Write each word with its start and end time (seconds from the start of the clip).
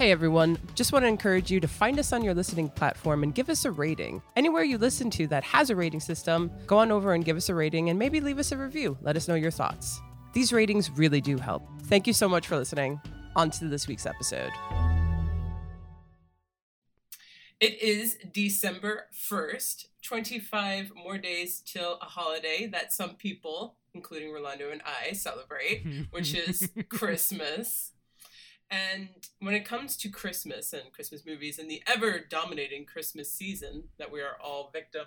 Hey 0.00 0.12
everyone, 0.12 0.56
just 0.74 0.94
want 0.94 1.02
to 1.02 1.08
encourage 1.08 1.50
you 1.50 1.60
to 1.60 1.68
find 1.68 1.98
us 1.98 2.14
on 2.14 2.24
your 2.24 2.32
listening 2.32 2.70
platform 2.70 3.22
and 3.22 3.34
give 3.34 3.50
us 3.50 3.66
a 3.66 3.70
rating. 3.70 4.22
Anywhere 4.34 4.64
you 4.64 4.78
listen 4.78 5.10
to 5.10 5.26
that 5.26 5.44
has 5.44 5.68
a 5.68 5.76
rating 5.76 6.00
system, 6.00 6.50
go 6.66 6.78
on 6.78 6.90
over 6.90 7.12
and 7.12 7.22
give 7.22 7.36
us 7.36 7.50
a 7.50 7.54
rating 7.54 7.90
and 7.90 7.98
maybe 7.98 8.18
leave 8.18 8.38
us 8.38 8.50
a 8.50 8.56
review. 8.56 8.96
Let 9.02 9.14
us 9.14 9.28
know 9.28 9.34
your 9.34 9.50
thoughts. 9.50 10.00
These 10.32 10.54
ratings 10.54 10.90
really 10.90 11.20
do 11.20 11.36
help. 11.36 11.68
Thank 11.82 12.06
you 12.06 12.14
so 12.14 12.30
much 12.30 12.46
for 12.46 12.56
listening. 12.56 12.98
On 13.36 13.50
to 13.50 13.66
this 13.66 13.86
week's 13.86 14.06
episode. 14.06 14.52
It 17.60 17.82
is 17.82 18.16
December 18.32 19.04
1st, 19.30 19.84
25 20.02 20.92
more 20.96 21.18
days 21.18 21.60
till 21.60 21.98
a 22.00 22.06
holiday 22.06 22.66
that 22.68 22.94
some 22.94 23.16
people, 23.16 23.76
including 23.92 24.32
Rolando 24.32 24.70
and 24.70 24.80
I, 24.80 25.12
celebrate, 25.12 25.86
which 26.10 26.32
is 26.32 26.70
Christmas. 26.88 27.92
And 28.70 29.08
when 29.40 29.54
it 29.54 29.64
comes 29.64 29.96
to 29.98 30.08
Christmas 30.08 30.72
and 30.72 30.92
Christmas 30.92 31.26
movies 31.26 31.58
and 31.58 31.68
the 31.70 31.82
ever 31.86 32.20
dominating 32.20 32.84
Christmas 32.84 33.30
season 33.30 33.84
that 33.98 34.12
we 34.12 34.20
are 34.20 34.36
all 34.42 34.70
victim 34.72 35.06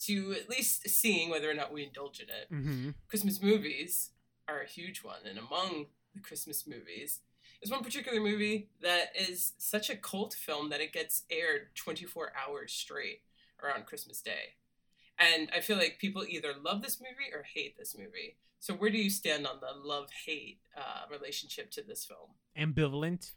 to 0.00 0.32
at 0.32 0.48
least 0.50 0.88
seeing 0.88 1.30
whether 1.30 1.50
or 1.50 1.54
not 1.54 1.72
we 1.72 1.84
indulge 1.84 2.20
in 2.20 2.28
it, 2.28 2.52
Mm-hmm. 2.52 2.90
Christmas 3.08 3.42
movies 3.42 4.10
are 4.46 4.60
a 4.60 4.66
huge 4.66 5.02
one. 5.02 5.20
And 5.28 5.38
among 5.38 5.86
the 6.14 6.20
Christmas 6.20 6.66
movies 6.66 7.20
is 7.62 7.70
one 7.70 7.82
particular 7.82 8.20
movie 8.20 8.68
that 8.82 9.08
is 9.18 9.52
such 9.58 9.90
a 9.90 9.96
cult 9.96 10.34
film 10.34 10.68
that 10.70 10.80
it 10.80 10.92
gets 10.92 11.22
aired 11.30 11.74
24 11.74 12.32
hours 12.46 12.72
straight 12.72 13.22
around 13.62 13.86
Christmas 13.86 14.20
Day. 14.20 14.54
And 15.18 15.50
I 15.54 15.60
feel 15.60 15.76
like 15.76 15.98
people 15.98 16.24
either 16.28 16.54
love 16.62 16.82
this 16.82 17.00
movie 17.00 17.32
or 17.34 17.42
hate 17.42 17.76
this 17.76 17.96
movie. 17.98 18.36
So 18.60 18.74
where 18.74 18.90
do 18.90 18.98
you 18.98 19.10
stand 19.10 19.46
on 19.46 19.60
the 19.60 19.88
love 19.88 20.08
hate 20.26 20.60
uh, 20.76 21.10
relationship 21.10 21.70
to 21.72 21.82
this 21.82 22.04
film? 22.04 22.30
Ambivalent. 22.58 23.32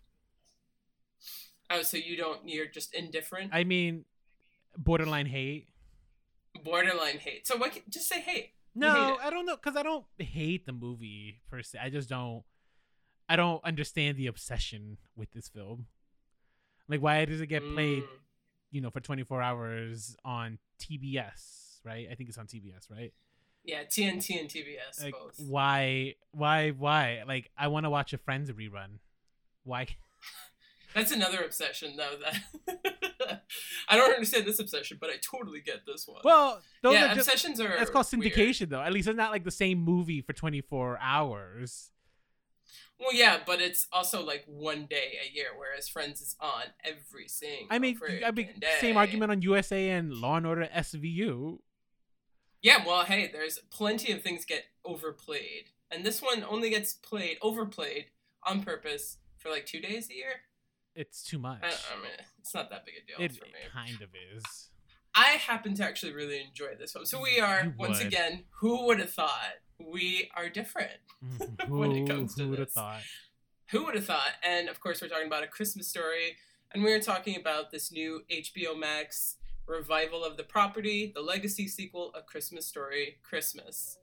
Oh, 1.69 1.83
so 1.83 1.97
you 1.97 2.17
don't? 2.17 2.47
You're 2.47 2.65
just 2.65 2.93
indifferent, 2.93 3.51
I 3.53 3.63
mean, 3.63 4.05
borderline 4.77 5.27
hate. 5.27 5.67
borderline 6.63 7.17
hate. 7.17 7.47
So 7.47 7.57
what? 7.57 7.79
Just 7.89 8.09
say 8.09 8.19
hate. 8.19 8.53
No, 8.75 8.93
hate. 8.93 9.25
I 9.25 9.29
don't 9.29 9.45
know 9.45 9.55
because 9.55 9.75
I 9.77 9.83
don't 9.83 10.05
hate 10.17 10.65
the 10.65 10.73
movie 10.73 11.39
per 11.49 11.61
se. 11.61 11.79
I 11.81 11.89
just 11.89 12.09
don't. 12.09 12.43
I 13.29 13.35
don't 13.37 13.63
understand 13.63 14.17
the 14.17 14.27
obsession 14.27 14.97
with 15.15 15.31
this 15.31 15.47
film. 15.47 15.85
Like, 16.89 17.01
why 17.01 17.23
does 17.25 17.39
it 17.39 17.47
get 17.47 17.63
played? 17.73 18.03
Mm. 18.03 18.07
You 18.71 18.81
know, 18.81 18.89
for 18.89 19.01
24 19.01 19.41
hours 19.41 20.15
on 20.25 20.57
TBS, 20.81 21.79
right? 21.85 22.07
I 22.11 22.15
think 22.15 22.29
it's 22.29 22.37
on 22.37 22.47
TBS, 22.47 22.89
right? 22.89 23.13
Yeah, 23.63 23.83
TNT 23.83 24.39
and 24.39 24.49
TBS 24.49 25.03
Like, 25.03 25.13
both. 25.13 25.39
why, 25.39 26.15
why, 26.31 26.71
why? 26.71 27.23
Like, 27.27 27.51
I 27.57 27.67
want 27.67 27.85
to 27.85 27.89
watch 27.89 28.11
a 28.13 28.17
Friends 28.17 28.49
rerun. 28.51 28.99
Why? 29.63 29.87
That's 30.95 31.11
another 31.11 31.41
obsession, 31.43 31.95
though. 31.95 32.15
That 32.21 33.43
I 33.87 33.95
don't 33.95 34.11
understand 34.11 34.45
this 34.45 34.59
obsession, 34.59 34.97
but 34.99 35.09
I 35.09 35.13
totally 35.21 35.61
get 35.61 35.85
this 35.85 36.05
one. 36.07 36.21
Well, 36.23 36.61
those 36.81 36.93
yeah, 36.93 37.11
are 37.11 37.15
just. 37.15 37.29
obsessions 37.29 37.61
are. 37.61 37.69
That's 37.69 37.89
called 37.89 38.07
weird. 38.11 38.33
syndication, 38.33 38.69
though. 38.69 38.81
At 38.81 38.91
least 38.91 39.07
it's 39.07 39.15
not 39.15 39.31
like 39.31 39.43
the 39.43 39.51
same 39.51 39.79
movie 39.79 40.21
for 40.21 40.33
24 40.33 40.99
hours. 41.01 41.91
Well, 42.99 43.13
yeah, 43.13 43.37
but 43.45 43.61
it's 43.61 43.87
also 43.91 44.23
like 44.23 44.43
one 44.45 44.85
day 44.85 45.13
a 45.27 45.33
year, 45.33 45.47
whereas 45.57 45.89
Friends 45.89 46.21
is 46.21 46.35
on 46.39 46.63
every 46.83 47.27
single. 47.27 47.67
I 47.71 47.79
mean, 47.79 47.97
I 48.23 48.31
mean, 48.31 48.49
day. 48.59 48.75
same 48.79 48.97
argument 48.97 49.31
on 49.31 49.41
USA 49.41 49.89
and 49.89 50.13
Law 50.13 50.37
and 50.37 50.45
Order 50.45 50.69
SVU. 50.75 51.59
Yeah, 52.61 52.85
well, 52.85 53.05
hey, 53.05 53.29
there's 53.31 53.59
plenty 53.71 54.11
of 54.11 54.21
things 54.21 54.45
get 54.45 54.65
overplayed, 54.85 55.69
and 55.89 56.05
this 56.05 56.21
one 56.21 56.43
only 56.47 56.69
gets 56.69 56.93
played 56.93 57.37
overplayed 57.41 58.05
on 58.43 58.63
purpose 58.63 59.17
for 59.37 59.49
like 59.49 59.65
two 59.65 59.79
days 59.79 60.09
a 60.09 60.15
year. 60.15 60.41
It's 60.95 61.23
too 61.23 61.39
much. 61.39 61.61
I, 61.63 61.67
I 61.67 62.01
mean, 62.01 62.11
it's 62.39 62.53
not 62.53 62.69
that 62.69 62.85
big 62.85 62.95
a 63.01 63.05
deal 63.07 63.25
it 63.25 63.31
for 63.31 63.45
me. 63.45 63.51
It 63.65 63.71
kind 63.71 64.01
of 64.01 64.09
is. 64.35 64.69
I 65.15 65.31
happen 65.31 65.73
to 65.75 65.83
actually 65.83 66.13
really 66.13 66.41
enjoy 66.41 66.75
this 66.79 66.93
film. 66.93 67.05
So 67.05 67.21
we 67.21 67.39
are 67.39 67.73
once 67.77 67.99
again. 67.99 68.45
Who 68.59 68.85
would 68.85 68.99
have 68.99 69.11
thought 69.11 69.55
we 69.79 70.29
are 70.35 70.49
different? 70.49 70.99
When 71.67 71.91
it 71.91 72.07
comes 72.07 72.35
to 72.35 72.43
who 72.43 72.49
would 72.51 72.59
have 72.59 72.71
thought? 72.71 73.01
Who 73.71 73.85
would 73.85 73.95
have 73.95 74.05
thought? 74.05 74.31
And 74.43 74.69
of 74.69 74.79
course, 74.79 75.01
we're 75.01 75.07
talking 75.07 75.27
about 75.27 75.43
a 75.43 75.47
Christmas 75.47 75.87
story, 75.87 76.37
and 76.73 76.83
we're 76.83 77.01
talking 77.01 77.37
about 77.39 77.71
this 77.71 77.91
new 77.91 78.21
HBO 78.31 78.77
Max 78.77 79.37
revival 79.67 80.23
of 80.23 80.37
the 80.37 80.43
property, 80.43 81.11
the 81.13 81.21
legacy 81.21 81.67
sequel, 81.67 82.11
A 82.15 82.21
Christmas 82.21 82.65
Story, 82.65 83.17
Christmas. 83.23 83.97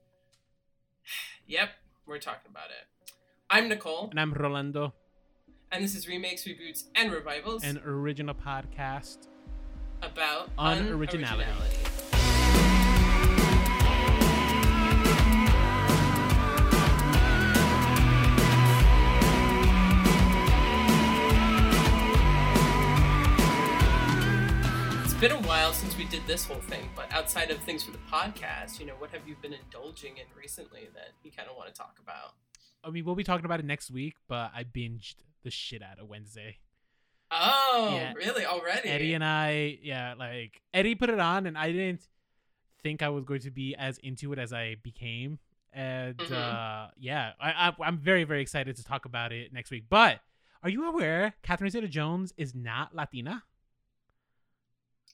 yep, 1.46 1.70
we're 2.06 2.18
talking 2.18 2.50
about 2.50 2.66
it. 2.70 3.12
I'm 3.50 3.68
Nicole, 3.68 4.08
And 4.10 4.20
I'm 4.20 4.32
Rolando, 4.34 4.92
and 5.72 5.82
this 5.82 5.94
is 5.94 6.06
remakes, 6.06 6.44
reboots, 6.44 6.84
and 6.94 7.10
revivals 7.12 7.64
an 7.64 7.80
original 7.84 8.34
podcast. 8.34 9.28
about 10.02 10.54
Unoriginality. 10.56 11.44
unoriginality. 11.46 11.77
Been 25.20 25.32
a 25.32 25.42
while 25.42 25.72
since 25.72 25.96
we 25.98 26.04
did 26.04 26.24
this 26.28 26.44
whole 26.44 26.60
thing, 26.60 26.88
but 26.94 27.12
outside 27.12 27.50
of 27.50 27.58
things 27.58 27.82
for 27.82 27.90
the 27.90 27.98
podcast, 28.10 28.78
you 28.78 28.86
know, 28.86 28.94
what 28.98 29.10
have 29.10 29.26
you 29.26 29.34
been 29.42 29.52
indulging 29.52 30.16
in 30.16 30.24
recently 30.36 30.88
that 30.94 31.08
you 31.24 31.30
kind 31.32 31.48
of 31.48 31.56
want 31.56 31.68
to 31.68 31.74
talk 31.74 31.96
about? 32.00 32.34
I 32.84 32.90
mean, 32.90 33.04
we'll 33.04 33.16
be 33.16 33.24
talking 33.24 33.44
about 33.44 33.58
it 33.58 33.66
next 33.66 33.90
week, 33.90 34.14
but 34.28 34.52
I 34.54 34.62
binged 34.62 35.16
the 35.42 35.50
shit 35.50 35.82
out 35.82 35.98
of 35.98 36.08
Wednesday. 36.08 36.58
Oh, 37.32 37.90
Yeah. 37.96 38.12
really? 38.14 38.46
Already? 38.46 38.88
Eddie 38.88 39.14
and 39.14 39.24
I, 39.24 39.78
yeah, 39.82 40.14
like 40.16 40.62
Eddie 40.72 40.94
put 40.94 41.10
it 41.10 41.18
on, 41.18 41.46
and 41.46 41.58
I 41.58 41.72
didn't 41.72 42.06
think 42.84 43.02
I 43.02 43.08
was 43.08 43.24
going 43.24 43.40
to 43.40 43.50
be 43.50 43.74
as 43.74 43.98
into 43.98 44.32
it 44.32 44.38
as 44.38 44.52
I 44.52 44.76
became. 44.84 45.40
And 45.72 46.16
Mhm. 46.16 46.32
uh, 46.32 46.90
yeah, 46.96 47.32
I, 47.40 47.68
I, 47.68 47.74
I'm 47.84 47.98
very, 47.98 48.22
very 48.22 48.40
excited 48.40 48.76
to 48.76 48.84
talk 48.84 49.04
about 49.04 49.32
it 49.32 49.52
next 49.52 49.70
week. 49.72 49.84
But 49.90 50.20
are 50.62 50.70
you 50.70 50.88
aware 50.88 51.34
Catherine 51.42 51.70
Zeta-Jones 51.70 52.32
is 52.36 52.54
not 52.54 52.94
Latina? 52.94 53.42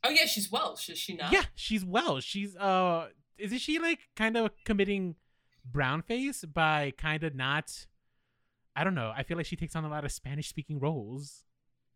Oh, 0.04 0.10
yeah, 0.10 0.26
she's 0.26 0.50
Welsh, 0.50 0.88
is 0.88 0.98
she 0.98 1.14
not? 1.14 1.32
Yeah, 1.32 1.44
she's 1.54 1.84
Welsh. 1.84 2.24
She's 2.24 2.56
uh, 2.56 3.08
isn't 3.38 3.58
she 3.58 3.78
like 3.78 4.00
kind 4.16 4.36
of 4.36 4.50
committing 4.64 5.16
brownface 5.70 6.44
by 6.52 6.92
kind 6.96 7.24
of 7.24 7.34
not? 7.34 7.86
I 8.76 8.84
don't 8.84 8.94
know. 8.94 9.12
I 9.16 9.22
feel 9.22 9.36
like 9.36 9.46
she 9.46 9.56
takes 9.56 9.76
on 9.76 9.84
a 9.84 9.88
lot 9.88 10.04
of 10.04 10.12
Spanish-speaking 10.12 10.80
roles. 10.80 11.44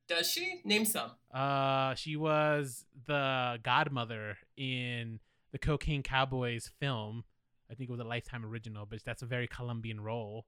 Does 0.08 0.30
she? 0.30 0.60
Name 0.64 0.84
some. 0.84 1.10
Uh, 1.34 1.94
she 1.94 2.16
was 2.16 2.84
the 3.06 3.58
godmother 3.62 4.38
in 4.56 5.20
the 5.52 5.58
Cocaine 5.58 6.02
Cowboys 6.02 6.70
film. 6.80 7.25
I 7.70 7.75
think 7.75 7.90
it 7.90 7.92
was 7.92 8.00
a 8.00 8.04
Lifetime 8.04 8.46
original, 8.46 8.86
but 8.86 9.00
that's 9.04 9.22
a 9.22 9.26
very 9.26 9.46
Colombian 9.46 10.00
role. 10.00 10.46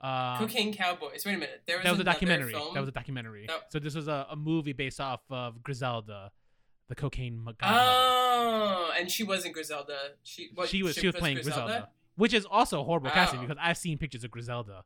Um, 0.00 0.38
Cocaine 0.38 0.74
Cowboys. 0.74 1.24
Wait 1.24 1.34
a 1.34 1.38
minute. 1.38 1.62
There 1.66 1.76
was, 1.78 1.84
that 1.84 1.90
was 1.92 2.00
a 2.00 2.04
documentary. 2.04 2.52
Film? 2.52 2.74
That 2.74 2.80
was 2.80 2.88
a 2.88 2.92
documentary. 2.92 3.46
Oh. 3.48 3.60
So 3.70 3.78
this 3.78 3.94
was 3.94 4.08
a, 4.08 4.26
a 4.30 4.36
movie 4.36 4.72
based 4.72 5.00
off 5.00 5.20
of 5.30 5.62
Griselda, 5.62 6.32
the 6.88 6.94
cocaine 6.94 7.38
mo- 7.38 7.52
Oh, 7.62 8.90
and 8.98 9.10
she 9.10 9.22
wasn't 9.24 9.54
Griselda. 9.54 9.96
She 10.22 10.50
what, 10.54 10.68
she 10.68 10.82
was 10.82 10.94
she 10.94 11.06
was 11.06 11.14
playing 11.16 11.36
Griselda? 11.42 11.88
which 12.16 12.34
is 12.34 12.44
also 12.44 12.80
a 12.80 12.84
horrible 12.84 13.10
casting 13.10 13.38
Oh. 13.38 13.42
because 13.42 13.56
I've 13.60 13.78
seen 13.78 13.98
pictures 13.98 14.24
of 14.24 14.30
Griselda. 14.30 14.84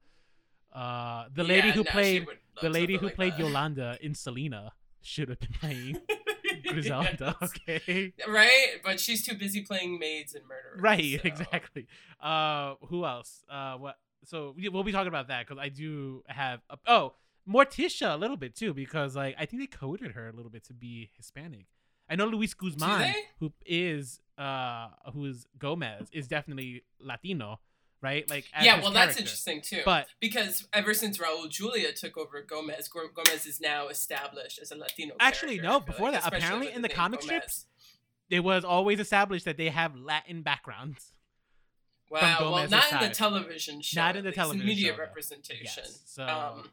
Uh, 0.73 1.25
the 1.35 1.43
Yeah, 1.43 1.49
lady 1.49 1.71
who 1.71 1.83
no, 1.85 1.91
played 1.91 2.27
the 2.63 2.69
lady 2.71 2.97
who 2.97 3.07
like 3.07 3.15
played 3.17 3.33
that. 3.35 3.39
Yolanda 3.41 3.99
in 4.01 4.15
Selena 4.15 4.73
should 5.03 5.29
have 5.29 5.39
been 5.41 5.53
playing 5.61 6.01
Griselda. 6.69 7.37
Yes. 7.41 7.51
Okay. 7.69 8.13
Right, 8.29 8.67
but 8.85 9.01
she's 9.01 9.25
too 9.25 9.35
busy 9.35 9.63
playing 9.63 9.99
maids 9.99 10.35
and 10.35 10.45
murderers. 10.47 10.81
Right, 10.81 11.21
so- 11.23 11.29
exactly. 11.29 11.87
Uh, 12.21 12.75
who 12.89 13.05
else? 13.05 13.45
Uh, 13.51 13.77
what? 13.77 13.97
So 14.25 14.55
we- 14.57 14.69
we'll 14.69 14.83
be 14.85 14.93
talking 14.93 15.09
about 15.09 15.29
that 15.29 15.47
because 15.47 15.61
I 15.63 15.69
do 15.69 16.23
have. 16.27 16.61
A, 16.71 16.77
oh, 16.87 17.15
Morticia 17.49 18.13
a 18.13 18.17
little 18.17 18.37
bit 18.37 18.55
too 18.57 18.75
because 18.75 19.15
like 19.17 19.37
I 19.39 19.47
think 19.47 19.63
they 19.63 19.67
coded 19.69 20.13
her 20.13 20.29
a 20.29 20.33
little 20.33 20.51
bit 20.51 20.65
to 20.65 20.75
be 20.75 21.11
Hispanic. 21.17 21.67
I 22.09 22.17
know 22.17 22.27
Luis 22.27 22.55
Guzman, 22.55 23.15
who 23.41 23.53
is 23.65 24.21
uh 24.39 24.89
who 25.13 25.25
is 25.27 25.47
Gomez, 25.59 26.09
is 26.13 26.29
definitely 26.29 26.85
Latino, 27.01 27.61
right? 28.03 28.29
Like 28.31 28.45
Yeah, 28.63 28.81
well, 28.83 28.93
that's 28.93 29.17
interesting 29.17 29.61
too. 29.63 29.83
But 29.85 30.07
because 30.21 30.67
ever 30.73 30.95
since 30.95 31.19
Raul 31.19 31.49
Julia 31.49 31.93
took 31.93 32.17
over 32.17 32.43
Gomez, 32.43 32.89
Go- 32.89 33.09
Gomez 33.15 33.47
is 33.47 33.61
now 33.61 33.89
established 33.89 34.59
as 34.61 34.71
a 34.71 34.77
Latino. 34.77 35.15
Actually, 35.19 35.59
character, 35.59 35.81
no, 35.81 35.81
before 35.81 36.11
that, 36.13 36.27
apparently 36.27 36.71
in 36.73 36.83
the 36.83 36.89
comic 36.89 37.21
Gomez. 37.21 37.37
strips, 37.37 37.67
it 38.31 38.41
was 38.41 38.65
always 38.65 39.01
established 39.01 39.45
that 39.45 39.57
they 39.57 39.71
have 39.71 39.97
Latin 39.97 40.43
backgrounds. 40.43 41.13
Wow, 42.09 42.53
well, 42.53 42.69
not 42.69 42.93
in 42.93 43.09
the 43.09 43.15
television 43.15 43.81
show. 43.81 44.01
Not 44.01 44.15
in 44.15 44.25
the 44.25 44.31
television 44.31 44.65
media 44.65 44.93
show, 44.93 44.99
representation. 44.99 45.65
Yes, 45.85 46.03
so- 46.07 46.25
um, 46.25 46.71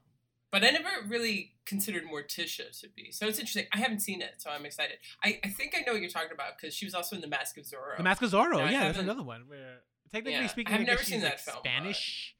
but 0.53 0.63
I 0.63 0.69
never 0.69 0.87
really 1.07 1.53
considered 1.65 2.03
Morticia 2.03 2.79
to 2.81 2.87
be. 2.95 3.11
So 3.11 3.27
it's 3.27 3.39
interesting. 3.39 3.65
I 3.73 3.79
haven't 3.79 3.99
seen 4.01 4.21
it, 4.21 4.35
so 4.37 4.51
I'm 4.51 4.65
excited. 4.65 4.97
I, 5.23 5.39
I 5.43 5.49
think 5.49 5.73
I 5.75 5.79
know 5.85 5.93
what 5.93 6.01
you're 6.01 6.11
talking 6.11 6.31
about 6.31 6.57
because 6.57 6.75
she 6.75 6.85
was 6.85 6.93
also 6.93 7.15
in 7.15 7.21
The 7.23 7.27
Mask 7.27 7.57
of 7.57 7.63
Zorro. 7.65 7.97
The 7.97 8.03
Mask 8.03 8.21
of 8.21 8.31
Zorro, 8.31 8.51
No, 8.53 8.59
I 8.59 8.69
yeah, 8.71 8.83
that's 8.83 8.99
another 8.99 9.23
one 9.23 9.45
where 9.47 9.79
technically 10.11 10.39
Yeah, 10.41 10.47
speaking, 10.47 10.75
I've 10.75 10.85
never 10.85 10.99
she's, 10.99 11.07
seen 11.07 11.21
like, 11.23 11.31
that 11.31 11.41
film, 11.41 11.57
Spanish, 11.59 12.35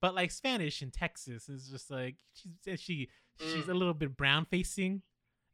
but 0.00 0.14
like 0.14 0.30
Spanish 0.30 0.80
in 0.80 0.92
Texas 0.92 1.48
is 1.48 1.68
just 1.68 1.90
like 1.90 2.16
she 2.32 2.76
she 2.76 3.08
she's 3.40 3.64
Mm. 3.64 3.68
a 3.68 3.74
little 3.74 3.94
bit 3.94 4.16
brown 4.16 4.46
facing, 4.46 5.02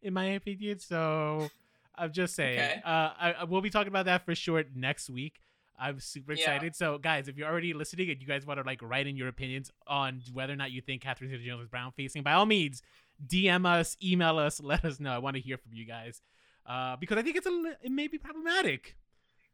in 0.02 0.12
my 0.12 0.26
opinion. 0.26 0.78
So 0.80 1.48
I'm 1.96 2.12
just 2.12 2.34
saying. 2.34 2.58
Okay. 2.60 2.82
Uh, 2.84 3.10
I, 3.18 3.34
I 3.40 3.44
we'll 3.44 3.62
be 3.62 3.70
talking 3.70 3.88
about 3.88 4.04
that 4.04 4.26
for 4.26 4.34
sure 4.34 4.62
next 4.74 5.08
week. 5.08 5.40
I'm 5.82 5.98
super 6.00 6.32
Yeah. 6.32 6.38
excited. 6.38 6.76
So, 6.76 6.98
guys, 6.98 7.28
if 7.28 7.36
you're 7.36 7.48
already 7.48 7.72
listening 7.74 8.10
and 8.10 8.20
you 8.20 8.26
guys 8.26 8.46
want 8.46 8.58
to 8.60 8.66
like 8.66 8.80
write 8.82 9.06
in 9.06 9.16
your 9.16 9.28
opinions 9.28 9.70
on 9.86 10.22
whether 10.32 10.52
or 10.52 10.56
not 10.56 10.70
you 10.70 10.80
think 10.80 11.02
Catherine 11.02 11.30
Zeta-Jones 11.30 11.62
is 11.62 11.68
brown 11.68 11.92
facing, 11.96 12.22
by 12.22 12.32
all 12.32 12.46
means, 12.46 12.82
DM 13.26 13.66
us, 13.66 13.96
email 14.02 14.38
us, 14.38 14.60
let 14.72 14.84
us 14.84 15.00
know. 15.00 15.10
I 15.12 15.18
want 15.18 15.36
to 15.36 15.42
hear 15.42 15.56
from 15.58 15.72
you 15.74 15.84
guys 15.84 16.22
uh, 16.66 16.96
because 16.96 17.18
I 17.18 17.22
think 17.22 17.36
it's 17.36 17.46
a 17.46 17.76
it 17.82 17.90
may 17.92 18.06
be 18.06 18.18
problematic, 18.18 18.96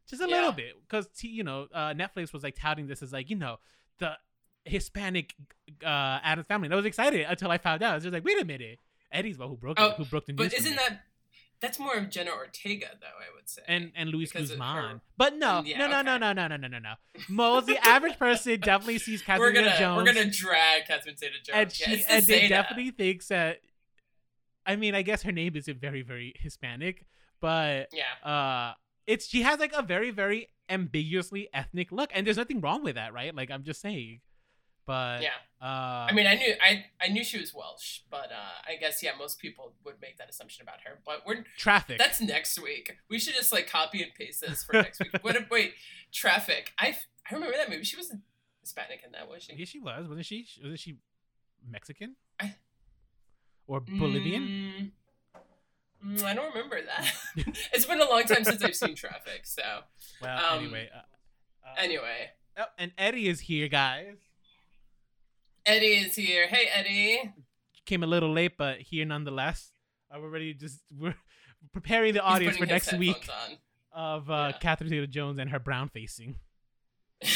just 0.07 0.21
a 0.21 0.27
Yeah. 0.27 0.35
little 0.35 0.51
bit 0.51 0.73
because 0.87 1.07
you 1.21 1.43
know 1.43 1.67
uh, 1.73 1.93
Netflix 1.93 2.31
was 2.33 2.43
like 2.43 2.55
touting 2.55 2.87
this 2.87 3.01
as 3.01 3.11
like 3.11 3.29
you 3.29 3.35
know 3.35 3.57
the 3.97 4.13
Hispanic 4.65 5.33
uh, 5.83 6.19
Addams 6.23 6.47
family. 6.47 6.67
And 6.67 6.73
I 6.73 6.77
was 6.77 6.85
excited 6.85 7.25
until 7.27 7.49
I 7.51 7.57
found 7.57 7.81
out. 7.81 7.91
I 7.91 7.95
was 7.95 8.03
just 8.03 8.13
like, 8.13 8.23
wait 8.25 8.39
a 8.41 8.45
minute, 8.45 8.79
Eddie's 9.11 9.37
one 9.37 9.49
who 9.49 9.57
broke 9.57 9.79
Oh, 9.79 9.87
it, 9.87 9.93
who 9.95 10.05
broke 10.05 10.25
the 10.27 10.33
news. 10.33 10.51
But 10.51 10.53
isn't 10.53 10.75
that 10.75 11.01
that's 11.61 11.79
more 11.79 11.95
of 11.95 12.09
Jenna 12.09 12.31
Ortega 12.31 12.87
though? 13.01 13.07
I 13.07 13.33
would 13.35 13.49
say. 13.49 13.61
and 13.67 13.91
and 13.95 14.09
Luis 14.09 14.31
Guzman. 14.31 15.01
But 15.17 15.35
no, 15.35 15.61
yeah, 15.65 15.77
no, 15.77 15.87
no, 15.87 16.01
no, 16.01 16.15
okay. 16.15 16.19
no, 16.19 16.33
no, 16.33 16.47
no, 16.47 16.55
no, 16.57 16.67
no, 16.67 16.79
no. 16.79 16.93
Most 17.27 17.67
the 17.67 17.77
average 17.85 18.17
person 18.17 18.59
definitely 18.59 18.99
sees 18.99 19.21
we're 19.27 19.51
Catherine 19.51 19.55
gonna 19.55 19.77
Jones, 19.77 19.97
we're 19.97 20.05
gonna 20.13 20.29
drag 20.29 20.85
Catherine 20.85 21.17
Zeta-Jones. 21.17 21.49
and 21.53 21.71
she 21.71 21.95
the 21.97 22.11
and 22.11 22.23
they 22.25 22.47
definitely 22.47 22.91
thinks 22.91 23.27
that. 23.27 23.59
I 24.65 24.75
mean, 24.75 24.93
I 24.93 25.01
guess 25.01 25.23
her 25.23 25.31
name 25.31 25.55
isn't 25.55 25.79
very, 25.81 26.01
very 26.03 26.33
Hispanic, 26.39 27.05
but 27.41 27.87
Yeah. 27.91 28.29
uh, 28.29 28.73
it's 29.07 29.27
she 29.27 29.41
has 29.41 29.59
like 29.59 29.73
a 29.73 29.81
very, 29.81 30.11
very 30.11 30.49
ambiguously 30.69 31.49
ethnic 31.53 31.91
look, 31.91 32.11
and 32.13 32.25
there's 32.27 32.37
nothing 32.37 32.61
wrong 32.61 32.83
with 32.83 32.95
that, 32.95 33.11
right? 33.13 33.33
Like 33.35 33.49
I'm 33.49 33.63
just 33.63 33.81
saying, 33.81 34.19
but 34.89 35.21
Yeah. 35.21 35.37
uh, 35.61 36.07
I 36.09 36.13
mean, 36.13 36.25
I 36.25 36.33
knew 36.33 36.51
I 36.59 36.85
I 36.99 37.09
knew 37.09 37.23
she 37.23 37.37
was 37.39 37.53
Welsh, 37.53 37.99
but 38.09 38.31
uh, 38.31 38.57
I 38.67 38.75
guess 38.79 39.03
yeah, 39.03 39.11
most 39.15 39.39
people 39.39 39.73
would 39.85 40.01
make 40.01 40.17
that 40.17 40.29
assumption 40.31 40.63
about 40.63 40.79
her. 40.85 40.97
But 41.05 41.17
we're 41.27 41.43
traffic. 41.57 41.99
that's 41.99 42.19
next 42.19 42.59
week. 42.59 42.97
We 43.07 43.19
should 43.19 43.35
just 43.35 43.51
like 43.51 43.69
copy 43.69 44.01
and 44.01 44.11
paste 44.15 44.41
this 44.41 44.63
for 44.63 44.73
next 44.73 44.99
week. 44.99 45.11
What? 45.21 45.37
Wait, 45.51 45.73
Traffic. 46.11 46.71
I 46.79 46.97
I 47.29 47.35
remember 47.35 47.55
that 47.55 47.69
movie. 47.69 47.83
She 47.83 47.97
was 47.97 48.11
Hispanic 48.61 49.01
in 49.05 49.11
that, 49.11 49.29
was 49.29 49.43
she? 49.43 49.53
yeah, 49.55 49.65
she 49.65 49.79
was, 49.79 50.07
wasn't 50.07 50.25
she? 50.25 50.47
Wasn't 50.63 50.79
she 50.79 50.97
Mexican 51.69 52.15
I- 52.39 52.55
or 53.67 53.79
Bolivian? 53.81 54.43
Mm, 56.03 56.17
mm, 56.17 56.23
I 56.23 56.33
don't 56.33 56.49
remember 56.55 56.79
that. 56.81 57.13
it's 57.73 57.85
been 57.85 58.01
a 58.01 58.09
long 58.09 58.23
time 58.23 58.43
since 58.43 58.63
I've 58.63 58.75
seen 58.75 58.95
Traffic. 58.95 59.45
So 59.45 59.61
Well, 60.19 60.35
um, 60.53 60.63
anyway. 60.63 60.89
Uh, 60.91 60.97
uh, 61.67 61.75
anyway, 61.77 62.31
Oh, 62.57 62.65
and 62.79 62.91
Eddie 62.97 63.27
is 63.29 63.39
here, 63.41 63.67
guys. 63.69 64.17
Eddie 65.69 65.97
is 65.97 66.15
here. 66.15 66.47
Hey, 66.47 66.67
Eddie. 66.73 67.31
Came 67.85 68.01
a 68.01 68.07
little 68.07 68.33
late, 68.33 68.57
but 68.57 68.79
here 68.79 69.05
nonetheless. 69.05 69.71
Uh, 70.09 70.19
we're 70.19 70.29
ready. 70.29 70.51
Just 70.55 70.79
we're 70.97 71.13
preparing 71.71 72.15
the 72.15 72.21
audience 72.23 72.57
for 72.57 72.65
next 72.65 72.91
week 72.93 73.29
of 73.91 74.31
uh, 74.31 74.49
Yeah. 74.51 74.57
Catherine 74.57 74.89
Zeta-Jones 74.89 75.37
and 75.37 75.51
her 75.51 75.59
brown 75.59 75.89
facing. 75.89 76.35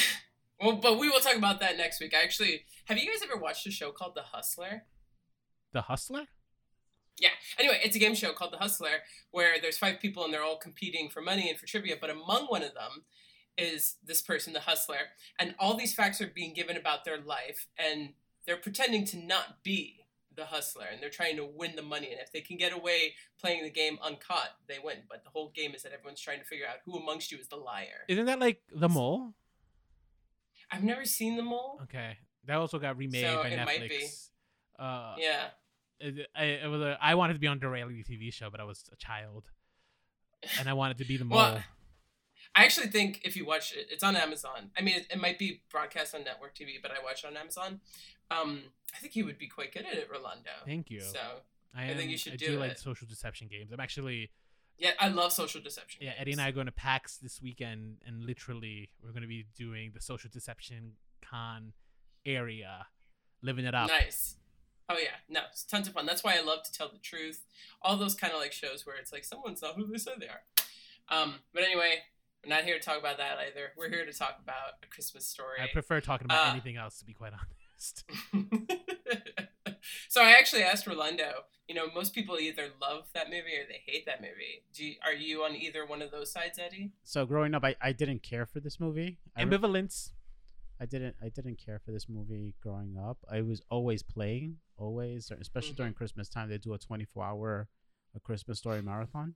Well, 0.61 0.77
but 0.77 0.97
we 0.97 1.09
will 1.09 1.19
talk 1.19 1.35
about 1.35 1.59
that 1.59 1.75
next 1.75 1.99
week. 1.99 2.13
I 2.17 2.23
actually, 2.23 2.61
have 2.85 2.97
you 2.97 3.05
guys 3.05 3.19
ever 3.21 3.37
watched 3.37 3.67
a 3.67 3.71
show 3.71 3.91
called 3.91 4.15
The 4.15 4.21
Hustler? 4.21 4.83
The 5.73 5.81
Hustler. 5.81 6.27
Yeah. 7.19 7.31
Anyway, 7.59 7.81
it's 7.83 7.97
a 7.97 7.99
game 7.99 8.15
show 8.15 8.31
called 8.31 8.53
The 8.53 8.59
Hustler 8.59 9.01
where 9.31 9.59
there's 9.61 9.77
five 9.77 9.99
people 9.99 10.23
and 10.23 10.33
they're 10.33 10.43
all 10.43 10.55
competing 10.55 11.09
for 11.09 11.21
money 11.21 11.49
and 11.49 11.59
for 11.59 11.65
trivia, 11.65 11.95
but 11.99 12.09
among 12.09 12.45
one 12.45 12.63
of 12.63 12.73
them 12.75 13.03
is 13.57 13.97
this 14.05 14.21
person, 14.21 14.53
the 14.53 14.61
hustler, 14.61 15.09
and 15.37 15.53
all 15.59 15.75
these 15.75 15.93
facts 15.93 16.21
are 16.21 16.31
being 16.33 16.53
given 16.53 16.77
about 16.77 17.03
their 17.03 17.19
life 17.19 17.67
and 17.77 18.13
they're 18.45 18.57
pretending 18.57 19.05
to 19.05 19.17
not 19.17 19.63
be 19.63 20.05
the 20.35 20.45
hustler 20.45 20.85
and 20.91 21.01
they're 21.01 21.09
trying 21.11 21.35
to 21.37 21.45
win 21.45 21.75
the 21.75 21.81
money 21.83 22.09
and 22.11 22.19
if 22.19 22.31
they 22.31 22.41
can 22.41 22.57
get 22.57 22.73
away 22.73 23.13
playing 23.39 23.63
the 23.63 23.69
game 23.69 23.99
uncaught, 24.03 24.49
they 24.67 24.77
win. 24.83 24.97
But 25.07 25.23
the 25.23 25.29
whole 25.29 25.51
game 25.53 25.75
is 25.75 25.83
that 25.83 25.91
everyone's 25.93 26.19
trying 26.21 26.39
to 26.39 26.45
figure 26.45 26.65
out 26.67 26.77
who 26.85 26.97
amongst 26.97 27.31
you 27.31 27.37
is 27.37 27.47
the 27.47 27.55
liar. 27.55 28.05
Isn't 28.07 28.25
that 28.25 28.39
like 28.39 28.61
The 28.73 28.89
Mole? 28.89 29.33
I've 30.71 30.83
never 30.83 31.05
seen 31.05 31.35
the 31.37 31.43
mole 31.43 31.79
Okay, 31.83 32.17
that 32.45 32.55
also 32.55 32.79
got 32.79 32.97
remade 32.97 33.21
So 33.21 33.43
by 33.43 33.49
it 33.49 33.59
Netflix. 33.59 33.65
might 33.65 33.89
be. 33.89 34.07
Uh, 34.79 35.15
Yeah. 35.19 35.45
it, 35.99 36.27
I, 36.35 36.43
it 36.45 36.67
was 36.67 36.81
a, 36.81 36.97
I 36.99 37.13
wanted 37.13 37.33
to 37.33 37.39
be 37.39 37.45
on 37.47 37.59
the 37.59 37.67
reality 37.69 38.03
TV 38.03 38.33
show, 38.33 38.49
but 38.49 38.59
I 38.59 38.63
was 38.63 38.83
a 38.91 38.95
child, 38.95 39.45
and 40.59 40.67
I 40.67 40.73
wanted 40.73 40.97
to 40.97 41.05
be 41.05 41.17
the 41.17 41.25
mole. 41.25 41.37
Well, 41.37 41.63
I 42.55 42.63
actually 42.65 42.87
think 42.87 43.21
if 43.23 43.35
you 43.35 43.45
watch 43.45 43.73
it, 43.73 43.87
it's 43.89 44.03
on 44.03 44.15
Amazon. 44.15 44.71
I 44.77 44.81
mean, 44.81 44.97
it, 44.97 45.07
it 45.11 45.19
might 45.19 45.39
be 45.39 45.61
broadcast 45.71 46.13
on 46.13 46.23
network 46.23 46.55
TV, 46.55 46.81
but 46.81 46.91
I 46.91 47.03
watch 47.03 47.23
it 47.23 47.27
on 47.27 47.35
Amazon. 47.35 47.79
Um, 48.29 48.61
I 48.95 48.99
think 48.99 49.13
he 49.13 49.23
would 49.23 49.37
be 49.37 49.47
quite 49.47 49.73
good 49.73 49.85
at 49.85 49.93
it, 49.93 50.07
Rolando. 50.11 50.51
Thank 50.65 50.91
you. 50.91 51.01
So 51.01 51.19
I, 51.75 51.91
I 51.91 51.93
think 51.95 52.11
you 52.11 52.17
should 52.17 52.33
I 52.33 52.37
do 52.37 52.47
do 52.47 52.59
like 52.59 52.77
social 52.77 53.07
deception 53.07 53.47
games. 53.49 53.71
I'm 53.71 53.79
actually 53.79 54.29
yeah, 54.77 54.91
I 54.99 55.07
love 55.09 55.31
social 55.31 55.61
deception. 55.61 56.01
yeah. 56.03 56.13
Eddie 56.17 56.31
and 56.31 56.41
I 56.41 56.49
are 56.49 56.51
going 56.51 56.65
to 56.65 56.71
PAX 56.71 57.17
this 57.17 57.41
weekend, 57.41 57.97
and 58.05 58.23
literally 58.23 58.89
we're 59.03 59.11
going 59.11 59.21
to 59.21 59.27
be 59.27 59.45
doing 59.55 59.91
the 59.93 60.01
social 60.01 60.29
deception 60.31 60.93
con 61.21 61.73
area, 62.25 62.87
living 63.41 63.65
it 63.65 63.75
up. 63.75 63.87
Nice. 63.87 64.37
Oh 64.89 64.97
yeah, 64.97 65.15
no, 65.29 65.41
it's 65.49 65.63
tons 65.63 65.87
of 65.87 65.93
fun. 65.93 66.05
That's 66.05 66.23
why 66.23 66.35
I 66.37 66.41
love 66.41 66.63
to 66.63 66.71
tell 66.71 66.89
the 66.89 66.97
truth. 66.97 67.45
All 67.81 67.95
those 67.95 68.15
kind 68.15 68.33
of 68.33 68.39
like 68.39 68.51
shows 68.51 68.85
where 68.85 68.95
it's 68.97 69.13
like 69.13 69.23
someone's 69.23 69.61
not 69.61 69.75
who 69.75 69.87
they 69.87 69.97
said 69.97 70.15
they 70.19 70.27
are. 70.27 70.41
Um, 71.09 71.35
but 71.53 71.63
anyway, 71.63 71.99
we're 72.43 72.49
not 72.55 72.63
here 72.63 72.77
to 72.77 72.83
talk 72.83 72.99
about 72.99 73.17
that 73.17 73.37
either. 73.37 73.71
We're 73.77 73.89
here 73.89 74.05
to 74.05 74.13
talk 74.13 74.39
about 74.41 74.73
a 74.83 74.87
Christmas 74.87 75.25
story. 75.27 75.59
I 75.61 75.67
prefer 75.71 76.01
talking 76.01 76.25
about 76.25 76.47
Uh, 76.47 76.51
anything 76.51 76.77
else, 76.77 76.99
to 76.99 77.05
be 77.05 77.13
quite 77.13 77.33
honest. 77.33 78.03
so 80.09 80.21
I 80.21 80.31
actually 80.31 80.63
asked 80.63 80.87
Rolando. 80.87 81.31
You 81.67 81.75
know, 81.75 81.85
most 81.95 82.13
people 82.13 82.39
either 82.39 82.67
love 82.81 83.05
that 83.13 83.27
movie 83.29 83.55
or 83.57 83.65
they 83.67 83.81
hate 83.85 84.05
that 84.05 84.19
movie. 84.21 84.63
Do 84.73 84.85
you, 84.85 84.95
are 85.05 85.13
you 85.13 85.43
on 85.43 85.55
either 85.55 85.85
one 85.85 86.01
of 86.01 86.11
those 86.11 86.31
sides, 86.31 86.59
Eddie? 86.59 86.91
So 87.03 87.25
growing 87.25 87.53
up, 87.55 87.63
I, 87.63 87.75
I 87.81 87.93
didn't 87.93 88.21
care 88.21 88.45
for 88.45 88.59
this 88.59 88.79
movie. 88.79 89.19
I, 89.35 89.43
re- 89.43 89.57
Ambivalence. 89.57 90.11
I 90.81 90.85
didn't 90.85 91.15
I 91.21 91.29
didn't 91.29 91.57
care 91.63 91.79
for 91.79 91.91
this 91.91 92.09
movie 92.09 92.55
growing 92.61 92.97
up. 92.97 93.17
I 93.31 93.41
was 93.41 93.61
always 93.69 94.03
playing, 94.03 94.57
always, 94.77 95.31
especially 95.31 95.73
Mhm. 95.73 95.77
during 95.77 95.93
Christmas 95.93 96.27
time. 96.27 96.49
They 96.49 96.57
do 96.57 96.73
a 96.73 96.77
24 96.77 97.23
hour 97.23 97.69
a 98.15 98.19
Christmas 98.19 98.57
story 98.59 98.81
marathon. 98.81 99.35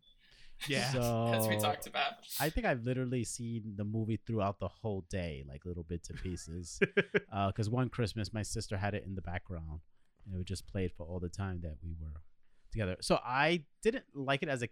Yeah. 0.68 0.92
So 0.92 1.31
As 1.33 1.48
we 1.48 1.57
talked 1.57 1.88
about. 1.88 2.13
I 2.39 2.50
think 2.50 2.65
I've 2.65 2.83
literally 2.83 3.24
seen 3.24 3.74
the 3.75 3.83
movie 3.83 4.19
throughout 4.25 4.59
the 4.59 4.68
whole 4.68 5.06
day, 5.09 5.44
like 5.48 5.65
little 5.65 5.83
bits 5.83 6.09
and 6.09 6.19
pieces. 6.21 6.80
Because 7.48 7.69
one 7.69 7.89
Christmas, 7.89 8.33
my 8.33 8.42
sister 8.42 8.77
had 8.77 8.94
it 8.94 9.04
in 9.06 9.15
the 9.15 9.21
background, 9.21 9.81
and 10.25 10.33
it 10.33 10.38
would 10.38 10.48
just 10.48 10.68
play 10.68 10.86
it 10.86 10.94
for 10.98 11.06
all 11.06 11.19
the 11.19 11.30
time 11.30 11.59
that 11.62 11.75
we 11.83 11.92
were 12.00 12.21
together. 12.71 12.98
So 13.01 13.19
I 13.24 13.63
didn't 13.83 14.06
like 14.13 14.42
it 14.42 14.49
as 14.49 14.64
a 14.64 14.69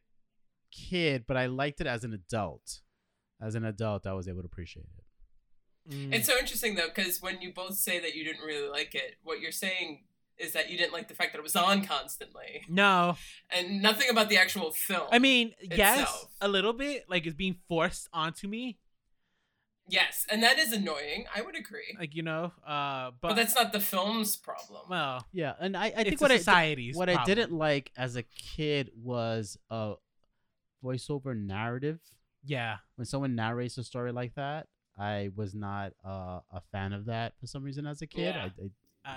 kid, 0.71 1.25
but 1.27 1.37
I 1.37 1.45
liked 1.45 1.81
it 1.81 1.87
as 1.87 2.03
an 2.03 2.13
adult. 2.13 2.81
As 3.41 3.55
an 3.55 3.65
adult, 3.65 4.07
I 4.07 4.13
was 4.13 4.27
able 4.27 4.41
to 4.41 4.47
appreciate 4.47 4.87
it. 4.97 5.93
Mm. 5.93 6.13
It's 6.13 6.27
so 6.27 6.37
interesting 6.37 6.75
though, 6.75 6.87
because 6.93 7.21
when 7.21 7.41
you 7.41 7.53
both 7.53 7.75
say 7.75 7.99
that 7.99 8.15
you 8.15 8.23
didn't 8.23 8.43
really 8.43 8.69
like 8.69 8.95
it, 8.95 9.17
what 9.23 9.39
you're 9.39 9.51
saying 9.51 10.05
is 10.37 10.53
that 10.53 10.69
you 10.69 10.77
didn't 10.77 10.93
like 10.93 11.07
the 11.07 11.13
fact 11.13 11.33
that 11.33 11.39
it 11.39 11.43
was 11.43 11.55
on 11.55 11.85
constantly, 11.85 12.63
no, 12.69 13.17
and 13.49 13.81
nothing 13.81 14.09
about 14.09 14.29
the 14.29 14.37
actual 14.37 14.71
film. 14.71 15.07
I 15.11 15.19
mean, 15.19 15.53
yes, 15.61 16.27
a 16.41 16.47
little 16.47 16.73
bit. 16.73 17.05
Like 17.09 17.25
it's 17.25 17.35
being 17.35 17.57
forced 17.67 18.09
onto 18.13 18.47
me. 18.47 18.77
yes, 19.87 20.25
and 20.29 20.41
that 20.43 20.57
is 20.59 20.71
annoying. 20.73 21.25
I 21.35 21.41
would 21.41 21.55
agree, 21.57 21.95
Like 21.99 22.15
you 22.15 22.23
know, 22.23 22.51
uh, 22.65 23.11
but, 23.21 23.29
but, 23.29 23.35
that's 23.35 23.55
not 23.55 23.71
the 23.71 23.79
film's 23.79 24.35
problem. 24.35 24.81
well, 24.89 25.25
Yeah, 25.31 25.53
and 25.59 25.77
I, 25.77 25.85
I 25.85 26.03
think 26.03 26.19
a 26.19 26.23
what 26.23 26.31
I 26.31 26.37
society's 26.37 26.95
what 26.95 27.09
I 27.09 27.23
didn't 27.23 27.51
like 27.51 27.91
as 27.97 28.15
a 28.15 28.23
kid 28.23 28.91
was 28.95 29.57
a 29.69 29.93
voiceover 30.83 31.37
narrative. 31.37 31.99
Yeah, 32.43 32.77
When 32.95 33.05
someone 33.05 33.35
narrates 33.35 33.77
a 33.79 33.83
story 33.83 34.11
like 34.11 34.35
that, 34.35 34.67
I 34.97 35.29
was 35.35 35.55
not 35.55 35.93
uh, 36.05 36.39
a 36.51 36.61
fan 36.71 36.93
of 36.93 37.05
that 37.05 37.33
for 37.39 37.47
some 37.47 37.63
reason 37.63 37.87
as 37.87 38.01
a 38.01 38.07
kid. 38.07 38.35
Yeah. 38.35 38.43
I, 38.43 38.45
I, 38.45 38.69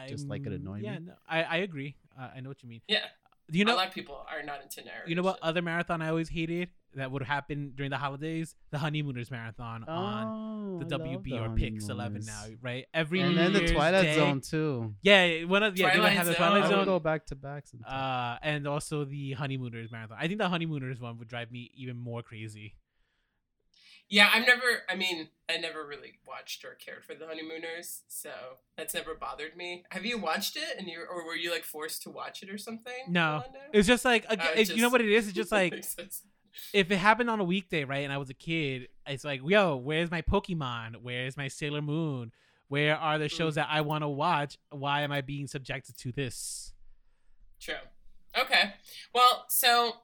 Just 0.08 0.28
like 0.28 0.46
it 0.46 0.52
I'm- 0.52 0.80
yeah, 0.84 0.98
me. 0.98 1.06
no, 1.06 1.12
I 1.28 1.42
I 1.42 1.56
agree. 1.58 1.96
Uh, 2.18 2.28
I 2.36 2.40
know 2.40 2.48
what 2.50 2.62
you 2.62 2.68
mean. 2.68 2.80
yeah, 2.88 3.04
You 3.50 3.64
know, 3.64 3.72
a 3.72 3.74
know, 3.74 3.78
lot 3.78 3.88
of 3.88 3.94
people 3.94 4.16
are 4.30 4.42
not 4.42 4.62
into 4.62 4.82
narration. 4.82 5.08
you 5.08 5.14
know 5.14 5.22
what 5.22 5.38
other 5.42 5.62
marathon 5.62 6.02
I 6.02 6.08
always 6.08 6.28
hated 6.28 6.68
that 6.94 7.10
would 7.12 7.22
happen 7.22 7.72
during 7.76 7.90
the 7.90 7.96
holidays? 7.98 8.54
The 8.70 8.78
honeymooners 8.78 9.30
marathon 9.30 9.84
on 9.84 10.24
oh, 10.26 10.78
the 10.84 10.94
I 10.94 10.98
love 10.98 11.08
WB 11.22 11.24
the 11.24 11.38
or 11.38 11.50
Pix 11.50 11.88
Eleven 11.88 12.22
now, 12.26 12.44
right? 12.60 12.86
Every 12.92 13.20
And 13.20 13.30
New 13.30 13.36
then 13.36 13.52
the 13.52 13.72
Twilight 13.72 14.04
Day- 14.04 14.16
Zone 14.16 14.40
too. 14.40 14.94
Yeah, 15.02 15.44
one 15.44 15.62
of 15.62 15.76
yeah, 15.78 15.90
they 15.90 15.98
would 15.98 16.00
Twilight 16.00 16.16
have 16.16 16.26
the 16.26 16.32
Zone. 16.34 16.42
I 16.62 16.76
would 16.78 16.84
go 16.86 16.98
back 16.98 17.26
to 17.26 17.34
back 17.36 17.66
sometimes. 17.66 17.92
Uh, 17.92 18.38
and 18.42 18.66
also 18.66 19.04
the 19.04 19.32
honeymooners 19.32 19.90
marathon. 19.92 20.16
I 20.20 20.26
think 20.28 20.38
the 20.38 20.48
honeymooners 20.48 20.98
one 21.00 21.18
would 21.18 21.28
drive 21.28 21.50
me 21.52 21.70
even 21.76 21.96
more 21.96 22.22
crazy. 22.22 22.74
Yeah, 24.08 24.30
I've 24.32 24.46
never. 24.46 24.62
I 24.88 24.96
mean, 24.96 25.28
I 25.50 25.58
never 25.58 25.86
really 25.86 26.18
watched 26.26 26.64
or 26.64 26.74
cared 26.74 27.04
for 27.04 27.14
the 27.14 27.26
honeymooners, 27.26 28.02
so 28.08 28.30
that's 28.76 28.94
never 28.94 29.14
bothered 29.14 29.56
me. 29.56 29.84
Have 29.90 30.06
you 30.06 30.18
watched 30.18 30.56
it, 30.56 30.78
and 30.78 30.88
you 30.88 31.00
or 31.10 31.26
were 31.26 31.36
you 31.36 31.50
like 31.50 31.64
forced 31.64 32.02
to 32.04 32.10
watch 32.10 32.42
it 32.42 32.48
or 32.50 32.58
something? 32.58 32.92
No? 33.08 33.42
It's 33.72 33.86
just 33.86 34.04
like 34.04 34.24
Uh, 34.28 34.36
you 34.56 34.80
know 34.80 34.88
what 34.88 35.02
it 35.02 35.10
is. 35.10 35.26
It's 35.26 35.36
just 35.36 35.52
like 35.52 35.84
if 36.72 36.90
it 36.90 36.96
happened 36.96 37.30
on 37.30 37.40
a 37.40 37.44
weekday, 37.44 37.84
right, 37.84 38.04
and 38.04 38.12
I 38.12 38.18
was 38.18 38.30
a 38.30 38.34
kid, 38.34 38.88
it's 39.06 39.24
like, 39.24 39.40
yo, 39.44 39.76
where's 39.76 40.10
my 40.10 40.22
Pokemon? 40.22 40.96
Where's 41.02 41.36
my 41.36 41.48
Sailor 41.48 41.82
Moon? 41.82 42.32
Where 42.68 42.96
are 42.96 43.18
the 43.18 43.28
shows 43.28 43.54
that 43.54 43.68
I 43.70 43.80
want 43.80 44.02
to 44.04 44.08
watch? 44.08 44.58
Why 44.70 45.02
am 45.02 45.12
I 45.12 45.22
being 45.22 45.46
subjected 45.46 45.96
to 45.98 46.12
this? 46.12 46.72
True. 47.60 47.74
Okay. 48.38 48.74
Well, 49.14 49.46
so 49.48 49.94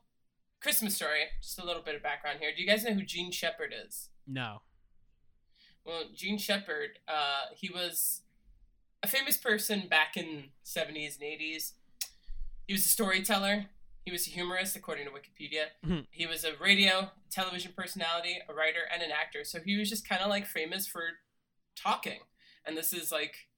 Christmas 0.65 0.97
story. 0.97 1.25
Just 1.43 1.59
a 1.59 1.65
little 1.65 1.83
bit 1.83 1.95
of 1.95 2.03
background 2.03 2.39
here. 2.41 2.51
Do 2.57 2.63
you 2.63 2.67
guys 2.67 2.85
know 2.85 2.95
who 2.95 3.03
Jean 3.03 3.31
Shepherd 3.31 3.75
is? 3.87 4.09
No. 4.27 4.63
Well, 5.85 6.05
Jean 6.15 6.39
Shepherd, 6.39 6.99
uh, 7.07 7.53
he 7.55 7.69
was 7.69 8.23
a 9.03 9.07
famous 9.07 9.37
person 9.37 9.89
back 9.91 10.17
in 10.17 10.45
70s 10.65 11.17
and 11.21 11.25
80s. 11.25 11.73
He 12.67 12.73
was 12.73 12.87
a 12.87 12.89
storyteller. 12.89 13.67
He 14.07 14.11
was 14.11 14.27
a 14.27 14.31
humorist, 14.31 14.75
according 14.75 15.05
to 15.05 15.11
Wikipedia. 15.11 15.67
Mhm. 15.85 16.07
He 16.11 16.27
was 16.27 16.45
a 16.45 16.57
radio, 16.57 17.11
television 17.31 17.75
personality, 17.75 18.39
a 18.49 18.55
writer, 18.55 18.89
and 18.91 19.03
an 19.03 19.11
actor. 19.11 19.45
So 19.45 19.61
he 19.61 19.77
was 19.77 19.91
just 19.91 20.09
kind 20.09 20.23
of 20.23 20.31
like 20.31 20.47
famous 20.47 20.87
for 20.87 21.19
talking. 21.77 22.21
And 22.65 22.75
this 22.75 22.95
is 22.95 23.13
like 23.13 23.49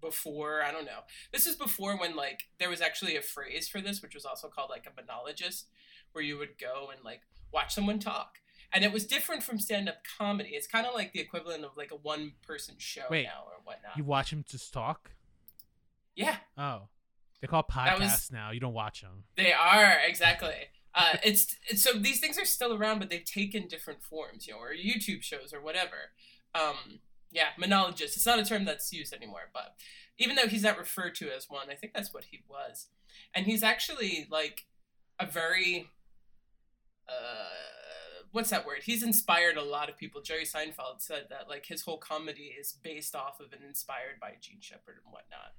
before, 0.00 0.62
I 0.64 0.72
don't 0.72 0.84
know. 0.84 1.04
This 1.32 1.46
is 1.46 1.54
before 1.54 1.96
when 1.96 2.16
like 2.16 2.48
there 2.58 2.68
was 2.68 2.80
actually 2.80 3.16
a 3.16 3.22
phrase 3.22 3.68
for 3.68 3.80
this, 3.80 4.02
which 4.02 4.14
was 4.16 4.24
also 4.26 4.48
called 4.48 4.70
like 4.70 4.86
a 4.86 5.00
monologist, 5.00 5.68
where 6.16 6.24
you 6.24 6.36
would 6.38 6.58
go 6.58 6.88
and 6.92 7.04
like 7.04 7.20
watch 7.52 7.72
someone 7.74 8.00
talk. 8.00 8.38
And 8.72 8.82
it 8.84 8.90
was 8.92 9.06
different 9.06 9.44
from 9.44 9.60
stand 9.60 9.88
up 9.88 9.98
comedy. 10.18 10.50
It's 10.54 10.66
kind 10.66 10.86
of 10.86 10.94
like 10.94 11.12
the 11.12 11.20
equivalent 11.20 11.64
of 11.64 11.76
like 11.76 11.92
a 11.92 11.96
one 11.96 12.32
person 12.44 12.74
show 12.78 13.02
Wait, 13.08 13.22
now 13.24 13.44
or 13.46 13.60
whatnot. 13.62 13.96
You 13.96 14.02
watch 14.04 14.32
him 14.32 14.44
just 14.48 14.72
talk? 14.72 15.12
yeah, 16.16 16.36
Oh. 16.58 16.88
They 17.40 17.46
call 17.46 17.62
podcasts 17.62 18.00
was- 18.00 18.30
now. 18.32 18.50
You 18.50 18.60
don't 18.60 18.72
watch 18.72 19.02
them. 19.02 19.24
they 19.36 19.52
are 19.52 19.98
exactly. 20.08 20.54
Uh, 20.94 21.16
it's, 21.22 21.54
it's 21.68 21.82
so 21.82 21.92
these 21.92 22.18
things 22.18 22.38
are 22.38 22.46
still 22.46 22.72
around, 22.72 22.98
but 22.98 23.10
they've 23.10 23.24
taken 23.24 23.68
different 23.68 24.02
forms, 24.02 24.46
you 24.46 24.54
know, 24.54 24.58
or 24.58 24.72
YouTube 24.72 25.22
shows 25.22 25.52
or 25.52 25.60
whatever. 25.60 26.12
Um, 26.54 27.00
yeah, 27.30 27.48
monologist. 27.58 28.16
It's 28.16 28.24
not 28.24 28.38
a 28.38 28.44
term 28.44 28.64
that's 28.64 28.90
used 28.94 29.12
anymore, 29.12 29.50
but 29.52 29.74
even 30.16 30.34
though 30.36 30.48
he's 30.48 30.62
not 30.62 30.78
referred 30.78 31.14
to 31.16 31.30
as 31.30 31.50
one, 31.50 31.68
I 31.70 31.74
think 31.74 31.92
that's 31.92 32.14
what 32.14 32.24
he 32.24 32.42
was, 32.48 32.86
and 33.34 33.44
he's 33.44 33.62
actually 33.62 34.26
like 34.30 34.64
a 35.20 35.26
very 35.26 35.90
uh, 37.08 38.22
what's 38.32 38.50
that 38.50 38.66
word? 38.66 38.82
He's 38.84 39.02
inspired 39.02 39.56
a 39.56 39.62
lot 39.62 39.88
of 39.88 39.96
people. 39.96 40.20
Jerry 40.20 40.44
Seinfeld 40.44 41.00
said 41.00 41.26
that 41.30 41.48
like 41.48 41.66
his 41.66 41.82
whole 41.82 41.98
comedy 41.98 42.54
is 42.58 42.72
based 42.72 43.14
off 43.14 43.40
of 43.40 43.52
and 43.52 43.62
inspired 43.64 44.20
by 44.20 44.32
Jean 44.40 44.60
Shepherd 44.60 44.96
and 45.04 45.12
whatnot. 45.12 45.54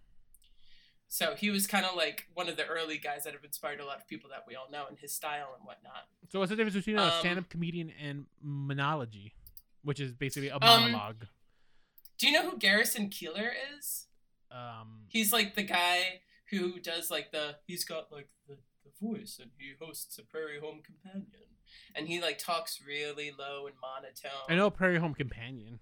So 1.10 1.36
he 1.36 1.50
was 1.50 1.68
kind 1.68 1.86
of 1.86 1.96
like 1.96 2.26
one 2.34 2.50
of 2.50 2.58
the 2.58 2.66
early 2.66 2.98
guys 2.98 3.24
that 3.24 3.34
have 3.34 3.44
inspired 3.44 3.80
a 3.80 3.86
lot 3.86 3.98
of 3.98 4.08
people 4.08 4.30
that 4.30 4.44
we 4.46 4.56
all 4.56 4.70
know 4.70 4.88
in 4.90 4.98
his 4.98 5.14
style 5.14 5.54
and 5.58 5.66
whatnot. 5.66 6.04
So 6.30 6.40
what's 6.40 6.50
the 6.50 6.58
difference 6.58 6.76
between 6.76 6.98
a 6.98 7.04
Um, 7.04 7.20
stand-up 7.20 7.50
comedian 7.50 7.92
and 7.92 8.26
monology, 8.42 9.34
which 9.84 10.02
is 10.02 10.12
basically 10.12 10.50
a 10.50 10.56
Um, 10.56 10.62
monologue? 10.62 11.28
Do 12.18 12.28
you 12.28 12.34
know 12.34 12.50
who 12.50 12.58
Garrison 12.58 13.10
Keillor 13.10 13.54
is? 13.78 14.08
Um, 14.52 15.06
He's 15.08 15.32
like 15.32 15.56
the 15.56 15.64
guy 15.64 16.22
who 16.50 16.80
does 16.80 17.10
like 17.10 17.32
the 17.32 17.56
he's 17.68 17.86
got 17.86 18.12
like 18.12 18.28
the, 18.48 18.58
the 18.88 19.08
voice 19.08 19.40
and 19.42 19.52
he 19.58 19.74
hosts 19.80 20.18
a 20.18 20.24
Prairie 20.24 20.60
Home 20.60 20.82
Companion 20.84 21.48
and 21.96 22.08
he 22.08 22.22
like 22.22 22.38
talks 22.38 22.82
really 22.86 23.32
low 23.38 23.68
and 23.68 23.76
monotone. 23.82 24.46
I 24.50 24.56
know 24.56 24.70
Prairie 24.70 25.00
Home 25.00 25.14
Companion. 25.14 25.80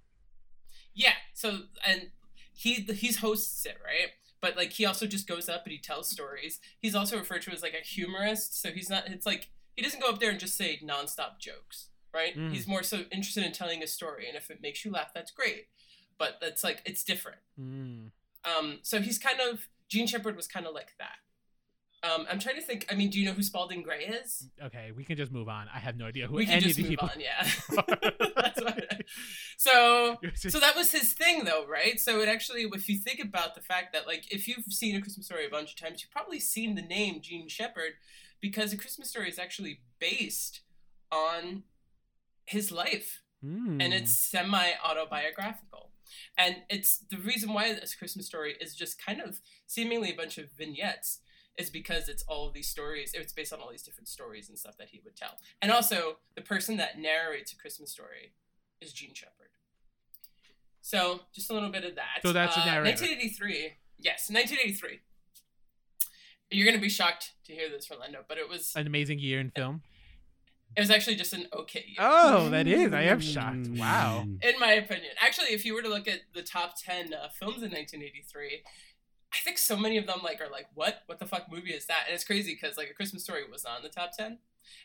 Yeah. 0.94 1.14
So 1.34 1.60
and 1.86 2.10
he 2.54 2.76
he's 2.76 3.18
hosts 3.18 3.66
it 3.66 3.78
right, 3.84 4.12
but 4.42 4.56
like 4.56 4.72
he 4.72 4.86
also 4.86 5.06
just 5.06 5.28
goes 5.28 5.50
up 5.50 5.64
and 5.66 5.72
he 5.72 5.78
tells 5.78 6.10
stories. 6.10 6.60
He's 6.80 6.96
also 6.96 7.18
referred 7.18 7.42
to 7.44 7.52
as 7.52 7.62
like 7.62 7.76
a 7.80 7.86
humorist. 7.86 8.60
So 8.60 8.72
he's 8.72 8.90
not. 8.90 9.08
It's 9.08 9.26
like 9.26 9.50
he 9.76 9.82
doesn't 9.82 10.02
go 10.02 10.10
up 10.10 10.20
there 10.20 10.32
and 10.32 10.40
just 10.40 10.56
say 10.56 10.80
nonstop 10.84 11.40
jokes, 11.40 11.90
right? 12.14 12.38
Mm. 12.38 12.52
He's 12.52 12.68
more 12.68 12.84
so 12.84 13.02
interested 13.12 13.44
in 13.44 13.52
telling 13.52 13.84
a 13.84 13.88
story, 13.88 14.28
and 14.28 14.38
if 14.38 14.50
it 14.50 14.62
makes 14.62 14.86
you 14.86 14.92
laugh, 14.92 15.12
that's 15.14 15.32
great. 15.32 15.68
But 16.18 16.38
that's 16.42 16.64
like 16.64 16.82
it's 16.86 17.04
different. 17.04 17.40
Mm. 17.60 18.12
Um, 18.46 18.80
so 18.84 19.02
he's 19.02 19.18
kind 19.18 19.40
of 19.42 19.68
Jean 19.90 20.08
Shepherd 20.08 20.36
was 20.36 20.48
kind 20.48 20.66
of 20.66 20.74
like 20.74 20.94
that. 20.98 21.18
Um, 22.14 22.28
I'm 22.30 22.40
trying 22.40 22.56
to 22.58 22.62
think. 22.62 22.86
I 22.92 22.96
mean, 22.96 23.10
do 23.10 23.20
you 23.20 23.26
know 23.26 23.32
who 23.34 23.42
Spalding 23.42 23.82
Gray 23.82 24.04
is? 24.06 24.48
Okay, 24.64 24.92
we 24.96 25.04
can 25.04 25.18
just 25.18 25.32
move 25.32 25.48
on. 25.50 25.68
I 25.74 25.80
have 25.80 25.98
no 25.98 26.06
idea 26.06 26.28
who 26.28 26.36
we 26.36 26.46
can 26.46 26.56
any 26.56 26.62
just 26.68 26.78
of 26.80 26.86
these 26.86 26.98
move 27.00 27.00
people. 27.00 27.10
on. 27.14 27.20
Yeah. 27.20 27.50
That's 28.36 28.62
what, 28.62 29.02
so 29.58 30.18
so 30.36 30.60
that 30.60 30.76
was 30.76 30.92
his 30.92 31.14
thing 31.14 31.46
though 31.46 31.66
right 31.68 32.00
so 32.00 32.20
it 32.22 32.28
actually 32.28 32.64
if 32.74 32.90
you 32.90 32.98
think 32.98 33.20
about 33.24 33.56
the 33.56 33.62
fact 33.62 33.94
that 33.94 34.06
like 34.08 34.32
if 34.32 34.48
you've 34.48 34.66
seen 34.70 34.96
a 34.96 35.02
christmas 35.02 35.26
story 35.28 35.46
a 35.46 35.50
bunch 35.50 35.70
of 35.72 35.76
times 35.78 36.02
you've 36.02 36.12
probably 36.12 36.40
seen 36.40 36.76
the 36.76 36.82
name 36.82 37.20
jean 37.22 37.48
shepherd 37.48 37.94
because 38.42 38.74
a 38.74 38.78
christmas 38.78 39.10
story 39.10 39.30
is 39.30 39.40
actually 39.40 39.80
based 40.00 40.62
on 41.12 41.64
his 42.46 42.72
life 42.72 43.22
Mm. 43.44 43.84
and 43.84 43.94
it's 43.94 44.16
semi 44.18 44.72
autobiographical 44.84 45.92
and 46.38 46.56
it's 46.70 47.00
the 47.12 47.18
reason 47.18 47.54
why 47.54 47.74
this 47.74 47.94
christmas 47.94 48.26
story 48.26 48.56
is 48.60 48.74
just 48.76 49.04
kind 49.04 49.22
of 49.22 49.40
seemingly 49.68 50.12
a 50.12 50.16
bunch 50.16 50.38
of 50.38 50.50
vignettes 50.52 51.20
is 51.58 51.70
because 51.70 52.10
it's 52.10 52.24
all 52.28 52.48
of 52.48 52.54
these 52.54 52.68
stories 52.68 53.12
it's 53.14 53.34
based 53.34 53.54
on 53.54 53.60
all 53.60 53.70
these 53.72 53.84
different 53.84 54.08
stories 54.08 54.50
and 54.50 54.58
stuff 54.58 54.76
that 54.78 54.90
he 54.90 55.02
would 55.06 55.16
tell 55.16 55.38
and 55.62 55.72
also 55.72 56.18
the 56.36 56.42
person 56.42 56.78
that 56.78 57.00
narrates 57.00 57.54
a 57.54 57.56
christmas 57.58 57.92
story 57.92 58.34
is 58.82 58.92
jean 58.94 59.14
shepherd 59.14 59.50
so 60.82 61.22
just 61.34 61.50
a 61.50 61.54
little 61.54 61.70
bit 61.70 61.84
of 61.84 61.96
that 61.96 62.20
So 62.22 62.32
that's 62.34 62.58
Uh, 62.58 62.66
narrator. 62.66 62.90
1983 62.92 63.74
yes 63.98 64.30
1983 64.30 65.00
you're 66.52 66.66
gonna 66.66 66.80
be 66.82 66.90
shocked 66.90 67.32
to 67.46 67.54
hear 67.54 67.70
this 67.70 67.90
Rolando, 67.90 68.24
but 68.28 68.38
it 68.38 68.48
was 68.48 68.74
an 68.76 68.86
amazing 68.88 69.20
year 69.20 69.40
in 69.40 69.50
film. 69.52 69.82
it 70.78 70.80
was 70.80 70.92
actually 70.92 71.16
just 71.16 71.34
an 71.34 71.48
okay 71.54 71.84
year. 71.88 71.98
Oh, 72.00 72.50
that 72.50 72.68
is. 72.68 72.94
I 72.94 73.02
am 73.04 73.20
shocked. 73.20 73.68
Wow. 73.70 74.26
In 74.42 74.60
my 74.60 74.74
opinion. 74.74 75.12
Actually, 75.20 75.48
if 75.48 75.66
you 75.66 75.74
were 75.74 75.82
to 75.82 75.90
look 75.90 76.08
at 76.08 76.20
the 76.34 76.44
top 76.44 76.76
10 76.80 77.14
uh, 77.14 77.30
films 77.30 77.64
in 77.64 77.72
1983, 77.72 78.62
I 79.36 79.40
think 79.44 79.58
so 79.58 79.76
many 79.76 79.98
of 79.98 80.08
them 80.08 80.20
like 80.24 80.40
are 80.42 80.50
like, 80.50 80.68
what? 80.74 81.02
What 81.08 81.20
the 81.20 81.26
fuck 81.26 81.52
movie 81.52 81.72
is 81.72 81.86
that? 81.88 82.04
And 82.08 82.16
it's 82.16 82.24
crazy 82.24 82.54
because 82.60 82.78
like 82.78 82.90
A 82.90 82.94
Christmas 82.94 83.24
Story 83.24 83.42
was 83.52 83.64
not 83.66 83.78
in 83.78 83.84
the 83.84 83.90
top 83.90 84.12
10. 84.18 84.38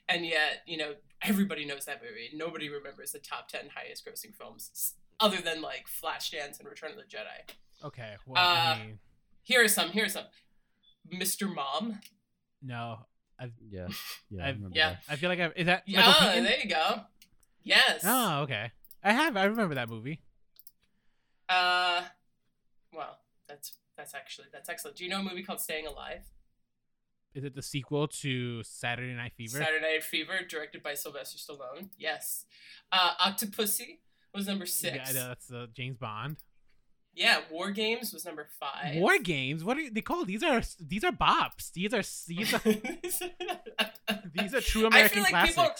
And 0.08 0.26
yet, 0.26 0.62
you 0.66 0.76
know, 0.76 0.94
everybody 1.22 1.64
knows 1.64 1.84
that 1.86 2.02
movie. 2.02 2.30
Nobody 2.34 2.68
remembers 2.68 3.12
the 3.12 3.18
top 3.20 3.48
10 3.48 3.70
highest 3.74 4.04
grossing 4.06 4.34
films 4.34 4.94
other 5.20 5.38
than 5.38 5.62
like 5.62 5.86
Flashdance 5.86 6.58
and 6.58 6.68
Return 6.68 6.90
of 6.90 6.96
the 6.96 7.02
Jedi. 7.04 7.54
Okay. 7.84 8.14
Well, 8.26 8.42
Uh, 8.42 8.74
I 8.74 8.78
mean, 8.78 8.98
Here 9.42 9.64
are 9.64 9.68
some. 9.68 9.90
Here 9.90 10.04
are 10.04 10.08
some. 10.08 10.24
Mr. 11.12 11.52
Mom. 11.52 12.00
no. 12.62 13.06
Yeah, 13.70 13.88
yeah, 14.30 14.44
I 14.44 14.48
I've- 14.48 14.56
remember 14.58 14.76
yeah. 14.76 14.90
that. 14.90 15.02
I 15.08 15.16
feel 15.16 15.30
like 15.30 15.40
I've 15.40 15.52
is 15.56 15.64
that 15.64 15.84
Yeah, 15.86 16.00
Michael 16.06 16.28
Keaton? 16.28 16.44
there 16.44 16.58
you 16.62 16.68
go. 16.68 17.00
Yes. 17.62 18.02
Oh, 18.04 18.40
okay. 18.42 18.70
I 19.02 19.12
have. 19.14 19.34
I 19.34 19.44
remember 19.44 19.76
that 19.76 19.88
movie. 19.88 20.20
Uh, 21.48 22.02
well, 22.92 23.18
that's 23.48 23.72
that's 24.00 24.14
actually 24.14 24.48
that's 24.52 24.68
excellent. 24.68 24.96
Do 24.96 25.04
you 25.04 25.10
know 25.10 25.20
a 25.20 25.22
movie 25.22 25.42
called 25.42 25.60
Staying 25.60 25.86
Alive? 25.86 26.22
Is 27.34 27.44
it 27.44 27.54
the 27.54 27.62
sequel 27.62 28.08
to 28.08 28.62
Saturday 28.64 29.12
Night 29.14 29.32
Fever? 29.36 29.58
Saturday 29.58 29.92
Night 29.92 30.02
Fever, 30.02 30.40
directed 30.48 30.82
by 30.82 30.94
Sylvester 30.94 31.38
Stallone. 31.38 31.90
Yes. 31.96 32.46
Uh, 32.90 33.10
Octopussy 33.20 33.98
was 34.34 34.48
number 34.48 34.66
six. 34.66 34.96
Yeah, 35.14 35.28
that's 35.28 35.52
uh, 35.52 35.66
James 35.72 35.96
Bond. 35.96 36.38
Yeah, 37.14 37.40
War 37.50 37.70
Games 37.70 38.12
was 38.12 38.24
number 38.24 38.46
five. 38.58 38.96
War 38.96 39.18
games. 39.18 39.62
What 39.64 39.76
are 39.78 39.90
they 39.90 40.00
called? 40.00 40.28
These 40.28 40.42
are 40.42 40.62
these 40.80 41.04
are 41.04 41.12
bops. 41.12 41.72
These 41.72 41.92
are 41.92 42.02
these 42.28 42.54
are 42.54 42.60
these 44.34 44.54
are 44.54 44.60
true 44.60 44.84
I 44.84 44.86
American 44.86 45.14
feel 45.14 45.22
like 45.24 45.30
classics. 45.30 45.56
people. 45.56 45.70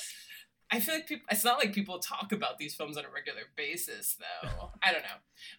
I 0.72 0.80
feel 0.80 0.94
like 0.94 1.06
people. 1.06 1.26
It's 1.30 1.44
not 1.44 1.58
like 1.58 1.72
people 1.72 1.98
talk 2.00 2.32
about 2.32 2.58
these 2.58 2.74
films 2.74 2.96
on 2.96 3.04
a 3.04 3.10
regular 3.10 3.42
basis, 3.56 4.16
though. 4.18 4.70
I 4.82 4.92
don't 4.92 5.02
know. 5.02 5.08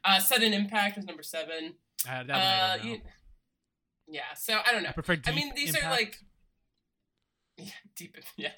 Uh, 0.04 0.20
Sudden 0.20 0.54
Impact 0.54 0.98
was 0.98 1.06
number 1.06 1.24
seven. 1.24 1.76
Uh, 2.08 2.24
Uh, 2.32 2.78
you- 2.84 3.02
yeah. 4.08 4.34
So 4.36 4.60
I 4.66 4.72
don't 4.72 4.84
know. 4.84 4.90
I 4.90 4.94
prefer. 4.94 5.16
Deep 5.16 5.28
I 5.28 5.36
mean, 5.36 5.54
these 5.56 5.70
Impact. 5.70 5.86
are 5.86 5.92
like 5.92 6.20
yeah, 7.58 7.72
deep. 7.96 8.18
Yeah, 8.38 8.52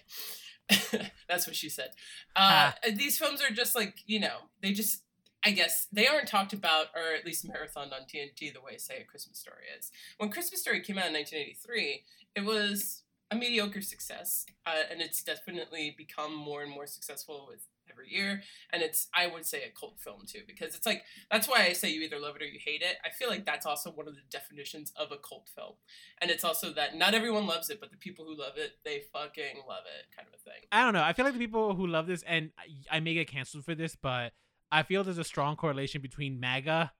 that's 1.28 1.46
what 1.48 1.56
she 1.56 1.70
said. 1.70 1.90
Uh, 2.36 2.72
these 2.96 3.18
films 3.18 3.42
are 3.42 3.54
just 3.54 3.76
like 3.76 4.00
you 4.06 4.20
know, 4.20 4.38
they 4.62 4.72
just. 4.74 5.02
I 5.46 5.52
guess 5.52 5.90
they 5.92 6.08
aren't 6.08 6.30
talked 6.30 6.54
about, 6.54 6.86
or 6.96 7.14
at 7.20 7.26
least 7.26 7.46
marathoned 7.46 7.92
on 7.92 8.08
TNT 8.08 8.54
the 8.54 8.62
way, 8.62 8.78
say, 8.78 9.02
A 9.02 9.04
Christmas 9.04 9.40
Story 9.40 9.64
is. 9.78 9.92
When 10.18 10.30
Christmas 10.30 10.62
Story 10.62 10.80
came 10.80 10.98
out 10.98 11.08
in 11.08 11.14
1983, 11.16 12.02
it 12.38 12.46
was 12.46 13.04
a 13.30 13.36
mediocre 13.36 13.82
success, 13.82 14.46
uh, 14.66 14.84
and 14.90 15.02
it's 15.02 15.22
definitely 15.22 15.94
become 15.98 16.34
more 16.34 16.62
and 16.64 16.72
more 16.72 16.88
successful 16.88 17.46
with 17.50 17.68
every 17.90 18.10
year. 18.10 18.42
And 18.72 18.82
it's, 18.82 19.08
I 19.14 19.28
would 19.28 19.46
say, 19.46 19.64
a 19.64 19.72
cult 19.78 20.00
film 20.00 20.22
too, 20.26 20.42
because 20.48 20.76
it's 20.76 20.86
like 20.86 21.04
that's 21.32 21.48
why 21.48 21.66
I 21.66 21.74
say 21.74 21.92
you 21.92 22.02
either 22.02 22.20
love 22.20 22.36
it 22.36 22.42
or 22.42 22.46
you 22.46 22.60
hate 22.64 22.82
it. 22.82 22.98
I 23.06 23.10
feel 23.10 23.30
like 23.30 23.46
that's 23.46 23.66
also 23.66 23.92
one 23.92 24.08
of 24.08 24.16
the 24.16 24.22
definitions 24.30 24.92
of 24.96 25.12
a 25.12 25.18
cult 25.18 25.50
film. 25.56 25.74
And 26.22 26.32
it's 26.32 26.44
also 26.44 26.74
that 26.74 26.96
not 26.96 27.14
everyone 27.14 27.48
loves 27.48 27.70
it, 27.70 27.80
but 27.80 27.92
the 27.92 27.98
people 27.98 28.26
who 28.26 28.38
love 28.38 28.54
it, 28.58 28.72
they 28.86 29.04
fucking 29.12 29.64
love 29.68 29.84
it, 29.86 30.16
kind 30.16 30.28
of 30.28 30.34
a 30.34 30.44
thing. 30.44 30.62
I 30.72 30.84
don't 30.84 30.94
know. 30.94 31.04
I 31.04 31.14
feel 31.14 31.26
like 31.26 31.34
the 31.34 31.40
people 31.40 31.76
who 31.76 31.88
love 31.88 32.08
this, 32.08 32.24
and 32.24 32.52
I- 32.92 33.00
may 33.00 33.14
get 33.14 33.28
canceled 33.28 33.66
for 33.66 33.76
this, 33.76 33.96
but 33.96 34.34
I 34.72 34.84
feel 34.84 35.04
there's 35.04 35.18
a 35.18 35.24
strong 35.24 35.56
correlation 35.56 36.02
between 36.02 36.40
MAGA 36.40 36.92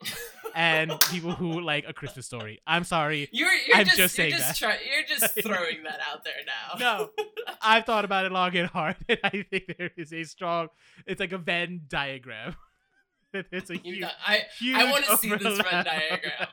and 0.54 0.92
people 1.10 1.32
who 1.32 1.60
like 1.60 1.84
A 1.88 1.92
Christmas 1.92 2.26
Story. 2.26 2.60
I'm 2.66 2.84
sorry. 2.84 3.28
You're, 3.32 3.52
you're 3.52 3.76
I'm 3.76 3.84
just, 3.84 3.96
just 3.96 4.18
you're 4.18 4.30
saying 4.30 4.32
just 4.32 4.60
that. 4.60 4.66
try, 4.66 4.78
you're 4.84 5.06
just 5.06 5.34
throwing 5.42 5.82
that 5.84 6.00
out 6.10 6.24
there 6.24 6.34
now. 6.46 6.78
No, 6.78 7.10
I've 7.62 7.84
thought 7.84 8.04
about 8.04 8.26
it 8.26 8.32
long 8.32 8.56
and 8.56 8.68
hard, 8.68 8.96
and 9.08 9.18
I 9.24 9.44
think 9.50 9.76
there 9.78 9.90
is 9.96 10.12
a 10.12 10.24
strong. 10.24 10.68
It's 11.06 11.20
like 11.20 11.32
a 11.32 11.38
Venn 11.38 11.82
diagram. 11.88 12.56
it's 13.34 13.70
a 13.70 13.76
huge, 13.76 14.00
got- 14.00 14.12
I 14.26 14.42
huge 14.58 14.76
I 14.76 14.90
wanna 14.90 15.16
see 15.16 15.30
this 15.30 15.42
Venn 15.42 15.84
diagram. 15.84 16.48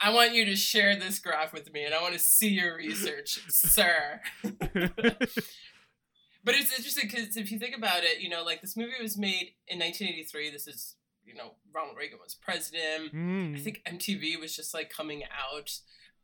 I 0.00 0.12
want 0.12 0.32
you 0.34 0.44
to 0.46 0.56
share 0.56 0.96
this 0.96 1.18
graph 1.18 1.52
with 1.52 1.72
me, 1.72 1.84
and 1.84 1.94
I 1.94 2.02
want 2.02 2.14
to 2.14 2.18
see 2.18 2.48
your 2.48 2.76
research, 2.76 3.40
sir. 3.48 4.20
But 6.44 6.56
it's 6.56 6.76
interesting 6.76 7.08
because 7.08 7.36
if 7.36 7.52
you 7.52 7.58
think 7.58 7.76
about 7.76 8.02
it, 8.02 8.20
you 8.20 8.28
know, 8.28 8.42
like 8.42 8.62
this 8.62 8.76
movie 8.76 8.94
was 9.00 9.16
made 9.16 9.52
in 9.68 9.78
1983. 9.78 10.50
This 10.50 10.66
is, 10.66 10.96
you 11.24 11.34
know, 11.34 11.52
Ronald 11.74 11.96
Reagan 11.96 12.18
was 12.22 12.34
president. 12.34 13.12
Mm. 13.14 13.56
I 13.56 13.60
think 13.60 13.82
MTV 13.86 14.38
was 14.40 14.54
just 14.56 14.74
like 14.74 14.90
coming 14.90 15.22
out. 15.24 15.70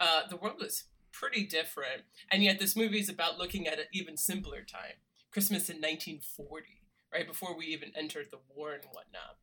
Uh, 0.01 0.23
the 0.29 0.37
world 0.37 0.57
was 0.61 0.85
pretty 1.13 1.45
different, 1.47 2.03
and 2.31 2.43
yet 2.43 2.59
this 2.59 2.77
movie 2.77 3.01
is 3.01 3.09
about 3.09 3.39
looking 3.39 3.67
at 3.67 3.79
an 3.79 3.87
even 3.93 4.17
simpler 4.17 4.63
time, 4.63 4.99
Christmas 5.33 5.69
in 5.69 5.77
1940, 5.77 6.67
right 7.13 7.27
before 7.27 7.57
we 7.57 7.67
even 7.67 7.91
entered 7.97 8.27
the 8.31 8.39
war 8.55 8.73
and 8.73 8.85
whatnot. 8.93 9.39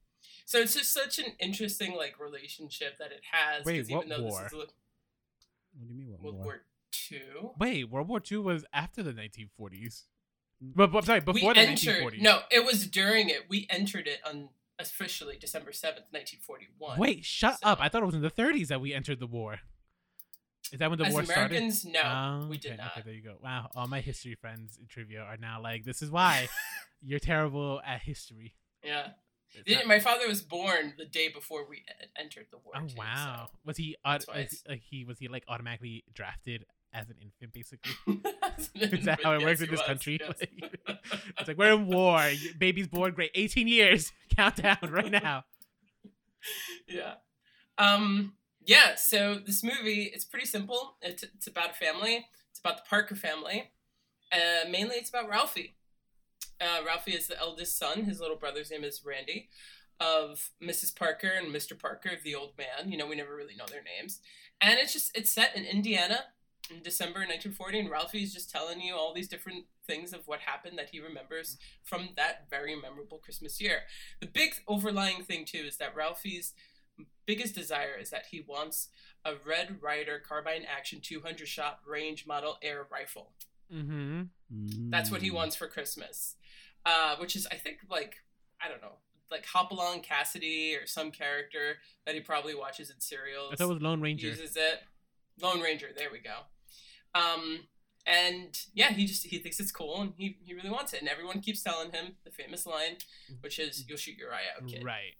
So 0.45 0.59
it's 0.59 0.75
just 0.75 0.93
such 0.93 1.19
an 1.19 1.33
interesting 1.39 1.95
like 1.95 2.19
relationship 2.19 2.97
that 2.99 3.11
it 3.11 3.21
has. 3.31 3.57
'cause 3.59 3.65
Wait, 3.65 3.89
what 3.89 4.05
even 4.05 4.09
though 4.17 4.23
war? 4.23 4.43
This 4.43 4.51
is 4.53 4.57
What 4.57 4.69
do 5.87 5.93
you 5.93 5.95
mean? 5.95 6.11
What 6.11 6.21
World 6.21 6.35
war? 6.35 6.43
War 6.45 6.65
Two. 6.91 7.51
Wait, 7.59 7.89
World 7.89 8.07
War 8.07 8.21
II 8.31 8.37
was 8.39 8.65
after 8.71 9.03
the 9.03 9.11
1940s. 9.13 10.03
But, 10.61 10.91
but 10.93 11.03
sorry, 11.03 11.19
before 11.19 11.49
we 11.49 11.53
the 11.53 11.59
entered. 11.59 12.01
1940s. 12.03 12.21
No, 12.21 12.41
it 12.49 12.63
was 12.63 12.87
during 12.87 13.29
it. 13.29 13.49
We 13.49 13.67
entered 13.69 14.07
it 14.07 14.19
on 14.25 14.49
officially 14.79 15.37
December 15.39 15.71
seventh, 15.71 16.05
nineteen 16.11 16.39
forty 16.39 16.67
one. 16.77 16.97
Wait, 16.99 17.23
shut 17.25 17.59
So- 17.59 17.67
up! 17.67 17.79
I 17.81 17.89
thought 17.89 18.03
it 18.03 18.05
was 18.07 18.15
in 18.15 18.21
the 18.21 18.31
30s 18.31 18.67
that 18.67 18.81
we 18.81 18.93
entered 18.93 19.19
the 19.19 19.27
war. 19.27 19.59
Is 20.71 20.79
that 20.79 20.89
when 20.89 20.97
the 20.97 21.09
war 21.11 21.23
started? 21.23 21.51
Americans, 21.57 21.85
no, 21.85 22.01
Oh, 22.03 22.47
we 22.49 22.57
okay, 22.57 22.69
did 22.69 22.77
not. 22.79 22.91
Okay, 22.93 23.01
there 23.05 23.13
you 23.13 23.21
go. 23.21 23.37
Wow, 23.41 23.69
all 23.75 23.87
my 23.87 24.01
history 24.01 24.33
friends 24.33 24.77
in 24.81 24.87
trivia 24.87 25.21
are 25.21 25.37
now 25.37 25.61
like, 25.61 25.83
"This 25.85 26.01
is 26.01 26.09
why 26.09 26.47
you're 27.03 27.19
terrible 27.19 27.81
at 27.85 28.01
history." 28.01 28.55
Yeah, 28.83 29.09
Didn't- 29.65 29.87
my 29.87 29.99
father 29.99 30.27
was 30.27 30.41
born 30.41 30.93
the 30.97 31.05
day 31.05 31.27
before 31.29 31.67
we 31.69 31.85
entered 32.17 32.47
the 32.51 32.57
war. 32.57 32.73
oh 32.75 32.87
too, 32.87 32.95
wow, 32.97 33.45
so- 33.47 33.57
was 33.63 33.77
he? 33.77 33.95
Aut- 34.03 34.11
that's 34.21 34.27
why 34.27 34.33
was 34.37 34.43
it's- 34.45 34.63
he- 34.65 34.71
like 34.71 34.81
he 34.81 35.05
was 35.05 35.19
he 35.19 35.27
like 35.27 35.43
automatically 35.47 36.03
drafted 36.13 36.65
as 36.93 37.09
an 37.09 37.17
infant, 37.21 37.53
basically? 37.53 37.91
Is 38.75 39.05
that 39.05 39.23
how 39.23 39.33
it 39.33 39.43
works 39.43 39.61
in 39.61 39.69
this 39.69 39.79
was, 39.79 39.87
country? 39.87 40.19
yes. 40.19 40.47
it's 41.39 41.47
like 41.47 41.57
we're 41.57 41.73
in 41.73 41.87
war. 41.87 42.21
Baby's 42.57 42.87
born. 42.87 43.13
Great, 43.13 43.31
18 43.35 43.67
years. 43.67 44.11
Countdown 44.35 44.77
right 44.89 45.11
now. 45.11 45.45
yeah. 46.87 47.15
Um. 47.77 48.33
Yeah. 48.65 48.95
So 48.95 49.39
this 49.45 49.63
movie, 49.63 50.11
it's 50.13 50.25
pretty 50.25 50.45
simple. 50.45 50.97
It's 51.01 51.23
it's 51.23 51.47
about 51.47 51.71
a 51.71 51.73
family. 51.73 52.27
It's 52.51 52.59
about 52.59 52.77
the 52.77 52.89
Parker 52.89 53.15
family. 53.15 53.71
Uh, 54.31 54.67
mainly, 54.69 54.95
it's 54.95 55.09
about 55.09 55.29
Ralphie. 55.29 55.75
Uh, 56.59 56.83
Ralphie 56.85 57.11
is 57.11 57.27
the 57.27 57.39
eldest 57.39 57.77
son. 57.77 58.03
His 58.03 58.19
little 58.19 58.37
brother's 58.37 58.71
name 58.71 58.83
is 58.83 59.01
Randy, 59.05 59.49
of 59.99 60.51
Mrs. 60.61 60.95
Parker 60.95 61.29
and 61.29 61.53
Mr. 61.53 61.77
Parker, 61.77 62.11
the 62.23 62.35
old 62.35 62.53
man. 62.57 62.91
You 62.91 62.97
know, 62.97 63.07
we 63.07 63.15
never 63.15 63.35
really 63.35 63.55
know 63.55 63.65
their 63.69 63.83
names. 63.83 64.19
And 64.61 64.79
it's 64.79 64.93
just 64.93 65.15
it's 65.15 65.31
set 65.31 65.55
in 65.55 65.65
Indiana 65.65 66.19
in 66.71 66.81
December 66.81 67.19
1940, 67.19 67.79
and 67.81 67.89
Ralphie's 67.89 68.33
just 68.33 68.49
telling 68.49 68.81
you 68.81 68.95
all 68.95 69.13
these 69.13 69.27
different 69.27 69.65
things 69.85 70.13
of 70.13 70.27
what 70.27 70.39
happened 70.41 70.77
that 70.79 70.89
he 70.89 70.99
remembers 70.99 71.57
from 71.83 72.09
that 72.17 72.49
very 72.49 72.75
memorable 72.75 73.17
Christmas 73.19 73.61
year. 73.61 73.81
The 74.19 74.27
big 74.27 74.55
overlying 74.67 75.23
thing 75.23 75.45
too 75.45 75.63
is 75.67 75.77
that 75.77 75.95
Ralphie's 75.95 76.53
biggest 77.25 77.53
desire 77.55 77.95
is 77.99 78.09
that 78.09 78.27
he 78.31 78.43
wants 78.47 78.89
a 79.23 79.33
Red 79.45 79.77
Ryder 79.81 80.19
carbine 80.25 80.63
action 80.65 80.99
200 81.01 81.47
shot 81.47 81.79
range 81.85 82.25
model 82.25 82.57
air 82.61 82.87
rifle. 82.91 83.33
Mm-hmm. 83.73 84.23
That's 84.89 85.11
what 85.11 85.21
he 85.21 85.29
Mm. 85.29 85.33
wants 85.33 85.55
for 85.55 85.67
Christmas. 85.67 86.35
Uh, 86.85 87.15
which 87.17 87.35
is 87.35 87.47
I 87.51 87.55
think 87.55 87.79
like 87.89 88.15
I 88.63 88.69
don't 88.69 88.81
know, 88.81 88.93
like 89.31 89.45
Hopalong 89.47 90.01
Cassidy 90.01 90.75
or 90.75 90.85
some 90.87 91.11
character 91.11 91.77
that 92.05 92.13
he 92.15 92.21
probably 92.21 92.53
watches 92.55 92.89
in 92.91 92.99
serials 93.01 93.51
I 93.53 93.55
thought 93.55 93.69
it 93.71 93.73
was 93.73 93.81
Lone 93.81 94.01
Ranger. 94.01 94.27
uses 94.27 94.55
it. 94.55 94.81
Lone 95.41 95.61
Ranger, 95.61 95.89
there 95.97 96.09
we 96.11 96.19
go. 96.19 96.41
Um, 97.15 97.61
and 98.05 98.55
yeah, 98.75 98.91
he 98.91 99.07
just 99.07 99.25
he 99.25 99.39
thinks 99.39 99.59
it's 99.59 99.71
cool 99.71 99.99
and 100.01 100.13
he, 100.15 100.37
he 100.43 100.53
really 100.53 100.69
wants 100.69 100.93
it. 100.93 100.99
And 100.99 101.09
everyone 101.09 101.39
keeps 101.41 101.63
telling 101.63 101.91
him 101.91 102.17
the 102.23 102.29
famous 102.29 102.67
line, 102.67 102.97
which 103.41 103.57
is 103.57 103.85
"You'll 103.87 103.97
shoot 103.97 104.17
your 104.17 104.31
eye 104.31 104.43
out, 104.55 104.67
kid." 104.67 104.83
Right. 104.83 105.15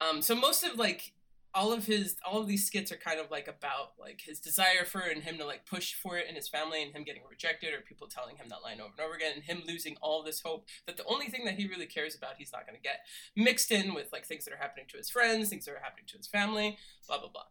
Um, 0.00 0.22
so 0.22 0.34
most 0.34 0.64
of 0.64 0.78
like 0.78 1.12
all 1.54 1.72
of 1.72 1.84
his 1.84 2.16
all 2.26 2.40
of 2.40 2.48
these 2.48 2.66
skits 2.66 2.90
are 2.90 2.96
kind 2.96 3.20
of 3.20 3.30
like 3.30 3.46
about 3.46 3.92
like 4.00 4.22
his 4.24 4.40
desire 4.40 4.84
for 4.86 5.02
it 5.02 5.14
and 5.14 5.24
him 5.24 5.36
to 5.36 5.44
like 5.44 5.66
push 5.66 5.92
for 5.92 6.16
it 6.16 6.26
in 6.28 6.34
his 6.34 6.48
family 6.48 6.82
and 6.82 6.94
him 6.94 7.04
getting 7.04 7.22
rejected 7.28 7.74
or 7.74 7.80
people 7.80 8.06
telling 8.06 8.36
him 8.36 8.46
that 8.48 8.62
line 8.62 8.80
over 8.80 8.92
and 8.96 9.04
over 9.04 9.14
again 9.14 9.32
and 9.34 9.44
him 9.44 9.62
losing 9.66 9.96
all 10.00 10.22
this 10.22 10.40
hope 10.40 10.66
that 10.86 10.96
the 10.96 11.04
only 11.04 11.26
thing 11.26 11.44
that 11.44 11.54
he 11.54 11.68
really 11.68 11.86
cares 11.86 12.14
about 12.14 12.36
he's 12.38 12.52
not 12.52 12.66
going 12.66 12.76
to 12.76 12.82
get 12.82 13.00
mixed 13.36 13.70
in 13.70 13.92
with 13.92 14.08
like 14.12 14.24
things 14.24 14.44
that 14.44 14.54
are 14.54 14.58
happening 14.58 14.86
to 14.88 14.96
his 14.96 15.10
friends 15.10 15.50
things 15.50 15.66
that 15.66 15.72
are 15.72 15.82
happening 15.82 16.06
to 16.06 16.16
his 16.16 16.26
family 16.26 16.78
blah 17.06 17.18
blah 17.18 17.28
blah 17.28 17.42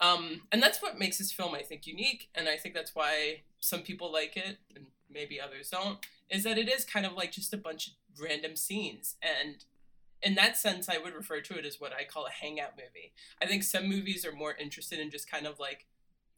um, 0.00 0.42
and 0.52 0.62
that's 0.62 0.82
what 0.82 0.98
makes 0.98 1.18
this 1.18 1.32
film 1.32 1.54
i 1.54 1.62
think 1.62 1.86
unique 1.86 2.28
and 2.34 2.48
i 2.48 2.56
think 2.56 2.74
that's 2.74 2.94
why 2.94 3.40
some 3.60 3.80
people 3.80 4.12
like 4.12 4.36
it 4.36 4.58
and 4.74 4.86
maybe 5.12 5.40
others 5.40 5.70
don't 5.70 5.98
is 6.30 6.44
that 6.44 6.58
it 6.58 6.68
is 6.68 6.84
kind 6.84 7.06
of 7.06 7.12
like 7.12 7.30
just 7.30 7.52
a 7.52 7.58
bunch 7.58 7.88
of 7.88 7.94
random 8.20 8.56
scenes 8.56 9.16
and 9.22 9.64
in 10.24 10.34
that 10.36 10.56
sense, 10.56 10.88
I 10.88 10.96
would 10.96 11.14
refer 11.14 11.40
to 11.40 11.58
it 11.58 11.66
as 11.66 11.78
what 11.78 11.92
I 11.92 12.04
call 12.04 12.26
a 12.26 12.30
hangout 12.30 12.72
movie. 12.76 13.12
I 13.42 13.46
think 13.46 13.62
some 13.62 13.86
movies 13.86 14.24
are 14.24 14.32
more 14.32 14.54
interested 14.54 14.98
in 14.98 15.10
just 15.10 15.30
kind 15.30 15.46
of 15.46 15.60
like 15.60 15.86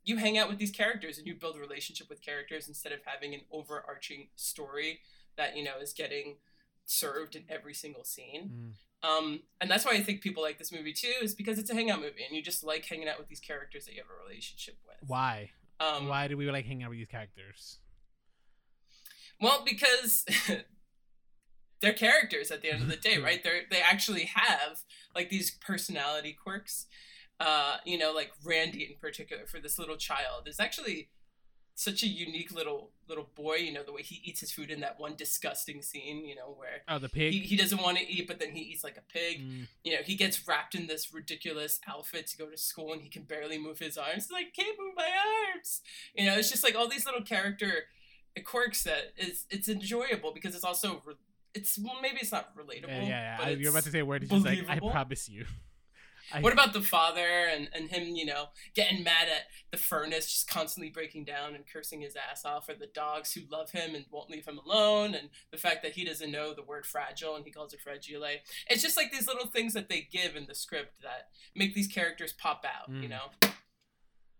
you 0.04 0.16
hang 0.16 0.36
out 0.36 0.48
with 0.48 0.58
these 0.58 0.72
characters 0.72 1.18
and 1.18 1.26
you 1.26 1.34
build 1.34 1.56
a 1.56 1.60
relationship 1.60 2.08
with 2.08 2.20
characters 2.20 2.68
instead 2.68 2.92
of 2.92 3.00
having 3.04 3.32
an 3.32 3.42
overarching 3.50 4.28
story 4.34 5.00
that 5.36 5.56
you 5.56 5.62
know 5.62 5.78
is 5.80 5.92
getting 5.92 6.36
served 6.84 7.36
in 7.36 7.44
every 7.48 7.74
single 7.74 8.04
scene. 8.04 8.50
Mm. 8.52 8.70
Um, 9.02 9.40
and 9.60 9.70
that's 9.70 9.84
why 9.84 9.92
I 9.92 10.02
think 10.02 10.20
people 10.20 10.42
like 10.42 10.58
this 10.58 10.72
movie 10.72 10.92
too, 10.92 11.12
is 11.22 11.34
because 11.34 11.58
it's 11.58 11.70
a 11.70 11.74
hangout 11.74 12.00
movie 12.00 12.24
and 12.26 12.36
you 12.36 12.42
just 12.42 12.64
like 12.64 12.84
hanging 12.84 13.08
out 13.08 13.18
with 13.18 13.28
these 13.28 13.40
characters 13.40 13.84
that 13.86 13.94
you 13.94 14.02
have 14.02 14.10
a 14.10 14.24
relationship 14.26 14.76
with. 14.86 15.08
Why? 15.08 15.50
Um, 15.78 16.08
Why 16.08 16.28
do 16.28 16.36
we 16.36 16.50
like 16.50 16.64
hanging 16.64 16.84
out 16.84 16.90
with 16.90 16.98
these 16.98 17.08
characters? 17.08 17.78
Well, 19.40 19.62
because 19.64 20.24
they're 21.80 21.92
characters 21.92 22.50
at 22.50 22.62
the 22.62 22.70
end 22.72 22.82
of 22.82 22.88
the 22.88 22.96
day, 22.96 23.18
right? 23.22 23.42
They 23.42 23.62
they 23.70 23.80
actually 23.80 24.30
have 24.34 24.82
like 25.14 25.30
these 25.30 25.50
personality 25.50 26.36
quirks. 26.40 26.86
Uh, 27.38 27.76
you 27.84 27.98
know, 27.98 28.12
like 28.12 28.32
Randy 28.42 28.84
in 28.84 28.98
particular 28.98 29.44
for 29.46 29.60
this 29.60 29.78
little 29.78 29.96
child 29.96 30.46
is 30.48 30.58
actually 30.58 31.10
such 31.76 32.02
a 32.02 32.08
unique 32.08 32.52
little 32.52 32.90
little 33.06 33.28
boy. 33.36 33.56
You 33.56 33.72
know, 33.72 33.84
the 33.84 33.92
way 33.92 34.02
he 34.02 34.20
eats 34.24 34.40
his 34.40 34.50
food 34.50 34.70
in 34.70 34.80
that 34.80 34.98
one 34.98 35.14
disgusting 35.14 35.82
scene. 35.82 36.24
You 36.26 36.34
know, 36.34 36.54
where 36.56 36.82
Oh, 36.88 36.98
the 36.98 37.08
pig. 37.08 37.32
he, 37.32 37.40
he 37.40 37.56
doesn't 37.56 37.80
want 37.80 37.98
to 37.98 38.10
eat, 38.10 38.26
but 38.26 38.40
then 38.40 38.50
he 38.50 38.62
eats 38.62 38.82
like 38.82 38.96
a 38.96 39.12
pig. 39.12 39.42
Mm. 39.42 39.68
You 39.84 39.92
know, 39.92 40.02
he 40.02 40.16
gets 40.16 40.48
wrapped 40.48 40.74
in 40.74 40.86
this 40.88 41.12
ridiculous 41.14 41.78
outfit 41.88 42.26
to 42.28 42.38
go 42.38 42.46
to 42.46 42.56
school, 42.56 42.92
and 42.92 43.02
he 43.02 43.08
can 43.08 43.22
barely 43.22 43.58
move 43.58 43.78
his 43.78 43.96
arms. 43.96 44.24
He's 44.24 44.32
like, 44.32 44.54
can't 44.54 44.76
move 44.78 44.94
my 44.96 45.10
arms. 45.54 45.82
You 46.14 46.26
know, 46.26 46.34
it's 46.36 46.50
just 46.50 46.64
like 46.64 46.74
all 46.74 46.88
these 46.88 47.06
little 47.06 47.22
character 47.22 47.84
quirks 48.44 48.82
that 48.84 49.12
is 49.16 49.44
it's 49.50 49.68
enjoyable 49.68 50.32
because 50.32 50.54
it's 50.54 50.64
also 50.64 51.02
re- 51.06 51.14
it's 51.54 51.78
well, 51.78 51.96
maybe 52.02 52.18
it's 52.20 52.32
not 52.32 52.56
relatable. 52.56 52.88
Yeah, 52.88 53.02
yeah, 53.02 53.08
yeah. 53.08 53.36
but 53.38 53.46
I, 53.46 53.50
you're 53.50 53.70
about 53.70 53.84
to 53.84 53.90
say 53.90 54.00
a 54.00 54.04
word. 54.04 54.22
It's 54.22 54.32
just 54.32 54.44
like, 54.44 54.68
I 54.68 54.78
promise 54.78 55.28
you. 55.28 55.46
I, 56.32 56.40
What 56.40 56.52
about 56.52 56.72
the 56.72 56.82
father 56.82 57.20
and, 57.50 57.68
and 57.74 57.88
him, 57.88 58.16
you 58.16 58.24
know, 58.26 58.46
getting 58.74 59.04
mad 59.04 59.28
at 59.28 59.42
the 59.70 59.76
furnace, 59.76 60.26
just 60.30 60.48
constantly 60.48 60.90
breaking 60.90 61.24
down 61.24 61.54
and 61.54 61.64
cursing 61.72 62.00
his 62.00 62.16
ass 62.16 62.44
off, 62.44 62.68
or 62.68 62.74
the 62.74 62.86
dogs 62.88 63.32
who 63.32 63.42
love 63.50 63.70
him 63.70 63.94
and 63.94 64.04
won't 64.10 64.30
leave 64.30 64.46
him 64.46 64.58
alone, 64.58 65.14
and 65.14 65.28
the 65.50 65.56
fact 65.58 65.82
that 65.82 65.92
he 65.92 66.04
doesn't 66.04 66.30
know 66.32 66.52
the 66.54 66.62
word 66.62 66.84
fragile 66.86 67.36
and 67.36 67.44
he 67.44 67.50
calls 67.50 67.72
it 67.72 67.80
fragile. 67.80 68.24
It's 68.68 68.82
just 68.82 68.96
like 68.96 69.12
these 69.12 69.26
little 69.26 69.46
things 69.46 69.72
that 69.74 69.88
they 69.88 70.08
give 70.10 70.34
in 70.36 70.46
the 70.46 70.54
script 70.54 71.02
that 71.02 71.28
make 71.54 71.74
these 71.74 71.86
characters 71.88 72.32
pop 72.32 72.64
out, 72.64 72.88
you 72.92 73.08
Mm. 73.08 73.10
know? 73.10 73.30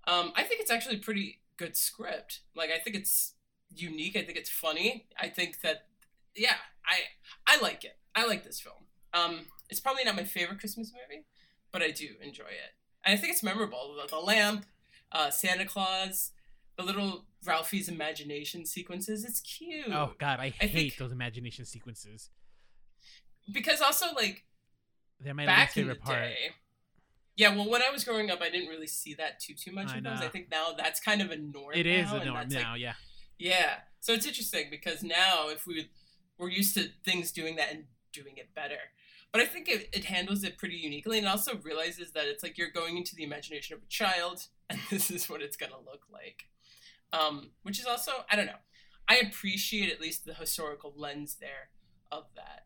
Um, 0.08 0.32
I 0.36 0.42
think 0.44 0.60
it's 0.60 0.70
actually 0.70 0.96
a 0.96 1.00
pretty 1.00 1.40
good 1.56 1.76
script. 1.76 2.40
Like, 2.54 2.70
I 2.70 2.78
think 2.78 2.96
it's 2.96 3.34
unique. 3.74 4.16
I 4.16 4.22
think 4.22 4.38
it's 4.38 4.50
funny. 4.50 5.06
I 5.20 5.28
think 5.28 5.60
that, 5.62 5.86
yeah, 6.34 6.56
I 6.84 6.98
I 7.46 7.60
like 7.60 7.84
it. 7.84 7.96
I 8.14 8.26
like 8.26 8.44
this 8.44 8.60
film. 8.60 8.84
Um, 9.12 9.46
it's 9.68 9.80
probably 9.80 10.04
not 10.04 10.14
my 10.16 10.24
favorite 10.24 10.60
Christmas 10.60 10.92
movie 10.92 11.24
but 11.76 11.82
I 11.84 11.90
do 11.90 12.08
enjoy 12.22 12.44
it. 12.44 12.72
And 13.04 13.12
I 13.16 13.20
think 13.20 13.34
it's 13.34 13.42
memorable. 13.42 13.94
The, 14.00 14.08
the 14.08 14.18
lamp, 14.18 14.64
uh, 15.12 15.28
Santa 15.28 15.66
Claus, 15.66 16.32
the 16.78 16.82
little 16.82 17.26
Ralphie's 17.44 17.86
imagination 17.86 18.64
sequences. 18.64 19.26
It's 19.26 19.40
cute. 19.40 19.88
Oh 19.92 20.12
God, 20.18 20.40
I 20.40 20.48
hate 20.48 20.72
think- 20.72 20.96
those 20.96 21.12
imagination 21.12 21.66
sequences. 21.66 22.30
Because 23.52 23.82
also, 23.82 24.06
like, 24.14 24.44
They're 25.20 25.34
my 25.34 25.42
least 25.44 25.54
back 25.54 25.72
favorite 25.72 26.00
part. 26.00 26.16
day. 26.18 26.36
Yeah, 27.36 27.54
well, 27.54 27.68
when 27.68 27.82
I 27.82 27.90
was 27.90 28.02
growing 28.04 28.30
up, 28.30 28.40
I 28.40 28.48
didn't 28.48 28.68
really 28.70 28.86
see 28.86 29.12
that 29.14 29.38
too 29.40 29.52
too 29.54 29.70
much 29.70 29.92
I 29.92 29.98
of 29.98 30.04
those. 30.04 30.20
I 30.20 30.28
think 30.28 30.50
now 30.50 30.68
that's 30.76 30.98
kind 30.98 31.20
of 31.20 31.30
a 31.30 31.36
norm. 31.36 31.74
It 31.74 31.86
is 31.86 32.06
now, 32.10 32.16
a 32.16 32.24
norm 32.24 32.36
that's, 32.38 32.54
like, 32.54 32.64
now. 32.64 32.74
yeah. 32.74 32.94
Yeah. 33.38 33.74
So 34.00 34.14
it's 34.14 34.24
interesting 34.26 34.68
because 34.70 35.02
now 35.02 35.48
if 35.50 35.66
we 35.66 35.90
we're 36.38 36.48
used 36.48 36.74
to 36.74 36.88
things 37.04 37.30
doing 37.32 37.56
that 37.56 37.70
and 37.72 37.84
doing 38.12 38.38
it 38.38 38.54
better. 38.54 38.78
But 39.32 39.42
I 39.42 39.46
think 39.46 39.68
it, 39.68 39.88
it 39.92 40.04
handles 40.04 40.44
it 40.44 40.56
pretty 40.56 40.76
uniquely 40.76 41.18
and 41.18 41.28
also 41.28 41.58
realizes 41.62 42.12
that 42.12 42.26
it's 42.26 42.42
like 42.42 42.56
you're 42.56 42.70
going 42.70 42.96
into 42.96 43.14
the 43.14 43.24
imagination 43.24 43.76
of 43.76 43.82
a 43.82 43.86
child 43.86 44.46
and 44.70 44.80
this 44.90 45.10
is 45.10 45.28
what 45.28 45.42
it's 45.42 45.56
gonna 45.56 45.78
look 45.84 46.02
like. 46.12 46.48
Um, 47.12 47.50
which 47.62 47.78
is 47.78 47.86
also 47.86 48.12
I 48.30 48.36
don't 48.36 48.46
know. 48.46 48.62
I 49.08 49.18
appreciate 49.18 49.92
at 49.92 50.00
least 50.00 50.24
the 50.24 50.34
historical 50.34 50.92
lens 50.96 51.36
there 51.40 51.70
of 52.10 52.24
that. 52.34 52.64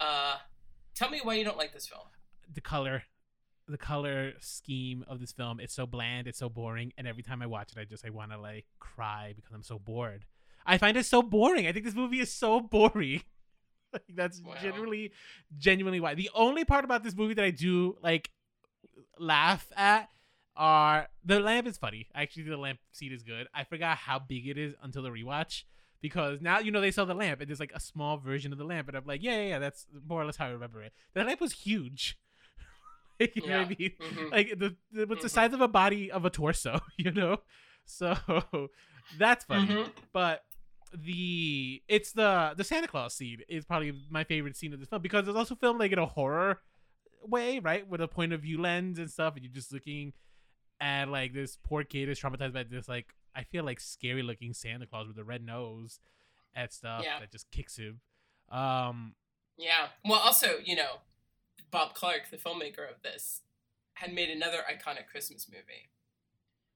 Uh 0.00 0.36
Tell 0.96 1.10
me 1.10 1.20
why 1.22 1.34
you 1.34 1.44
don't 1.44 1.58
like 1.58 1.74
this 1.74 1.86
film. 1.86 2.06
The 2.54 2.62
color, 2.62 3.02
the 3.68 3.76
color 3.76 4.32
scheme 4.40 5.04
of 5.06 5.20
this 5.20 5.30
film, 5.30 5.60
it's 5.60 5.74
so 5.74 5.86
bland, 5.86 6.26
it's 6.26 6.38
so 6.38 6.48
boring, 6.48 6.94
and 6.96 7.06
every 7.06 7.22
time 7.22 7.42
I 7.42 7.46
watch 7.46 7.72
it, 7.72 7.78
I 7.78 7.84
just 7.84 8.04
I 8.06 8.08
want 8.08 8.32
to 8.32 8.38
like 8.38 8.64
cry 8.78 9.34
because 9.36 9.52
I'm 9.52 9.62
so 9.62 9.78
bored. 9.78 10.24
I 10.64 10.78
find 10.78 10.96
it 10.96 11.04
so 11.04 11.20
boring. 11.20 11.66
I 11.66 11.72
think 11.72 11.84
this 11.84 11.94
movie 11.94 12.20
is 12.20 12.32
so 12.32 12.60
boring. 12.72 13.22
like 13.92 14.04
that's 14.14 14.40
Wow. 14.40 14.54
genuinely, 14.62 15.12
genuinely 15.58 16.00
why. 16.00 16.14
The 16.14 16.30
only 16.34 16.64
part 16.64 16.84
about 16.84 17.02
this 17.04 17.14
movie 17.16 17.34
that 17.34 17.44
I 17.44 17.50
do 17.50 17.96
like 18.02 18.30
laugh 19.18 19.66
at 19.76 20.08
are 20.56 21.08
the 21.24 21.40
lamp 21.40 21.66
is 21.66 21.76
funny. 21.78 22.08
Actually, 22.14 22.44
the 22.44 22.56
lamp 22.56 22.78
seat 22.92 23.12
is 23.12 23.22
good. 23.22 23.46
I 23.54 23.64
forgot 23.64 23.98
how 23.98 24.18
big 24.18 24.46
it 24.48 24.56
is 24.58 24.74
until 24.82 25.02
the 25.02 25.10
rewatch 25.10 25.64
because 26.00 26.40
now 26.40 26.58
you 26.58 26.70
know 26.70 26.80
they 26.80 26.90
sell 26.90 27.06
the 27.06 27.14
lamp 27.14 27.40
and 27.40 27.48
there's 27.48 27.60
like 27.60 27.72
a 27.74 27.80
small 27.80 28.16
version 28.18 28.52
of 28.52 28.58
the 28.58 28.64
lamp, 28.64 28.88
and 28.88 28.96
I'm 28.96 29.04
like, 29.06 29.22
yeah, 29.22 29.36
yeah, 29.36 29.48
yeah 29.48 29.58
that's 29.58 29.86
more 30.06 30.20
or 30.22 30.24
less 30.24 30.36
how 30.36 30.46
I 30.46 30.50
remember 30.50 30.82
it. 30.82 30.92
The 31.14 31.24
lamp 31.24 31.40
was 31.40 31.52
huge. 31.52 32.18
Like, 33.18 33.34
you 33.34 33.46
know 33.48 33.56
what 33.60 33.66
I 33.66 33.76
mean? 33.78 33.92
Mhm. 33.98 34.30
Like 34.30 34.58
the, 34.58 34.76
the 34.92 35.06
what's 35.06 35.22
the 35.22 35.28
Mhm. 35.28 35.32
size 35.32 35.52
of 35.54 35.62
a 35.62 35.68
body 35.68 36.10
of 36.10 36.26
a 36.26 36.30
torso, 36.30 36.80
you 36.98 37.10
know? 37.12 37.38
So 37.86 38.14
that's 39.16 39.46
funny. 39.46 39.68
Mhm. 39.68 39.90
But 40.12 40.44
the 41.04 41.82
it's 41.88 42.12
the 42.12 42.54
the 42.56 42.64
Santa 42.64 42.88
Claus 42.88 43.14
scene 43.14 43.40
is 43.48 43.64
probably 43.64 43.92
my 44.10 44.24
favorite 44.24 44.56
scene 44.56 44.72
of 44.72 44.80
this 44.80 44.88
film 44.88 45.02
because 45.02 45.26
it's 45.28 45.36
also 45.36 45.54
filmed 45.54 45.80
like 45.80 45.92
in 45.92 45.98
a 45.98 46.06
horror 46.06 46.60
way, 47.22 47.58
right? 47.58 47.86
With 47.88 48.00
a 48.00 48.08
point 48.08 48.32
of 48.32 48.42
view 48.42 48.60
lens 48.60 48.98
and 48.98 49.10
stuff, 49.10 49.34
and 49.34 49.44
you're 49.44 49.52
just 49.52 49.72
looking 49.72 50.12
at 50.80 51.08
like 51.08 51.32
this 51.32 51.56
poor 51.64 51.84
kid 51.84 52.08
is 52.08 52.20
traumatized 52.20 52.52
by 52.52 52.62
this 52.62 52.88
like 52.88 53.14
I 53.34 53.42
feel 53.44 53.64
like 53.64 53.80
scary 53.80 54.22
looking 54.22 54.52
Santa 54.54 54.86
Claus 54.86 55.08
with 55.08 55.18
a 55.18 55.24
red 55.24 55.44
nose 55.44 56.00
and 56.54 56.70
stuff 56.70 57.02
Yeah. 57.04 57.20
that 57.20 57.30
just 57.32 57.50
kicks 57.50 57.76
him. 57.76 58.00
Um 58.50 59.14
Yeah. 59.56 59.88
Well, 60.04 60.20
also, 60.20 60.58
you 60.64 60.76
know, 60.76 61.00
Bob 61.70 61.94
Clark, 61.94 62.30
the 62.30 62.36
filmmaker 62.36 62.88
of 62.88 63.02
this, 63.02 63.42
had 63.94 64.12
made 64.12 64.28
another 64.30 64.58
iconic 64.70 65.06
Christmas 65.10 65.48
movie, 65.50 65.90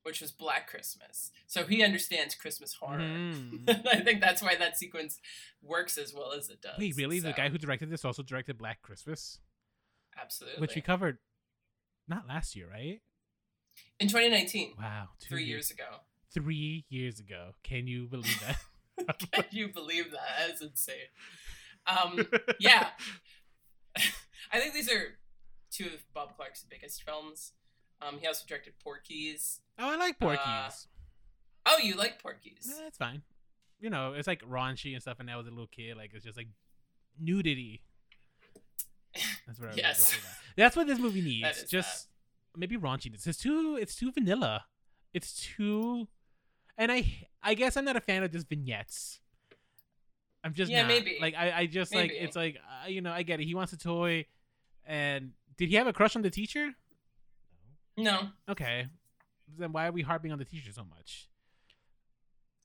which 0.02 0.20
was 0.20 0.32
Black 0.32 0.68
Christmas. 0.68 1.30
So 1.46 1.64
he 1.64 1.82
understands 1.82 2.34
Christmas 2.34 2.74
horror. 2.74 3.00
mhm. 3.00 3.86
I 3.92 4.00
think 4.00 4.20
that's 4.20 4.42
why 4.42 4.56
that 4.56 4.78
sequence 4.78 5.18
works 5.62 5.98
as 5.98 6.14
well 6.14 6.32
as 6.32 6.48
it 6.48 6.62
does. 6.62 6.78
Wait, 6.78 6.96
really? 6.96 7.20
The 7.20 7.32
guy 7.32 7.48
who 7.48 7.58
directed 7.58 7.90
this 7.90 8.04
also 8.04 8.22
directed 8.22 8.58
Black 8.58 8.80
Christmas, 8.82 9.38
absolutely, 10.20 10.60
which 10.60 10.74
we 10.74 10.80
covered 10.80 11.18
not 12.08 12.26
last 12.28 12.56
year, 12.56 12.68
right? 12.70 13.00
in 13.98 14.08
2019, 14.08 14.74
Wow, 14.78 15.08
three 15.20 15.44
years 15.44 15.70
ago. 15.70 15.84
Three 16.32 16.84
years 16.88 17.18
ago. 17.20 17.50
Can 17.62 17.86
you 17.86 18.06
believe 18.06 18.40
that? 18.46 19.18
Can 19.32 19.44
you 19.50 19.68
believe 19.68 20.10
that? 20.12 20.46
That's 20.48 20.60
insane. 20.62 20.96
Um, 21.86 22.26
yeah, 22.60 22.88
I 24.52 24.58
think 24.60 24.74
these 24.74 24.90
are 24.90 25.18
two 25.70 25.86
of 25.86 26.02
Bob 26.14 26.36
Clark's 26.36 26.64
biggest 26.68 27.02
films. 27.02 27.52
Um, 28.02 28.18
he 28.20 28.26
also 28.26 28.44
directed 28.46 28.74
Porky's. 28.82 29.60
Oh, 29.78 29.90
I 29.90 29.96
like 29.96 30.18
Porky's. 30.18 30.86
Oh, 31.66 31.78
you 31.78 31.94
like 31.94 32.22
Porky's? 32.22 32.72
Eh, 32.80 32.86
it's 32.86 32.96
fine. 32.98 33.22
You 33.80 33.90
know, 33.90 34.12
it's 34.14 34.26
like 34.26 34.42
raunchy 34.42 34.92
and 34.92 35.02
stuff, 35.02 35.18
and 35.20 35.30
I 35.30 35.36
was 35.36 35.46
a 35.46 35.50
little 35.50 35.66
kid. 35.66 35.96
Like 35.96 36.12
it's 36.14 36.24
just 36.24 36.36
like 36.36 36.48
nudity. 37.18 37.82
That's 39.46 39.58
what 39.60 39.70
I 39.70 39.72
Yes. 39.76 39.98
that's 39.98 40.14
what 40.16 40.24
That's 40.56 40.76
what 40.76 40.86
this 40.86 40.98
movie 40.98 41.20
needs. 41.22 41.60
That 41.60 41.68
just 41.68 42.08
maybe 42.56 42.76
raunchiness. 42.76 43.26
It's 43.26 43.38
too. 43.38 43.78
It's 43.80 43.94
too 43.96 44.12
vanilla. 44.12 44.64
It's 45.12 45.46
too. 45.56 46.08
And 46.78 46.90
I, 46.90 47.26
I 47.42 47.54
guess 47.54 47.76
I'm 47.76 47.84
not 47.84 47.96
a 47.96 48.00
fan 48.00 48.22
of 48.22 48.32
just 48.32 48.48
vignettes. 48.48 49.20
I'm 50.42 50.54
just 50.54 50.70
Yeah, 50.70 50.82
not. 50.82 50.88
maybe. 50.88 51.18
Like 51.20 51.34
I, 51.36 51.52
I 51.52 51.66
just 51.66 51.94
like 51.94 52.12
it's 52.14 52.36
like 52.36 52.56
uh, 52.84 52.88
you 52.88 53.02
know 53.02 53.12
I 53.12 53.22
get 53.22 53.40
it. 53.40 53.44
He 53.44 53.54
wants 53.54 53.72
a 53.74 53.76
toy, 53.78 54.24
and 54.86 55.32
did 55.58 55.68
he 55.68 55.74
have 55.76 55.86
a 55.86 55.92
crush 55.92 56.16
on 56.16 56.22
the 56.22 56.30
teacher? 56.30 56.70
No. 58.02 58.28
Okay, 58.48 58.86
then 59.58 59.72
why 59.72 59.86
are 59.86 59.92
we 59.92 60.02
harping 60.02 60.32
on 60.32 60.38
the 60.38 60.44
teacher 60.44 60.72
so 60.72 60.84
much? 60.84 61.28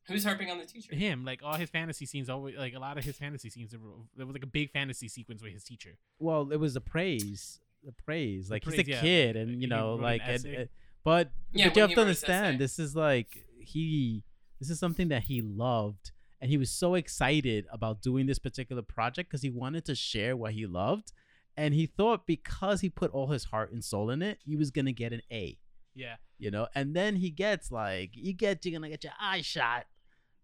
Who's 0.08 0.24
harping 0.24 0.52
on 0.52 0.60
the 0.60 0.66
teacher? 0.66 0.96
him 0.96 1.26
like 1.26 1.42
all 1.44 1.56
his 1.56 1.70
fantasy 1.70 2.06
scenes 2.06 2.30
always 2.30 2.56
like 2.56 2.76
a 2.76 2.80
lot 2.80 2.98
of 2.98 3.04
his 3.04 3.18
fantasy 3.18 3.50
scenes 3.50 3.72
there 3.72 4.26
was 4.26 4.36
like 4.36 4.44
a 4.44 4.48
big 4.48 4.72
fantasy 4.72 5.08
sequence 5.08 5.42
with 5.42 5.54
his 5.54 5.64
teacher 5.64 5.98
Well, 6.20 6.52
it 6.52 6.60
was 6.60 6.76
the 6.76 6.82
praise, 6.82 7.60
the 7.84 7.92
praise. 7.92 8.52
Like 8.52 8.64
praise, 8.64 8.78
he's 8.78 8.88
a 8.88 8.92
yeah. 8.92 9.02
kid, 9.02 9.36
and 9.36 9.50
he 9.50 9.56
you 9.62 9.68
know, 9.68 9.92
wrote 9.92 9.98
an 9.98 10.04
like, 10.04 10.22
and, 10.26 10.46
uh, 10.46 10.66
but 11.04 11.32
Yeah, 11.54 11.70
but 11.70 11.76
you 11.76 11.82
have 11.82 11.92
to 11.92 11.98
wrote 11.98 12.08
his 12.08 12.24
essay. 12.24 12.34
understand, 12.34 12.60
this 12.60 12.78
is 12.78 12.96
like 12.96 13.46
he, 13.60 14.24
this 14.60 14.70
is 14.70 14.80
something 14.80 15.08
that 15.08 15.24
he 15.24 15.42
loved, 15.42 16.12
and 16.40 16.52
he 16.52 16.58
was 16.58 16.70
so 16.70 16.94
excited 16.94 17.66
about 17.72 18.02
doing 18.04 18.28
this 18.28 18.38
particular 18.38 18.84
project 18.84 19.30
because 19.30 19.42
he 19.42 19.50
wanted 19.50 19.86
to 19.86 19.96
share 19.96 20.38
what 20.38 20.54
he 20.54 20.68
loved, 20.68 21.14
and 21.58 21.74
he 21.74 21.86
thought 21.86 22.26
because 22.28 22.82
he 22.82 22.90
put 22.90 23.12
all 23.12 23.28
his 23.28 23.46
heart 23.46 23.72
and 23.72 23.84
soul 23.84 24.10
in 24.10 24.22
it, 24.22 24.40
he 24.46 24.56
was 24.56 24.72
gonna 24.72 24.92
get 24.92 25.14
an 25.14 25.22
A. 25.32 25.58
yeah 25.94 26.16
you 26.38 26.52
know 26.52 26.68
and 26.76 26.94
then 26.94 27.16
he 27.16 27.30
gets 27.30 27.72
like 27.72 28.10
you 28.14 28.34
get 28.34 28.66
you're 28.66 28.74
gonna 28.78 28.90
get 28.90 29.04
your 29.06 29.14
eye 29.20 29.42
shot 29.42 29.86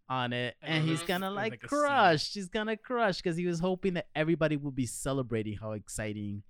on 0.07 0.31
it 0.33 0.55
and 0.61 0.85
he's 0.85 1.01
Mhm. 1.03 1.07
gonna 1.07 1.29
like, 1.31 1.51
like, 1.51 1.61
crush 1.61 2.33
he's 2.33 2.47
gonna 2.47 2.77
crush 2.77 3.17
because 3.17 3.35
he 3.35 3.45
was 3.45 3.59
hoping 3.59 3.93
that 3.95 4.07
everybody 4.15 4.55
would 4.57 4.75
be 4.75 4.85
celebrating 4.85 5.57
how 5.57 5.71
exciting 5.73 6.43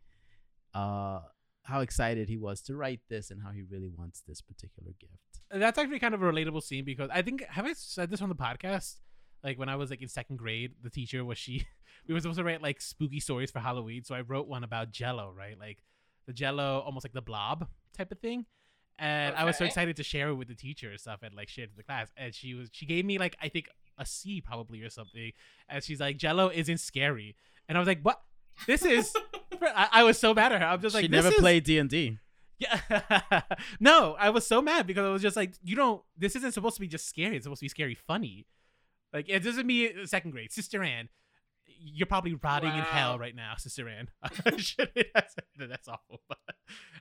uh 0.73 1.21
how 1.63 1.81
excited 1.81 2.27
he 2.29 2.37
was 2.37 2.61
to 2.61 2.75
write 2.75 3.01
this 3.09 3.29
and 3.31 3.41
how 3.43 3.51
he 3.51 3.61
really 3.63 3.89
wants 3.89 4.21
this 4.27 4.41
particular 4.41 4.91
gift 4.99 5.41
that's 5.49 5.77
actually 5.77 5.99
kind 5.99 6.13
of 6.13 6.21
a 6.21 6.25
relatable 6.31 6.61
scene 6.63 6.85
because 6.85 7.09
i 7.11 7.21
think 7.21 7.43
have 7.49 7.65
i 7.65 7.73
said 7.73 8.09
this 8.09 8.21
on 8.21 8.29
the 8.29 8.35
podcast 8.35 8.97
like 9.43 9.57
when 9.57 9.69
i 9.69 9.75
was 9.75 9.89
like 9.89 10.01
in 10.01 10.07
second 10.07 10.37
grade 10.37 10.73
the 10.83 10.89
teacher 10.89 11.23
was 11.23 11.37
she 11.37 11.65
we 12.07 12.13
were 12.13 12.19
supposed 12.19 12.37
to 12.37 12.43
write 12.43 12.61
like 12.61 12.81
spooky 12.81 13.19
stories 13.19 13.51
for 13.51 13.59
halloween 13.59 14.03
so 14.03 14.15
i 14.15 14.21
wrote 14.21 14.47
one 14.47 14.63
about 14.63 14.91
jello 14.91 15.31
right 15.35 15.59
like 15.59 15.79
the 16.27 16.33
jello 16.33 16.79
almost 16.85 17.05
like 17.05 17.13
the 17.13 17.21
blob 17.21 17.67
type 17.95 18.11
of 18.11 18.19
thing 18.19 18.45
and 18.99 19.35
i 19.35 19.43
was 19.43 19.57
so 19.57 19.65
excited 19.65 19.95
to 19.95 20.03
share 20.03 20.29
it 20.29 20.35
with 20.35 20.47
the 20.47 20.55
teacher 20.55 20.89
and 20.89 20.99
stuff 20.99 21.19
and 21.23 21.33
like 21.35 21.49
share 21.49 21.65
it 21.65 21.69
with 21.69 21.77
the 21.77 21.83
class 21.83 22.09
and 22.17 22.33
she 22.33 22.53
was 22.53 22.69
she 22.71 22.85
gave 22.85 23.05
me 23.05 23.17
like 23.17 23.35
i 23.41 23.47
think 23.47 23.67
a 23.97 24.05
c 24.05 24.41
probably 24.41 24.81
or 24.81 24.89
something 24.89 25.31
and 25.69 25.83
she's 25.83 25.99
like 25.99 26.17
jello 26.17 26.49
isn't 26.53 26.79
scary 26.79 27.35
and 27.67 27.77
i 27.77 27.79
was 27.79 27.87
like 27.87 28.01
what 28.01 28.21
this 28.67 28.85
is 28.85 29.13
I, 29.61 29.87
I 29.91 30.03
was 30.03 30.17
so 30.17 30.33
mad 30.33 30.51
at 30.51 30.61
her 30.61 30.67
i'm 30.67 30.81
just 30.81 30.95
like 30.95 31.03
she 31.03 31.07
this 31.07 31.23
never 31.23 31.35
is- 31.35 31.39
played 31.41 31.63
d&d 31.63 32.17
yeah. 32.61 33.41
no, 33.79 34.15
I 34.19 34.29
was 34.29 34.45
so 34.45 34.61
mad 34.61 34.85
because 34.85 35.05
I 35.05 35.09
was 35.09 35.21
just 35.21 35.35
like, 35.35 35.53
you 35.63 35.75
don't. 35.75 36.01
This 36.15 36.35
isn't 36.35 36.53
supposed 36.53 36.75
to 36.75 36.81
be 36.81 36.87
just 36.87 37.09
scary. 37.09 37.35
It's 37.35 37.45
supposed 37.45 37.59
to 37.59 37.65
be 37.65 37.69
scary, 37.69 37.95
funny. 37.95 38.45
Like 39.13 39.29
it 39.29 39.39
doesn't 39.43 39.65
mean 39.65 40.05
second 40.05 40.31
grade. 40.31 40.51
Sister 40.51 40.83
Ann, 40.83 41.09
you're 41.65 42.07
probably 42.07 42.33
rotting 42.33 42.73
in 42.73 42.81
hell 42.81 43.19
right 43.19 43.35
now, 43.35 43.55
Sister 43.57 43.89
Ann. 43.89 44.09
That's, 44.45 45.35
that's 45.57 45.87
awful, 45.87 46.21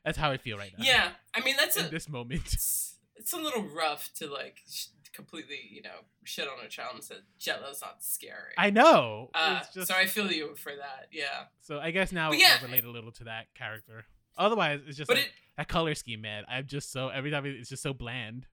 that's 0.05 0.19
how 0.19 0.31
I 0.31 0.37
feel 0.37 0.59
right 0.59 0.73
now. 0.77 0.85
Yeah, 0.85 1.09
I 1.35 1.41
mean 1.41 1.55
that's 1.59 1.77
in 1.77 1.87
a 1.87 1.89
this 1.89 2.09
moment. 2.09 2.43
it's, 2.47 2.97
it's 3.17 3.33
a 3.33 3.37
little 3.37 3.63
rough 3.63 4.11
to 4.15 4.27
like 4.27 4.61
sh- 4.69 4.87
completely 5.13 5.61
you 5.71 5.83
know 5.83 6.05
shit 6.25 6.47
on 6.49 6.65
a 6.65 6.69
child 6.69 6.95
and 6.95 7.05
say 7.05 7.17
Jello's 7.39 7.81
not 7.81 8.03
scary. 8.03 8.55
I 8.59 8.71
know. 8.71 9.31
uh, 9.35 9.61
just, 9.73 9.89
so 9.89 9.95
I 9.95 10.07
feel 10.07 10.31
you 10.31 10.55
for 10.57 10.73
that. 10.77 11.09
Yeah, 11.13 11.45
so 11.61 11.79
I 11.79 11.91
guess 11.91 12.13
now 12.13 12.33
I 12.33 12.59
relate 12.63 12.85
a 12.85 12.91
little 12.91 13.13
to 13.13 13.25
that 13.25 13.47
character. 13.55 14.05
Otherwise, 14.37 14.81
it's 14.87 14.97
just 14.97 15.11
like, 15.11 15.19
it 15.19 15.31
that 15.57 15.69
color 15.69 15.95
scheme, 15.95 16.23
man. 16.23 16.45
I'm 16.49 16.67
just 16.67 16.91
so 16.91 17.09
every 17.09 17.31
time 17.31 17.45
it's 17.47 17.69
just 17.69 17.83
so 17.83 17.93
bland. 17.93 18.47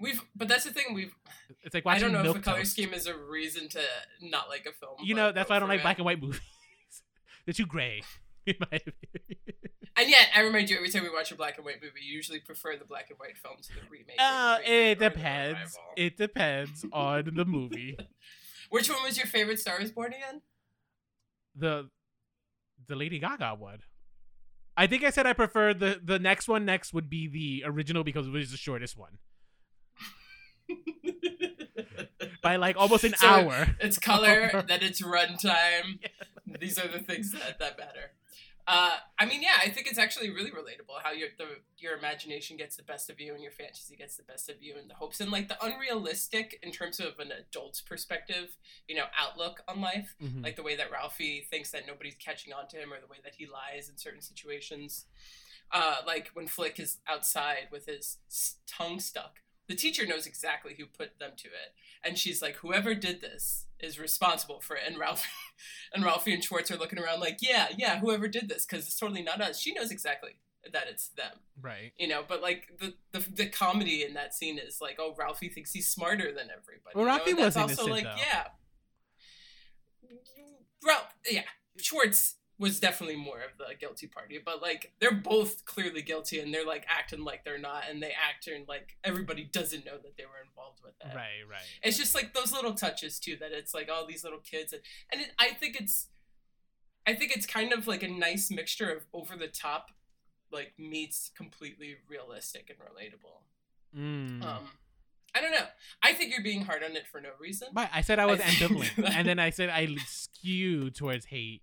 We've 0.00 0.20
but 0.34 0.48
that's 0.48 0.64
the 0.64 0.70
thing 0.72 0.94
we've 0.94 1.14
It's 1.62 1.74
like 1.74 1.84
watching 1.84 2.04
I 2.04 2.06
don't 2.06 2.12
know 2.12 2.22
milk 2.22 2.36
if 2.36 2.42
a 2.42 2.44
color 2.44 2.58
toast. 2.58 2.72
scheme 2.72 2.92
is 2.94 3.06
a 3.06 3.16
reason 3.16 3.68
to 3.70 3.80
not 4.20 4.48
like 4.48 4.66
a 4.66 4.72
film. 4.72 4.96
You 5.02 5.14
know, 5.14 5.32
that's 5.32 5.48
why 5.50 5.56
I 5.56 5.58
don't 5.58 5.68
like 5.68 5.80
it. 5.80 5.82
black 5.82 5.98
and 5.98 6.04
white 6.04 6.20
movies. 6.20 6.40
They're 7.46 7.52
too 7.54 7.66
gray, 7.66 8.02
in 8.46 8.56
my 8.60 8.66
opinion. 8.66 8.94
And 9.98 10.10
yet, 10.10 10.28
I 10.34 10.40
remind 10.42 10.68
you 10.68 10.76
every 10.76 10.90
time 10.90 11.04
we 11.04 11.10
watch 11.10 11.30
a 11.32 11.36
black 11.36 11.56
and 11.56 11.64
white 11.64 11.80
movie, 11.82 12.00
you 12.06 12.14
usually 12.14 12.40
prefer 12.40 12.76
the 12.76 12.84
black 12.84 13.06
and 13.08 13.18
white 13.18 13.38
film 13.38 13.54
to 13.62 13.68
the 13.74 13.80
remake. 13.90 14.16
or 14.20 14.22
the 14.22 14.22
Uh, 14.22 14.58
reboot 14.58 14.68
it 14.92 14.98
depends. 14.98 15.78
It 15.96 16.16
depends 16.18 16.84
on 16.92 17.30
the 17.34 17.44
movie. 17.46 17.96
Which 18.70 18.90
one 18.90 19.02
was 19.04 19.16
your 19.16 19.26
favorite 19.26 19.58
Star 19.60 19.80
is 19.80 19.90
Born 19.92 20.12
again? 20.12 20.42
The 21.54 21.88
the 22.88 22.94
Lady 22.96 23.18
Gaga 23.18 23.54
one. 23.54 23.78
I 24.76 24.86
think 24.86 25.02
I 25.04 25.10
said 25.10 25.26
I 25.26 25.32
prefer 25.32 25.72
the 25.72 26.00
the 26.02 26.18
next 26.18 26.48
one. 26.48 26.64
Next 26.66 26.92
would 26.92 27.08
be 27.08 27.28
the 27.28 27.62
original 27.66 28.04
because 28.04 28.26
it 28.26 28.30
was 28.32 28.50
the 28.50 28.56
shortest 28.58 28.96
one 28.98 29.18
by 32.42 32.56
like 32.56 32.76
almost 32.76 33.04
an 33.04 33.14
So, 33.16 33.26
hour. 33.26 33.76
It's 33.80 33.98
color, 33.98 34.64
then 34.68 34.82
it's 34.82 35.00
runtime. 35.02 35.98
These 36.60 36.78
are 36.78 36.88
the 36.88 37.00
things 37.00 37.32
that, 37.32 37.58
that 37.58 37.78
matter. 37.78 38.12
Uh, 38.68 38.96
I 39.16 39.26
mean, 39.26 39.42
yeah, 39.42 39.58
I 39.62 39.68
think 39.68 39.86
it's 39.86 39.98
actually 39.98 40.28
really 40.28 40.50
relatable 40.50 41.00
how 41.04 41.12
your 41.12 41.28
the 41.38 41.46
your 41.78 41.96
imagination 41.96 42.56
gets 42.56 42.74
the 42.76 42.82
best 42.82 43.08
of 43.08 43.20
you 43.20 43.32
and 43.32 43.40
your 43.40 43.52
fantasy 43.52 43.94
gets 43.94 44.16
the 44.16 44.24
best 44.24 44.48
of 44.50 44.56
you 44.60 44.74
and 44.76 44.90
the 44.90 44.94
hopes 44.94 45.20
and 45.20 45.30
like 45.30 45.46
the 45.46 45.64
unrealistic 45.64 46.58
in 46.64 46.72
terms 46.72 46.98
of 46.98 47.20
an 47.20 47.30
adult's 47.30 47.80
perspective, 47.80 48.56
you 48.88 48.96
know, 48.96 49.04
outlook 49.16 49.62
on 49.68 49.80
life. 49.80 50.16
Mhm. 50.20 50.42
like 50.42 50.56
the 50.56 50.64
way 50.64 50.74
that 50.74 50.90
Ralphie 50.90 51.46
thinks 51.48 51.70
that 51.70 51.86
nobody's 51.86 52.16
catching 52.16 52.52
on 52.52 52.66
to 52.68 52.76
him, 52.76 52.92
or 52.92 53.00
the 53.00 53.06
way 53.06 53.18
that 53.22 53.34
he 53.36 53.46
lies 53.46 53.88
in 53.88 53.96
certain 53.98 54.20
situations. 54.20 55.04
Uh, 55.70 55.96
like 56.04 56.30
when 56.34 56.48
Flick 56.48 56.80
is 56.80 56.98
outside 57.08 57.68
with 57.70 57.86
his 57.86 58.18
tongue 58.66 58.98
stuck 58.98 59.40
the 59.68 59.74
teacher 59.74 60.06
knows 60.06 60.26
exactly 60.26 60.74
who 60.78 60.86
put 60.86 61.18
them 61.18 61.32
to 61.38 61.48
it, 61.48 61.74
and 62.04 62.16
she's 62.18 62.40
like, 62.42 62.56
whoever 62.56 62.94
did 62.94 63.20
this 63.20 63.66
is 63.80 63.98
responsible 63.98 64.60
for 64.60 64.76
it. 64.76 64.82
And 64.86 64.98
Ralph, 64.98 65.26
and 65.92 66.04
Ralphie 66.04 66.34
and 66.34 66.42
Schwartz 66.44 66.70
are 66.70 66.76
looking 66.76 66.98
around 66.98 67.20
like, 67.20 67.38
yeah, 67.40 67.68
yeah, 67.76 67.98
whoever 67.98 68.28
did 68.28 68.48
this, 68.48 68.64
because 68.64 68.86
it's 68.86 68.98
totally 68.98 69.22
not 69.22 69.40
us. 69.40 69.58
She 69.60 69.72
knows 69.74 69.90
exactly 69.90 70.36
that 70.72 70.84
it's 70.88 71.08
them, 71.10 71.32
Right. 71.60 71.92
you 71.98 72.08
know. 72.08 72.22
But 72.26 72.42
like 72.42 72.68
the 72.80 72.94
the, 73.12 73.24
the 73.30 73.46
comedy 73.46 74.02
in 74.04 74.14
that 74.14 74.34
scene 74.34 74.58
is 74.58 74.80
like, 74.80 74.96
oh, 74.98 75.14
Ralphie 75.16 75.48
thinks 75.48 75.72
he's 75.72 75.88
smarter 75.88 76.32
than 76.32 76.48
everybody. 76.50 76.92
Well, 76.94 77.04
you 77.04 77.10
know? 77.10 77.16
Ralphie 77.16 77.34
was 77.34 77.56
also 77.56 77.84
innocent, 77.84 77.90
like, 77.90 78.04
though. 78.04 78.16
yeah, 78.16 78.44
Ralph, 80.84 81.14
yeah, 81.30 81.42
Schwartz 81.78 82.36
was 82.58 82.80
definitely 82.80 83.16
more 83.16 83.40
of 83.40 83.58
the 83.58 83.74
guilty 83.78 84.06
party, 84.06 84.40
but 84.42 84.62
like 84.62 84.92
they're 84.98 85.12
both 85.12 85.64
clearly 85.66 86.00
guilty 86.00 86.40
and 86.40 86.52
they're 86.54 86.66
like 86.66 86.86
acting 86.88 87.22
like 87.22 87.44
they're 87.44 87.58
not, 87.58 87.84
and 87.90 88.02
they 88.02 88.12
act 88.12 88.46
and 88.46 88.66
like 88.66 88.96
everybody 89.04 89.44
doesn't 89.44 89.84
know 89.84 89.98
that 90.02 90.16
they 90.16 90.24
were 90.24 90.42
involved 90.46 90.80
with 90.82 90.94
that. 91.02 91.14
Right. 91.14 91.44
Right. 91.48 91.60
It's 91.82 91.98
just 91.98 92.14
like 92.14 92.32
those 92.32 92.52
little 92.52 92.72
touches 92.72 93.18
too 93.18 93.36
that 93.40 93.52
it's 93.52 93.74
like 93.74 93.90
all 93.92 94.06
these 94.06 94.24
little 94.24 94.38
kids 94.38 94.72
and, 94.72 94.82
and 95.12 95.20
it, 95.20 95.28
I 95.38 95.48
think 95.50 95.78
it's 95.78 96.08
I 97.06 97.14
think 97.14 97.36
it's 97.36 97.46
kind 97.46 97.72
of 97.72 97.86
like 97.86 98.02
a 98.02 98.08
nice 98.08 98.50
mixture 98.50 98.90
of 98.90 99.02
over 99.12 99.36
the 99.36 99.48
top 99.48 99.90
like 100.50 100.72
meets 100.78 101.30
completely 101.36 101.96
realistic 102.08 102.70
and 102.70 102.78
relatable. 102.78 103.42
Mm. 103.96 104.42
Um 104.42 104.68
I 105.34 105.42
don't 105.42 105.52
know. 105.52 105.66
I 106.02 106.14
think 106.14 106.32
you're 106.32 106.42
being 106.42 106.62
hard 106.62 106.82
on 106.82 106.96
it 106.96 107.06
for 107.12 107.20
no 107.20 107.28
reason. 107.38 107.68
But 107.74 107.90
I 107.92 108.00
said 108.00 108.18
I 108.18 108.24
was 108.24 108.40
ambivalent, 108.40 109.04
and 109.14 109.28
then 109.28 109.38
I 109.38 109.50
said 109.50 109.68
I 109.68 109.86
skew 110.06 110.88
towards 110.88 111.26
hate 111.26 111.60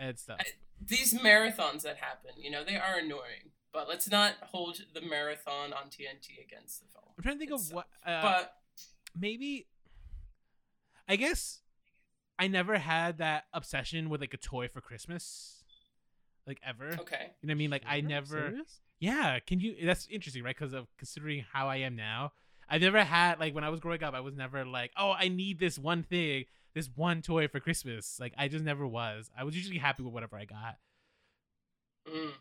and 0.00 0.18
stuff. 0.18 0.38
I- 0.40 0.52
These 0.84 1.14
marathons 1.14 1.82
that 1.82 1.98
happen, 1.98 2.30
you 2.38 2.50
know, 2.50 2.64
they 2.64 2.76
are 2.76 2.98
annoying. 2.98 3.52
But 3.72 3.88
let's 3.88 4.10
not 4.10 4.34
hold 4.42 4.80
the 4.94 5.00
marathon 5.00 5.72
on 5.72 5.90
TNT 5.90 6.42
against 6.44 6.80
the 6.80 6.86
film. 6.92 7.04
I'm 7.16 7.22
trying 7.22 7.36
to 7.36 7.38
think 7.38 7.52
of 7.52 7.72
what. 7.72 7.86
Uh, 8.04 8.20
but 8.22 8.54
maybe. 9.16 9.68
I 11.08 11.16
guess 11.16 11.60
I 12.38 12.46
never 12.48 12.78
had 12.78 13.18
that 13.18 13.44
obsession 13.52 14.08
with 14.10 14.20
like 14.20 14.34
a 14.34 14.38
toy 14.38 14.66
for 14.68 14.80
Christmas, 14.80 15.62
like 16.46 16.58
ever. 16.66 16.88
okay. 17.00 17.32
You 17.42 17.46
know 17.46 17.50
what 17.50 17.50
I 17.52 17.54
mean? 17.54 17.70
Like 17.70 17.82
I 17.86 18.00
never. 18.00 18.48
Serious? 18.50 18.80
Yeah, 18.98 19.38
can 19.40 19.60
you? 19.60 19.76
That's 19.84 20.06
interesting, 20.10 20.42
right? 20.42 20.56
Because 20.56 20.72
of 20.72 20.86
considering 20.98 21.44
how 21.52 21.68
I 21.68 21.76
am 21.76 21.94
now, 21.96 22.32
I've 22.68 22.80
never 22.82 23.02
had 23.04 23.38
like 23.40 23.54
when 23.54 23.64
I 23.64 23.68
was 23.70 23.80
growing 23.80 24.02
up, 24.02 24.14
I 24.14 24.20
was 24.20 24.34
never 24.34 24.64
like, 24.64 24.90
oh, 24.96 25.12
I 25.16 25.28
need 25.28 25.58
this 25.60 25.78
one 25.78 26.02
thing, 26.02 26.44
this 26.74 26.88
one 26.94 27.22
toy 27.22 27.48
for 27.48 27.60
Christmas. 27.60 28.18
Like 28.20 28.34
I 28.38 28.48
just 28.48 28.64
never 28.64 28.86
was. 28.86 29.30
I 29.36 29.44
was 29.44 29.56
usually 29.56 29.78
happy 29.78 30.02
with 30.02 30.12
whatever 30.12 30.36
I 30.36 30.44
got. 30.44 30.78
Mm. 32.08 32.32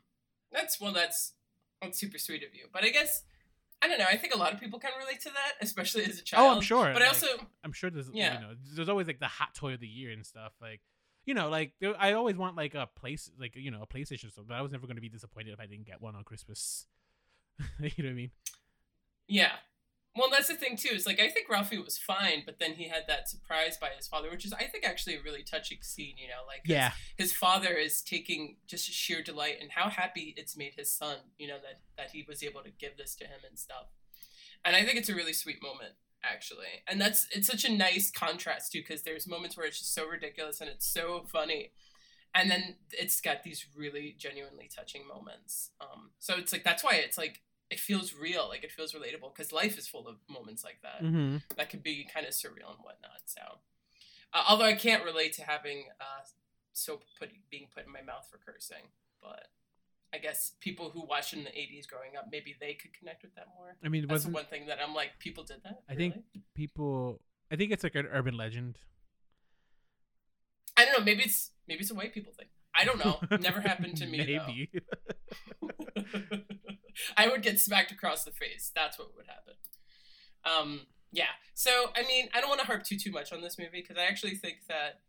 That's 0.51 0.79
well, 0.79 0.93
that's 0.93 1.33
that's 1.81 1.99
super 1.99 2.17
sweet 2.17 2.43
of 2.43 2.53
you. 2.53 2.65
But 2.71 2.83
I 2.83 2.89
guess 2.89 3.23
I 3.81 3.87
don't 3.87 3.99
know. 3.99 4.05
I 4.09 4.17
think 4.17 4.33
a 4.33 4.37
lot 4.37 4.53
of 4.53 4.59
people 4.59 4.79
can 4.79 4.91
relate 4.99 5.21
to 5.21 5.29
that, 5.29 5.53
especially 5.61 6.03
as 6.05 6.19
a 6.19 6.23
child. 6.23 6.45
Oh, 6.47 6.55
I'm 6.55 6.61
sure. 6.61 6.91
But 6.93 7.01
I 7.01 7.05
like, 7.05 7.13
also, 7.13 7.27
I'm 7.63 7.71
sure 7.71 7.89
there's 7.89 8.09
Yeah. 8.13 8.35
you 8.35 8.39
know 8.41 8.53
there's 8.75 8.89
always 8.89 9.07
like 9.07 9.19
the 9.19 9.27
hot 9.27 9.55
toy 9.55 9.73
of 9.73 9.79
the 9.79 9.87
year 9.87 10.11
and 10.11 10.25
stuff 10.25 10.53
like. 10.61 10.81
You 11.25 11.35
know, 11.35 11.49
like 11.49 11.73
I 11.99 12.13
always 12.13 12.37
want 12.37 12.55
like 12.55 12.73
a 12.73 12.89
place, 12.95 13.29
like 13.39 13.55
you 13.55 13.69
know, 13.69 13.83
a 13.83 13.85
PlayStation. 13.87 14.33
So, 14.33 14.41
But 14.47 14.55
I 14.55 14.61
was 14.61 14.71
never 14.71 14.87
going 14.87 14.95
to 14.95 15.01
be 15.01 15.09
disappointed 15.09 15.53
if 15.53 15.59
I 15.59 15.67
didn't 15.67 15.85
get 15.85 16.01
one 16.01 16.15
on 16.15 16.23
Christmas. 16.23 16.87
you 17.59 18.03
know 18.03 18.05
what 18.05 18.11
I 18.11 18.13
mean? 18.13 18.31
yeah. 19.27 19.51
Well, 20.15 20.29
that's 20.31 20.47
the 20.47 20.55
thing 20.55 20.75
too. 20.75 20.93
Is 20.93 21.05
like 21.05 21.19
I 21.19 21.29
think 21.29 21.49
Ralphie 21.49 21.77
was 21.77 21.97
fine, 21.97 22.43
but 22.45 22.59
then 22.59 22.73
he 22.73 22.87
had 22.87 23.03
that 23.07 23.29
surprise 23.29 23.77
by 23.77 23.89
his 23.95 24.07
father, 24.07 24.29
which 24.29 24.45
is 24.45 24.53
I 24.53 24.65
think 24.65 24.85
actually 24.85 25.15
a 25.15 25.21
really 25.21 25.43
touching 25.43 25.79
scene. 25.81 26.15
You 26.17 26.27
know, 26.27 26.45
like 26.47 26.61
Yeah, 26.65 26.91
his 27.17 27.31
father 27.31 27.73
is 27.75 28.01
taking 28.01 28.57
just 28.67 28.89
sheer 28.91 29.21
delight 29.21 29.61
in 29.61 29.69
how 29.69 29.89
happy 29.89 30.33
it's 30.35 30.57
made 30.57 30.73
his 30.75 30.91
son. 30.91 31.17
You 31.37 31.47
know 31.47 31.57
that 31.57 31.81
that 31.97 32.11
he 32.11 32.25
was 32.27 32.43
able 32.43 32.61
to 32.63 32.71
give 32.71 32.97
this 32.97 33.15
to 33.15 33.25
him 33.25 33.39
and 33.47 33.57
stuff. 33.57 33.87
And 34.65 34.75
I 34.75 34.83
think 34.83 34.97
it's 34.97 35.09
a 35.09 35.15
really 35.15 35.33
sweet 35.33 35.61
moment 35.61 35.93
actually. 36.23 36.83
And 36.87 36.99
that's 36.99 37.27
it's 37.31 37.47
such 37.47 37.65
a 37.65 37.71
nice 37.71 38.11
contrast 38.11 38.71
too 38.71 38.79
because 38.79 39.03
there's 39.03 39.27
moments 39.27 39.57
where 39.57 39.65
it's 39.65 39.79
just 39.79 39.93
so 39.93 40.07
ridiculous 40.07 40.61
and 40.61 40.69
it's 40.69 40.85
so 40.85 41.25
funny. 41.31 41.71
And 42.35 42.51
then 42.51 42.75
it's 42.91 43.21
got 43.21 43.43
these 43.43 43.65
really 43.75 44.15
genuinely 44.17 44.69
touching 44.73 45.07
moments. 45.07 45.71
Um, 45.81 46.11
so 46.19 46.35
it's 46.37 46.51
like 46.51 46.63
that's 46.63 46.83
why 46.83 46.95
it's 46.95 47.17
like 47.17 47.41
it 47.69 47.79
feels 47.79 48.13
real, 48.13 48.47
like 48.47 48.63
it 48.63 48.71
feels 48.71 48.93
relatable 48.93 49.33
because 49.33 49.51
life 49.51 49.77
is 49.77 49.87
full 49.87 50.07
of 50.07 50.17
moments 50.29 50.63
like 50.63 50.79
that 50.81 51.03
mm-hmm. 51.03 51.37
that 51.55 51.69
could 51.69 51.83
be 51.83 52.07
kind 52.11 52.25
of 52.25 52.33
surreal 52.33 52.71
and 52.71 52.79
whatnot. 52.81 53.21
So, 53.25 53.41
uh, 54.33 54.43
although 54.47 54.65
I 54.65 54.73
can't 54.73 55.03
relate 55.03 55.33
to 55.33 55.43
having 55.43 55.85
uh, 56.01 56.25
soap 56.73 57.03
put 57.19 57.29
being 57.51 57.67
put 57.73 57.85
in 57.85 57.91
my 57.91 58.01
mouth 58.01 58.27
for 58.29 58.37
cursing, 58.37 58.89
but 59.21 59.47
I 60.13 60.17
guess 60.17 60.53
people 60.59 60.89
who 60.89 61.05
watched 61.05 61.33
in 61.33 61.43
the 61.43 61.51
'80s 61.51 61.87
growing 61.87 62.17
up, 62.17 62.27
maybe 62.31 62.55
they 62.59 62.73
could 62.73 62.93
connect 62.97 63.21
with 63.21 63.35
that 63.35 63.47
more. 63.55 63.75
I 63.83 63.89
mean, 63.89 64.07
That's 64.07 64.25
one 64.25 64.45
thing 64.45 64.65
that 64.67 64.79
I'm 64.83 64.95
like, 64.95 65.19
people 65.19 65.43
did 65.43 65.61
that. 65.63 65.83
I 65.87 65.95
think- 65.95 66.15
people? 66.55 67.21
I 67.51 67.55
think 67.55 67.71
it's 67.71 67.83
like 67.83 67.95
an 67.95 68.07
urban 68.11 68.37
legend. 68.37 68.77
I 70.77 70.85
don't 70.85 70.99
know. 70.99 71.03
Maybe 71.05 71.23
it's 71.23 71.51
maybe 71.67 71.81
it's 71.81 71.91
a 71.91 71.95
white 71.95 72.13
people 72.13 72.33
thing. 72.33 72.47
I 72.73 72.85
don't 72.85 73.03
know. 73.03 73.19
Never 73.39 73.59
happened 73.59 73.97
to 73.97 74.05
me. 74.05 74.17
Maybe. 74.17 74.69
I 77.17 77.27
would 77.27 77.41
get 77.41 77.59
smacked 77.59 77.91
across 77.91 78.23
the 78.23 78.31
face. 78.31 78.71
That's 78.75 78.97
what 78.97 79.15
would 79.15 79.27
happen. 79.27 79.53
Um, 80.45 80.81
yeah. 81.11 81.35
So, 81.53 81.91
I 81.95 82.03
mean, 82.07 82.29
I 82.33 82.39
don't 82.39 82.49
want 82.49 82.61
to 82.61 82.67
harp 82.67 82.83
too 82.83 82.97
too 82.97 83.11
much 83.11 83.33
on 83.33 83.41
this 83.41 83.57
movie 83.57 83.81
because 83.81 83.97
I 83.97 84.05
actually 84.05 84.35
think 84.35 84.67
that 84.67 85.01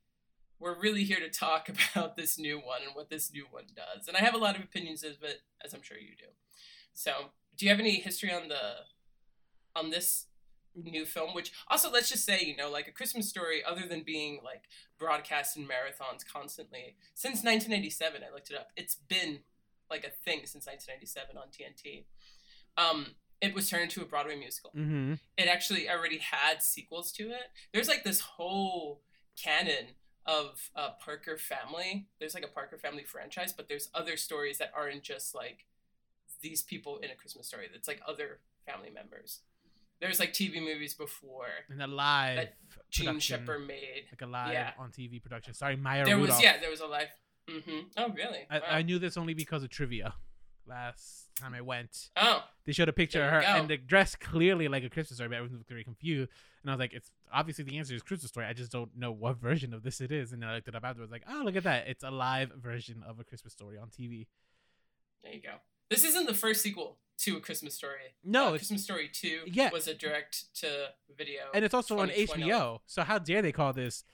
we're 0.59 0.79
really 0.79 1.05
here 1.05 1.21
to 1.21 1.29
talk 1.31 1.69
about 1.95 2.16
this 2.16 2.38
new 2.38 2.59
one 2.59 2.83
and 2.87 2.95
what 2.95 3.11
this 3.11 3.33
new 3.33 3.47
one 3.51 3.64
does. 3.75 4.09
And 4.09 4.16
I 4.16 4.21
have 4.21 4.35
a 4.35 4.38
lot 4.38 4.57
of 4.57 4.62
opinions 4.62 5.03
of 5.03 5.23
it, 5.23 5.43
as 5.64 5.75
I'm 5.75 5.83
sure 5.83 5.99
you 5.99 6.16
do. 6.19 6.27
So, 6.93 7.31
do 7.57 7.66
you 7.66 7.71
have 7.71 7.81
any 7.81 7.95
history 8.01 8.33
on 8.33 8.49
the 8.49 8.85
on 9.75 9.90
this 9.90 10.27
new 10.75 11.05
film? 11.05 11.35
Which 11.35 11.53
also, 11.69 11.90
let's 11.90 12.09
just 12.09 12.25
say, 12.25 12.40
you 12.43 12.57
know, 12.57 12.71
like 12.71 12.88
a 12.88 12.93
Christmas 12.93 13.29
story, 13.29 13.62
other 13.64 13.87
than 13.88 14.03
being 14.03 14.40
like 14.45 14.62
broadcast 14.99 15.57
in 15.57 15.64
marathons 15.64 16.25
constantly 16.31 16.97
since 17.14 17.45
1997. 17.45 18.23
I 18.23 18.33
looked 18.33 18.51
it 18.51 18.57
up. 18.57 18.69
It's 18.77 18.97
been 18.97 19.40
like 19.90 20.05
a 20.05 20.11
thing 20.11 20.40
since 20.44 20.66
1997 20.66 21.37
on 21.37 21.48
TNT. 21.48 22.05
Um, 22.76 23.14
it 23.40 23.55
was 23.55 23.68
turned 23.70 23.85
into 23.85 24.03
a 24.03 24.05
Broadway 24.05 24.37
musical. 24.37 24.70
mm-hmm. 24.76 25.14
It 25.37 25.48
actually 25.48 25.88
already 25.88 26.18
had 26.18 26.62
sequels 26.62 27.11
to 27.12 27.31
it. 27.31 27.50
There's 27.72 27.88
like 27.88 28.05
this 28.05 28.20
whole 28.20 29.03
canon 29.42 29.94
of 30.26 30.70
uh, 30.76 30.90
Parker 31.03 31.38
Family. 31.38 32.09
There's 32.18 32.35
like 32.35 32.44
a 32.44 32.48
Parker 32.48 32.76
Family 32.79 33.03
franchise, 33.05 33.53
but 33.53 33.68
there's 33.68 33.88
other 33.94 34.16
stories 34.16 34.59
that 34.59 34.70
aren't 34.76 35.03
just 35.03 35.35
like 35.35 35.64
these 36.42 36.62
people 36.62 36.98
in 36.98 37.11
a 37.11 37.14
Christmas 37.14 37.46
story. 37.48 37.66
That's 37.72 37.88
like 37.88 38.00
other 38.07 38.40
family 38.66 38.90
members. 38.90 39.40
There's 40.00 40.18
like 40.20 40.33
TV 40.33 40.62
movies 40.64 40.94
before 40.94 41.46
And 41.68 41.83
a 41.83 41.87
live 41.87 42.37
That 42.37 42.55
Jean 42.90 43.18
Shepherd 43.20 43.66
made. 43.66 44.05
like 44.12 44.22
a 44.22 44.26
live 44.26 44.53
Yeah. 44.53 44.70
on 44.79 44.90
TV 44.92 45.22
production. 45.22 45.53
Sorry, 45.55 45.76
Maya 45.76 46.05
There 46.05 46.16
Rudolph. 46.16 46.38
was 46.38 46.42
yeah, 46.44 46.59
there 46.59 46.70
was 46.70 46.81
a 46.81 46.87
live. 46.87 47.09
Mm-hmm. 47.51 47.79
Oh 47.97 48.09
really? 48.11 48.47
I, 48.51 48.59
Wow. 48.59 48.65
I 48.71 48.83
knew 48.83 48.99
this 48.99 49.17
only 49.17 49.35
because 49.35 49.63
of 49.63 49.71
trivia. 49.71 50.15
Last 50.67 51.29
time 51.41 51.53
I 51.55 51.63
went, 51.63 52.11
oh 52.17 52.45
they 52.65 52.73
showed 52.73 52.89
a 52.89 52.93
picture 52.93 53.25
of 53.25 53.31
her 53.31 53.41
and 53.43 53.69
the 53.69 53.77
dress 53.77 54.15
clearly 54.15 54.69
like 54.69 54.85
a 54.85 54.91
Christmas 54.91 55.17
story, 55.17 55.29
but 55.31 55.39
I 55.39 55.41
was 55.41 55.51
very 55.69 55.83
confused. 55.83 56.31
And 56.63 56.71
I 56.71 56.75
was 56.75 56.79
like, 56.79 56.93
it's 56.93 57.11
obviously 57.33 57.65
the 57.65 57.79
answer 57.79 57.95
is 57.95 58.03
Christmas 58.03 58.31
story. 58.31 58.47
I 58.47 58.53
just 58.53 58.71
don't 58.71 58.95
know 58.97 59.11
what 59.11 59.39
version 59.39 59.73
of 59.75 59.83
this 59.83 60.01
it 60.01 60.13
is. 60.13 60.33
And 60.33 60.43
then 60.43 60.49
I 60.51 60.55
looked 60.55 60.69
it 60.69 60.75
up 60.77 60.85
afterwards, 60.85 61.11
like, 61.11 61.25
oh, 61.29 61.43
look 61.45 61.57
at 61.57 61.65
that. 61.65 61.89
It's 61.89 62.05
a 62.05 62.11
live 62.11 62.53
version 62.63 63.03
of 63.09 63.19
a 63.19 63.25
Christmas 63.25 63.53
story 63.55 63.79
on 63.79 63.89
TV. 63.89 64.27
there 65.25 65.33
you 65.33 65.41
go. 65.43 65.55
This 65.89 66.05
isn't 66.05 66.27
the 66.27 66.35
first 66.35 66.63
sequel 66.63 66.99
to 67.19 67.37
a 67.37 67.41
Christmas 67.41 67.75
story. 67.75 68.15
No, 68.23 68.49
Uh, 68.49 68.51
Christmas 68.51 68.85
Story 68.85 69.09
Two 69.13 69.41
Yeah. 69.47 69.71
was 69.73 69.89
a 69.89 69.95
direct 69.95 70.55
to 70.61 70.91
video. 71.17 71.45
and 71.53 71.65
it's 71.65 71.75
also 71.75 71.99
on 71.99 72.11
HBO. 72.11 72.81
So 72.87 73.03
how 73.03 73.19
dare 73.19 73.43
they 73.43 73.53
call 73.53 73.73
this 73.73 74.05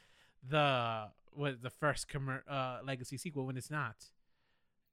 the 0.48 1.08
what 1.36 1.62
the 1.62 1.70
first 1.70 2.08
commer- 2.08 2.42
uh, 2.48 2.78
legacy 2.84 3.16
sequel 3.16 3.46
when 3.46 3.56
it's 3.56 3.70
not? 3.70 3.96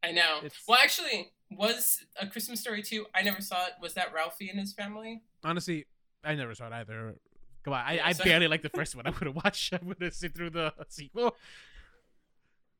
I 0.04 0.12
know. 0.12 0.38
It's- 0.44 0.62
Well, 0.68 0.80
actually, 0.82 1.32
was 1.50 2.06
a 2.20 2.28
Christmas 2.28 2.60
Story 2.60 2.82
too? 2.84 3.06
I 3.16 3.22
never 3.22 3.42
saw 3.42 3.66
it. 3.68 3.74
Was 3.82 3.94
that 3.94 4.14
Ralphie 4.14 4.50
and 4.50 4.60
his 4.60 4.74
family? 4.74 5.22
Honestly, 5.44 5.86
I 6.24 6.36
never 6.36 6.54
saw 6.56 6.68
it 6.68 6.74
either. 6.74 7.16
Come 7.64 7.74
on, 7.74 7.86
I, 7.86 7.94
Yeah, 7.94 8.08
I 8.08 8.12
so- 8.14 8.24
barely 8.24 8.48
like 8.48 8.62
the 8.62 8.70
first 8.70 8.96
one. 8.96 9.08
I 9.08 9.12
would 9.12 9.22
have 9.24 9.36
watched. 9.36 9.74
I 9.74 9.80
would 9.82 10.02
have 10.02 10.14
sit 10.14 10.36
through 10.36 10.50
the 10.52 10.74
sequel. 10.90 11.36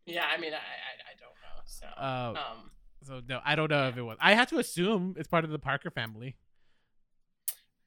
Yeah, 0.06 0.26
I 0.26 0.38
mean, 0.40 0.54
I 0.54 0.58
I, 0.58 0.60
I 1.12 1.16
don't 1.18 1.30
know. 1.42 1.62
So, 1.66 1.86
Uh, 1.98 2.52
um, 2.52 2.72
so 3.04 3.22
no, 3.28 3.40
I 3.46 3.56
don't 3.56 3.70
know 3.72 3.88
if 3.88 3.96
it 3.96 4.02
was. 4.02 4.18
I 4.20 4.34
had 4.34 4.50
to 4.50 4.60
assume 4.60 5.16
it's 5.18 5.28
part 5.30 5.46
of 5.46 5.50
the 5.52 5.60
Parker 5.60 5.90
family. 5.90 6.36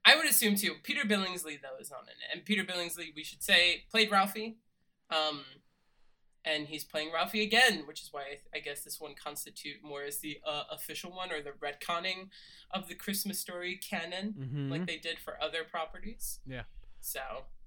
I 0.05 0.17
would 0.17 0.27
assume 0.27 0.55
too. 0.57 0.77
Peter 0.83 1.03
Billingsley 1.07 1.61
though 1.61 1.77
is 1.81 1.91
on 1.91 2.05
it, 2.09 2.15
and 2.33 2.45
Peter 2.45 2.65
Billingsley, 2.65 3.15
we 3.15 3.23
should 3.25 3.43
say, 3.43 3.85
played 3.91 4.11
Ralphie. 4.11 4.57
Um, 5.11 5.45
and 6.47 6.69
he's 6.69 6.85
playing 6.85 7.11
Ralphie 7.13 7.43
again, 7.43 7.83
which 7.87 8.01
is 8.01 8.09
why 8.13 8.21
I, 8.23 8.57
I 8.59 8.61
guess 8.61 8.83
this 8.85 8.99
one 9.01 9.15
constitute 9.23 9.83
more 9.83 10.03
as 10.05 10.21
the 10.21 10.39
uh, 10.47 10.63
official 10.71 11.11
one 11.11 11.31
or 11.33 11.43
the 11.43 11.51
retconning 11.51 12.29
of 12.71 12.89
the 12.89 12.95
Christmas 12.95 13.39
Story 13.41 13.77
canon, 13.77 14.35
Mm-hmm. 14.39 14.71
like 14.71 14.87
they 14.87 14.97
did 14.99 15.19
for 15.19 15.35
other 15.43 15.65
properties. 15.69 16.39
Yeah. 16.47 16.63
So 17.01 17.21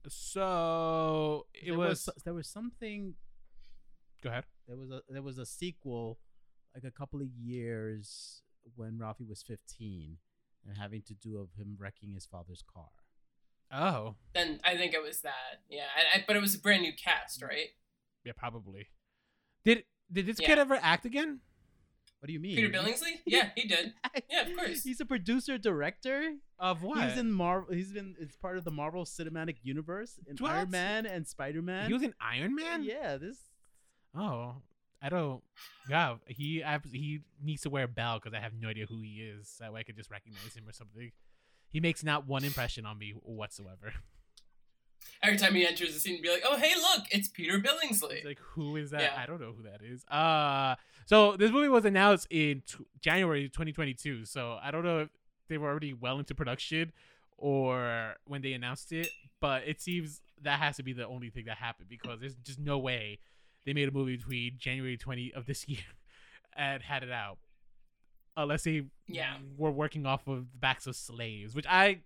so 0.08 1.46
it 1.54 1.65
there 1.70 1.78
was. 1.78 2.08
was 2.08 2.24
there 2.24 2.34
was 2.34 2.48
something 2.48 3.15
Go 4.24 4.30
ahead. 4.30 4.46
there 4.68 4.78
was 4.78 4.89
a 4.92 5.02
there 5.10 5.22
was 5.22 5.38
a 5.38 5.46
sequel 5.46 6.20
like 6.76 6.84
a 6.84 6.92
couple 6.92 7.22
of 7.22 7.28
years 7.28 8.42
when 8.76 8.98
Ralphie 9.00 9.26
was 9.26 9.42
15 9.44 10.18
and 10.68 10.78
having 10.78 11.02
to 11.04 11.13
do 11.13 11.38
of 11.39 11.50
him 11.58 11.76
wrecking 11.80 12.13
his 12.13 12.26
father's 12.26 12.62
car. 12.74 12.89
Oh, 13.72 14.15
Then 14.34 14.60
I 14.63 14.76
think 14.76 14.94
it 14.94 15.02
was 15.02 15.22
that. 15.22 15.62
Yeah, 15.70 15.86
I, 15.96 16.18
I, 16.20 16.24
but 16.28 16.36
it 16.36 16.42
was 16.42 16.56
a 16.56 16.60
brand 16.60 16.82
new 16.84 16.92
cast, 16.94 17.42
right? 17.42 17.70
Yeah, 18.23 18.34
probably. 18.38 18.88
Did 19.65 19.84
did 20.12 20.25
this 20.25 20.39
Yeah. 20.39 20.47
kid 20.47 20.60
ever 20.60 20.75
act 20.82 21.05
again? 21.05 21.39
What 22.19 22.27
do 22.27 22.34
you 22.34 22.39
mean? 22.39 22.55
Peter 22.58 22.69
Billingsley? 22.69 23.19
Yeah, 23.25 23.49
he 23.55 23.67
did. 23.67 23.93
Yeah, 24.29 24.41
of 24.47 24.58
course. 24.58 24.84
He's 24.84 24.99
a 24.99 25.05
producer 25.05 25.58
director. 25.58 26.34
Of 26.58 26.84
what? 26.84 27.08
He's 27.08 27.17
in 27.17 27.32
Marvel. 27.32 27.73
He's 27.73 27.93
been. 27.93 28.15
It's 28.19 28.36
part 28.36 28.58
of 28.58 28.65
the 28.65 28.71
Marvel 28.71 29.05
Cinematic 29.05 29.58
Universe 29.63 30.19
in 30.27 30.36
What? 30.38 30.51
Iron 30.51 30.69
Man 30.71 31.05
and 31.05 31.25
Spider 31.27 31.62
Man. 31.62 31.88
he 31.88 31.93
was 31.93 32.03
in 32.03 32.13
Iron 32.19 32.55
Man. 32.55 32.84
Yeah, 32.84 33.15
this. 33.17 33.38
Oh, 34.13 34.55
I 35.01 35.08
don't. 35.08 35.41
Yeah, 35.89 36.15
he 36.27 36.62
I, 36.63 36.79
he 36.91 37.21
needs 37.41 37.62
to 37.62 37.69
wear 37.69 37.86
a 37.86 37.88
bell 37.88 38.19
because 38.21 38.36
I 38.38 38.41
have 38.41 38.51
no 38.60 38.67
idea 38.67 38.86
who 38.88 38.99
he 39.01 39.21
is. 39.21 39.55
That 39.62 39.71
way 39.71 39.79
I 39.79 39.84
could 39.84 39.95
just 39.95 40.12
recognize 40.12 40.53
him 40.53 40.67
or 40.67 40.73
something. 40.73 41.12
He 41.69 41.79
makes 41.79 42.03
not 42.03 42.27
one 42.27 42.43
impression 42.43 42.86
on 42.86 42.97
me 42.97 43.12
whatsoever. 43.12 43.93
Every 45.21 45.38
time 45.38 45.53
he 45.55 45.65
enters 45.67 45.93
the 45.93 45.99
scene, 45.99 46.21
be 46.21 46.29
like, 46.29 46.43
"Oh, 46.45 46.57
hey, 46.57 46.73
look, 46.75 47.05
it's 47.12 47.27
Peter 47.27 47.59
Billingsley." 47.59 48.17
It's 48.17 48.25
like, 48.25 48.39
who 48.39 48.75
is 48.77 48.91
that? 48.91 49.01
Yeah. 49.01 49.13
I 49.17 49.25
don't 49.25 49.41
know 49.41 49.53
who 49.55 49.63
that 49.63 49.81
is. 49.83 50.05
Uh, 50.05 50.75
so 51.05 51.35
this 51.35 51.51
movie 51.51 51.67
was 51.69 51.85
announced 51.85 52.27
in 52.29 52.62
t- 52.65 52.85
January 53.01 53.49
2022. 53.49 54.25
So 54.25 54.57
I 54.62 54.71
don't 54.71 54.83
know 54.83 54.99
if 54.99 55.09
they 55.47 55.57
were 55.57 55.67
already 55.69 55.93
well 55.93 56.19
into 56.19 56.33
production 56.35 56.91
or 57.38 58.15
when 58.25 58.41
they 58.41 58.53
announced 58.53 58.91
it, 58.91 59.09
but 59.39 59.63
it 59.65 59.81
seems 59.81 60.21
that 60.41 60.59
has 60.59 60.77
to 60.77 60.83
be 60.83 60.93
the 60.93 61.07
only 61.07 61.29
thing 61.29 61.45
that 61.45 61.57
happened 61.57 61.89
because 61.89 62.19
there's 62.19 62.35
just 62.35 62.59
no 62.59 62.77
way 62.77 63.19
they 63.65 63.73
made 63.73 63.88
a 63.89 63.91
movie 63.91 64.15
between 64.15 64.53
January 64.57 64.95
20 64.97 65.33
of 65.33 65.45
this 65.45 65.67
year 65.67 65.79
and 66.55 66.81
had 66.83 67.03
it 67.03 67.12
out. 67.12 67.38
Unless 68.38 68.63
they 68.63 68.83
Yeah. 69.07 69.35
were 69.57 69.71
working 69.71 70.05
off 70.05 70.27
of 70.27 70.51
the 70.51 70.57
backs 70.57 70.88
of 70.88 70.95
slaves, 70.95 71.53
which 71.55 71.65
I 71.67 71.99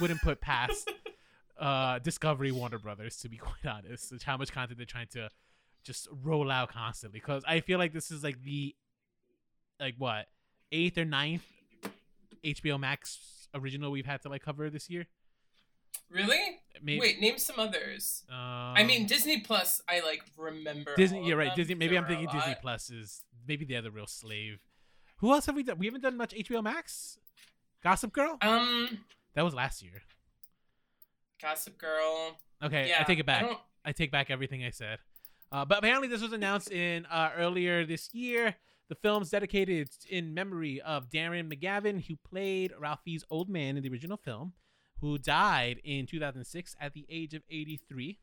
wouldn't 0.00 0.20
put 0.20 0.40
past 0.40 0.90
uh 1.60 1.98
Discovery 2.00 2.50
Warner 2.52 2.78
Brothers 2.78 3.16
to 3.18 3.28
be 3.28 3.36
quite 3.48 3.66
honest. 3.66 4.10
It's 4.12 4.24
how 4.24 4.36
much 4.36 4.50
content 4.52 4.78
they're 4.78 4.86
trying 4.86 5.08
to 5.12 5.28
just 5.84 6.08
roll 6.22 6.50
out 6.50 6.72
constantly. 6.72 7.20
Because 7.20 7.42
I 7.46 7.60
feel 7.60 7.78
like 7.78 7.92
this 7.92 8.10
is 8.10 8.24
like 8.24 8.42
the 8.42 8.74
like 9.78 9.94
what 9.98 10.26
eighth 10.72 10.98
or 10.98 11.04
ninth 11.04 11.44
HBO 12.44 12.78
Max 12.80 13.48
original 13.54 13.90
we've 13.90 14.06
had 14.06 14.22
to 14.22 14.28
like 14.28 14.42
cover 14.42 14.70
this 14.70 14.88
year. 14.88 15.06
really? 16.10 16.60
Maybe, 16.82 16.98
Wait, 17.00 17.20
name 17.20 17.36
some 17.36 17.58
others. 17.58 18.24
um, 18.30 18.36
I 18.38 18.84
mean, 18.84 19.06
Disney 19.06 19.40
Plus. 19.40 19.82
I 19.88 20.00
like 20.00 20.22
remember. 20.38 20.94
Disney. 20.96 21.26
You're 21.26 21.36
right. 21.36 21.54
Disney. 21.54 21.74
Maybe 21.74 21.98
I'm 21.98 22.06
thinking 22.06 22.28
Disney. 22.32 22.56
Plus 22.62 22.88
is 22.90 23.22
maybe 23.46 23.64
they're 23.66 23.82
the 23.82 23.90
real 23.90 24.06
slave. 24.06 24.60
Who 25.18 25.32
else 25.32 25.44
have 25.46 25.54
we 25.56 25.62
done? 25.62 25.78
We 25.78 25.86
haven't 25.86 26.00
done 26.00 26.16
much 26.16 26.32
HBO 26.32 26.62
Max. 26.62 27.18
Gossip 27.82 28.12
Girl. 28.12 28.38
Um, 28.40 29.04
That 29.34 29.42
was 29.44 29.52
last 29.54 29.82
year. 29.82 30.02
Gossip 31.40 31.78
Girl. 31.78 32.36
Okay, 32.62 32.88
Yeah, 32.88 32.98
I 33.00 33.04
take 33.04 33.18
it 33.18 33.26
back. 33.26 33.42
don't- 33.42 33.58
I 33.84 33.92
take 33.92 34.10
back 34.12 34.30
everything 34.30 34.62
I 34.64 34.70
said. 34.70 34.98
Uh, 35.52 35.64
but 35.64 35.78
apparently, 35.78 36.06
this 36.08 36.20
was 36.22 36.32
announced 36.32 36.70
in 36.70 37.06
uh, 37.06 37.30
earlier 37.36 37.84
this 37.84 38.12
year. 38.14 38.54
The 38.88 38.94
film's 38.96 39.30
dedicated 39.30 39.88
in 40.08 40.34
memory 40.34 40.80
of 40.80 41.08
Darren 41.10 41.52
McGavin, 41.52 42.04
who 42.06 42.16
played 42.16 42.72
Ralphie's 42.78 43.24
old 43.30 43.48
man 43.48 43.76
in 43.76 43.82
the 43.82 43.88
original 43.88 44.16
film, 44.16 44.52
who 45.00 45.16
died 45.16 45.80
in 45.84 46.06
2006 46.06 46.76
at 46.80 46.92
the 46.92 47.06
age 47.08 47.32
of 47.34 47.42
83. 47.48 48.18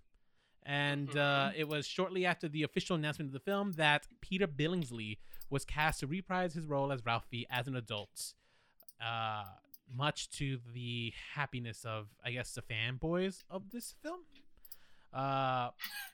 And 0.64 1.16
uh, 1.18 1.52
it 1.56 1.68
was 1.68 1.88
shortly 1.88 2.26
after 2.26 2.48
the 2.50 2.64
official 2.64 2.96
announcement 2.98 3.30
of 3.30 3.34
the 3.34 3.40
film 3.40 3.74
that 3.78 4.08
Peter 4.22 4.46
Billingsley 4.48 5.18
was 5.50 5.64
cast 5.66 6.02
to 6.02 6.08
reprise 6.08 6.54
his 6.54 6.66
role 6.66 6.92
as 6.92 7.06
Ralphie 7.06 7.48
as 7.50 7.68
an 7.68 7.76
adult. 7.76 8.34
Uh, 9.02 9.44
much 9.96 10.30
to 10.32 10.60
the 10.74 11.14
happiness 11.34 11.86
of, 11.86 12.08
I 12.24 12.32
guess, 12.32 12.54
the 12.54 12.62
fanboys 12.62 13.44
of 13.50 13.72
this 13.72 13.96
film. 14.02 14.20
Uh, 15.14 15.70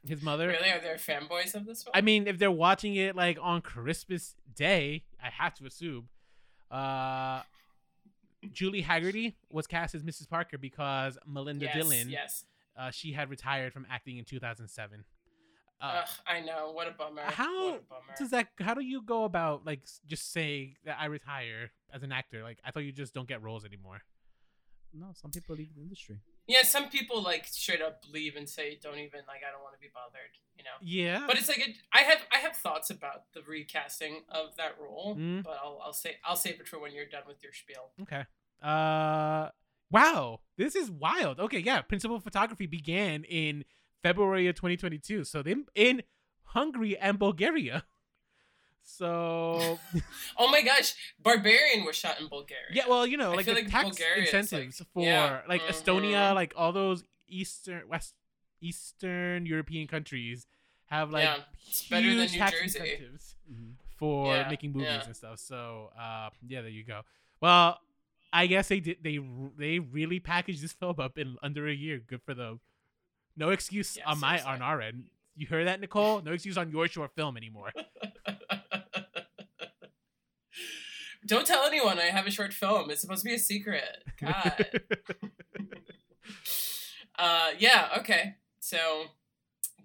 his 0.07 0.21
mother. 0.21 0.47
Really, 0.47 0.69
are 0.69 0.79
there 0.79 0.95
fanboys 0.95 1.55
of 1.55 1.65
this 1.65 1.85
one? 1.85 1.91
I 1.93 2.01
mean, 2.01 2.27
if 2.27 2.37
they're 2.37 2.51
watching 2.51 2.95
it 2.95 3.15
like 3.15 3.37
on 3.41 3.61
Christmas 3.61 4.35
Day, 4.55 5.03
I 5.21 5.29
have 5.29 5.53
to 5.55 5.65
assume. 5.65 6.09
Uh, 6.69 7.41
Julie 8.51 8.83
Hagerty 8.83 9.33
was 9.49 9.67
cast 9.67 9.95
as 9.95 10.03
Mrs. 10.03 10.29
Parker 10.29 10.57
because 10.57 11.17
Melinda 11.25 11.65
yes, 11.65 11.75
Dillon, 11.75 12.09
Yes. 12.09 12.45
uh, 12.77 12.91
she 12.91 13.13
had 13.13 13.29
retired 13.29 13.73
from 13.73 13.85
acting 13.89 14.17
in 14.17 14.25
2007. 14.25 15.03
Ugh, 15.83 16.07
I 16.25 16.39
know. 16.39 16.71
What 16.71 16.87
a 16.87 16.91
bummer. 16.91 17.21
how 17.23 17.65
What 17.71 17.75
a 17.81 17.83
bummer. 17.89 18.15
does 18.17 18.29
that? 18.31 18.47
How 18.59 18.73
do 18.73 18.81
you 18.81 19.01
go 19.01 19.25
about 19.25 19.65
like 19.65 19.81
just 20.05 20.31
saying 20.31 20.75
that 20.85 20.97
I 20.99 21.05
retire 21.05 21.71
as 21.93 22.03
an 22.03 22.11
actor? 22.11 22.41
Like 22.41 22.59
I 22.65 22.71
thought 22.71 22.83
you 22.85 22.91
just 22.93 23.13
don't 23.13 23.27
get 23.27 23.41
roles 23.43 23.65
anymore. 23.65 24.01
No, 24.95 25.07
some 25.13 25.31
people 25.31 25.55
leave 25.55 25.73
the 25.75 25.81
industry. 25.81 26.19
Yeah, 26.47 26.61
some 26.63 26.87
people 26.89 27.21
like 27.21 27.47
straight 27.47 27.81
up 27.81 28.03
leave 28.13 28.35
and 28.35 28.47
say, 28.47 28.77
"Don't 28.81 28.99
even 28.99 29.21
like. 29.27 29.41
I 29.47 29.51
don't 29.51 29.63
want 29.63 29.73
to 29.73 29.79
be 29.79 29.87
bothered." 29.93 30.33
You 30.55 30.63
know. 30.63 30.77
Yeah, 30.81 31.23
But 31.25 31.37
it's 31.39 31.47
like 31.47 31.57
it, 31.67 31.77
I 31.91 31.99
have 32.01 32.19
I 32.31 32.37
have 32.37 32.55
thoughts 32.55 32.89
about 32.91 33.33
the 33.33 33.41
recasting 33.41 34.21
of 34.29 34.55
that 34.57 34.75
role, 34.79 35.15
Mm. 35.17 35.43
but 35.43 35.57
I'll 35.63 35.79
I'll 35.83 35.93
say 35.93 36.17
I'll 36.23 36.35
save 36.35 36.59
it 36.59 36.67
for 36.67 36.77
when 36.79 36.93
you're 36.93 37.07
done 37.07 37.23
with 37.27 37.41
your 37.43 37.53
spiel. 37.53 37.89
Okay. 38.03 38.23
Uh 38.61 39.49
wow, 39.91 40.39
this 40.57 40.75
is 40.75 40.91
wild. 40.91 41.39
Okay, 41.39 41.59
yeah, 41.59 41.81
principal 41.81 42.19
photography 42.19 42.67
began 42.67 43.23
in 43.23 43.65
February 44.03 44.47
of 44.47 44.55
2022. 44.55 45.23
So 45.23 45.41
they 45.41 45.55
in 45.75 46.03
Hungary 46.43 46.97
and 46.97 47.17
Bulgaria. 47.17 47.85
So 48.85 49.79
Oh 50.37 50.49
my 50.51 50.61
gosh, 50.61 50.93
Barbarian 51.21 51.85
was 51.85 51.95
shot 51.95 52.19
in 52.19 52.27
Bulgaria. 52.27 52.65
yeah, 52.73 52.83
well, 52.87 53.07
you 53.07 53.15
know, 53.17 53.31
like 53.31 53.45
the 53.45 53.53
like 53.53 53.69
tax 53.69 53.85
Bulgaria 53.89 54.23
is, 54.23 54.33
like- 54.33 54.41
incentives 54.41 54.81
for 54.93 55.05
yeah, 55.05 55.41
like 55.47 55.61
mhm. 55.61 55.69
Estonia, 55.71 56.35
like 56.35 56.53
all 56.57 56.73
those 56.73 57.05
eastern 57.27 57.83
west 57.87 58.13
eastern 58.61 59.45
European 59.45 59.87
countries 59.87 60.45
have 60.87 61.11
like 61.11 61.23
Yeah, 61.23 61.37
it's 61.67 61.87
better 61.87 62.07
than 62.09 62.17
huge 62.27 62.33
New 62.33 62.37
tax 62.39 62.51
Jersey. 62.51 62.63
incentives 62.79 63.35
Mhm. 63.51 63.71
for 63.97 64.35
Yeah, 64.35 64.49
making 64.49 64.73
movies 64.73 64.89
yeah. 64.89 65.05
and 65.05 65.15
stuff. 65.15 65.39
So, 65.39 65.91
uh, 65.97 66.29
yeah, 66.47 66.61
there 66.61 66.69
you 66.69 66.83
go. 66.83 67.01
Well, 67.39 67.79
I 68.33 68.47
guess 68.47 68.67
they 68.67 68.79
did. 68.79 68.97
They 69.01 69.17
they 69.57 69.79
really 69.79 70.19
packaged 70.19 70.61
this 70.61 70.73
film 70.73 70.99
up 70.99 71.17
in 71.17 71.37
under 71.41 71.67
a 71.69 71.73
year. 71.85 71.99
Good 71.99 72.21
for 72.27 72.33
them. 72.33 72.59
No 73.35 73.49
excuse 73.49 73.97
Yeah, 73.97 74.09
on 74.09 74.19
my 74.19 74.41
on 74.41 74.61
our 74.61 74.81
end. 74.81 75.05
You 75.35 75.47
heard 75.47 75.67
that, 75.67 75.81
Nicole? 75.81 76.21
No 76.21 76.31
excuse 76.31 76.57
on 76.57 76.69
your 76.69 76.87
short 76.87 77.11
film 77.15 77.37
anymore. 77.37 77.71
Don't 81.25 81.47
tell 81.47 81.65
anyone 81.65 81.97
I 81.99 82.05
have 82.05 82.27
a 82.27 82.31
short 82.31 82.53
film. 82.53 82.89
It's 82.91 83.01
supposed 83.01 83.23
to 83.23 83.29
be 83.29 83.35
a 83.35 83.39
secret. 83.39 84.03
God. 84.21 84.65
uh, 87.17 87.51
yeah. 87.57 87.87
Okay. 87.97 88.35
So 88.59 89.05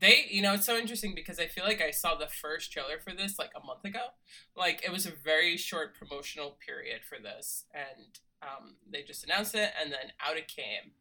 they, 0.01 0.27
you 0.31 0.43
know, 0.43 0.55
it's 0.55 0.67
so 0.67 0.77
interesting 0.77 1.15
because 1.15 1.39
I 1.39 1.47
feel 1.47 1.65
like 1.65 1.81
I 1.81 1.91
saw 1.91 2.15
the 2.15 2.27
first 2.27 2.73
trailer 2.73 2.99
for 3.03 3.13
this 3.13 3.39
like 3.39 3.53
a 3.57 3.65
month 3.65 3.85
ago. 3.85 4.07
Like 4.57 4.83
it 4.85 4.93
was 4.93 5.07
a 5.07 5.13
very 5.13 5.57
short 5.57 5.95
promotional 5.95 6.57
period 6.65 7.01
for 7.09 7.19
this, 7.23 7.65
and 7.73 8.19
um, 8.43 8.75
they 8.91 9.03
just 9.03 9.25
announced 9.25 9.55
it, 9.55 9.71
and 9.81 9.93
then 9.93 10.13
out 10.25 10.37
it 10.37 10.49
came, 10.49 10.93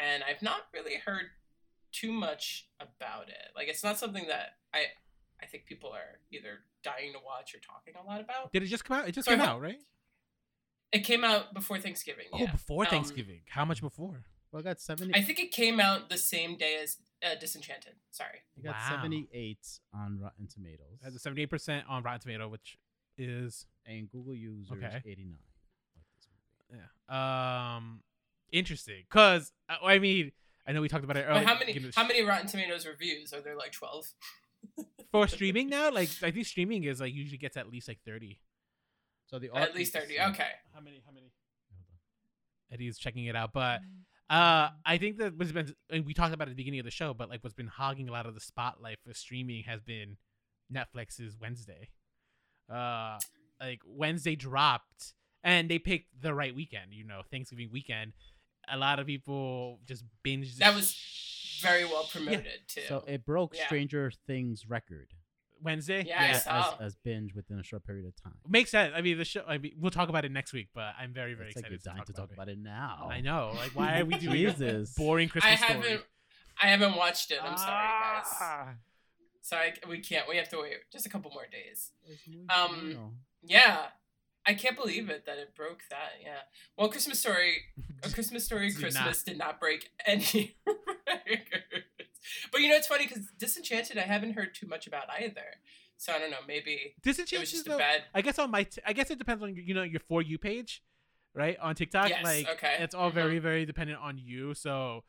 and 0.00 0.22
I've 0.24 0.42
not 0.42 0.62
really 0.72 0.96
heard 1.04 1.26
too 1.92 2.12
much 2.12 2.68
about 2.80 3.28
it. 3.28 3.36
Like 3.54 3.68
it's 3.68 3.84
not 3.84 3.98
something 3.98 4.26
that 4.28 4.56
I, 4.74 4.84
I 5.42 5.46
think 5.46 5.66
people 5.66 5.90
are 5.90 6.18
either 6.30 6.60
dying 6.82 7.12
to 7.12 7.18
watch 7.24 7.54
or 7.54 7.58
talking 7.58 7.94
a 8.02 8.06
lot 8.06 8.20
about. 8.20 8.52
Did 8.52 8.62
it 8.62 8.66
just 8.66 8.84
come 8.84 8.98
out? 8.98 9.08
It 9.08 9.12
just 9.12 9.26
So 9.26 9.32
came 9.32 9.40
out, 9.40 9.60
right? 9.60 9.78
It 10.92 11.00
came 11.00 11.24
out 11.24 11.54
before 11.54 11.78
Thanksgiving. 11.78 12.26
Oh, 12.32 12.38
Yeah. 12.38 12.52
before 12.52 12.84
Um, 12.84 12.90
Thanksgiving. 12.90 13.40
How 13.48 13.64
much 13.64 13.80
before? 13.80 14.24
Well, 14.50 14.60
I 14.60 14.62
got 14.62 14.80
seventy. 14.80 15.14
I 15.14 15.22
think 15.22 15.38
it 15.38 15.50
came 15.50 15.80
out 15.80 16.10
the 16.10 16.18
same 16.18 16.56
day 16.58 16.78
as 16.82 16.98
uh, 17.22 17.34
Disenchanted. 17.36 17.94
Sorry. 18.10 18.40
I 18.58 18.62
got 18.62 18.74
Wow. 18.74 18.88
seventy-eight 18.90 19.80
on 19.94 20.18
Rotten 20.20 20.46
Tomatoes, 20.48 20.98
It 21.00 21.04
has 21.04 21.14
a 21.14 21.18
seventy-eight 21.18 21.48
percent 21.48 21.86
on 21.88 22.02
Rotten 22.02 22.20
Tomato, 22.20 22.48
which 22.48 22.78
is 23.16 23.66
and 23.86 24.10
Google 24.10 24.34
users 24.34 24.70
Okay. 24.76 25.00
eighty-nine. 25.06 25.38
Like 25.96 26.04
this 26.14 26.28
movie. 26.70 26.82
yeah, 27.08 27.76
um, 27.76 28.02
interesting. 28.50 29.04
Cause 29.08 29.52
uh, 29.70 29.76
I 29.82 29.98
mean, 29.98 30.32
I 30.66 30.72
know 30.72 30.80
we 30.80 30.88
talked 30.88 31.04
about 31.04 31.16
it 31.16 31.24
earlier. 31.28 31.40
But 31.40 31.46
how 31.46 31.58
many 31.58 31.72
Give 31.72 31.94
how 31.94 32.04
sh- 32.04 32.08
many 32.08 32.22
Rotten 32.22 32.46
Tomatoes 32.46 32.86
reviews 32.86 33.32
are 33.32 33.40
there? 33.40 33.56
Like 33.56 33.72
twelve. 33.72 34.06
for 35.10 35.26
streaming 35.28 35.68
now? 35.68 35.90
Like 35.90 36.10
I 36.22 36.30
think 36.30 36.46
streaming 36.46 36.84
is 36.84 37.00
like 37.00 37.12
usually 37.14 37.38
gets 37.38 37.56
at 37.56 37.68
least 37.68 37.88
like 37.88 38.00
thirty. 38.06 38.40
So 39.26 39.38
the 39.38 39.50
At 39.54 39.74
least 39.74 39.92
thirty. 39.92 40.20
Okay. 40.20 40.50
How 40.74 40.80
many? 40.80 41.02
How 41.04 41.12
many? 41.12 41.32
Eddie's 42.72 42.96
checking 42.98 43.26
it 43.26 43.36
out, 43.36 43.52
but 43.52 43.80
uh, 44.30 44.70
I 44.86 44.96
think 44.96 45.18
that 45.18 45.36
what's 45.36 45.52
been 45.52 45.74
and 45.90 46.06
we 46.06 46.14
talked 46.14 46.32
about 46.32 46.48
it 46.48 46.52
at 46.52 46.56
the 46.56 46.62
beginning 46.62 46.80
of 46.80 46.86
the 46.86 46.90
show, 46.90 47.12
but 47.12 47.28
like 47.28 47.44
what's 47.44 47.54
been 47.54 47.66
hogging 47.66 48.08
a 48.08 48.12
lot 48.12 48.24
of 48.24 48.34
the 48.34 48.40
spotlight 48.40 48.98
for 49.06 49.12
streaming 49.12 49.64
has 49.64 49.82
been 49.82 50.16
Netflix's 50.72 51.36
Wednesday. 51.38 51.90
Uh, 52.72 53.18
like 53.60 53.80
Wednesday 53.86 54.34
dropped, 54.34 55.12
and 55.44 55.68
they 55.68 55.78
picked 55.78 56.22
the 56.22 56.32
right 56.32 56.54
weekend. 56.54 56.92
You 56.92 57.04
know, 57.04 57.20
Thanksgiving 57.30 57.68
weekend. 57.70 58.12
A 58.68 58.76
lot 58.76 58.98
of 58.98 59.06
people 59.06 59.80
just 59.86 60.04
binged. 60.24 60.56
That 60.58 60.74
was 60.74 60.96
Very 61.60 61.84
well 61.84 62.02
Yeah. 62.04 62.10
promoted 62.12 62.60
too. 62.68 62.80
So 62.88 63.04
it 63.06 63.24
broke 63.24 63.54
Yeah. 63.56 63.66
Stranger 63.66 64.10
Things 64.26 64.66
record. 64.68 65.14
Wednesday. 65.60 66.02
Yeah, 66.04 66.20
I 66.20 66.26
as, 66.30 66.42
saw. 66.42 66.76
as 66.80 66.96
binge 66.96 67.34
within 67.34 67.60
a 67.60 67.62
short 67.62 67.84
period 67.86 68.04
of 68.04 68.16
time. 68.20 68.34
makes 68.48 68.72
sense. 68.72 68.92
I 68.96 69.00
mean, 69.00 69.16
the 69.16 69.24
show. 69.24 69.44
I 69.46 69.58
mean, 69.58 69.74
we'll 69.78 69.92
talk 69.92 70.08
about 70.08 70.24
it 70.24 70.32
next 70.32 70.52
week, 70.52 70.70
but 70.74 70.92
I'm 70.98 71.12
very, 71.14 71.34
very 71.34 71.50
It's 71.50 71.56
like 71.56 71.66
excited 71.66 71.84
you're 71.84 71.94
dying 71.94 72.04
to 72.04 72.12
talk, 72.12 72.32
about, 72.32 72.48
it 72.48 72.58
now. 72.58 73.06
it. 73.10 73.14
I 73.14 73.20
know. 73.20 73.52
Like, 73.54 73.70
why 73.76 74.00
are 74.00 74.04
we 74.04 74.16
doing 74.18 74.42
this 74.44 74.56
Jesus. 74.58 74.94
boring 74.96 75.28
I 75.28 75.30
Christmas 75.30 75.60
haven't. 75.60 75.82
story? 75.84 76.00
I 76.60 76.66
haven't 76.66 76.96
watched 76.96 77.30
it. 77.30 77.38
I'm 77.40 77.56
sorry, 77.56 77.86
guys. 77.88 78.24
Ah. 78.40 78.74
Sorry, 79.40 79.72
we 79.88 80.00
can't. 80.00 80.28
We 80.28 80.36
have 80.38 80.48
to 80.48 80.58
wait 80.60 80.78
just 80.92 81.06
a 81.06 81.08
couple 81.08 81.30
more 81.30 81.46
days. 81.46 81.92
Um. 82.50 83.20
Yeah, 83.44 83.86
I 84.44 84.54
can't 84.54 84.76
believe 84.76 85.08
it 85.08 85.24
that 85.26 85.38
it 85.38 85.54
broke 85.54 85.82
that. 85.90 86.12
Yeah. 86.22 86.38
Well, 86.76 86.88
Christmas 86.88 87.20
Story, 87.20 87.62
A 88.02 88.08
Christmas 88.12 88.44
Story 88.44 88.70
Did 88.70 88.78
Christmas 88.78 89.22
did 89.22 89.38
not 89.38 89.60
break 89.60 89.90
any 90.04 90.56
records. 90.66 91.86
But 92.50 92.60
you 92.60 92.68
know, 92.68 92.76
it's 92.76 92.86
funny 92.86 93.06
because 93.06 93.26
Disenchanted, 93.38 93.98
I 93.98 94.02
haven't 94.02 94.32
heard 94.34 94.54
too 94.54 94.66
much 94.66 94.86
about 94.86 95.04
either. 95.20 95.44
So 95.96 96.12
I 96.12 96.18
don't 96.18 96.30
know. 96.30 96.38
Maybe 96.46 96.72
it 96.72 96.92
was 97.04 97.16
Disenchanted, 97.16 97.48
just 97.48 97.66
a 97.68 97.76
bad. 97.76 98.02
I 98.14 98.22
guess 98.22 98.38
on 98.38 98.50
my, 98.50 98.64
t- 98.64 98.80
I 98.86 98.92
guess 98.92 99.10
it 99.10 99.18
depends 99.18 99.42
on 99.42 99.54
you 99.54 99.74
know 99.74 99.82
your 99.84 100.00
for 100.00 100.20
you 100.22 100.38
page, 100.38 100.82
right 101.34 101.56
on 101.60 101.74
TikTok. 101.74 102.08
Yes, 102.08 102.24
like, 102.24 102.48
okay. 102.50 102.76
it's 102.80 102.94
all 102.94 103.10
Mhm. 103.10 103.14
very, 103.14 103.38
very 103.38 103.64
dependent 103.64 104.00
on 104.00 104.18
you. 104.18 104.54
So 104.54 105.04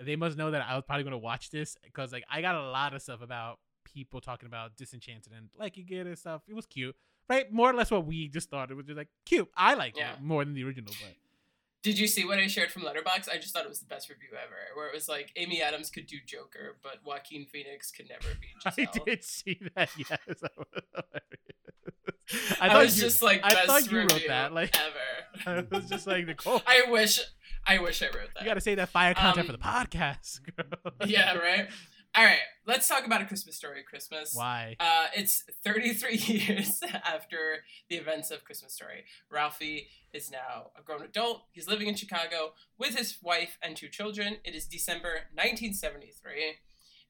they 0.00 0.16
must 0.16 0.38
know 0.38 0.50
that 0.50 0.62
I 0.66 0.74
was 0.76 0.84
probably 0.86 1.04
gonna 1.04 1.18
watch 1.18 1.50
this 1.50 1.76
because 1.84 2.12
like 2.12 2.24
I 2.30 2.40
got 2.40 2.54
a 2.54 2.70
lot 2.70 2.94
of 2.94 3.02
stuff 3.02 3.20
about 3.20 3.58
people 3.84 4.20
talking 4.20 4.46
about 4.46 4.76
Disenchanted 4.76 5.32
and 5.36 5.48
like 5.58 5.76
you 5.76 5.84
get 5.84 6.06
it 6.06 6.18
stuff. 6.18 6.42
It 6.48 6.54
was 6.54 6.64
cute, 6.66 6.96
right? 7.28 7.52
More 7.52 7.70
or 7.70 7.74
less 7.74 7.90
what 7.90 8.06
we 8.06 8.28
just 8.28 8.50
thought. 8.50 8.70
It 8.70 8.74
was 8.74 8.86
just 8.86 8.96
like 8.98 9.08
cute. 9.26 9.48
I 9.56 9.74
like 9.74 9.96
Yeah. 9.96 10.14
it 10.14 10.22
more 10.22 10.44
than 10.44 10.54
the 10.54 10.64
original, 10.64 10.92
but 11.00 11.14
Did 11.82 11.98
you 11.98 12.06
see 12.08 12.24
what 12.24 12.38
I 12.38 12.48
shared 12.48 12.70
from 12.72 12.82
Letterboxd? 12.82 13.28
I 13.28 13.38
just 13.38 13.54
thought 13.54 13.64
it 13.64 13.68
was 13.68 13.78
the 13.80 13.86
best 13.86 14.08
review 14.10 14.30
ever. 14.32 14.56
Where 14.74 14.88
it 14.88 14.94
was 14.94 15.08
like 15.08 15.32
Amy 15.36 15.62
Adams 15.62 15.90
could 15.90 16.06
do 16.06 16.16
Joker, 16.26 16.76
but 16.82 16.98
Joaquin 17.04 17.46
Phoenix 17.46 17.90
could 17.92 18.08
never 18.08 18.34
be 18.40 18.48
I 18.66 18.70
Giselle. 18.70 19.04
did 19.06 19.24
see 19.24 19.60
that. 19.76 19.90
Yes, 19.96 20.08
that 20.18 20.20
was 20.26 20.38
hilarious. 20.92 22.58
I, 22.60 22.68
thought 22.68 22.82
was 22.84 22.96
you- 22.96 23.02
just 23.04 23.22
like, 23.22 23.40
I 23.42 23.54
best 23.54 23.66
thought 23.66 23.90
you 23.90 23.98
wrote 24.00 24.22
that, 24.26 24.52
like- 24.52 24.74
ever. 25.46 25.64
I 25.70 25.76
was 25.76 25.88
just 25.88 26.06
like 26.06 26.26
Nicole. 26.26 26.60
I 26.66 26.82
wish, 26.90 27.20
I 27.66 27.78
wish 27.78 28.02
I 28.02 28.06
wrote 28.06 28.30
that. 28.34 28.42
You 28.42 28.46
got 28.46 28.54
to 28.54 28.60
say 28.60 28.74
that 28.74 28.88
fire 28.90 29.14
content 29.14 29.46
for 29.46 29.52
Um, 29.54 29.58
the 29.60 29.64
podcast. 29.66 30.40
girl. 30.56 30.92
yeah, 31.06 31.34
right. 31.36 31.68
All 32.18 32.24
right, 32.24 32.40
let's 32.66 32.88
talk 32.88 33.06
about 33.06 33.22
a 33.22 33.26
Christmas 33.26 33.54
story. 33.54 33.84
Christmas. 33.88 34.34
Why? 34.34 34.74
Uh, 34.80 35.06
it's 35.14 35.44
33 35.62 36.16
years 36.16 36.80
after 37.06 37.62
the 37.88 37.94
events 37.94 38.32
of 38.32 38.42
Christmas 38.42 38.72
Story. 38.72 39.04
Ralphie 39.30 39.86
is 40.12 40.28
now 40.28 40.72
a 40.76 40.82
grown 40.82 41.02
adult. 41.02 41.44
He's 41.52 41.68
living 41.68 41.86
in 41.86 41.94
Chicago 41.94 42.54
with 42.76 42.96
his 42.96 43.18
wife 43.22 43.56
and 43.62 43.76
two 43.76 43.86
children. 43.86 44.38
It 44.42 44.56
is 44.56 44.66
December 44.66 45.28
1973, 45.34 46.54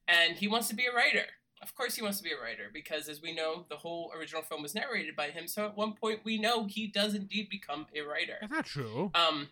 and 0.07 0.37
he 0.37 0.47
wants 0.47 0.69
to 0.69 0.75
be 0.75 0.85
a 0.85 0.95
writer. 0.95 1.25
Of 1.63 1.75
course, 1.75 1.95
he 1.95 2.03
wants 2.03 2.19
to 2.19 2.25
be 2.25 2.33
a 2.33 2.39
writer 2.39 2.65
because, 2.71 3.09
as 3.09 3.23
we 3.23 3.35
know, 3.35 3.65
the 3.71 3.77
whole 3.77 4.13
original 4.15 4.43
film 4.43 4.61
was 4.61 4.75
narrated 4.75 5.17
by 5.17 5.31
him. 5.31 5.49
So 5.49 5.65
at 5.65 5.75
one 5.75 5.95
point, 5.95 6.21
we 6.23 6.37
know 6.39 6.67
he 6.67 6.87
does 6.87 7.15
indeed 7.15 7.49
become 7.49 7.87
a 7.97 8.03
writer. 8.03 8.37
That's 8.43 8.53
not 8.53 8.67
true. 8.67 9.11
Um. 9.15 9.49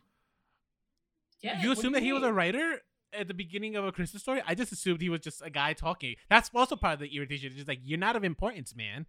Yeah. 1.40 1.62
you 1.62 1.72
assume 1.72 1.94
that 1.94 2.02
he 2.02 2.12
was 2.12 2.24
a 2.24 2.32
writer 2.32 2.82
at 3.16 3.28
the 3.28 3.34
beginning 3.34 3.76
of 3.76 3.84
a 3.84 3.92
Christmas 3.92 4.22
story? 4.22 4.42
I 4.46 4.54
just 4.54 4.72
assumed 4.72 5.00
he 5.00 5.08
was 5.08 5.20
just 5.20 5.42
a 5.42 5.50
guy 5.50 5.72
talking. 5.72 6.16
That's 6.30 6.50
also 6.54 6.76
part 6.76 6.94
of 6.94 7.00
the 7.00 7.08
irritation. 7.16 7.46
It's 7.48 7.56
just 7.56 7.68
like 7.68 7.80
you're 7.82 7.98
not 7.98 8.16
of 8.16 8.24
importance, 8.24 8.74
man. 8.76 9.06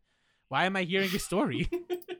Why 0.50 0.66
am 0.66 0.76
I 0.76 0.84
hearing 0.84 1.10
your 1.10 1.20
story? 1.20 1.70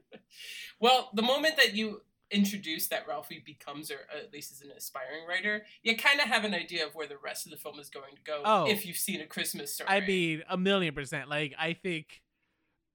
well, 0.80 1.10
the 1.14 1.22
moment 1.22 1.58
that 1.58 1.76
you 1.76 2.02
introduce 2.30 2.90
that 2.90 3.08
Ralphie 3.08 3.42
becomes, 3.46 3.90
or 3.90 4.00
at 4.16 4.34
least 4.34 4.52
is 4.52 4.62
an 4.62 4.72
aspiring 4.76 5.26
writer, 5.28 5.66
you 5.82 5.96
kind 5.96 6.20
of 6.20 6.28
have 6.28 6.44
an 6.44 6.54
idea 6.54 6.86
of 6.86 6.94
where 6.94 7.08
the 7.08 7.18
rest 7.18 7.46
of 7.46 7.52
the 7.52 7.58
film 7.58 7.80
is 7.80 7.90
going 7.90 8.16
to 8.16 8.22
go 8.24 8.42
Oh. 8.46 8.68
if 8.68 8.86
you've 8.86 8.98
seen 8.98 9.22
a 9.22 9.26
Christmas 9.26 9.74
story. 9.74 9.90
I 9.90 10.02
mean, 10.02 10.44
a 10.50 10.58
million 10.58 10.94
percent. 10.94 11.30
Like 11.30 11.54
I 11.58 11.74
think, 11.74 12.22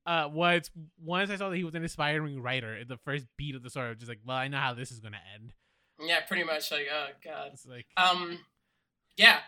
uh, 0.05 0.29
once 0.31 0.71
once 1.03 1.31
I 1.31 1.37
saw 1.37 1.49
that 1.49 1.57
he 1.57 1.65
was 1.65 1.75
an 1.75 1.85
aspiring 1.85 2.43
writer, 2.43 2.77
in 2.77 2.89
the 2.89 2.99
first 2.99 3.27
beat 3.39 3.55
of 3.55 3.63
the 3.63 3.71
story, 3.71 3.87
I 3.87 3.91
was 3.91 3.99
just 3.99 4.09
like, 4.11 4.21
well, 4.27 4.37
I 4.37 4.49
know 4.49 4.59
how 4.59 4.75
this 4.75 4.91
is 4.91 5.01
gonna 5.01 5.21
end. 5.35 5.53
yeah, 6.01 6.21
pretty 6.21 6.45
much 6.45 6.71
like, 6.71 6.87
oh 6.93 7.07
god. 7.25 7.51
It's 7.55 7.65
like, 7.67 7.87
Um, 7.97 8.39
yeah. 9.17 9.39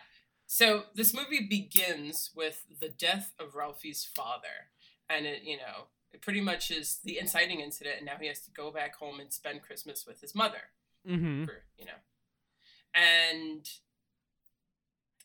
So 0.47 0.83
this 0.93 1.13
movie 1.13 1.45
begins 1.49 2.31
with 2.35 2.65
the 2.79 2.89
death 2.89 3.33
of 3.39 3.55
Ralphie's 3.55 4.05
father, 4.05 4.69
and 5.09 5.25
it, 5.25 5.43
you 5.43 5.57
know, 5.57 5.87
it 6.13 6.21
pretty 6.21 6.41
much 6.41 6.71
is 6.71 6.99
the 7.03 7.17
inciting 7.19 7.59
incident, 7.61 7.97
and 7.97 8.05
now 8.05 8.17
he 8.19 8.27
has 8.27 8.41
to 8.41 8.51
go 8.51 8.71
back 8.71 8.95
home 8.95 9.19
and 9.19 9.33
spend 9.33 9.63
Christmas 9.63 10.05
with 10.05 10.21
his 10.21 10.35
mother. 10.35 10.69
mm-hmm. 11.07 11.45
for 11.45 11.63
you 11.77 11.85
know 11.85 11.91
and 12.93 13.69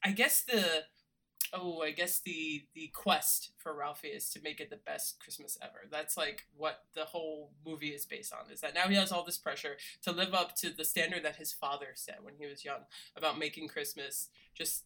i 0.04 0.10
guess 0.10 0.42
the 0.42 0.84
oh 1.52 1.80
i 1.82 1.90
guess 1.90 2.20
the 2.20 2.64
the 2.74 2.88
quest 2.88 3.50
for 3.56 3.74
ralphie 3.74 4.08
is 4.08 4.30
to 4.30 4.40
make 4.42 4.60
it 4.60 4.70
the 4.70 4.76
best 4.76 5.18
christmas 5.20 5.58
ever. 5.62 5.80
That's 5.90 6.16
like 6.16 6.46
what 6.56 6.84
the 6.94 7.04
whole 7.06 7.50
movie 7.66 7.88
is 7.88 8.04
based 8.06 8.32
on 8.32 8.50
is 8.52 8.60
that 8.60 8.74
now 8.74 8.88
he 8.88 8.94
has 8.96 9.10
all 9.12 9.24
this 9.24 9.38
pressure 9.38 9.76
to 10.02 10.12
live 10.12 10.34
up 10.34 10.54
to 10.56 10.70
the 10.70 10.84
standard 10.84 11.24
that 11.24 11.36
his 11.36 11.52
father 11.52 11.88
set 11.94 12.22
when 12.22 12.34
he 12.38 12.46
was 12.46 12.64
young 12.64 12.80
about 13.16 13.38
making 13.38 13.68
christmas 13.68 14.28
just 14.54 14.84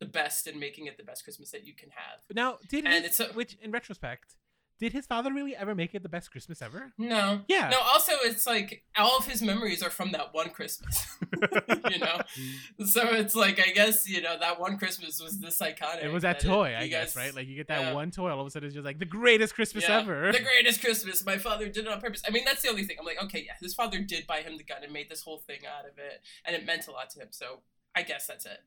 the 0.00 0.06
best 0.06 0.46
and 0.46 0.58
making 0.58 0.86
it 0.86 0.96
the 0.96 1.04
best 1.04 1.22
christmas 1.24 1.50
that 1.52 1.64
you 1.64 1.74
can 1.74 1.90
have. 1.90 2.18
Now, 2.34 2.58
did 2.68 2.84
And 2.84 3.04
his, 3.04 3.18
it's 3.18 3.20
a- 3.20 3.32
which 3.34 3.56
in 3.62 3.70
retrospect, 3.70 4.34
did 4.82 4.92
his 4.92 5.06
father 5.06 5.32
really 5.32 5.54
ever 5.56 5.74
make 5.74 5.94
it 5.94 6.02
the 6.02 6.08
best 6.08 6.30
Christmas 6.30 6.60
ever? 6.60 6.92
no 6.98 7.40
Yeah. 7.48 7.68
no 7.70 7.80
also 7.80 8.12
it's 8.24 8.46
like 8.46 8.82
all 8.98 9.16
of 9.16 9.26
his 9.26 9.40
memories 9.40 9.82
are 9.82 9.90
from 9.90 10.12
that 10.12 10.34
one 10.34 10.50
christmas 10.50 11.06
you 11.90 11.98
know 11.98 12.20
So 12.86 13.02
it's 13.14 13.34
like 13.34 13.58
I 13.60 13.70
guess 13.72 14.08
you 14.08 14.20
know 14.20 14.36
that 14.38 14.58
one 14.58 14.76
Christmas 14.78 15.20
was 15.22 15.38
this 15.38 15.58
iconic. 15.60 16.04
It 16.04 16.12
was 16.12 16.22
that 16.24 16.42
it- 16.42 16.46
toy, 16.46 16.74
I 16.76 16.82
you 16.82 16.88
guess, 16.90 17.14
right? 17.16 17.34
Like 17.34 17.46
you 17.46 17.54
get 17.54 17.68
that 17.68 17.80
yeah. 17.80 17.92
one 17.92 18.10
toy, 18.10 18.30
all 18.30 18.40
of 18.40 18.46
a 18.46 18.50
sudden 18.50 18.66
it's 18.66 18.74
just 18.74 18.84
like 18.84 18.98
the 18.98 19.04
greatest 19.04 19.54
Christmas 19.54 19.84
yeah, 19.88 20.00
ever. 20.00 20.32
the 20.32 20.40
greatest 20.40 20.80
Christmas. 20.80 21.24
My 21.24 21.38
father 21.38 21.68
did 21.68 21.86
it 21.86 21.88
on 21.88 22.00
purpose. 22.00 22.22
I 22.26 22.30
mean, 22.30 22.44
that's 22.44 22.62
the 22.62 22.68
only 22.70 22.84
thing. 22.84 22.96
I'm 22.98 23.06
like, 23.06 23.22
okay, 23.24 23.42
yeah, 23.46 23.52
his 23.60 23.74
father 23.74 24.00
did 24.00 24.26
buy 24.26 24.40
him 24.40 24.56
the 24.56 24.64
gun 24.64 24.82
and 24.82 24.92
made 24.92 25.08
this 25.08 25.22
whole 25.22 25.38
thing 25.46 25.60
out 25.66 25.84
of 25.84 25.96
it, 25.98 26.20
and 26.44 26.56
it 26.56 26.66
meant 26.66 26.86
a 26.88 26.90
lot 26.90 27.10
to 27.10 27.20
him. 27.20 27.28
So 27.30 27.60
I 27.94 28.02
guess 28.02 28.26
that's 28.26 28.46
it. 28.46 28.58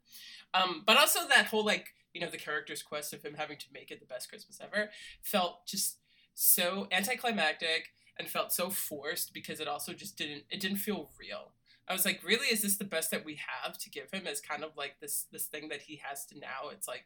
Um, 0.54 0.84
but 0.86 0.98
also 0.98 1.28
that 1.28 1.48
whole 1.48 1.66
like 1.66 1.88
you 2.14 2.22
know 2.22 2.30
the 2.30 2.38
character's 2.38 2.82
quest 2.82 3.14
of 3.14 3.22
him 3.24 3.34
having 3.38 3.58
to 3.58 3.66
make 3.74 3.92
it 3.92 4.00
the 4.00 4.06
best 4.06 4.30
Christmas 4.30 4.60
ever 4.62 4.90
felt 5.22 5.66
just 5.68 5.98
so 6.36 6.88
anticlimactic 6.92 7.92
and 8.18 8.28
felt 8.30 8.52
so 8.54 8.70
forced 8.70 9.34
because 9.34 9.60
it 9.60 9.68
also 9.68 9.94
just 9.94 10.18
didn't 10.18 10.44
it 10.52 10.60
didn't 10.60 10.78
feel 10.78 11.10
real. 11.20 11.52
I 11.88 11.94
was 11.94 12.04
like, 12.06 12.22
really, 12.24 12.48
is 12.48 12.62
this 12.64 12.78
the 12.78 12.84
best 12.84 13.12
that 13.12 13.24
we 13.26 13.38
have 13.64 13.78
to 13.78 13.90
give 13.90 14.10
him 14.12 14.26
as 14.28 14.40
kind 14.42 14.64
of 14.64 14.72
like 14.78 14.96
this 15.02 15.26
this 15.32 15.46
thing 15.46 15.70
that 15.70 15.82
he 15.84 16.02
has 16.04 16.26
to 16.28 16.40
now? 16.40 16.70
It's 16.72 16.88
like 16.88 17.06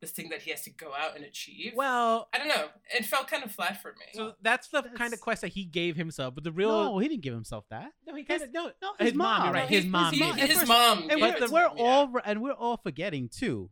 this 0.00 0.10
thing 0.10 0.28
that 0.30 0.42
he 0.42 0.50
has 0.50 0.60
to 0.62 0.70
go 0.70 0.92
out 0.98 1.14
and 1.16 1.24
achieve. 1.24 1.72
well, 1.76 2.28
I 2.34 2.38
don't 2.38 2.48
know. 2.48 2.66
It 2.94 3.04
felt 3.06 3.28
kind 3.28 3.42
of 3.44 3.50
flat 3.52 3.80
for 3.80 3.90
me. 3.92 4.06
so 4.12 4.34
that's 4.42 4.68
the 4.68 4.82
That's- 4.82 4.98
kind 4.98 5.14
of 5.14 5.20
quest 5.20 5.40
that 5.42 5.48
he 5.52 5.64
gave 5.64 5.96
himself. 5.96 6.34
But 6.34 6.44
the 6.44 6.52
real 6.52 6.68
no, 6.92 6.98
he 6.98 7.08
didn't 7.08 7.22
give 7.22 7.32
himself 7.34 7.64
that. 7.70 7.92
no, 8.06 8.14
he 8.14 8.22
His- 8.22 8.28
kind 8.28 8.42
of 8.42 8.52
no, 8.54 8.70
No, 8.82 8.92
his, 8.98 9.08
his 9.10 9.14
mom. 9.14 9.38
mom. 9.38 9.44
You're 9.46 9.54
right. 9.54 9.70
No, 9.70 9.76
His 9.76 9.84
he- 9.84 9.90
mom. 9.90 10.12
he- 10.12 10.18
did. 10.18 10.38
At 10.40 10.50
his 10.50 10.68
mom. 10.68 11.10
And 11.10 11.20
we're, 11.20 11.36
it 11.36 11.50
we're 11.50 11.68
him, 11.70 11.76
yeah. 11.76 11.82
all 11.84 12.12
and 12.24 12.42
we're 12.42 12.52
all 12.52 12.76
forgetting 12.76 13.28
too. 13.28 13.70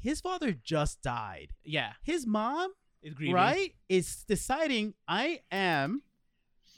His 0.00 0.20
father 0.20 0.52
just 0.52 1.00
died. 1.02 1.52
yeah, 1.64 1.92
His 2.02 2.26
mom, 2.26 2.72
it's 3.04 3.14
grieving. 3.14 3.34
right, 3.34 3.74
is 3.88 4.24
deciding 4.26 4.94
I 5.06 5.40
am 5.52 6.02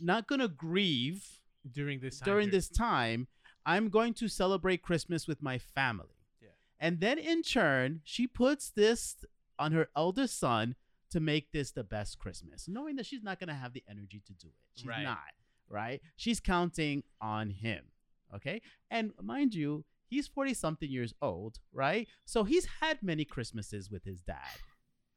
not 0.00 0.26
gonna 0.28 0.48
grieve 0.48 1.24
during 1.72 2.00
this 2.00 2.18
time 2.20 2.24
during 2.26 2.46
period. 2.48 2.54
this 2.58 2.68
time. 2.68 3.28
I'm 3.64 3.88
going 3.88 4.14
to 4.14 4.28
celebrate 4.28 4.82
Christmas 4.82 5.26
with 5.26 5.42
my 5.42 5.58
family. 5.58 6.14
Yeah. 6.40 6.50
And 6.78 7.00
then 7.00 7.18
in 7.18 7.42
turn, 7.42 8.00
she 8.04 8.28
puts 8.28 8.70
this 8.70 9.24
on 9.58 9.72
her 9.72 9.88
eldest 9.96 10.38
son 10.38 10.76
to 11.10 11.18
make 11.18 11.50
this 11.50 11.72
the 11.72 11.82
best 11.82 12.18
Christmas, 12.20 12.68
knowing 12.68 12.94
that 12.96 13.06
she's 13.06 13.24
not 13.24 13.40
going 13.40 13.48
to 13.48 13.54
have 13.54 13.72
the 13.72 13.82
energy 13.88 14.22
to 14.26 14.32
do 14.34 14.46
it. 14.48 14.54
She's 14.80 14.86
Right. 14.86 15.02
not, 15.02 15.32
right? 15.68 16.00
She's 16.14 16.38
counting 16.38 17.02
on 17.20 17.50
him. 17.50 17.86
Okay. 18.34 18.62
And 18.88 19.12
mind 19.20 19.54
you, 19.54 19.84
he's 20.06 20.28
40 20.28 20.54
something 20.54 20.88
years 20.90 21.12
old, 21.20 21.58
right? 21.72 22.06
So 22.24 22.44
he's 22.44 22.66
had 22.80 23.02
many 23.02 23.24
Christmases 23.24 23.90
with 23.90 24.04
his 24.04 24.20
dad, 24.22 24.60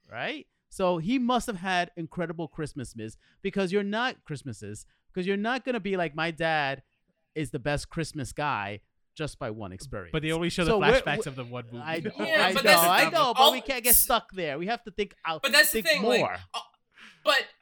right? 0.09 0.47
So 0.69 0.97
he 0.99 1.17
must 1.19 1.47
have 1.47 1.57
had 1.57 1.91
incredible 1.97 2.47
Christmases 2.47 3.17
because 3.41 3.71
you're 3.71 3.83
not 3.83 4.23
Christmases 4.23 4.85
because 5.11 5.25
you're 5.25 5.37
not 5.37 5.65
going 5.65 5.73
to 5.73 5.79
be 5.79 5.97
like 5.97 6.15
my 6.15 6.31
dad 6.31 6.83
is 7.35 7.49
the 7.51 7.59
best 7.59 7.89
Christmas 7.89 8.31
guy 8.31 8.81
just 9.15 9.39
by 9.39 9.49
one 9.49 9.71
experience. 9.71 10.11
But 10.13 10.21
they 10.21 10.31
only 10.31 10.49
show 10.49 10.63
the 10.63 10.71
So 10.71 10.79
we're- 10.79 11.01
flashbacks 11.01 11.25
of 11.27 11.35
the 11.35 11.43
one 11.43 11.65
movie. 11.71 11.83
I 11.83 11.99
know, 11.99 12.11
Yeah, 12.19 12.45
I 12.47 12.51
know, 12.53 12.61
I 12.79 13.03
know, 13.09 13.33
but 13.33 13.41
All- 13.41 13.51
we 13.51 13.61
can't 13.61 13.83
get 13.83 13.95
stuck 13.95 14.31
there. 14.31 14.57
We 14.57 14.67
have 14.67 14.83
to 14.83 14.91
think 14.91 15.13
out. 15.25 15.41
But 15.41 15.51
that's 15.51 15.71
the 15.71 15.81
think 15.81 16.01
thing, 16.01 16.07
like, 16.07 16.19
more. 16.21 16.37
Uh, 16.53 16.59
but 17.25 17.33
I, 17.33 17.58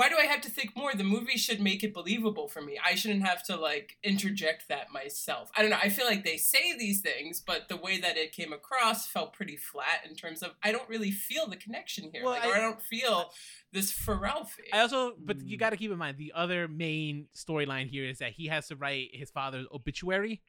why 0.00 0.08
do 0.08 0.16
I 0.18 0.24
have 0.24 0.40
to 0.42 0.50
think 0.50 0.74
more? 0.74 0.94
The 0.94 1.04
movie 1.04 1.36
should 1.36 1.60
make 1.60 1.84
it 1.84 1.92
believable 1.92 2.48
for 2.48 2.62
me. 2.62 2.78
I 2.82 2.94
shouldn't 2.94 3.22
have 3.26 3.42
to 3.44 3.56
like 3.56 3.98
interject 4.02 4.68
that 4.68 4.90
myself. 4.90 5.50
I 5.54 5.60
don't 5.60 5.70
know. 5.70 5.78
I 5.82 5.90
feel 5.90 6.06
like 6.06 6.24
they 6.24 6.38
say 6.38 6.74
these 6.78 7.02
things, 7.02 7.42
but 7.46 7.68
the 7.68 7.76
way 7.76 7.98
that 8.00 8.16
it 8.16 8.32
came 8.32 8.52
across 8.54 9.06
felt 9.06 9.34
pretty 9.34 9.56
flat 9.56 10.00
in 10.08 10.14
terms 10.14 10.42
of 10.42 10.52
I 10.62 10.72
don't 10.72 10.88
really 10.88 11.10
feel 11.10 11.46
the 11.46 11.56
connection 11.56 12.10
here, 12.12 12.24
Well, 12.24 12.32
like, 12.32 12.44
I- 12.44 12.48
or 12.48 12.54
I 12.54 12.60
don't 12.60 12.80
feel 12.82 13.30
this 13.72 13.92
for 13.92 14.16
Ralphie. 14.18 14.72
I 14.72 14.80
also, 14.80 15.14
but 15.18 15.42
you 15.42 15.56
Mm. 15.56 15.60
got 15.60 15.70
to 15.70 15.76
keep 15.76 15.90
in 15.90 15.98
mind 15.98 16.16
the 16.16 16.32
other 16.34 16.66
main 16.66 17.28
storyline 17.36 17.88
here 17.88 18.04
is 18.06 18.18
that 18.20 18.32
he 18.32 18.46
has 18.46 18.68
to 18.68 18.76
write 18.76 19.10
his 19.12 19.30
father's 19.30 19.66
obituary, 19.72 20.40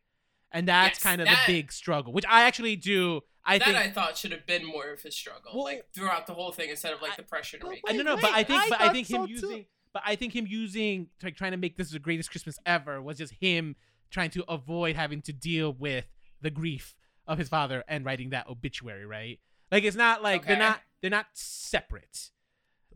and 0.51 0.67
that's 0.67 0.97
Yes, 0.97 1.03
kind 1.03 1.21
of 1.21 1.27
that- 1.27 1.45
the 1.47 1.53
big 1.53 1.71
struggle. 1.71 2.13
Which 2.13 2.25
I 2.27 2.43
actually 2.43 2.75
do. 2.75 3.21
I 3.43 3.57
that 3.57 3.65
think 3.65 3.77
I 3.77 3.89
thought 3.89 4.17
should 4.17 4.31
have 4.31 4.45
been 4.45 4.63
more 4.65 4.91
of 4.91 5.01
his 5.01 5.15
struggle, 5.15 5.51
Well, 5.55 5.63
like 5.63 5.87
throughout 5.95 6.27
the 6.27 6.33
whole 6.35 6.51
thing, 6.51 6.69
instead 6.69 6.93
of 6.93 7.01
like 7.01 7.13
I- 7.13 7.15
the 7.15 7.23
pressure 7.23 7.57
to 7.57 7.67
make. 7.69 7.81
I 7.87 7.91
it. 7.93 7.95
don't 7.97 8.05
know, 8.05 8.15
Wait, 8.15 8.21
but 8.21 8.31
I 8.33 8.43
think, 8.43 8.61
I 8.63 8.69
but 8.69 8.81
I 8.81 8.85
thought 8.85 8.93
think 8.93 9.09
him 9.09 9.15
so, 9.21 9.25
too. 9.25 9.31
using, 9.31 9.65
but 9.93 10.03
I 10.05 10.15
think 10.15 10.35
him 10.35 10.45
using, 10.47 11.07
like, 11.23 11.35
trying 11.35 11.51
to 11.51 11.57
make 11.57 11.75
this 11.75 11.89
the 11.91 11.97
greatest 11.99 12.29
Christmas 12.29 12.59
ever 12.65 13.01
was 13.01 13.17
just 13.17 13.33
him 13.39 13.75
trying 14.11 14.29
to 14.31 14.43
avoid 14.47 14.95
having 14.95 15.21
to 15.23 15.33
deal 15.33 15.73
with 15.73 16.05
the 16.41 16.49
grief 16.51 16.95
of 17.27 17.37
his 17.39 17.49
father 17.49 17.83
and 17.87 18.05
writing 18.05 18.29
that 18.29 18.47
obituary, 18.47 19.05
right? 19.05 19.39
Like, 19.71 19.83
it's 19.85 19.95
not 19.97 20.21
like 20.21 20.45
they're 20.45 20.57
not 20.57 20.81
they're 21.01 21.09
not 21.09 21.25
separate, 21.33 22.29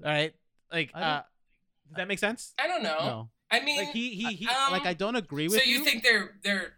all 0.04 0.12
right? 0.12 0.34
Like, 0.72 0.92
uh, 0.94 1.22
does 1.88 1.98
that 1.98 2.08
make 2.08 2.20
sense? 2.20 2.54
I 2.60 2.68
don't 2.68 2.84
know. 2.84 2.98
No, 3.00 3.30
I 3.50 3.62
mean, 3.62 3.78
Like 3.86 3.94
he 3.94 4.10
he 4.10 4.34
he. 4.36 4.48
um, 4.48 4.72
like 4.72 4.86
I 4.86 4.94
don't 4.94 5.16
agree 5.16 5.46
with. 5.46 5.54
so 5.54 5.58
with 5.60 5.68
you 5.68 5.84
think 5.84 6.04
they're 6.04 6.36
they're 6.44 6.74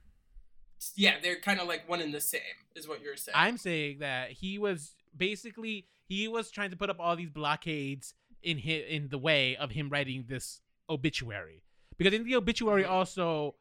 yeah 0.96 1.16
they're 1.22 1.40
kind 1.40 1.60
of 1.60 1.68
like 1.68 1.88
one 1.90 2.02
and 2.02 2.14
the 2.14 2.22
same 2.22 2.42
is 2.76 2.88
what 2.88 3.02
you're 3.02 3.16
saying. 3.18 3.34
I'm 3.36 3.58
saying 3.58 4.00
that 4.00 4.32
he 4.32 4.58
was 4.60 4.96
basically 5.16 5.88
he 6.08 6.28
was 6.28 6.52
trying 6.52 6.70
to 6.72 6.78
put 6.78 6.90
up 6.90 6.98
all 7.00 7.16
these 7.16 7.30
blockades 7.32 8.14
in 8.44 8.60
hi 8.60 8.84
in 8.88 9.10
the 9.10 9.18
way 9.18 9.56
of 9.58 9.72
him 9.72 9.90
writing 9.90 10.26
this 10.28 10.62
obituary 10.90 11.64
because 11.98 12.14
in 12.14 12.24
the 12.24 12.36
obituary 12.36 12.84
Mhm. 12.84 12.90
also 12.90 13.56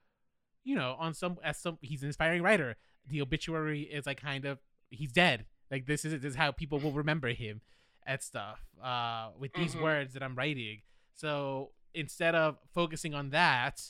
you 0.64 0.74
know 0.76 0.96
on 0.98 1.14
some 1.14 1.38
as 1.42 1.58
some 1.58 1.78
he's 1.80 2.02
an 2.02 2.08
inspiring 2.08 2.42
writer 2.42 2.76
the 3.08 3.20
obituary 3.22 3.82
is 3.82 4.06
like 4.06 4.20
kind 4.20 4.44
of 4.44 4.58
he's 4.90 5.12
dead 5.12 5.46
like 5.70 5.86
this 5.86 6.04
is 6.04 6.12
this 6.20 6.30
is 6.32 6.36
how 6.36 6.52
people 6.52 6.78
will 6.78 6.92
remember 6.92 7.28
him 7.32 7.60
and 8.06 8.20
stuff 8.22 8.60
uh 8.82 9.30
with 9.38 9.52
these 9.54 9.74
Mhm. 9.74 9.82
words 9.82 10.12
that 10.14 10.22
i'm 10.22 10.36
writing 10.36 10.82
so 11.14 11.72
instead 11.94 12.34
of 12.34 12.58
focusing 12.74 13.14
on 13.14 13.30
that 13.30 13.80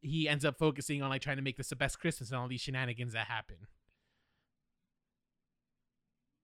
he 0.00 0.28
ends 0.28 0.44
up 0.44 0.58
focusing 0.58 1.02
on 1.02 1.10
like 1.10 1.22
trying 1.22 1.36
to 1.36 1.42
make 1.42 1.56
this 1.56 1.68
the 1.68 1.76
best 1.76 2.00
christmas 2.00 2.30
and 2.30 2.38
all 2.40 2.48
these 2.48 2.60
shenanigans 2.60 3.12
that 3.12 3.26
happen 3.26 3.56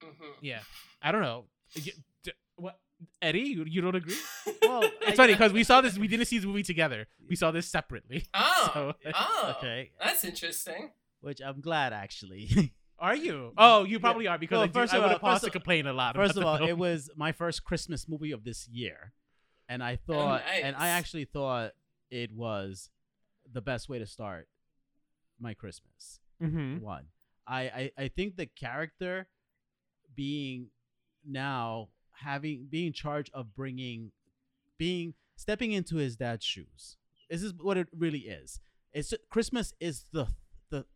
Mhm. 0.02 0.34
yeah, 0.42 0.61
I 1.02 1.11
don't 1.12 1.22
know. 1.22 1.46
Y- 1.74 1.82
d- 2.22 2.32
What 2.57 2.78
Eddie? 3.20 3.40
You, 3.40 3.64
you 3.66 3.80
don't 3.80 3.94
agree? 3.94 4.16
Well, 4.62 4.82
It's 5.02 5.12
I- 5.12 5.14
funny 5.16 5.32
because 5.32 5.52
we 5.52 5.64
saw 5.64 5.80
this. 5.80 5.96
We 5.98 6.07
didn't 6.09 6.26
see 6.26 6.38
this 6.38 6.44
movie 6.46 6.62
together. 6.62 7.07
We 7.28 7.36
saw 7.36 7.50
this 7.50 7.66
separately. 7.68 8.26
Oh, 8.34 8.70
So- 8.74 8.94
oh, 9.14 9.54
okay, 9.59 9.92
that's 10.02 10.24
interesting. 10.24 10.92
which 11.20 11.40
I'm 11.40 11.61
glad 11.61 11.92
actually. 11.92 12.72
Are 12.98 13.14
you? 13.16 13.52
Oh, 13.59 13.84
you 13.84 14.00
probably 14.00 14.26
are 14.26 14.38
because 14.38 14.57
Well, 14.57 14.62
I, 14.64 14.66
do- 14.68 14.72
first 14.72 14.94
I 14.94 14.96
of 14.98 15.02
would 15.02 15.07
all- 15.07 15.12
have 15.14 15.20
paused 15.20 15.44
to 15.44 15.50
complain 15.50 15.86
a 15.86 15.92
lot. 15.92 16.14
First 16.16 16.36
of 16.36 16.44
all, 16.44 16.57
film. 16.59 16.68
it 16.68 16.78
was 16.78 17.11
my 17.16 17.32
first 17.32 17.62
Christmas 17.64 18.09
movie 18.09 18.32
of 18.32 18.44
this 18.44 18.68
year, 18.68 19.12
and 19.68 19.82
I 19.82 19.96
thought, 19.96 20.42
and 20.50 20.74
I 20.76 20.88
actually 20.88 21.24
thought 21.26 21.72
it 22.11 22.32
was 22.32 22.88
the 23.53 23.61
best 23.61 23.88
way 23.88 23.99
to 23.99 24.07
start 24.07 24.49
my 25.38 25.55
Christmas. 25.55 26.20
Mhm. 26.42 26.80
One, 26.80 27.07
I, 27.47 27.62
I 27.62 28.05
I 28.05 28.09
think 28.09 28.36
the 28.36 28.47
character 28.47 29.28
being 30.14 30.68
now 31.24 31.88
having 32.12 32.66
being 32.70 32.88
in 32.88 32.92
charge 32.92 33.30
of 33.34 33.55
bringing, 33.55 34.12
being 34.78 35.14
stepping 35.36 35.72
into 35.72 35.97
his 35.97 36.16
dad's 36.16 36.44
shoes. 36.44 36.97
This 37.30 37.42
is 37.42 37.53
what 37.55 37.76
it 37.76 37.88
really 37.97 38.20
is. 38.20 38.61
It's 38.92 39.12
Christmas 39.30 39.74
is 39.80 40.05
the 40.12 40.28
the 40.70 40.86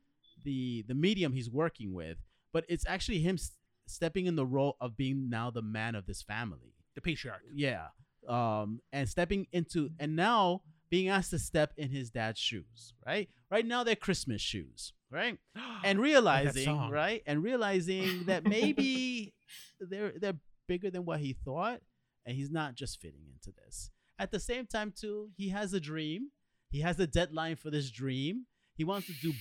the 0.44 0.84
the 0.88 0.94
medium 0.94 1.32
he's 1.32 1.50
working 1.50 1.92
with, 1.92 2.18
but 2.52 2.64
it's 2.68 2.84
actually 2.86 3.20
him 3.20 3.34
s- 3.34 3.52
stepping 3.86 4.26
in 4.26 4.36
the 4.36 4.46
role 4.46 4.76
of 4.80 4.96
being 4.96 5.28
now 5.28 5.50
the 5.50 5.62
man 5.62 5.94
of 5.94 6.06
this 6.06 6.22
family. 6.22 6.74
the 6.94 7.00
patriarch. 7.00 7.42
Yeah. 7.54 7.88
Um, 8.28 8.80
and 8.92 9.08
stepping 9.08 9.46
into 9.52 9.90
and 9.98 10.16
now 10.16 10.62
being 10.90 11.08
asked 11.08 11.30
to 11.30 11.38
step 11.38 11.72
in 11.76 11.90
his 11.90 12.10
dad's 12.10 12.38
shoes, 12.38 12.94
right? 13.06 13.28
Right 13.50 13.64
now 13.64 13.84
they're 13.84 13.96
Christmas 13.96 14.42
shoes, 14.42 14.92
right? 15.10 15.38
And 15.82 15.98
realizing, 15.98 16.90
right? 16.90 17.22
And 17.26 17.42
realizing 17.42 18.24
that 18.26 18.44
maybe 18.44 19.32
they're 19.80 20.12
they're 20.20 20.38
bigger 20.68 20.90
than 20.90 21.06
what 21.06 21.20
he 21.20 21.32
thought, 21.32 21.80
and 22.26 22.36
he's 22.36 22.50
not 22.50 22.74
just 22.74 23.00
fitting 23.00 23.22
into 23.32 23.56
this. 23.64 23.90
At 24.18 24.30
the 24.30 24.40
same 24.40 24.66
time, 24.66 24.92
too, 24.94 25.30
he 25.36 25.48
has 25.48 25.72
a 25.72 25.80
dream. 25.80 26.32
He 26.68 26.80
has 26.80 27.00
a 27.00 27.06
deadline 27.06 27.56
for 27.56 27.70
this 27.70 27.90
dream. 27.90 28.46
He 28.74 28.84
wants 28.84 29.06
to 29.06 29.14
do 29.22 29.32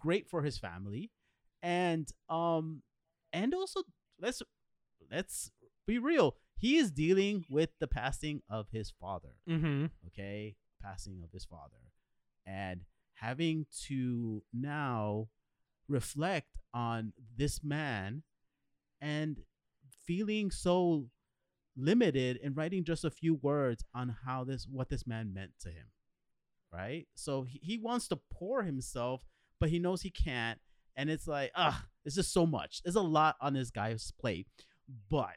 great 0.00 0.28
for 0.28 0.42
his 0.42 0.58
family, 0.58 1.12
and 1.62 2.08
um, 2.28 2.82
and 3.32 3.54
also 3.54 3.82
let's 4.20 4.42
let's 5.12 5.50
be 5.86 5.98
real. 5.98 6.34
He 6.56 6.76
is 6.76 6.90
dealing 6.90 7.44
with 7.48 7.70
the 7.78 7.86
passing 7.86 8.42
of 8.48 8.68
his 8.72 8.92
father 8.98 9.34
mm-hmm. 9.48 9.86
okay 10.06 10.54
passing 10.84 11.22
of 11.24 11.32
his 11.32 11.44
father. 11.44 11.92
And 12.46 12.82
having 13.14 13.66
to 13.86 14.42
now 14.52 15.28
reflect 15.88 16.58
on 16.72 17.12
this 17.36 17.62
man 17.62 18.22
and 19.00 19.38
feeling 20.04 20.50
so 20.50 21.06
limited 21.76 22.38
in 22.42 22.54
writing 22.54 22.84
just 22.84 23.04
a 23.04 23.10
few 23.10 23.34
words 23.34 23.84
on 23.94 24.16
how 24.24 24.44
this 24.44 24.66
what 24.70 24.88
this 24.88 25.06
man 25.06 25.32
meant 25.34 25.52
to 25.60 25.68
him 25.68 25.86
right? 26.74 27.06
So 27.14 27.44
he, 27.44 27.60
he 27.62 27.78
wants 27.78 28.08
to 28.08 28.18
pour 28.32 28.62
himself 28.62 29.22
but 29.60 29.70
he 29.70 29.78
knows 29.78 30.02
he 30.02 30.10
can't. 30.10 30.58
And 30.96 31.08
it's 31.08 31.26
like 31.26 31.52
ah 31.54 31.84
it's 32.04 32.16
just 32.16 32.32
so 32.32 32.46
much. 32.46 32.82
There's 32.82 32.96
a 32.96 33.02
lot 33.02 33.36
on 33.40 33.54
this 33.54 33.70
guy's 33.70 34.12
plate. 34.20 34.46
But 35.10 35.36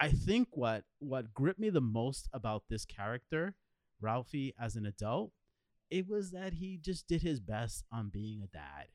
i 0.00 0.08
think 0.08 0.48
what 0.50 0.82
what 0.98 1.32
gripped 1.32 1.60
me 1.60 1.70
the 1.70 1.80
most 1.80 2.28
about 2.32 2.64
this 2.68 2.84
character 2.84 3.54
Ralphie 4.02 4.54
as 4.58 4.76
an 4.76 4.86
adult, 4.86 5.32
it 5.90 6.08
was 6.08 6.30
that 6.32 6.54
he 6.54 6.76
just 6.78 7.06
did 7.06 7.22
his 7.22 7.40
best 7.40 7.84
on 7.92 8.08
being 8.08 8.42
a 8.42 8.46
dad. 8.46 8.88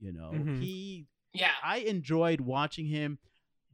You 0.00 0.12
know, 0.12 0.30
Mhm. 0.32 0.60
he 0.60 1.06
Yeah, 1.34 1.54
I 1.62 1.78
enjoyed 1.78 2.42
watching 2.42 2.86
him 2.86 3.18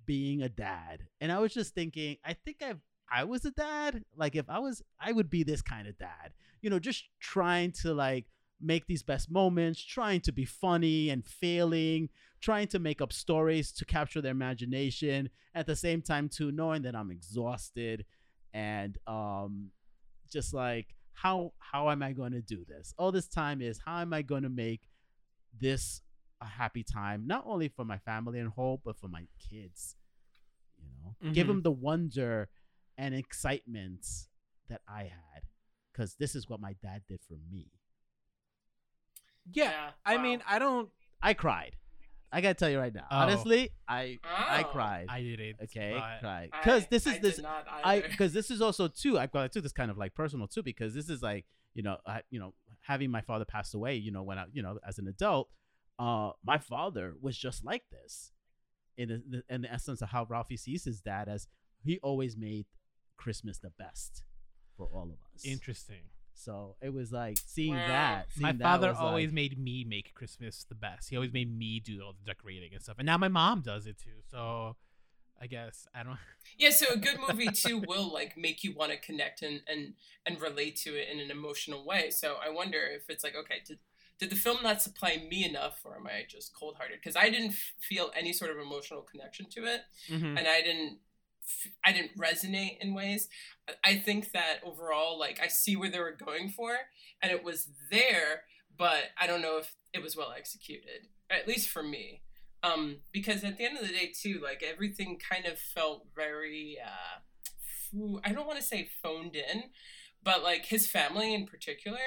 being 0.05 0.43
a 0.43 0.49
dad. 0.49 1.09
And 1.21 1.33
I 1.33 1.39
was 1.41 1.53
just 1.53 1.75
thinking, 1.75 2.19
I 2.25 2.35
think 2.35 2.62
I've 2.62 2.81
I 3.11 3.25
was 3.25 3.45
a 3.45 3.51
dad. 3.51 4.05
Like 4.14 4.37
if 4.37 4.49
I 4.49 4.59
was 4.59 4.83
I 5.01 5.12
would 5.12 5.29
be 5.31 5.43
this 5.43 5.62
kind 5.62 5.89
of 5.89 5.99
dad. 5.99 6.35
You 6.62 6.71
know, 6.71 6.79
just 6.79 7.09
trying 7.19 7.73
to 7.83 7.95
like 7.95 8.27
make 8.61 8.87
these 8.87 9.03
best 9.03 9.31
moments, 9.31 9.83
trying 9.83 10.21
to 10.23 10.33
be 10.33 10.45
funny 10.45 11.11
and 11.11 11.25
failing, 11.25 12.11
trying 12.41 12.69
to 12.69 12.79
make 12.79 13.01
up 13.01 13.12
stories 13.12 13.73
to 13.73 13.85
capture 13.85 14.21
their 14.21 14.33
imagination 14.33 15.31
at 15.55 15.66
the 15.66 15.77
same 15.77 16.03
time 16.03 16.29
too 16.29 16.53
knowing 16.53 16.83
that 16.83 16.95
I'm 16.95 17.11
exhausted 17.11 18.05
and 18.53 18.97
um 19.07 19.71
just 20.31 20.53
like 20.55 20.95
how 21.12 21.53
how 21.59 21.91
am 21.91 22.03
I 22.03 22.12
going 22.12 22.33
to 22.33 22.41
do 22.41 22.64
this? 22.68 22.95
All 22.99 23.11
this 23.12 23.29
time 23.29 23.61
is 23.61 23.81
how 23.85 24.01
am 24.01 24.12
I 24.12 24.22
going 24.22 24.43
to 24.45 24.49
make 24.49 24.89
this 25.61 26.03
a 26.41 26.47
happy 26.47 26.85
time 26.85 27.26
not 27.26 27.43
only 27.47 27.68
for 27.68 27.85
my 27.85 27.99
family 27.99 28.39
and 28.39 28.49
whole 28.51 28.81
but 28.85 28.97
for 28.97 29.09
my 29.09 29.26
kids 29.51 29.97
you 30.79 30.85
know 30.87 31.16
give 31.33 31.47
Mhm. 31.47 31.49
them 31.49 31.62
the 31.62 31.70
wonder 31.72 32.49
and 32.97 33.12
excitement 33.12 34.07
that 34.68 34.81
i 34.87 35.03
had 35.03 35.43
because 35.93 36.14
this 36.14 36.37
is 36.37 36.49
what 36.49 36.61
my 36.61 36.74
dad 36.81 37.03
did 37.09 37.20
for 37.26 37.37
me 37.51 37.72
Yeah, 39.51 39.91
I 40.05 40.16
wow. 40.16 40.22
mean, 40.22 40.43
I 40.47 40.59
don't. 40.59 40.91
i 41.22 41.35
cried 41.35 41.74
i 42.33 42.41
gotta 42.41 42.55
tell 42.55 42.68
you 42.70 42.79
right 42.79 42.95
now 42.95 43.05
Oh. 43.11 43.16
honestly 43.18 43.70
i 43.89 44.18
i 44.24 44.62
Oh. 44.62 44.68
cried 44.68 45.07
I 45.09 45.22
didn't. 45.22 45.57
okay 45.64 45.95
but- 45.99 46.20
cried 46.20 46.51
because 46.53 46.87
this 46.89 47.07
is 47.07 47.14
I 47.14 47.18
this 47.18 47.41
I 47.85 48.01
because 48.01 48.33
this 48.33 48.51
is 48.51 48.61
also 48.61 48.89
too. 48.89 49.18
I 49.18 49.26
got 49.26 49.45
I 49.45 49.49
took 49.49 49.62
this 49.62 49.72
kind 49.72 49.91
of 49.91 49.97
like 49.99 50.14
personal 50.14 50.47
too 50.47 50.62
because 50.62 50.95
this 50.95 51.09
is 51.09 51.22
like 51.22 51.47
you 51.74 51.83
know 51.83 51.97
I, 52.07 52.22
you 52.31 52.39
know 52.41 52.55
having 52.83 53.11
my 53.11 53.20
father 53.22 53.45
pass 53.45 53.74
away. 53.74 53.97
You 53.97 54.11
know 54.12 54.22
when 54.22 54.39
I 54.39 54.45
you 54.53 54.62
know 54.62 54.79
as 54.87 54.99
an 54.99 55.07
adult, 55.09 55.49
uh, 55.99 56.31
my 56.45 56.59
father 56.59 57.14
was 57.20 57.37
just 57.37 57.64
like 57.64 57.85
this, 57.91 58.33
in 58.97 59.09
the, 59.09 59.22
the 59.29 59.55
in 59.55 59.62
the 59.62 59.72
essence 59.72 60.01
of 60.03 60.09
how 60.11 60.24
Ralphie 60.29 60.57
sees 60.57 60.85
his 60.85 61.01
dad 61.01 61.29
as 61.29 61.47
he 61.83 61.99
always 62.03 62.37
made 62.37 62.66
Christmas 63.16 63.59
the 63.59 63.70
best 63.79 64.24
for 64.76 64.87
all 64.87 65.05
of 65.05 65.18
us. 65.35 65.45
Interesting. 65.45 66.03
So 66.39 66.76
it 66.80 66.93
was 66.93 67.12
like 67.12 67.36
seeing 67.47 67.74
Wow. 67.74 67.86
that. 67.89 68.26
My 68.36 68.49
seeing 68.51 68.59
that 68.59 68.64
father 68.64 68.89
was 68.89 68.99
always 68.99 69.28
like, 69.28 69.34
made 69.34 69.59
me 69.59 69.84
make 69.84 70.14
Christmas 70.14 70.64
the 70.68 70.74
best. 70.74 71.11
He 71.11 71.16
always 71.16 71.32
made 71.32 71.51
me 71.57 71.80
do 71.80 72.01
all 72.03 72.12
the 72.12 72.24
decorating 72.24 72.70
and 72.72 72.82
stuff. 72.82 72.97
And 72.99 73.07
now 73.07 73.18
my 73.18 73.28
mom 73.28 73.61
does 73.62 73.86
it 73.86 73.99
too. 73.99 74.22
So 74.30 74.76
I 75.41 75.47
guess 75.47 75.86
I 75.95 76.03
don't. 76.03 76.18
Yeah, 76.57 76.70
so 76.70 76.86
a 76.95 76.97
good 76.97 77.18
movie 77.28 77.51
too 77.51 77.78
will 77.78 78.11
like 78.12 78.36
make 78.36 78.64
you 78.64 78.72
want 78.74 78.91
to 78.91 78.97
connect 78.99 79.43
and 79.43 79.61
and 79.68 79.95
and 80.24 80.41
relate 80.41 80.76
to 80.76 80.91
it 80.99 81.09
in 81.12 81.20
an 81.20 81.30
emotional 81.30 81.84
way. 81.84 82.11
So 82.11 82.36
I 82.43 82.49
wonder 82.49 82.78
if 82.86 83.11
it's 83.11 83.22
like, 83.22 83.34
okay, 83.36 83.57
did 83.66 83.78
did 84.18 84.30
the 84.30 84.36
film 84.36 84.59
not 84.62 84.80
supply 84.82 85.22
me 85.30 85.45
enough, 85.45 85.80
or 85.84 85.95
am 85.97 86.07
I 86.07 86.24
just 86.26 86.55
cold 86.55 86.76
hearted? 86.76 86.99
Because 87.01 87.16
I 87.16 87.28
didn't 87.30 87.53
feel 87.78 88.11
any 88.16 88.32
sort 88.32 88.51
of 88.51 88.57
emotional 88.59 89.03
connection 89.03 89.47
to 89.51 89.64
it, 89.66 89.82
Mhm. 90.11 90.39
and 90.39 90.49
I 90.49 90.62
didn't. 90.62 90.99
I 91.84 91.92
didn't 91.92 92.16
resonate 92.18 92.78
in 92.80 92.94
ways. 92.94 93.28
I- 93.84 93.96
think 93.96 94.32
that 94.32 94.61
overall, 94.64 95.18
like 95.18 95.40
I 95.42 95.49
see 95.49 95.76
where 95.76 95.90
they 95.90 95.99
were 95.99 96.12
going 96.12 96.51
for, 96.51 96.76
and 97.22 97.30
it 97.32 97.44
was 97.44 97.68
there, 97.90 98.44
but 98.76 99.05
I 99.20 99.26
don't 99.26 99.42
know 99.42 99.59
if 99.59 99.74
it 99.92 100.03
was 100.03 100.16
well 100.16 100.32
executed. 100.36 101.09
At 101.30 101.46
least 101.49 101.68
for 101.68 101.82
me 101.82 102.22
um 102.64 102.96
because 103.12 103.44
at 103.44 103.57
the 103.57 103.64
end 103.64 103.78
of 103.78 103.86
the 103.86 103.92
day 103.92 104.12
too 104.12 104.40
like 104.42 104.62
everything 104.62 105.16
kind 105.16 105.46
of 105.46 105.59
felt 105.59 106.07
very 106.14 106.76
uh 106.84 107.20
i 108.24 108.32
don't 108.32 108.46
want 108.46 108.59
to 108.59 108.64
say 108.64 108.88
phoned 109.03 109.36
in 109.36 109.64
but 110.22 110.42
like 110.42 110.66
his 110.66 110.86
family 110.86 111.34
in 111.34 111.46
particular 111.46 111.99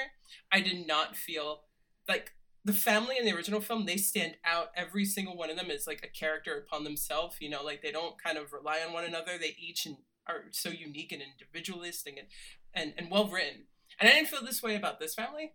i 0.50 0.60
did 0.60 0.86
not 0.86 1.16
feel 1.16 1.62
like 2.08 2.32
the 2.64 2.72
family 2.72 3.16
in 3.18 3.24
the 3.24 3.34
original 3.34 3.60
film 3.60 3.86
they 3.86 3.96
stand 3.96 4.36
out. 4.44 4.68
Every 4.76 5.04
single 5.04 5.36
one 5.36 5.50
of 5.50 5.56
them 5.56 5.70
is 5.70 5.86
like 5.86 6.02
a 6.04 6.08
character 6.18 6.56
upon 6.56 6.84
themselves 6.84 7.36
you 7.40 7.50
know 7.50 7.62
like 7.62 7.82
they 7.82 7.92
don't 7.92 8.22
kind 8.22 8.38
of 8.38 8.52
rely 8.52 8.80
on 8.86 8.92
one 8.92 9.04
another. 9.04 9.32
They 9.38 9.56
each 9.58 9.86
and 9.86 9.96
are 10.28 10.44
so 10.52 10.68
unique 10.70 11.10
and 11.12 11.20
individualistic 11.20 12.16
and 12.16 12.28
and, 12.74 12.94
and 12.96 13.10
well 13.10 13.26
written 13.28 13.64
and 13.98 14.08
i 14.08 14.12
didn't 14.12 14.28
feel 14.28 14.44
this 14.44 14.62
way 14.62 14.76
about 14.76 15.00
this 15.00 15.14
family. 15.16 15.52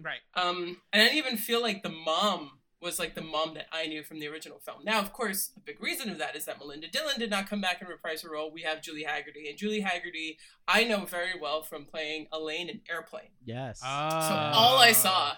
Right. 0.00 0.18
um 0.34 0.78
and 0.92 1.00
i 1.02 1.04
didn't 1.06 1.18
even 1.18 1.36
feel 1.36 1.62
like 1.62 1.82
the 1.84 1.88
mom 1.88 2.58
was 2.82 2.98
like 2.98 3.14
the 3.14 3.22
mom 3.22 3.54
that 3.54 3.66
i 3.72 3.86
knew 3.86 4.02
from 4.02 4.18
the 4.20 4.26
original 4.28 4.58
film. 4.58 4.78
Now 4.84 4.98
of 5.00 5.12
course 5.12 5.50
a 5.56 5.60
big 5.60 5.80
reason 5.82 6.10
of 6.10 6.18
that 6.18 6.34
is 6.36 6.44
that 6.46 6.58
melinda 6.58 6.88
dillon 6.88 7.18
did 7.20 7.30
not 7.30 7.48
come 7.48 7.60
back 7.60 7.80
and 7.80 7.88
reprise 7.88 8.22
her 8.22 8.30
role. 8.32 8.52
We 8.52 8.62
have 8.62 8.82
julie 8.82 9.04
hagerty. 9.08 9.48
And 9.48 9.56
julie 9.56 9.82
hagerty 9.82 10.36
i 10.66 10.82
know 10.84 11.04
very 11.04 11.38
well 11.40 11.62
from 11.62 11.84
playing 11.84 12.26
elaine 12.32 12.68
in 12.68 12.80
airplane. 12.90 13.30
Yes. 13.44 13.78
so 13.80 13.86
Ah. 13.88 14.52
all 14.54 14.78
I 14.78 14.90
saw 14.92 15.34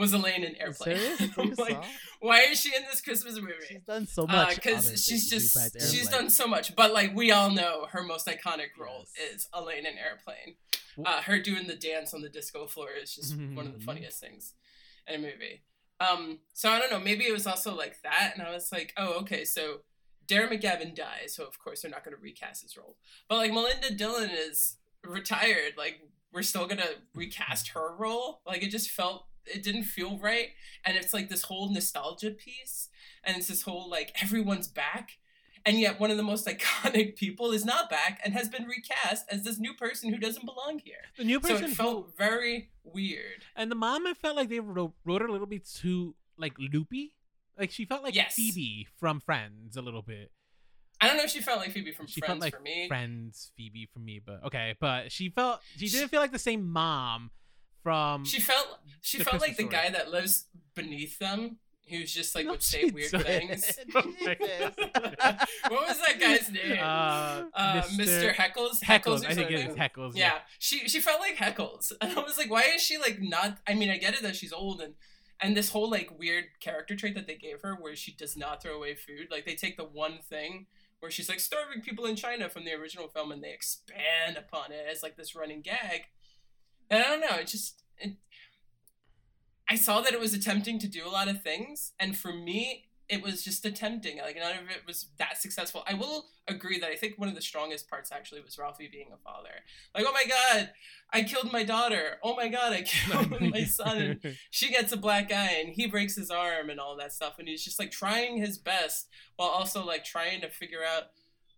was 0.00 0.12
Elaine 0.12 0.42
in 0.44 0.56
Airplane. 0.56 0.98
Like, 1.58 1.82
why 2.20 2.40
is 2.42 2.60
she 2.60 2.74
in 2.74 2.82
this 2.90 3.00
Christmas 3.00 3.34
movie? 3.36 3.52
She's 3.68 3.82
done 3.82 4.06
so 4.06 4.26
much. 4.26 4.56
Because 4.56 4.86
other 4.88 4.96
she's 4.96 5.28
just 5.30 5.56
she's 5.92 6.08
done 6.08 6.28
so 6.30 6.46
much. 6.46 6.74
But 6.74 6.92
like 6.92 7.14
we 7.14 7.30
all 7.30 7.50
know, 7.50 7.86
her 7.90 8.02
most 8.02 8.26
iconic 8.26 8.70
role 8.78 9.04
Yes. 9.18 9.34
is 9.34 9.48
Elaine 9.54 9.86
in 9.86 9.94
Airplane. 9.98 10.56
Uh, 11.04 11.22
her 11.22 11.38
doing 11.38 11.66
the 11.66 11.76
dance 11.76 12.12
on 12.12 12.20
the 12.20 12.28
disco 12.28 12.66
floor 12.66 12.88
is 13.00 13.14
just 13.14 13.34
one 13.36 13.66
of 13.66 13.72
the 13.72 13.78
Mhm. 13.78 13.84
funniest 13.84 14.20
things 14.20 14.54
in 15.06 15.14
a 15.14 15.18
movie. 15.18 15.62
Um, 16.00 16.40
so 16.54 16.68
I 16.70 16.78
don't 16.78 16.90
know. 16.90 16.98
Maybe 17.00 17.26
it 17.26 17.32
was 17.32 17.46
also 17.46 17.74
like 17.74 18.02
that, 18.02 18.32
and 18.34 18.42
I 18.46 18.50
was 18.52 18.70
like, 18.72 18.92
oh, 18.96 19.14
okay. 19.20 19.44
So 19.44 19.82
Darren 20.26 20.50
McGavin 20.52 20.94
dies, 20.94 21.34
so 21.34 21.44
of 21.44 21.58
course 21.58 21.82
they're 21.82 21.90
not 21.90 22.04
going 22.04 22.16
to 22.16 22.22
recast 22.22 22.62
his 22.62 22.76
role. 22.76 22.96
But 23.28 23.36
like 23.36 23.52
Melinda 23.52 23.94
Dillon 23.94 24.30
is 24.30 24.76
retired. 25.04 25.74
Like 25.76 26.00
we're 26.32 26.42
still 26.42 26.66
gonna 26.66 26.90
recast 27.14 27.68
her 27.70 27.94
role. 27.96 28.40
Like 28.46 28.62
it 28.62 28.70
just 28.70 28.90
felt 28.90 29.26
it 29.46 29.62
didn't 29.62 29.84
feel 29.84 30.18
right. 30.18 30.48
And 30.84 30.96
it's 30.96 31.12
like 31.14 31.28
this 31.28 31.42
whole 31.44 31.72
nostalgia 31.72 32.30
piece, 32.30 32.88
and 33.24 33.36
it's 33.36 33.48
this 33.48 33.62
whole 33.62 33.88
like 33.90 34.12
everyone's 34.22 34.68
back. 34.68 35.18
And 35.66 35.78
yet, 35.78 36.00
one 36.00 36.10
of 36.10 36.16
the 36.16 36.22
most 36.22 36.46
iconic 36.54 37.16
people 37.16 37.52
is 37.52 37.64
not 37.66 37.90
back 37.90 38.18
and 38.24 38.32
has 38.32 38.48
been 38.48 38.64
recast 38.66 39.26
as 39.30 39.42
this 39.42 39.58
new 39.58 39.74
person 39.74 40.10
who 40.12 40.18
doesn't 40.18 40.46
belong 40.46 40.80
here. 40.82 41.02
The 41.18 41.24
new 41.24 41.40
So 41.42 41.48
person 41.48 41.64
it 41.64 41.68
who- 41.70 41.74
felt 41.74 42.16
very 42.16 42.70
weird. 42.82 43.44
and 43.56 43.70
the 43.70 43.74
mom, 43.74 44.06
I 44.06 44.14
felt 44.14 44.36
like 44.36 44.48
they 44.48 44.60
wrote, 44.60 44.94
wrote 45.04 45.20
her 45.20 45.26
a 45.28 45.32
little 45.32 45.46
bit 45.46 45.66
too 45.68 46.14
like 46.38 46.54
loopy. 46.58 47.14
Like 47.58 47.70
she 47.70 47.84
felt 47.84 48.02
like 48.02 48.14
Yes. 48.14 48.34
Phoebe 48.34 48.88
from 48.98 49.20
Friends 49.20 49.76
a 49.76 49.82
little 49.82 50.00
bit. 50.00 50.30
I 51.02 51.06
don't 51.06 51.18
know 51.18 51.24
if 51.24 51.30
she 51.30 51.40
felt 51.42 51.58
like 51.60 51.72
Phoebe 51.72 51.92
from 51.92 52.06
She 52.06 52.20
Friends 52.20 52.28
felt 52.30 52.40
like 52.40 52.56
for 52.56 52.62
me. 52.62 52.88
Friends 52.88 53.52
Phoebe 53.56 53.88
for 53.92 53.98
me, 53.98 54.18
but 54.24 54.42
okay. 54.44 54.74
But 54.80 55.12
she 55.12 55.28
felt 55.28 55.60
she 55.76 55.88
didn't 55.88 56.08
feel 56.08 56.20
like 56.20 56.32
the 56.32 56.38
same 56.38 56.66
mom 56.70 57.30
from. 57.82 58.24
She 58.24 58.40
felt 58.40 58.78
she 59.02 59.18
The 59.18 59.24
felt 59.24 59.40
like 59.40 59.56
the 59.56 59.64
Christmas 59.64 59.82
guy 59.84 59.90
that 59.90 60.10
lives 60.10 60.46
beneath 60.74 61.18
them, 61.18 61.56
who's 61.88 62.12
just 62.14 62.34
like 62.34 62.46
No, 62.46 62.52
would 62.52 62.62
say 62.74 62.84
weird 62.84 63.10
didn't. 63.10 63.24
things. 63.24 63.78
My 63.94 64.34
God. 64.34 64.74
what 65.68 65.88
was 65.88 65.98
that 66.06 66.18
guy's 66.20 66.50
name? 66.50 66.78
uh, 66.80 67.42
Uh, 67.54 67.82
Mr. 67.96 68.32
Heckles. 68.34 68.80
Heckles. 68.82 69.24
or 69.24 69.28
I 69.30 69.34
think 69.34 69.50
it 69.50 69.60
something? 69.66 69.70
is 69.70 69.76
Heckles. 69.76 70.12
Yeah, 70.16 70.38
she 70.58 70.88
she 70.88 71.00
felt 71.00 71.20
like 71.20 71.36
Heckles, 71.36 71.92
and 72.00 72.16
I 72.18 72.22
was 72.22 72.38
like, 72.38 72.50
why 72.50 72.62
is 72.74 72.82
she 72.82 72.98
like 72.98 73.20
not? 73.20 73.58
I 73.66 73.74
mean, 73.74 73.90
I 73.90 73.96
get 73.98 74.14
it 74.14 74.22
that 74.22 74.36
she's 74.36 74.52
old 74.52 74.80
and 74.80 74.94
and 75.42 75.56
this 75.56 75.70
whole 75.70 75.90
like 75.90 76.18
weird 76.18 76.44
character 76.60 76.94
trait 76.94 77.14
that 77.14 77.26
they 77.26 77.36
gave 77.36 77.62
her, 77.62 77.74
where 77.74 77.96
she 77.96 78.12
does 78.12 78.36
not 78.36 78.62
throw 78.62 78.76
away 78.76 78.94
food. 78.94 79.28
Like 79.30 79.46
they 79.46 79.54
take 79.54 79.76
the 79.78 79.84
one 79.84 80.18
thing 80.28 80.66
where 81.00 81.10
she's 81.10 81.30
like 81.30 81.40
starving 81.40 81.80
people 81.80 82.04
in 82.04 82.14
China 82.14 82.50
from 82.50 82.66
the 82.66 82.72
original 82.74 83.08
film, 83.08 83.32
and 83.32 83.42
they 83.42 83.52
expand 83.52 84.36
upon 84.36 84.70
it 84.70 84.84
as 84.90 85.02
like 85.02 85.16
this 85.16 85.34
running 85.34 85.62
gag. 85.62 86.02
And 86.90 87.02
I 87.02 87.06
don't 87.06 87.20
know, 87.20 87.36
it 87.36 87.46
just 87.46 87.82
it, 87.98 88.14
I 89.68 89.76
saw 89.76 90.00
that 90.00 90.12
it 90.12 90.20
was 90.20 90.34
attempting 90.34 90.78
to 90.80 90.88
do 90.88 91.06
a 91.06 91.08
lot 91.08 91.28
of 91.28 91.42
things, 91.42 91.92
and 91.98 92.16
for 92.16 92.32
me, 92.32 92.88
it 93.10 93.22
was 93.22 93.42
just 93.42 93.66
attempting. 93.66 94.18
Like 94.18 94.36
none 94.36 94.52
of 94.52 94.70
it 94.70 94.86
was 94.86 95.06
that 95.18 95.40
successful. 95.40 95.82
I 95.86 95.94
will 95.94 96.26
agree 96.46 96.78
that 96.78 96.90
I 96.90 96.94
think 96.94 97.18
one 97.18 97.28
of 97.28 97.34
the 97.34 97.42
strongest 97.42 97.90
parts 97.90 98.12
actually 98.12 98.40
was 98.40 98.56
Ralphie 98.56 98.88
being 98.90 99.08
a 99.12 99.16
father. 99.16 99.50
Like, 99.94 100.04
oh 100.06 100.12
my 100.12 100.24
god, 100.24 100.70
I 101.12 101.24
killed 101.24 101.52
my 101.52 101.64
daughter. 101.64 102.18
Oh 102.22 102.36
my 102.36 102.48
god, 102.48 102.72
I 102.72 102.82
killed 102.86 103.40
my 103.40 103.64
son. 103.64 103.98
And 104.22 104.36
she 104.50 104.70
gets 104.70 104.92
a 104.92 104.96
black 104.96 105.32
eye, 105.32 105.60
and 105.60 105.74
he 105.74 105.86
breaks 105.88 106.14
his 106.14 106.30
arm, 106.30 106.70
and 106.70 106.78
all 106.78 106.96
that 106.96 107.12
stuff. 107.12 107.38
And 107.38 107.48
he's 107.48 107.64
just 107.64 107.78
like 107.78 107.90
trying 107.90 108.38
his 108.38 108.58
best 108.58 109.08
while 109.36 109.48
also 109.48 109.84
like 109.84 110.04
trying 110.04 110.40
to 110.42 110.48
figure 110.48 110.84
out 110.84 111.04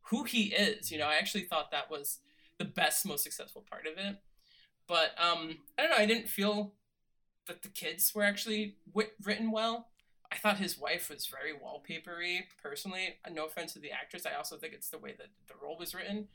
who 0.06 0.24
he 0.24 0.54
is. 0.54 0.90
You 0.90 0.98
know, 0.98 1.06
I 1.06 1.16
actually 1.16 1.44
thought 1.44 1.70
that 1.70 1.90
was 1.90 2.20
the 2.58 2.64
best, 2.64 3.04
most 3.04 3.24
successful 3.24 3.64
part 3.68 3.86
of 3.86 3.98
it. 3.98 4.16
But 4.92 5.14
um, 5.18 5.56
I 5.78 5.82
don't 5.82 5.90
know. 5.90 5.96
I 5.96 6.04
didn't 6.04 6.28
feel 6.28 6.74
that 7.46 7.62
the 7.62 7.68
kids 7.70 8.14
were 8.14 8.24
actually 8.24 8.76
wit- 8.92 9.14
written 9.24 9.50
well. 9.50 9.88
I 10.30 10.36
thought 10.36 10.58
his 10.58 10.78
wife 10.78 11.08
was 11.08 11.26
very 11.26 11.52
wallpapery. 11.54 12.40
Personally, 12.62 13.14
no 13.32 13.46
offense 13.46 13.72
to 13.72 13.78
the 13.78 13.90
actress, 13.90 14.26
I 14.26 14.34
also 14.34 14.56
think 14.58 14.74
it's 14.74 14.90
the 14.90 14.98
way 14.98 15.14
that 15.16 15.28
the 15.48 15.54
role 15.62 15.78
was 15.78 15.94
written. 15.94 16.28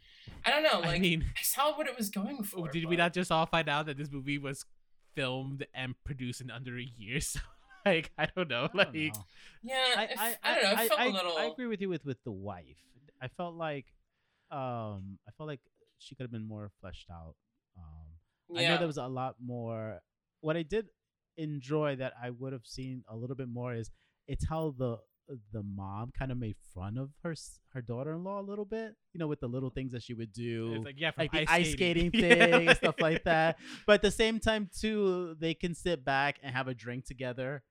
I 0.44 0.50
don't 0.50 0.64
know. 0.64 0.80
Like 0.80 1.04
I 1.04 1.20
I, 1.38 1.44
saw 1.44 1.78
what 1.78 1.86
it 1.86 1.96
was 1.96 2.10
going 2.10 2.42
for. 2.44 2.68
did 2.70 2.86
we 2.86 2.96
not 2.96 3.14
just 3.14 3.32
all 3.32 3.46
find 3.46 3.70
out 3.70 3.86
that 3.86 3.98
this 4.00 4.12
movie 4.12 4.40
was 4.40 4.66
filmed 5.14 5.68
and 5.76 5.94
produced 6.04 6.42
in 6.42 6.50
under 6.50 6.80
a 6.80 6.84
year? 6.98 7.20
So, 7.86 7.92
like, 7.94 8.12
I 8.18 8.28
don't 8.36 8.50
know. 8.50 8.68
I 8.74 8.78
Like, 8.78 8.92
don't 8.92 9.04
know. 9.04 9.26
Yeah, 9.64 9.76
I, 9.96 10.02
I, 10.02 10.08
I, 10.18 10.36
I, 10.44 10.54
don't 10.56 10.64
know. 10.64 10.72
It 10.72 10.78
I, 10.80 10.88
felt 10.88 11.00
I, 11.00 11.06
a 11.06 11.10
little. 11.10 11.38
I 11.38 11.46
agree 11.46 11.68
with 11.68 11.80
you 11.80 11.90
with 11.90 12.06
with 12.06 12.22
the 12.24 12.32
wife. 12.32 12.82
I 13.22 13.28
felt 13.30 13.54
like, 13.56 13.86
um, 14.52 15.20
I 15.28 15.32
felt 15.38 15.48
like 15.48 15.62
she 16.00 16.16
could 16.16 16.24
have 16.24 16.32
been 16.32 16.48
more 16.48 16.72
fleshed 16.82 17.10
out. 17.12 17.36
Um, 18.50 18.58
I 18.58 18.64
know 18.64 18.78
there 18.78 18.88
was 18.88 18.98
a 18.98 19.08
lot 19.08 19.36
more. 19.44 20.00
What 20.42 20.56
I 20.56 20.64
did 20.64 20.88
enjoy 21.38 21.96
that 21.98 22.14
I 22.22 22.32
would 22.32 22.54
have 22.54 22.66
seen 22.66 23.04
a 23.10 23.16
little 23.16 23.36
bit 23.36 23.48
more 23.50 23.74
is 23.74 23.92
it's 24.28 24.48
how 24.48 24.74
the 24.78 24.98
the 25.52 25.62
mom 25.62 26.12
kind 26.18 26.32
of 26.32 26.38
made 26.38 26.56
fun 26.74 26.98
of 26.98 27.10
her 27.22 27.36
her 27.74 27.82
daughter 27.82 28.14
in 28.14 28.24
law 28.24 28.40
a 28.40 28.42
little 28.42 28.66
bit. 28.66 28.96
You 29.14 29.20
know, 29.20 29.28
with 29.28 29.40
the 29.40 29.48
little 29.48 29.70
things 29.70 29.92
that 29.92 30.04
she 30.04 30.14
would 30.14 30.32
do. 30.32 30.74
it's 30.76 30.86
like, 30.86 30.96
yeah, 30.98 31.12
like 31.18 31.32
the 31.32 31.46
ice 31.50 31.72
skating, 31.72 32.12
thing 32.12 32.38
Yeah, 32.38 32.58
and 32.58 32.78
stuff 32.78 32.96
like 33.00 33.24
that. 33.26 33.58
But 33.86 33.94
at 33.94 34.02
the 34.02 34.12
same 34.12 34.40
time, 34.40 34.70
too, 34.78 35.36
they 35.40 35.54
can 35.54 35.76
sit 35.76 36.06
back 36.06 36.38
and 36.42 36.56
have 36.56 36.68
a 36.68 36.74
drink 36.74 37.06
together 37.06 37.64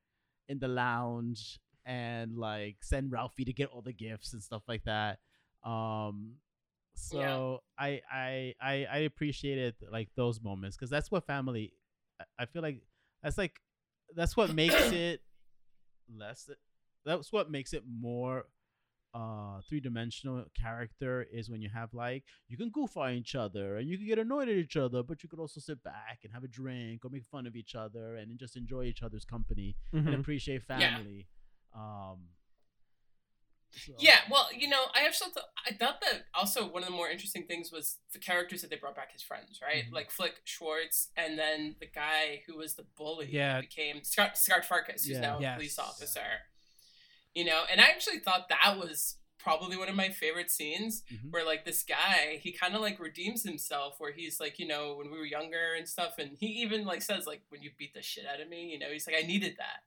in 0.49 0.59
the 0.59 0.69
lounge 0.69 1.59
and 1.85 2.37
like 2.37 2.77
send 2.83 3.13
Ralphie 3.13 3.45
to 3.45 3.53
get 3.53 3.71
all 3.71 3.83
the 3.83 3.93
gifts 3.93 4.33
and 4.33 4.43
stuff 4.43 4.63
like 4.69 4.85
that. 4.85 5.19
Um, 5.65 6.35
so 6.97 7.63
I, 7.79 8.01
I 8.11 8.55
I 8.61 8.87
I 8.91 8.99
appreciated 8.99 9.75
like 9.91 10.09
those 10.17 10.41
moments 10.43 10.77
because 10.77 10.91
that's 10.91 11.11
what 11.11 11.25
family. 11.27 11.73
I- 12.39 12.47
feel 12.47 12.63
like 12.63 12.81
that's 13.23 13.37
like 13.39 13.61
that's 14.15 14.37
what 14.37 14.55
makes 14.55 14.75
it 14.93 15.21
less. 16.15 16.49
That's 17.05 17.33
what 17.33 17.51
makes 17.51 17.73
it 17.73 17.83
more 17.87 18.47
uh 19.15 19.61
three 19.69 19.81
dimensional 19.81 20.45
character 20.61 21.27
is 21.33 21.49
when 21.49 21.63
you 21.63 21.71
have 21.73 21.95
like 21.95 22.25
you 22.49 22.57
can 22.57 22.69
goof 22.71 22.97
on 22.97 23.13
each 23.13 23.35
other 23.35 23.77
and 23.77 23.89
you 23.89 23.97
can 23.97 24.07
get 24.07 24.19
annoyed 24.19 24.49
at 24.49 24.57
each 24.57 24.77
other, 24.77 25.03
but 25.03 25.23
you 25.23 25.29
could 25.29 25.39
also 25.39 25.61
sit 25.61 25.83
back 25.85 26.19
and 26.25 26.33
have 26.33 26.45
a 26.45 26.49
drink 26.49 27.05
or 27.05 27.11
make 27.11 27.25
fun 27.25 27.47
of 27.47 27.55
each 27.57 27.75
other 27.75 28.17
and 28.17 28.39
just 28.39 28.57
enjoy 28.57 28.83
each 28.85 29.03
other's 29.03 29.25
company 29.25 29.77
and 29.93 30.09
Mhm. 30.09 30.21
appreciate 30.21 30.63
Yeah. 30.69 30.79
family. 30.97 31.29
Um 31.75 32.29
so- 33.77 33.93
Yeah, 33.99 34.21
well, 34.31 34.49
you 34.57 34.69
know, 34.69 34.85
I 34.95 35.05
actually 35.07 35.31
thought 35.31 35.51
I 35.67 35.73
thought 35.75 36.01
that 36.01 36.27
also 36.35 36.67
one 36.67 36.83
of 36.83 36.89
the 36.89 36.95
more 36.95 37.09
interesting 37.11 37.47
things 37.47 37.71
was 37.73 37.99
the 38.13 38.19
characters 38.19 38.61
that 38.63 38.71
they 38.71 38.77
brought 38.77 38.97
back 38.97 39.11
as 39.15 39.23
friends, 39.23 39.61
right? 39.63 39.85
Mhm. 39.87 39.93
Like 39.93 40.11
Flick 40.11 40.41
Schwartz, 40.45 41.09
and 41.17 41.39
then 41.39 41.77
the 41.81 41.87
guy 41.87 42.43
who 42.47 42.57
was 42.57 42.75
the 42.75 42.85
bully, 42.97 43.29
Yeah. 43.31 43.61
became 43.61 44.03
Scott 44.05 44.37
Scott 44.39 44.63
Farkus, 44.65 45.07
who's 45.07 45.11
Yeah. 45.11 45.21
now 45.21 45.39
a 45.39 45.55
police 45.55 45.79
officer. 45.79 46.43
You 47.35 47.45
know, 47.45 47.65
and 47.71 47.81
I 47.81 47.85
actually 47.89 48.21
thought 48.21 48.49
that 48.49 48.79
was 48.79 49.17
probably 49.39 49.77
one 49.77 49.89
of 49.89 49.95
my 49.95 50.09
favorite 50.09 50.51
scenes 50.51 51.05
Mhm. 51.13 51.31
where 51.31 51.45
like 51.45 51.65
this 51.65 51.85
guy 51.85 52.41
he 52.43 52.51
kind 52.51 52.75
of 52.75 52.81
like 52.81 52.99
redeems 52.99 53.45
himself 53.45 53.95
where 54.01 54.11
he's 54.11 54.41
like 54.41 54.59
you 54.59 54.67
know 54.67 54.97
when 54.97 55.09
we 55.09 55.17
were 55.17 55.25
younger 55.27 55.75
and 55.75 55.89
stuff 55.89 56.19
and 56.19 56.37
he 56.41 56.47
even 56.47 56.85
like 56.85 57.01
says 57.01 57.27
like 57.29 57.43
when 57.51 57.63
you 57.63 57.71
beat 57.79 57.95
the 57.95 58.03
shit 58.03 58.27
out 58.27 58.41
of 58.41 58.49
me 58.49 58.65
you 58.73 58.77
know 58.79 58.91
he's 58.91 59.07
like 59.07 59.15
i 59.15 59.25
needed 59.25 59.55
that 59.59 59.85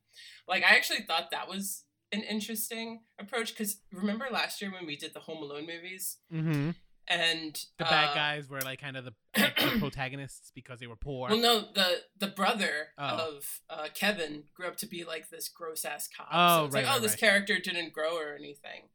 like 0.48 0.64
i 0.64 0.68
actually 0.78 1.02
thought 1.02 1.32
that 1.32 1.50
was 1.50 1.84
an 2.12 2.24
interesting 2.24 3.02
approach 3.20 3.50
because 3.50 3.82
remember 3.92 4.28
last 4.32 4.62
year 4.62 4.72
when 4.72 4.86
we 4.86 4.96
did 4.96 5.14
the 5.14 5.20
home 5.20 5.44
alone 5.44 5.66
movies 5.68 6.18
Mhm. 6.34 6.76
and 7.08 7.56
The 7.78 7.86
bad 7.86 8.10
uh, 8.10 8.16
guys 8.16 8.50
were 8.50 8.62
like 8.62 8.80
kind 8.82 8.98
of 8.98 9.06
the, 9.06 9.14
like, 9.38 9.56
the 9.58 9.78
protagonists 9.80 10.52
because 10.56 10.80
they 10.80 10.88
were 10.88 10.96
poor. 10.96 11.30
well 11.30 11.38
no 11.40 11.60
the 11.74 12.02
the 12.18 12.28
brother 12.28 12.88
Oh. 12.98 13.36
of 13.38 13.60
uh, 13.70 13.88
kevin 13.94 14.44
grew 14.56 14.68
up 14.68 14.78
to 14.78 14.88
be 14.88 15.04
like 15.04 15.30
this 15.30 15.50
gross 15.50 15.86
ass 15.86 16.08
cop 16.16 16.28
Oh, 16.32 16.38
so 16.62 16.66
it's 16.66 16.74
right, 16.76 16.84
like 16.84 16.90
oh 16.92 16.94
right, 16.96 17.02
this 17.04 17.16
character 17.16 17.60
didn't 17.60 17.94
grow 17.94 18.18
or 18.18 18.36
anything 18.36 18.90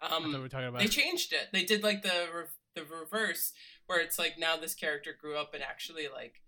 thought 0.00 0.22
we 0.24 0.34
um 0.34 0.42
were 0.42 0.48
talking 0.48 0.68
about. 0.68 0.80
they 0.80 0.88
changed 0.88 1.32
it. 1.32 1.48
They 1.52 1.64
did 1.64 1.82
like 1.82 2.02
the 2.02 2.28
re- 2.34 2.44
the 2.74 2.84
reverse, 2.84 3.52
where 3.86 3.98
it's 3.98 4.18
like 4.18 4.38
now 4.38 4.54
this 4.58 4.74
character 4.74 5.16
grew 5.18 5.36
up 5.38 5.54
and 5.54 5.62
actually 5.62 6.06
like 6.12 6.42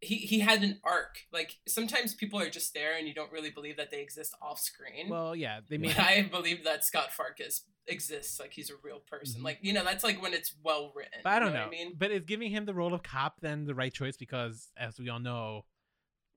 he 0.00 0.16
he 0.16 0.40
had 0.40 0.62
an 0.62 0.78
arc. 0.84 1.20
Like 1.32 1.56
sometimes 1.66 2.14
people 2.14 2.38
are 2.40 2.50
just 2.50 2.74
there 2.74 2.96
and 2.96 3.06
you 3.08 3.14
don't 3.14 3.32
really 3.32 3.50
believe 3.50 3.76
that 3.78 3.90
they 3.90 4.00
exist 4.02 4.34
off 4.42 4.58
screen. 4.60 5.08
well, 5.08 5.34
yeah, 5.34 5.60
they 5.68 5.78
made. 5.78 5.96
but 5.96 6.04
I 6.04 6.22
believe 6.22 6.64
that 6.64 6.84
Scott 6.84 7.08
Farkus 7.18 7.62
exists. 7.86 8.38
Like 8.40 8.52
he's 8.52 8.70
a 8.70 8.74
real 8.82 9.00
person. 9.00 9.40
Mhm. 9.40 9.44
Like 9.44 9.58
you 9.62 9.72
know 9.72 9.84
that's 9.84 10.04
like 10.04 10.20
when 10.22 10.34
it's 10.34 10.54
well 10.62 10.92
written. 10.94 11.20
But 11.24 11.32
I 11.32 11.38
don't 11.38 11.52
know. 11.52 11.60
What 11.60 11.68
I 11.68 11.70
mean, 11.70 11.94
But 11.98 12.10
is 12.10 12.22
giving 12.26 12.50
him 12.50 12.64
the 12.66 12.74
role 12.74 12.92
of 12.94 13.02
cop 13.02 13.40
then 13.40 13.64
the 13.64 13.74
right 13.74 13.92
choice? 13.92 14.16
Because 14.16 14.68
as 14.76 14.98
we 14.98 15.08
all 15.08 15.20
know, 15.20 15.64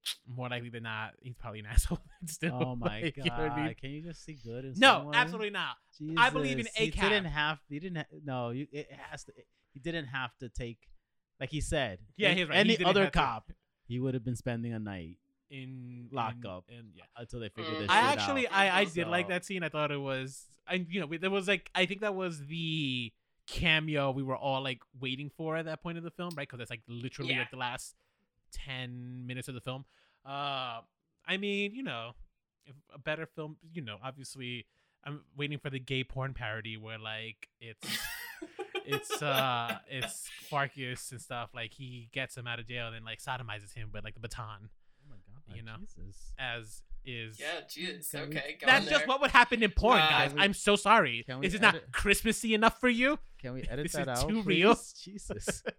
more 0.28 0.47
likely 0.49 0.70
than 0.70 0.84
not, 0.84 1.12
he's 1.22 1.36
probably 1.36 1.60
an 1.60 1.66
asshole. 1.72 1.99
Still, 2.26 2.53
Oh 2.66 2.76
my 2.76 3.01
like, 3.01 3.16
god! 3.18 3.26
you 3.26 3.32
know 3.32 3.36
I 3.53 3.66
mean? 3.66 3.76
Can 3.80 3.89
you 3.91 4.01
just 4.03 4.24
see 4.24 4.38
good 4.43 4.66
in 4.66 4.74
No, 4.78 4.88
someone? 4.99 5.16
absolutely 5.16 5.49
not. 5.51 5.76
I 6.18 6.30
believe 6.30 6.60
in 6.60 6.66
Jesus, 6.66 6.76
He 6.78 6.91
didn't 6.91 7.26
have. 7.26 7.60
He 7.68 7.80
didn't. 7.80 7.97
Ha- 7.97 8.05
no, 8.24 8.51
you. 8.51 8.68
It 8.72 8.88
has 9.10 9.26
to. 9.26 9.34
He 9.74 9.80
didn't 9.80 10.05
have 10.05 10.32
to 10.39 10.47
take. 10.49 10.78
Like 11.40 11.50
he 11.52 11.62
said. 11.62 12.00
Yeah, 12.18 12.34
he's 12.34 12.48
right. 12.50 12.58
Any 12.58 12.72
didn't 12.78 12.88
other 12.88 13.04
have 13.04 13.12
to- 13.12 13.18
cop, 13.20 13.52
he 13.88 14.00
would 14.00 14.14
have 14.14 14.24
been 14.26 14.36
spending 14.36 14.74
a 14.74 14.80
night 14.80 15.18
In 15.50 16.10
lockup 16.12 16.66
in- 16.70 16.76
in- 16.80 16.92
yeah. 16.96 17.04
until 17.18 17.40
they 17.40 17.50
figured 17.50 17.74
Mm. 17.76 17.80
this 17.80 17.90
I 17.90 18.02
shit 18.12 18.20
actually, 18.20 18.48
out. 18.48 18.54
I, 18.54 18.80
I 18.82 18.86
did 18.86 19.08
like 19.08 19.30
that 19.30 19.46
scene. 19.46 19.64
I 19.64 19.70
thought 19.70 19.92
it 19.92 19.98
was, 20.02 20.46
I, 20.68 20.86
you 20.90 21.00
know, 21.00 21.08
there 21.18 21.30
was 21.32 21.48
like, 21.48 21.72
I 21.74 21.86
think 21.86 22.02
that 22.02 22.14
was 22.14 22.46
the 22.48 23.12
cameo 23.48 24.12
we 24.12 24.22
were 24.22 24.36
all 24.36 24.62
like 24.62 24.82
waiting 25.00 25.32
for 25.36 25.56
at 25.58 25.66
that 25.66 25.82
point 25.82 25.98
of 25.98 26.04
the 26.04 26.12
film, 26.12 26.30
right? 26.38 26.48
Because 26.48 26.60
it's 26.62 26.70
like 26.70 26.82
literally 26.88 27.32
Yeah. 27.34 27.40
like 27.40 27.52
the 27.52 27.58
last 27.58 27.96
ten 28.52 29.26
minutes 29.26 29.48
of 29.48 29.56
the 29.56 29.62
film. 29.62 29.86
Uh, 30.26 30.82
I 31.28 31.38
mean, 31.38 31.74
you 31.74 31.84
know, 31.84 32.12
if 32.66 32.76
a 32.94 33.00
better 33.00 33.26
film, 33.26 33.58
you 33.74 33.82
know, 33.82 33.98
obviously, 34.04 34.66
I'm 35.04 35.22
waiting 35.36 35.58
for 35.58 35.70
the 35.70 35.80
gay 35.80 36.04
porn 36.04 36.34
parody 36.34 36.78
where 36.78 37.00
like 37.00 37.48
it's 37.60 37.88
it's 38.92 39.22
uh 39.22 39.78
it's 39.90 40.30
Farkus 40.52 41.12
and 41.12 41.22
stuff. 41.22 41.50
Like 41.54 41.74
he 41.74 42.10
gets 42.14 42.36
him 42.38 42.48
out 42.48 42.60
of 42.60 42.68
jail 42.68 42.88
and 42.88 42.96
then 42.96 43.04
like 43.06 43.20
sodomizes 43.20 43.74
him 43.74 43.90
with 43.94 44.04
like 44.04 44.14
the 44.16 44.20
baton, 44.20 44.70
Oh 45.06 45.10
my 45.10 45.16
god! 45.48 45.56
you 45.56 45.64
know. 45.64 45.76
Jesus. 45.80 46.34
as 46.40 46.82
is 47.06 47.40
yeah, 47.40 47.62
jeez. 47.68 48.12
Can 48.12 48.30
we- 48.30 48.36
Okay, 48.38 48.58
go 48.60 48.68
that's 48.68 48.86
on 48.86 48.90
just 48.90 49.00
there. 49.02 49.08
what 49.08 49.22
would 49.22 49.32
happen 49.32 49.64
in 49.64 49.72
porn, 49.72 49.98
Wow. 50.00 50.10
guys. 50.10 50.34
We- 50.34 50.42
I'm 50.42 50.54
so 50.54 50.76
sorry. 50.76 51.24
can 51.26 51.40
we 51.40 51.48
Is 51.48 51.54
it 51.54 51.62
not 51.62 51.76
Christmassy 51.94 52.54
enough 52.54 52.80
for 52.80 52.90
you? 52.90 53.18
Can 53.42 53.54
we 53.54 53.62
edit 53.64 53.86
This 53.86 53.94
that 53.94 54.02
is 54.02 54.08
out? 54.24 54.28
too 54.30 54.44
please? 54.44 54.46
real. 54.64 54.78
Jesus. 55.02 55.64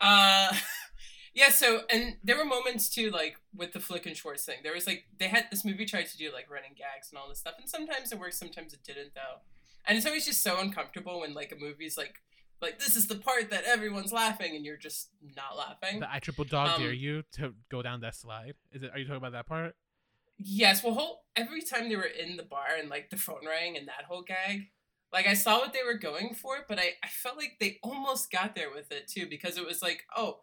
Uh, 0.00 0.52
yeah. 1.34 1.50
So, 1.50 1.82
and 1.90 2.16
there 2.24 2.36
were 2.36 2.44
moments 2.44 2.88
too, 2.88 3.10
like 3.10 3.36
with 3.54 3.72
the 3.72 3.80
Flick 3.80 4.06
and 4.06 4.16
Schwartz 4.16 4.44
thing. 4.44 4.58
There 4.62 4.74
was 4.74 4.86
like 4.86 5.04
they 5.18 5.28
had 5.28 5.46
this 5.50 5.64
movie 5.64 5.84
tried 5.86 6.06
to 6.08 6.16
do 6.18 6.32
like 6.32 6.50
running 6.50 6.72
gags 6.76 7.10
and 7.10 7.18
all 7.18 7.28
this 7.28 7.38
stuff, 7.38 7.54
and 7.58 7.68
sometimes 7.68 8.12
it 8.12 8.18
worked, 8.18 8.34
sometimes 8.34 8.72
it 8.72 8.80
didn't 8.84 9.14
though. 9.14 9.40
And 9.86 9.96
it's 9.98 10.06
always 10.06 10.24
just 10.26 10.42
so 10.42 10.58
uncomfortable 10.60 11.20
when 11.20 11.34
like 11.34 11.52
a 11.52 11.56
movie's 11.56 11.96
like 11.98 12.14
like 12.60 12.78
this 12.78 12.94
is 12.94 13.08
the 13.08 13.16
part 13.16 13.50
that 13.50 13.64
everyone's 13.64 14.12
laughing 14.12 14.54
and 14.54 14.64
you're 14.64 14.76
just 14.76 15.08
not 15.36 15.56
laughing. 15.58 16.00
The 16.00 16.12
I 16.12 16.20
triple 16.20 16.44
dog 16.44 16.78
dare 16.78 16.90
Um, 16.90 16.94
you 16.94 17.22
to 17.32 17.54
go 17.70 17.82
down 17.82 18.00
that 18.02 18.14
slide. 18.14 18.54
Is 18.72 18.82
it? 18.82 18.90
Are 18.92 18.98
you 18.98 19.04
talking 19.04 19.16
about 19.16 19.32
that 19.32 19.46
part? 19.46 19.74
Yes, 20.38 20.82
well, 20.82 20.94
whole 20.94 21.24
every 21.36 21.62
time 21.62 21.88
they 21.88 21.96
were 21.96 22.02
in 22.04 22.36
the 22.36 22.42
bar 22.42 22.68
and 22.78 22.88
like 22.88 23.10
the 23.10 23.16
phone 23.16 23.46
rang 23.46 23.76
and 23.76 23.86
that 23.88 24.04
whole 24.08 24.22
gag, 24.22 24.70
like 25.12 25.26
I 25.26 25.34
saw 25.34 25.58
what 25.58 25.72
they 25.72 25.82
were 25.84 25.98
going 25.98 26.34
for, 26.34 26.58
but 26.68 26.78
I 26.78 26.92
I 27.02 27.08
felt 27.08 27.36
like 27.36 27.56
they 27.60 27.78
almost 27.82 28.30
got 28.30 28.54
there 28.54 28.70
with 28.72 28.90
it 28.92 29.08
too 29.08 29.26
because 29.28 29.56
it 29.58 29.66
was 29.66 29.82
like, 29.82 30.04
oh, 30.16 30.38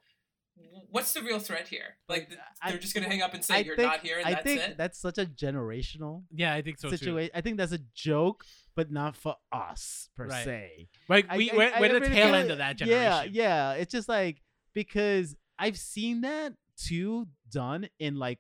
what's 0.89 1.13
the 1.13 1.21
real 1.21 1.39
threat 1.39 1.67
here? 1.69 1.97
Like 2.07 2.29
they're 2.67 2.77
just 2.77 2.93
gonna 2.93 3.07
hang 3.07 3.21
up 3.21 3.33
and 3.33 3.43
say 3.43 3.55
I 3.55 3.59
you're 3.59 3.75
think- 3.75 3.91
not 3.91 4.01
here 4.01 4.17
and 4.17 4.27
I 4.27 4.31
that's 4.33 4.43
think 4.43 4.61
it. 4.61 4.77
that's 4.77 4.99
such 4.99 5.17
a 5.17 5.25
generational 5.25 6.23
Yeah, 6.33 6.53
I 6.53 6.61
think 6.61 6.77
so 6.79 6.89
too. 6.89 6.97
situation. 6.97 7.31
I 7.33 7.41
think 7.41 7.57
that's 7.57 7.71
a 7.71 7.79
joke, 7.95 8.43
but 8.79 8.91
not 8.91 9.15
for 9.17 9.35
us 9.51 10.09
per 10.15 10.25
Right. 10.27 10.45
se. 10.45 10.87
Like 11.09 11.25
I- 11.29 11.37
we, 11.37 11.51
I- 11.51 11.55
we're, 11.57 11.71
I 11.75 11.79
we're 11.81 11.87
the 11.93 11.99
really 11.99 12.15
tail 12.15 12.25
feel 12.27 12.35
end 12.35 12.51
of 12.51 12.57
that 12.59 12.79
Yeah, 12.79 12.85
generation. 12.85 13.33
yeah. 13.33 13.73
yeah. 13.73 13.79
It's 13.81 13.91
just 13.91 14.07
like 14.07 14.41
because 14.73 15.35
I've 15.57 15.77
seen 15.77 16.21
that 16.21 16.53
too 16.77 17.27
done 17.51 17.89
in 17.99 18.15
like 18.15 18.39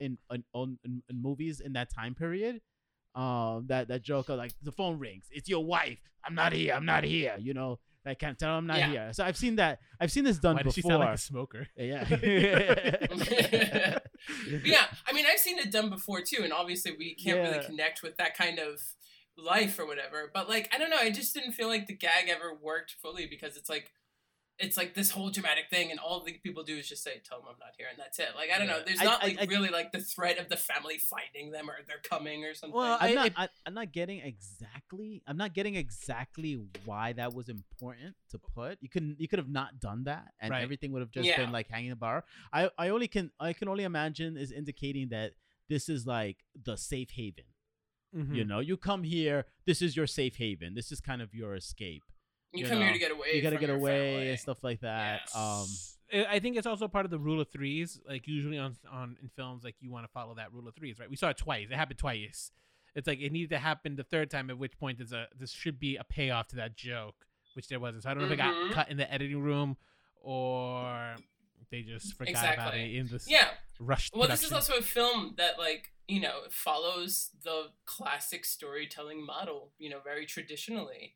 in 0.00 0.18
in, 0.32 0.42
on, 0.52 0.78
in, 0.84 1.02
in 1.08 1.22
movies 1.22 1.60
in 1.60 1.74
that 1.74 1.88
time 1.94 2.14
period. 2.14 2.60
Um, 3.14 3.66
that 3.68 3.88
that 3.88 4.02
joke 4.02 4.28
of 4.28 4.38
like 4.38 4.52
the 4.62 4.72
phone 4.72 4.98
rings, 4.98 5.26
it's 5.30 5.48
your 5.48 5.64
wife. 5.64 5.98
I'm 6.24 6.34
not 6.34 6.52
here. 6.52 6.74
I'm 6.74 6.84
not 6.86 7.02
here. 7.04 7.34
You 7.38 7.54
know, 7.54 7.78
I 8.06 8.14
can't 8.14 8.38
tell 8.38 8.50
I'm 8.58 8.66
not 8.68 8.78
Yeah. 8.78 8.90
here. 8.90 9.12
So 9.12 9.24
I've 9.24 9.36
seen 9.36 9.56
that. 9.56 9.78
I've 10.00 10.12
seen 10.12 10.24
this 10.24 10.38
done 10.38 10.56
Why 10.56 10.62
does 10.62 10.74
she 10.74 10.80
before. 10.82 10.92
sound 10.92 11.04
like 11.04 11.14
a 11.14 11.18
smoker? 11.18 11.66
yeah. 11.76 12.04
Yeah, 14.64 14.84
I 15.08 15.12
mean 15.12 15.24
I've 15.30 15.38
seen 15.40 15.58
it 15.58 15.72
done 15.72 15.90
before 15.90 16.20
too, 16.20 16.42
and 16.44 16.52
obviously 16.52 16.92
we 16.98 17.14
can't 17.14 17.38
Yeah. 17.38 17.50
really 17.50 17.64
connect 17.64 18.02
with 18.02 18.16
that 18.18 18.36
kind 18.36 18.58
of 18.58 18.80
life 19.44 19.78
or 19.78 19.86
whatever. 19.86 20.30
But 20.32 20.48
like 20.48 20.68
I 20.74 20.78
don't 20.78 20.90
know, 20.90 20.96
I 20.98 21.10
just 21.10 21.34
didn't 21.34 21.52
feel 21.52 21.68
like 21.68 21.86
the 21.86 21.94
gag 21.96 22.28
ever 22.28 22.54
worked 22.54 22.96
fully 23.02 23.26
because 23.26 23.56
it's 23.56 23.68
like 23.70 23.92
it's 24.62 24.76
like 24.76 24.94
this 24.94 25.10
whole 25.10 25.30
dramatic 25.30 25.70
thing, 25.70 25.90
and 25.90 25.98
all 25.98 26.22
the 26.22 26.34
people 26.34 26.62
do 26.62 26.76
is 26.76 26.86
just 26.86 27.02
say, 27.02 27.22
"Tell 27.26 27.38
them 27.38 27.46
I'm 27.48 27.56
not 27.58 27.70
here," 27.78 27.86
and 27.90 27.98
that's 27.98 28.18
it. 28.18 28.28
Like 28.36 28.50
I 28.54 28.58
don't 28.58 28.66
know, 28.66 28.82
there's 28.84 29.00
I- 29.00 29.04
not 29.04 29.22
I- 29.24 29.28
like 29.28 29.40
I- 29.40 29.44
really 29.46 29.70
like 29.70 29.90
the 29.90 30.00
threat 30.02 30.36
of 30.38 30.50
the 30.50 30.56
family 30.58 30.98
finding 30.98 31.50
them 31.50 31.70
or 31.70 31.76
they're 31.88 31.96
coming 32.04 32.44
or 32.44 32.52
something. 32.52 32.76
Well, 32.76 32.98
I'm 33.00 33.12
I- 33.12 33.14
not. 33.14 33.26
it- 33.28 33.32
I, 33.38 33.48
I'm 33.64 33.72
not 33.72 33.90
getting 33.90 34.20
exactly. 34.20 35.22
I'm 35.26 35.38
not 35.38 35.54
getting 35.54 35.76
exactly 35.76 36.58
why 36.84 37.14
that 37.14 37.32
was 37.32 37.48
important 37.48 38.16
to 38.32 38.38
put. 38.38 38.76
You 38.82 38.90
couldn't. 38.90 39.18
You 39.18 39.28
could 39.28 39.38
have 39.38 39.48
not 39.48 39.80
done 39.80 40.04
that, 40.04 40.34
and 40.40 40.50
Right. 40.50 40.62
everything 40.62 40.92
would 40.92 41.00
have 41.00 41.10
just 41.10 41.26
Yeah. 41.26 41.38
been 41.38 41.52
like 41.52 41.68
hanging 41.68 41.88
the 41.90 41.96
bar. 41.96 42.24
I. 42.52 42.68
I 42.76 42.90
only 42.90 43.08
can. 43.08 43.30
I 43.40 43.54
can 43.54 43.66
only 43.68 43.84
imagine 43.84 44.36
is 44.36 44.52
indicating 44.52 45.08
that 45.08 45.32
this 45.70 45.88
is 45.88 46.06
like 46.06 46.36
the 46.64 46.76
safe 46.76 47.12
haven. 47.12 47.44
Mhm. 48.14 48.34
You 48.34 48.44
know, 48.44 48.58
you 48.60 48.76
come 48.76 49.02
here. 49.04 49.46
This 49.66 49.80
is 49.82 49.96
your 49.96 50.06
safe 50.06 50.36
haven. 50.36 50.74
This 50.74 50.90
is 50.92 51.00
kind 51.00 51.22
of 51.22 51.34
your 51.34 51.54
escape. 51.54 52.02
you 52.52 52.64
you 52.64 52.68
come 52.68 52.78
here 52.80 52.92
to 52.92 52.98
get 52.98 53.12
away. 53.12 53.28
You 53.34 53.42
gotta 53.42 53.56
get 53.58 53.70
away 53.70 54.14
family. 54.14 54.28
and 54.30 54.40
stuff 54.40 54.64
like 54.64 54.80
that. 54.80 55.20
Yes. 55.26 55.36
Um. 55.36 55.66
I 56.30 56.36
I 56.36 56.38
think 56.40 56.56
it's 56.56 56.66
also 56.66 56.88
part 56.88 57.04
of 57.04 57.12
the 57.12 57.18
rule 57.20 57.40
of 57.40 57.48
threes. 57.50 58.00
Like 58.08 58.26
usually 58.26 58.58
on 58.58 58.76
on 58.90 59.16
in 59.22 59.28
films, 59.36 59.62
like 59.62 59.76
you 59.80 59.90
want 59.92 60.04
to 60.06 60.10
follow 60.12 60.34
that 60.34 60.52
rule 60.52 60.66
of 60.66 60.74
threes, 60.74 60.98
right? 60.98 61.08
We 61.08 61.14
saw 61.16 61.28
it 61.28 61.36
twice. 61.36 61.68
It 61.70 61.76
happened 61.76 61.98
twice. 62.00 62.50
It's 62.96 63.06
like 63.06 63.20
it 63.20 63.30
needed 63.30 63.50
to 63.50 63.58
happen 63.60 63.94
the 63.94 64.02
third 64.02 64.28
time. 64.30 64.50
At 64.50 64.58
which 64.58 64.76
point, 64.76 64.98
there's 64.98 65.12
a 65.12 65.28
this 65.38 65.52
should 65.52 65.78
be 65.78 65.94
a 65.96 66.02
payoff 66.02 66.48
to 66.48 66.56
that 66.56 66.74
joke, 66.76 67.24
which 67.54 67.68
there 67.68 67.78
wasn't. 67.78 68.02
So 68.02 68.10
I 68.10 68.14
don't 68.14 68.22
know 68.22 68.26
if 68.26 68.32
it 68.32 68.36
got 68.38 68.72
cut 68.72 68.90
in 68.90 68.96
the 68.96 69.08
editing 69.12 69.40
room 69.40 69.76
or 70.22 71.14
they 71.70 71.82
just 71.82 72.14
forgot 72.16 72.54
about 72.54 72.74
it 72.76 72.92
in 72.94 73.06
this 73.06 73.28
Yeah. 73.30 73.48
rush. 73.78 74.10
Well, 74.12 74.28
this 74.28 74.42
is 74.42 74.52
also 74.52 74.74
a 74.78 74.82
film 74.82 75.34
that, 75.36 75.58
like, 75.58 75.92
you 76.10 76.20
know, 76.20 76.38
it 76.46 76.52
follows 76.52 77.30
the 77.44 77.68
classic 77.86 78.44
storytelling 78.44 79.24
model, 79.24 79.72
you 79.78 79.88
know, 79.88 80.00
very 80.02 80.26
traditionally. 80.26 81.14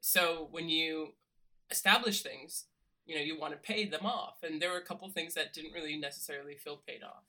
So 0.00 0.48
when 0.50 0.68
you 0.68 1.14
establish 1.70 2.22
things, 2.22 2.66
you 3.06 3.14
know, 3.14 3.22
you 3.22 3.38
want 3.38 3.52
to 3.54 3.58
pay 3.58 3.86
them 3.86 4.04
off. 4.04 4.36
And 4.42 4.60
there 4.60 4.70
were 4.70 4.78
a 4.78 4.84
couple 4.84 5.08
things 5.08 5.34
that 5.34 5.54
didn't 5.54 5.72
really 5.72 5.96
necessarily 5.96 6.56
feel 6.56 6.80
paid 6.86 7.02
off. 7.02 7.24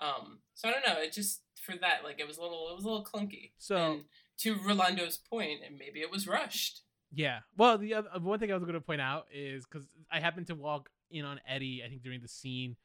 Um, 0.00 0.38
so 0.54 0.68
I 0.68 0.72
don't 0.72 0.86
know. 0.86 1.00
It 1.00 1.12
just 1.12 1.40
for 1.60 1.74
that, 1.80 2.04
like, 2.04 2.18
it 2.20 2.26
was 2.26 2.38
a 2.38 2.42
little, 2.42 2.68
it 2.70 2.74
was 2.74 2.84
a 2.84 2.88
little 2.88 3.04
clunky. 3.04 3.52
So- 3.58 3.76
and 3.76 4.04
to 4.38 4.56
Rolando's 4.56 5.16
point, 5.16 5.60
and 5.66 5.78
maybe 5.78 6.00
it 6.00 6.10
was 6.10 6.26
rushed. 6.26 6.80
Yeah. 7.14 7.40
Well, 7.56 7.78
the 7.78 7.94
other 7.94 8.08
one 8.20 8.38
thing 8.38 8.50
I 8.50 8.54
was 8.54 8.64
going 8.64 8.74
to 8.74 8.80
point 8.80 9.00
out 9.00 9.26
is 9.32 9.64
because 9.64 9.86
I 10.10 10.18
happened 10.18 10.48
to 10.48 10.54
walk 10.54 10.88
in 11.10 11.24
on 11.24 11.40
Eddie. 11.46 11.82
I 11.84 11.88
think 11.88 12.02
during 12.02 12.20
the 12.20 12.28
scene 12.28 12.76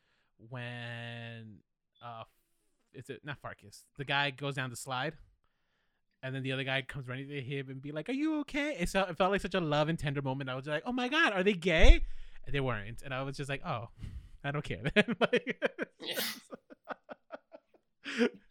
when 0.50 1.60
uh, 2.04 2.24
is 2.98 3.10
it 3.10 3.22
not 3.24 3.42
Farkus? 3.42 3.84
The 3.98 4.06
guy 4.06 4.32
goes 4.32 4.56
down 4.56 4.70
the 4.70 4.76
slide, 4.76 5.14
and 6.24 6.34
then 6.34 6.44
the 6.44 6.52
other 6.52 6.64
guy 6.64 6.82
comes 6.82 7.08
running 7.08 7.30
to 7.30 7.42
him 7.42 7.70
and 7.70 7.82
be 7.82 7.92
like, 7.92 8.10
"Are 8.10 8.14
you 8.14 8.40
okay?" 8.42 8.76
It 8.80 8.90
felt, 8.90 9.10
it 9.10 9.18
felt 9.18 9.32
like 9.32 9.42
such 9.42 9.54
a 9.54 9.60
love 9.60 9.88
and 9.88 9.98
tender 9.98 10.22
moment. 10.22 10.50
I 10.50 10.56
was 10.56 10.66
like, 10.66 10.84
"Oh 10.86 10.92
my 10.92 11.08
god, 11.08 11.34
are 11.34 11.44
they 11.44 11.54
gay?" 11.54 12.02
And 12.46 12.54
they 12.56 12.60
weren't, 12.60 13.02
and 13.04 13.14
I 13.14 13.22
was 13.24 13.38
just 13.38 13.50
like, 13.50 13.62
"Oh, 13.66 13.90
I 14.44 14.52
don't 14.52 14.64
care." 14.64 14.82
Then. 14.96 15.16
like, 15.20 15.64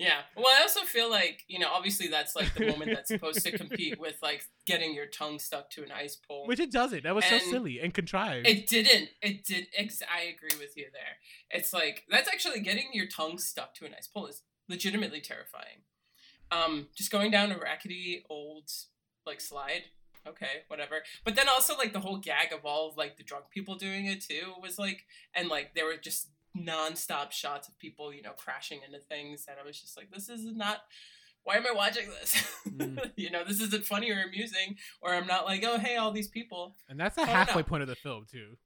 Yeah. 0.00 0.22
Well, 0.34 0.46
I 0.46 0.62
also 0.62 0.80
feel 0.80 1.10
like, 1.10 1.44
you 1.46 1.58
know, 1.58 1.68
obviously 1.70 2.08
that's 2.08 2.34
like 2.34 2.54
the 2.54 2.66
moment 2.68 2.92
that's 2.94 3.08
supposed 3.08 3.44
to 3.44 3.56
compete 3.56 4.00
with 4.00 4.16
like 4.22 4.42
getting 4.66 4.94
your 4.94 5.04
tongue 5.04 5.38
stuck 5.38 5.68
to 5.72 5.84
an 5.84 5.92
ice 5.92 6.16
pole. 6.16 6.46
Which 6.46 6.58
it 6.58 6.72
doesn't. 6.72 7.02
That 7.02 7.14
was 7.14 7.26
so 7.26 7.36
silly 7.36 7.80
and 7.80 7.92
contrived. 7.92 8.48
It 8.48 8.66
didn't. 8.66 9.10
It 9.20 9.44
did. 9.44 9.66
Ex- 9.76 10.02
I 10.02 10.22
agree 10.22 10.58
with 10.58 10.74
you 10.74 10.86
there. 10.90 11.18
It's 11.50 11.74
like 11.74 12.04
that's 12.08 12.28
actually 12.28 12.60
getting 12.60 12.86
your 12.94 13.06
tongue 13.06 13.36
stuck 13.36 13.74
to 13.74 13.84
an 13.84 13.92
ice 13.96 14.06
pole 14.06 14.26
is 14.26 14.42
legitimately 14.70 15.20
terrifying. 15.20 15.84
Um, 16.50 16.88
just 16.96 17.12
going 17.12 17.30
down 17.30 17.52
a 17.52 17.58
rackety 17.58 18.24
old 18.30 18.70
like 19.26 19.42
slide. 19.42 19.82
Okay, 20.26 20.64
whatever. 20.68 21.02
But 21.24 21.36
then 21.36 21.48
also 21.48 21.76
like 21.76 21.92
the 21.92 22.00
whole 22.00 22.16
gag 22.16 22.54
of 22.54 22.64
all 22.64 22.88
of 22.88 22.96
like 22.96 23.18
the 23.18 23.22
drunk 23.22 23.50
people 23.50 23.74
doing 23.74 24.06
it 24.06 24.22
too 24.22 24.54
was 24.62 24.78
like, 24.78 25.04
and 25.34 25.48
like 25.48 25.74
there 25.74 25.84
were 25.84 25.96
just 26.00 26.28
non-stop 26.64 27.32
shots 27.32 27.68
of 27.68 27.78
people 27.78 28.12
you 28.12 28.22
know 28.22 28.32
crashing 28.32 28.80
into 28.86 28.98
things, 29.00 29.46
and 29.48 29.56
I 29.62 29.66
was 29.66 29.80
just 29.80 29.96
like, 29.96 30.10
this 30.10 30.28
is 30.28 30.44
not. 30.54 30.78
Why 31.42 31.56
am 31.56 31.66
I 31.66 31.72
watching 31.74 32.06
this? 32.20 32.34
Mm. 32.68 33.12
you 33.16 33.30
know, 33.30 33.44
this 33.48 33.62
isn't 33.62 33.86
funny 33.86 34.10
or 34.10 34.22
amusing, 34.22 34.76
or 35.00 35.14
I'm 35.14 35.26
not 35.26 35.46
like, 35.46 35.64
oh 35.66 35.78
hey, 35.78 35.96
all 35.96 36.12
these 36.12 36.28
people. 36.28 36.76
and 36.88 37.00
that's 37.00 37.16
the 37.16 37.22
Oh, 37.22 37.26
halfway 37.26 37.62
point 37.62 37.82
of 37.82 37.88
the 37.88 37.96
film 37.96 38.26
too. 38.30 38.56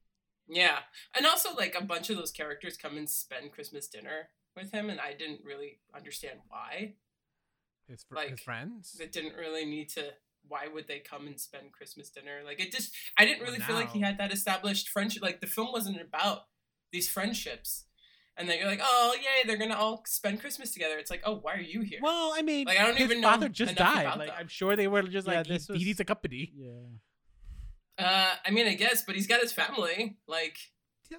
Yeah. 0.48 0.78
And 1.16 1.24
also 1.24 1.54
like 1.54 1.76
a 1.78 1.84
bunch 1.84 2.10
of 2.10 2.16
those 2.16 2.32
characters 2.32 2.76
come 2.76 2.96
and 2.96 3.08
spend 3.08 3.52
Christmas 3.52 3.86
dinner 3.86 4.28
with 4.56 4.72
him 4.72 4.90
and 4.90 5.00
I 5.00 5.14
didn't 5.14 5.40
really 5.44 5.78
understand 5.94 6.40
why. 6.48 6.94
His, 7.88 8.04
fr- 8.08 8.16
Like, 8.16 8.30
his 8.30 8.40
friends. 8.40 8.96
They 8.98 9.06
didn't 9.06 9.36
really 9.36 9.64
need 9.64 9.88
to 9.90 10.06
why 10.46 10.66
would 10.72 10.86
they 10.88 10.98
come 10.98 11.26
and 11.26 11.40
spend 11.40 11.72
Christmas 11.72 12.10
dinner? 12.10 12.40
Like 12.44 12.60
it 12.60 12.72
just 12.72 12.94
I 13.16 13.24
didn't 13.24 13.42
really 13.44 13.60
feel 13.60 13.76
like 13.76 13.92
he 13.92 14.00
had 14.00 14.18
that 14.18 14.32
established 14.32 14.88
friendship 14.88 15.22
like 15.22 15.40
the 15.40 15.46
film 15.46 15.72
wasn't 15.72 16.00
about 16.00 16.40
these 16.94 17.08
friendships. 17.16 17.84
And 18.36 18.48
then 18.48 18.58
you're 18.58 18.66
like, 18.74 18.80
"Oh, 18.82 19.14
yay, 19.26 19.46
they're 19.46 19.56
going 19.64 19.70
to 19.70 19.76
all 19.78 20.02
spend 20.06 20.40
Christmas 20.40 20.72
together." 20.72 20.96
It's 20.98 21.10
like, 21.14 21.22
"Oh, 21.24 21.36
why 21.44 21.52
are 21.54 21.60
you 21.74 21.82
here?" 21.82 22.00
Well, 22.02 22.32
I 22.34 22.42
mean, 22.42 22.66
Like, 22.66 22.80
I 22.80 22.84
don't 22.86 22.96
his 22.96 23.04
even 23.08 23.20
know 23.20 23.28
father 23.30 23.48
just 23.48 23.76
died. 23.76 24.06
about 24.06 24.18
Like, 24.18 24.28
them. 24.30 24.36
I'm 24.40 24.48
sure 24.48 24.74
they 24.74 24.88
were 24.88 25.02
just 25.02 25.28
Yeah, 25.28 25.34
like, 25.34 25.46
he, 25.46 25.52
this 25.52 25.66
he 25.68 25.72
was- 25.74 25.82
needs 25.84 26.00
a 26.00 26.04
company. 26.04 26.52
Yeah. 26.56 26.70
uh 27.98 28.34
I 28.44 28.50
mean, 28.50 28.66
I 28.66 28.74
guess, 28.74 29.04
but 29.06 29.14
he's 29.14 29.26
got 29.28 29.40
his 29.40 29.52
family. 29.52 30.16
Like 30.26 30.56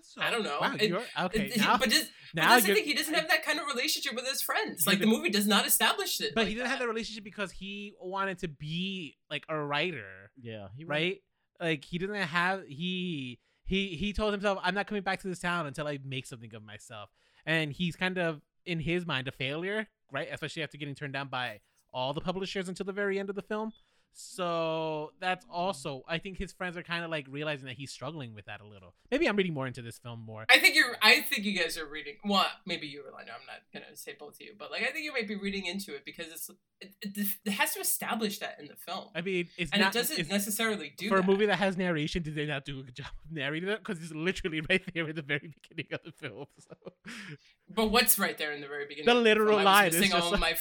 so- 0.01 0.19
I 0.21 0.29
don't 0.29 0.43
know. 0.43 0.57
Wow, 0.59 0.75
It- 0.77 0.89
you're, 0.89 1.03
okay, 1.27 1.45
It- 1.45 1.57
now, 1.57 1.77
but, 1.77 1.89
just, 1.89 2.11
but 2.33 2.43
now 2.43 2.49
that's 2.49 2.63
the 2.63 2.69
you're- 2.69 2.81
thing. 2.81 2.89
He 2.89 2.95
doesn't 2.95 3.13
have 3.13 3.29
that 3.29 3.43
kind 3.45 3.59
of 3.59 3.65
relationship 3.67 4.13
with 4.13 4.27
his 4.27 4.41
friends. 4.41 4.85
Like 4.85 4.99
the 4.99 5.05
movie 5.07 5.29
does 5.29 5.47
not 5.47 5.65
establish 5.65 6.19
it. 6.19 6.35
but 6.35 6.41
like 6.41 6.47
he 6.49 6.55
didn't 6.55 6.67
have 6.67 6.79
that. 6.79 6.85
that 6.85 6.89
relationship 6.89 7.23
because 7.23 7.51
he 7.51 7.93
wanted 8.01 8.39
to 8.39 8.49
be 8.49 9.15
like 9.29 9.45
a 9.47 9.57
writer, 9.57 10.31
Yeah, 10.41 10.67
he 10.75 10.83
right? 10.83 11.21
Like 11.61 11.85
he 11.85 11.97
didn't 11.97 12.15
have 12.23 12.63
he 12.67 13.39
he 13.65 13.95
he 13.95 14.13
told 14.13 14.33
himself, 14.33 14.59
"I'm 14.61 14.75
not 14.75 14.87
coming 14.87 15.03
back 15.03 15.21
to 15.21 15.27
this 15.27 15.39
town 15.39 15.65
until 15.65 15.87
I 15.87 15.99
make 16.03 16.25
something 16.25 16.53
of 16.55 16.63
myself," 16.63 17.09
and 17.45 17.73
he's 17.73 17.95
kind 17.95 18.17
of 18.17 18.41
in 18.65 18.79
his 18.79 19.05
mind 19.05 19.27
a 19.27 19.31
failure, 19.31 19.87
right? 20.11 20.27
Especially 20.31 20.63
after 20.63 20.77
getting 20.77 20.95
turned 20.95 21.13
down 21.13 21.27
by 21.27 21.61
all 21.91 22.13
the 22.13 22.21
publishers 22.21 22.69
until 22.69 22.85
the 22.85 22.93
very 22.93 23.19
end 23.19 23.29
of 23.29 23.35
the 23.35 23.41
film. 23.41 23.73
So 24.17 25.11
that's 25.19 25.45
also, 25.51 26.03
I 26.07 26.19
think 26.19 26.37
his 26.37 26.53
friends 26.53 26.77
are 26.77 26.83
kind 26.83 27.03
of 27.03 27.11
like 27.11 27.27
realizing 27.29 27.65
that 27.65 27.75
he's 27.75 27.91
struggling 27.91 28.33
with 28.33 28.45
that 28.45 28.61
a 28.61 28.65
little. 28.65 28.93
Maybe 29.11 29.27
I'm 29.27 29.35
reading 29.35 29.53
more 29.53 29.67
into 29.67 29.81
this 29.81 29.97
film 29.97 30.21
more. 30.25 30.45
I 30.49 30.57
think 30.57 30.73
you're. 30.75 30.95
I 31.01 31.19
think 31.19 31.43
you 31.43 31.51
guys 31.51 31.77
are 31.77 31.85
reading. 31.85 32.15
Well, 32.23 32.45
maybe 32.65 32.87
you, 32.87 33.03
Rolando. 33.03 33.33
I'm 33.33 33.45
not 33.45 33.61
gonna 33.73 33.95
say 33.95 34.15
both 34.17 34.35
of 34.35 34.41
you, 34.41 34.53
but 34.57 34.71
like 34.71 34.83
I 34.83 34.91
think 34.91 35.03
you 35.03 35.11
might 35.11 35.27
be 35.27 35.35
reading 35.35 35.65
into 35.65 35.93
it 35.93 36.05
because 36.05 36.27
it's 36.27 36.49
it, 36.81 36.93
it, 37.01 37.27
it 37.45 37.51
has 37.51 37.73
to 37.73 37.79
establish 37.79 38.39
that 38.39 38.57
in 38.59 38.67
the 38.67 38.75
film, 38.75 39.09
I 39.13 39.21
mean, 39.21 39.47
it's 39.57 39.71
and 39.71 39.81
not 39.81 39.95
it 39.95 39.99
doesn't 39.99 40.29
necessarily 40.29 40.93
do 40.97 41.09
for 41.09 41.17
that. 41.17 41.23
a 41.23 41.27
movie 41.27 41.45
that 41.45 41.57
has 41.57 41.77
narration. 41.77 42.23
Did 42.23 42.35
they 42.35 42.45
not 42.45 42.65
do 42.65 42.79
a 42.79 42.83
good 42.83 42.95
job 42.95 43.07
of 43.25 43.31
narrating 43.31 43.69
it? 43.69 43.79
Because 43.79 44.01
it's 44.01 44.13
literally 44.13 44.61
right 44.69 44.81
there 44.93 45.07
at 45.09 45.15
the 45.15 45.21
very 45.21 45.53
beginning 45.61 45.91
of 45.93 45.99
the 46.05 46.11
film. 46.11 46.45
So. 46.59 46.75
But 47.73 47.91
what's 47.91 48.19
right 48.19 48.37
there 48.37 48.51
in 48.51 48.61
the 48.61 48.67
very 48.67 48.85
beginning? 48.85 49.13
The 49.13 49.19
literal 49.19 49.57
film? 49.57 49.67
I 49.67 49.85
was 49.85 49.93
missing 49.95 50.13
all 50.13 50.31
like- 50.31 50.39
my. 50.39 50.55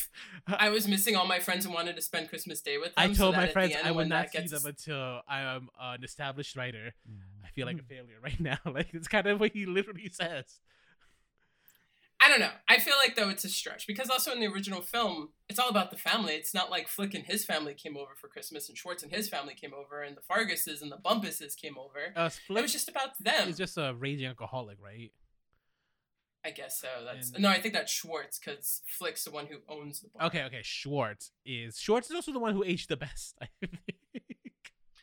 I 0.47 0.71
was 0.71 0.89
missing 0.89 1.17
all 1.17 1.27
my 1.27 1.39
friends 1.39 1.65
and 1.65 1.75
wanted 1.75 1.97
to 1.97 2.03
spend 2.03 2.29
Christmas 2.29 2.61
Day 2.61 2.79
with 2.79 2.95
them. 2.95 3.11
I 3.11 3.13
told 3.13 3.35
that 3.35 3.44
my 3.44 3.44
at 3.45 3.49
the 3.51 3.53
friends 3.53 3.75
I 3.85 3.91
would 3.91 3.97
when 3.97 4.09
not 4.09 4.31
see 4.31 4.39
gets- 4.39 4.51
them 4.53 4.63
until 4.67 5.21
I 5.29 5.41
am 5.41 5.69
an 5.81 6.05
established 6.05 6.57
writer. 6.57 6.93
I 7.45 7.49
feel 7.55 7.67
like 7.67 7.79
a 7.79 7.83
failure 7.83 8.19
right 8.23 8.39
now. 8.41 8.59
Like 8.67 8.89
it's 8.93 9.09
kind 9.09 9.27
of 9.27 9.41
what 9.41 9.53
he 9.53 9.67
literally 9.67 10.09
says. 10.13 10.61
I 12.21 12.29
don't 12.29 12.41
know. 12.41 12.51
I 12.69 12.79
feel 12.79 12.95
like 12.97 13.17
though 13.17 13.29
it's 13.29 13.45
a 13.45 13.49
stretch 13.51 13.87
because 13.87 14.09
also 14.09 14.33
in 14.33 14.41
the 14.41 14.47
original 14.47 14.81
film, 14.81 15.31
it's 15.49 15.59
all 15.59 15.69
about 15.69 15.91
the 15.91 15.97
family. 15.99 16.33
It's 16.35 16.55
not 16.55 16.71
like 16.71 16.89
Flick 16.89 17.13
and 17.13 17.25
his 17.27 17.45
family 17.45 17.75
came 17.75 17.97
over 17.99 18.13
for 18.19 18.29
Christmas, 18.29 18.69
and 18.69 18.79
Schwartz 18.79 19.03
and 19.03 19.13
his 19.13 19.29
family 19.29 19.53
came 19.55 19.73
over, 19.75 20.01
and 20.03 20.17
the 20.17 20.23
Farkuses 20.23 20.81
and 20.81 20.91
the 20.91 20.97
Bumpuses 20.97 21.55
came 21.55 21.77
over. 21.77 22.15
Uh, 22.17 22.31
it 22.49 22.63
was 22.63 22.73
just 22.73 22.89
about 22.89 23.11
them. 23.21 23.47
He's 23.49 23.59
just 23.59 23.77
a 23.77 23.95
raging 23.99 24.27
alcoholic, 24.27 24.79
right? 24.83 25.13
I 26.45 26.51
guess 26.51 26.79
so. 26.79 26.89
That's 27.05 27.31
And- 27.33 27.43
no. 27.43 27.49
I 27.49 27.61
think 27.61 27.73
that's 27.75 27.91
Schwartz 27.93 28.39
because 28.39 28.83
Flick's 28.87 29.25
the 29.25 29.31
one 29.31 29.47
who 29.47 29.57
owns 29.69 30.01
the 30.01 30.09
bar. 30.11 30.27
Okay, 30.27 30.43
okay. 30.45 30.61
Schwartz 30.63 31.31
is 31.47 31.79
Schwartz 31.79 32.09
is 32.11 32.15
also 32.15 32.33
the 32.33 32.39
one 32.39 32.53
who 32.55 32.63
aged 32.65 32.89
the 32.91 32.97
best. 32.97 33.37
I 33.43 33.49
think. 33.61 33.79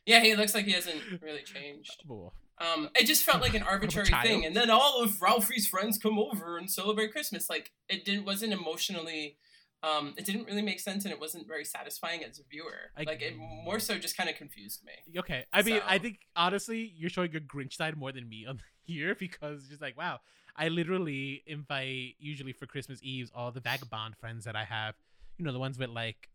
Yeah, 0.05 0.19
he 0.21 0.35
looks 0.35 0.55
like 0.55 0.65
he 0.65 0.71
hasn't 0.71 1.01
really 1.21 1.43
changed. 1.43 2.03
Well, 2.07 2.33
Um, 2.59 2.89
it 2.95 3.05
just 3.05 3.23
felt 3.23 3.41
like 3.41 3.53
an 3.53 3.63
arbitrary 3.73 4.09
thing, 4.23 4.45
and 4.45 4.55
then 4.55 4.69
all 4.69 5.01
of 5.03 5.21
Ralphie's 5.21 5.67
friends 5.67 5.97
come 5.97 6.17
over 6.19 6.57
and 6.57 6.69
celebrate 6.69 7.11
Christmas. 7.11 7.49
Like 7.49 7.71
it 7.87 8.03
didn't 8.05 8.25
wasn't 8.25 8.53
emotionally, 8.53 9.37
um, 9.83 10.13
it 10.17 10.25
didn't 10.25 10.45
really 10.45 10.61
make 10.63 10.79
sense, 10.79 11.05
and 11.05 11.13
it 11.13 11.19
wasn't 11.19 11.47
very 11.47 11.65
satisfying 11.65 12.23
as 12.23 12.39
a 12.39 12.43
viewer. 12.49 12.91
I- 12.97 13.03
like 13.03 13.21
it 13.21 13.35
more 13.37 13.79
so 13.79 13.97
just 13.99 14.17
kind 14.17 14.29
of 14.29 14.35
confused 14.35 14.83
me. 14.83 15.19
Okay, 15.19 15.45
I 15.53 15.61
mean, 15.61 15.81
I 15.85 15.97
think 15.99 16.19
honestly, 16.35 16.93
you're 16.95 17.09
showing 17.11 17.31
your 17.31 17.41
Grinch 17.41 17.73
side 17.73 17.95
more 17.95 18.11
than 18.11 18.27
me 18.27 18.45
on 18.47 18.61
here 18.83 19.15
because 19.15 19.67
just 19.69 19.81
like, 19.81 19.95
wow, 19.97 20.19
I 20.55 20.67
literally 20.69 21.43
invite 21.47 22.15
usually 22.19 22.53
for 22.53 22.65
Christmas 22.65 22.99
Eves 23.03 23.31
all 23.33 23.51
the 23.51 23.59
vagabond 23.61 24.15
friends 24.17 24.45
that 24.45 24.55
I 24.55 24.63
have, 24.65 24.95
you 25.37 25.45
know, 25.45 25.51
the 25.53 25.59
ones 25.59 25.77
with 25.79 25.89
like 25.89 26.29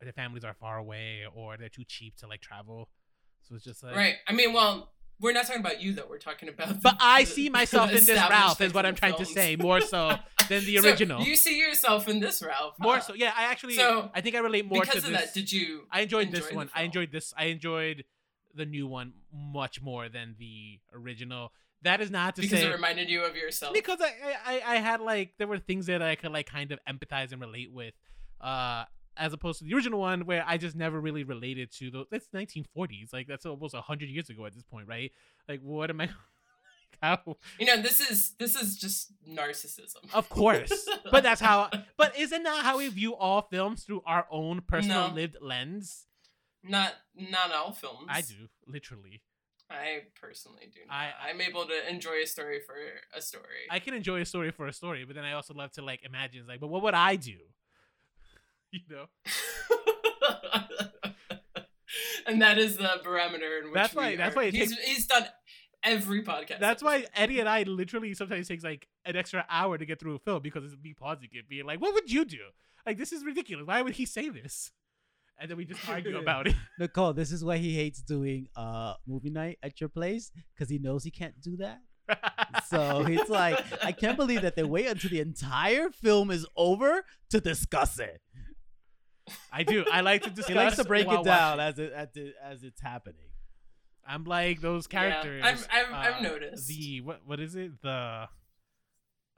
their 0.00 0.12
families 0.12 0.44
are 0.44 0.54
far 0.54 0.76
away 0.78 1.22
or 1.34 1.56
they're 1.56 1.68
too 1.68 1.84
cheap 1.84 2.16
to 2.16 2.26
like 2.26 2.40
travel. 2.40 2.88
So 3.48 3.54
it's 3.54 3.64
just 3.64 3.82
like, 3.82 3.96
right. 3.96 4.14
I 4.28 4.32
mean, 4.32 4.52
well, 4.52 4.90
we're 5.20 5.32
not 5.32 5.46
talking 5.46 5.60
about 5.60 5.80
you 5.80 5.92
though. 5.92 6.06
We're 6.08 6.18
talking 6.18 6.48
about. 6.48 6.82
But 6.82 6.96
I 7.00 7.24
the- 7.24 7.30
see 7.30 7.48
myself 7.48 7.90
the 7.90 7.98
in 7.98 8.04
this 8.04 8.18
Ralph, 8.18 8.60
is 8.60 8.74
what 8.74 8.84
I'm 8.84 8.94
the 8.94 9.00
trying 9.00 9.14
to 9.16 9.24
say, 9.24 9.56
more 9.56 9.80
so 9.80 10.08
than 10.48 10.64
the 10.64 10.78
So 10.78 10.88
original. 10.88 11.22
you 11.22 11.36
see 11.36 11.58
yourself 11.58 12.08
in 12.08 12.20
this 12.20 12.42
Ralph. 12.42 12.74
more 12.78 12.96
huh? 12.96 13.00
so, 13.00 13.14
yeah. 13.14 13.32
I 13.36 13.44
actually, 13.44 13.74
So, 13.76 14.10
I 14.14 14.20
think 14.20 14.34
I 14.34 14.40
relate 14.40 14.66
more 14.66 14.80
because 14.82 15.02
to 15.02 15.06
of 15.08 15.12
this. 15.12 15.26
that, 15.26 15.34
did 15.34 15.52
you? 15.52 15.82
I 15.90 16.00
enjoyed 16.00 16.26
enjoy 16.28 16.38
this 16.40 16.48
the 16.48 16.56
one. 16.56 16.70
I 16.74 16.82
enjoyed 16.82 17.12
this. 17.12 17.32
I 17.36 17.44
enjoyed 17.46 18.04
the 18.54 18.66
new 18.66 18.86
one 18.86 19.12
much 19.32 19.82
more 19.82 20.08
than 20.08 20.36
the 20.38 20.80
original. 20.94 21.52
That 21.82 22.00
is 22.00 22.10
not 22.10 22.36
to 22.36 22.42
Because 22.42 22.60
say 22.60 22.66
it 22.66 22.72
reminded 22.72 23.10
you 23.10 23.24
of 23.24 23.36
yourself. 23.36 23.74
because 23.74 24.00
I, 24.00 24.12
I 24.46 24.74
I 24.74 24.76
had 24.76 25.00
like 25.00 25.34
there 25.38 25.46
were 25.46 25.58
things 25.58 25.86
that 25.86 26.00
I 26.02 26.14
could 26.14 26.32
like 26.32 26.46
kind 26.46 26.72
of 26.72 26.78
empathize 26.88 27.32
and 27.32 27.40
relate 27.40 27.70
with, 27.72 27.94
uh, 28.40 28.84
as 29.16 29.32
opposed 29.32 29.58
to 29.58 29.64
the 29.64 29.74
original 29.74 30.00
one 30.00 30.24
where 30.24 30.42
I 30.46 30.56
just 30.56 30.74
never 30.76 30.98
really 31.00 31.24
related 31.24 31.70
to 31.78 31.90
those. 31.90 32.06
That's 32.10 32.26
1940s, 32.28 33.12
like 33.12 33.26
that's 33.26 33.44
almost 33.44 33.74
hundred 33.74 34.08
years 34.08 34.30
ago 34.30 34.46
at 34.46 34.54
this 34.54 34.62
point, 34.62 34.88
right? 34.88 35.12
Like 35.48 35.60
what 35.60 35.90
am 35.90 36.00
I? 36.00 36.08
How? 37.02 37.18
You 37.58 37.66
know, 37.66 37.82
this 37.82 38.00
is 38.10 38.32
this 38.38 38.54
is 38.56 38.76
just 38.78 39.12
narcissism. 39.28 40.14
Of 40.14 40.28
course, 40.30 40.88
but 41.10 41.22
that's 41.22 41.40
how. 41.40 41.68
But 41.98 42.16
isn't 42.18 42.42
that 42.44 42.64
how 42.64 42.78
we 42.78 42.88
view 42.88 43.14
all 43.14 43.42
films 43.42 43.82
through 43.84 44.02
our 44.06 44.26
own 44.30 44.62
personal 44.66 45.08
No. 45.08 45.14
lived 45.14 45.36
lens? 45.42 46.06
Not 46.64 46.94
not 47.14 47.52
all 47.52 47.72
films. 47.72 48.08
I 48.08 48.22
do 48.22 48.48
literally. 48.66 49.22
I 49.70 50.02
personally 50.20 50.68
do. 50.72 50.80
Not. 50.86 50.94
I- 50.94 51.12
I, 51.26 51.30
am 51.30 51.40
able 51.40 51.64
to 51.66 51.88
enjoy 51.90 52.22
a 52.22 52.26
story 52.26 52.60
for 52.66 52.74
a 53.16 53.20
story. 53.22 53.64
I 53.70 53.78
can 53.78 53.94
enjoy 53.94 54.20
a 54.20 54.24
story 54.26 54.50
for 54.50 54.66
a 54.66 54.72
story, 54.72 55.04
but 55.04 55.14
then 55.16 55.24
I 55.24 55.32
also 55.32 55.54
love 55.54 55.72
to 55.72 55.82
like 55.82 56.00
imagine 56.04 56.46
like, 56.46 56.60
but 56.60 56.68
what 56.68 56.82
would 56.82 56.94
I 56.94 57.16
do? 57.16 57.36
You 58.72 58.80
know, 58.90 59.06
and 62.26 62.42
that 62.42 62.58
is 62.58 62.76
the 62.76 63.00
barometer 63.04 63.58
in 63.58 63.66
which 63.66 63.74
That's 63.74 63.94
why- 63.94 64.16
that's 64.16 64.34
why 64.34 64.50
he's, 64.50 64.70
takes- 64.74 64.84
he's 64.84 65.06
done 65.06 65.26
every 65.84 66.22
podcast. 66.24 66.58
that's 66.60 66.82
why. 66.82 67.06
Eddie 67.14 67.38
and 67.40 67.48
I 67.48 67.62
literally 67.62 68.14
sometimes 68.14 68.48
takes 68.48 68.64
like 68.64 68.88
an 69.04 69.14
extra 69.16 69.44
hour 69.48 69.78
to 69.78 69.86
get 69.86 70.00
through 70.00 70.16
a 70.16 70.18
film 70.18 70.42
because 70.42 70.64
it's 70.64 70.76
me 70.82 70.92
pausing 70.92 71.28
it, 71.32 71.48
being 71.48 71.66
like, 71.66 71.80
"What 71.80 71.94
would 71.94 72.10
you 72.10 72.24
do? 72.24 72.40
Like, 72.84 72.98
this 72.98 73.12
is 73.12 73.24
ridiculous. 73.24 73.66
Why 73.66 73.80
would 73.82 73.94
he 73.94 74.06
say 74.06 74.28
this?" 74.28 74.72
And 75.38 75.50
then 75.50 75.56
we 75.56 75.64
just 75.64 75.86
argue 75.88 76.18
about 76.18 76.46
it. 76.46 76.54
Nicole, 76.78 77.12
this 77.12 77.32
is 77.32 77.44
why 77.44 77.56
he 77.58 77.74
hates 77.74 78.00
doing 78.02 78.48
uh 78.56 78.94
movie 79.06 79.30
night 79.30 79.58
at 79.62 79.80
your 79.80 79.88
place 79.88 80.30
because 80.54 80.68
he 80.70 80.78
knows 80.78 81.04
he 81.04 81.10
can't 81.10 81.40
do 81.40 81.56
that. 81.58 81.80
So 82.68 83.02
he's 83.04 83.28
like, 83.30 83.58
I 83.82 83.92
can't 83.92 84.16
believe 84.16 84.42
that 84.42 84.56
they 84.56 84.62
wait 84.62 84.86
until 84.86 85.10
the 85.10 85.20
entire 85.20 85.88
film 85.90 86.30
is 86.30 86.46
over 86.56 87.04
to 87.30 87.40
discuss 87.40 87.98
it. 87.98 88.20
I 89.50 89.62
do. 89.62 89.84
I 89.90 90.02
like 90.02 90.22
to 90.24 90.30
discuss. 90.30 90.48
He 90.48 90.54
likes 90.54 90.76
to 90.76 90.84
break 90.84 91.08
it 91.10 91.24
down 91.24 91.60
as 91.60 91.78
it, 91.78 91.92
as 91.92 92.08
it 92.14 92.34
as 92.42 92.62
it's 92.62 92.80
happening. 92.80 93.30
I'm 94.06 94.24
like 94.24 94.60
those 94.60 94.86
Yeah, 94.92 95.00
characters. 95.00 95.42
I've- 95.44 95.64
I've- 95.72 95.94
I've 95.94 96.14
uh, 96.16 96.20
noticed. 96.20 96.68
the 96.68 97.00
what 97.00 97.20
what 97.26 97.40
is 97.40 97.56
it? 97.56 97.80
The 97.80 98.28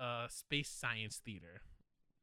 uh 0.01 0.27
space 0.29 0.69
science 0.71 1.21
theater, 1.25 1.63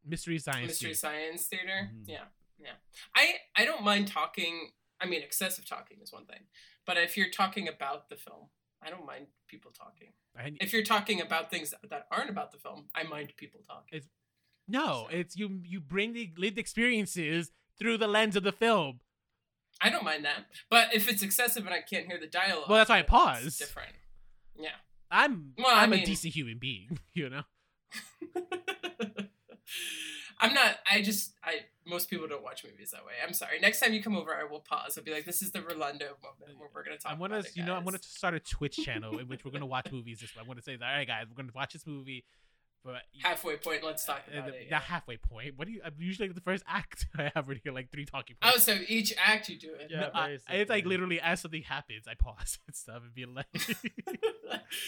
mystery 0.06 0.40
science. 0.40 0.68
mystery 0.68 0.88
theater. 0.90 1.00
science 1.00 1.48
theater. 1.48 1.90
Mm-hmm. 1.90 2.00
Mhm. 2.04 2.08
Yeah, 2.08 2.26
yeah. 2.60 2.72
I 3.16 3.36
I 3.56 3.66
don't 3.66 3.84
mind 3.84 4.08
talking. 4.08 4.72
I 5.02 5.06
mean, 5.06 5.22
excessive 5.22 5.66
talking 5.68 5.98
is 6.02 6.12
one 6.14 6.26
thing, 6.26 6.42
but 6.86 6.98
if 6.98 7.18
you're 7.18 7.30
talking 7.30 7.68
about 7.68 8.10
the 8.10 8.16
film, 8.16 8.50
I 8.82 8.90
don't 8.90 9.06
mind 9.06 9.28
people 9.48 9.72
talking. 9.72 10.14
I- 10.38 10.54
If 10.62 10.72
you're 10.74 10.84
talking 10.84 11.22
about 11.22 11.50
things 11.52 11.72
that, 11.72 11.90
that 11.90 12.08
aren't 12.12 12.30
about 12.30 12.52
the 12.52 12.58
film, 12.58 12.88
I 12.96 13.04
mind 13.04 13.34
people 13.38 13.62
talking. 13.68 13.98
It's- 13.98 14.10
no, 14.68 15.08
So- 15.10 15.16
it's 15.18 15.36
you. 15.36 15.62
You 15.66 15.80
bring 15.82 16.14
the 16.14 16.32
lived 16.38 16.58
experiences 16.58 17.52
through 17.78 17.98
the 17.98 18.08
lens 18.08 18.36
of 18.36 18.44
the 18.44 18.52
film. 18.54 19.02
I 19.82 19.90
don't 19.90 20.04
mind 20.06 20.24
that, 20.26 20.46
but 20.70 20.94
if 20.94 21.10
it's 21.10 21.22
excessive 21.24 21.66
and 21.66 21.74
I 21.74 21.82
can't 21.82 22.06
hear 22.06 22.20
the 22.20 22.28
dialogue, 22.28 22.70
Well, 22.70 22.78
that's 22.78 22.90
why 22.90 23.00
I 23.00 23.02
pause. 23.02 23.58
different. 23.58 23.96
Yeah. 24.56 24.76
I'm 25.12 25.54
Well, 25.58 25.68
I 25.76 25.84
I'm 25.84 25.92
a 25.94 26.04
decent 26.06 26.34
human 26.34 26.60
being, 26.60 27.00
you 27.14 27.30
know. 27.30 27.44
I'm 30.40 30.54
not. 30.54 30.78
I 30.90 31.02
just. 31.02 31.34
I. 31.44 31.62
Most 31.86 32.10
people 32.10 32.28
don't 32.28 32.44
watch 32.44 32.64
movies 32.64 32.92
that 32.92 33.06
way. 33.06 33.14
I'm 33.26 33.34
sorry. 33.34 33.60
Next 33.60 33.80
time 33.80 33.94
you 33.94 34.02
come 34.02 34.16
over, 34.16 34.36
I 34.36 34.44
will 34.44 34.60
pause. 34.62 34.98
I'll 34.98 35.04
be 35.04 35.12
like, 35.12 35.26
"This 35.26 35.42
is 35.42 35.52
the 35.52 35.62
Rolando 35.62 36.06
moment 36.24 36.58
where 36.60 36.70
we're 36.74 36.84
gonna 36.84 36.98
talk." 36.98 37.12
I'm 37.12 37.20
gonna, 37.20 37.36
about 37.40 37.48
it, 37.48 37.58
you 37.58 37.64
know, 37.64 37.76
I'm 37.76 37.84
gonna 37.84 38.00
start 38.02 38.34
a 38.34 38.40
Twitch 38.40 38.78
channel 38.78 39.18
in 39.20 39.28
which 39.28 39.44
we're 39.44 39.52
gonna 39.52 39.66
watch 39.66 39.92
movies. 39.92 40.20
This 40.20 40.36
way, 40.36 40.42
I'm 40.42 40.48
gonna 40.48 40.62
say, 40.62 40.74
all 40.74 40.80
right, 40.82 41.08
guys, 41.08 41.26
we're 41.30 41.36
gonna 41.36 41.52
watch 41.54 41.74
this 41.74 41.86
movie, 41.86 42.24
but 42.84 43.02
halfway 43.22 43.56
point. 43.58 43.84
Let's 43.84 44.06
talk 44.06 44.22
uh, 44.34 44.40
about 44.40 44.52
the, 44.52 44.62
it. 44.62 44.70
the 44.70 44.76
halfway 44.76 45.18
point. 45.18 45.58
What 45.58 45.68
do 45.68 45.74
you? 45.74 45.82
I'm 45.86 45.94
usually 45.98 46.28
the 46.30 46.42
first 46.42 46.64
act. 46.68 47.08
I 47.18 47.32
have 47.36 47.48
already 47.48 47.70
like 47.70 47.92
three 47.92 48.06
talking 48.06 48.36
points. 48.42 48.68
Oh, 48.68 48.72
points. 48.72 48.88
so 48.88 48.94
each 48.94 49.14
act 49.24 49.50
you 49.50 49.58
do 49.58 49.74
it. 49.74 49.88
Yeah. 49.90 50.02
No, 50.02 50.10
I- 50.14 50.38
it's 50.50 50.70
like 50.70 50.86
literally 50.86 51.20
as 51.20 51.42
something 51.42 51.64
happens, 51.64 52.08
I 52.08 52.16
pause 52.16 52.60
and 52.68 52.76
stuff 52.76 53.02
and 53.04 53.14
be 53.14 53.26
like, 53.26 53.48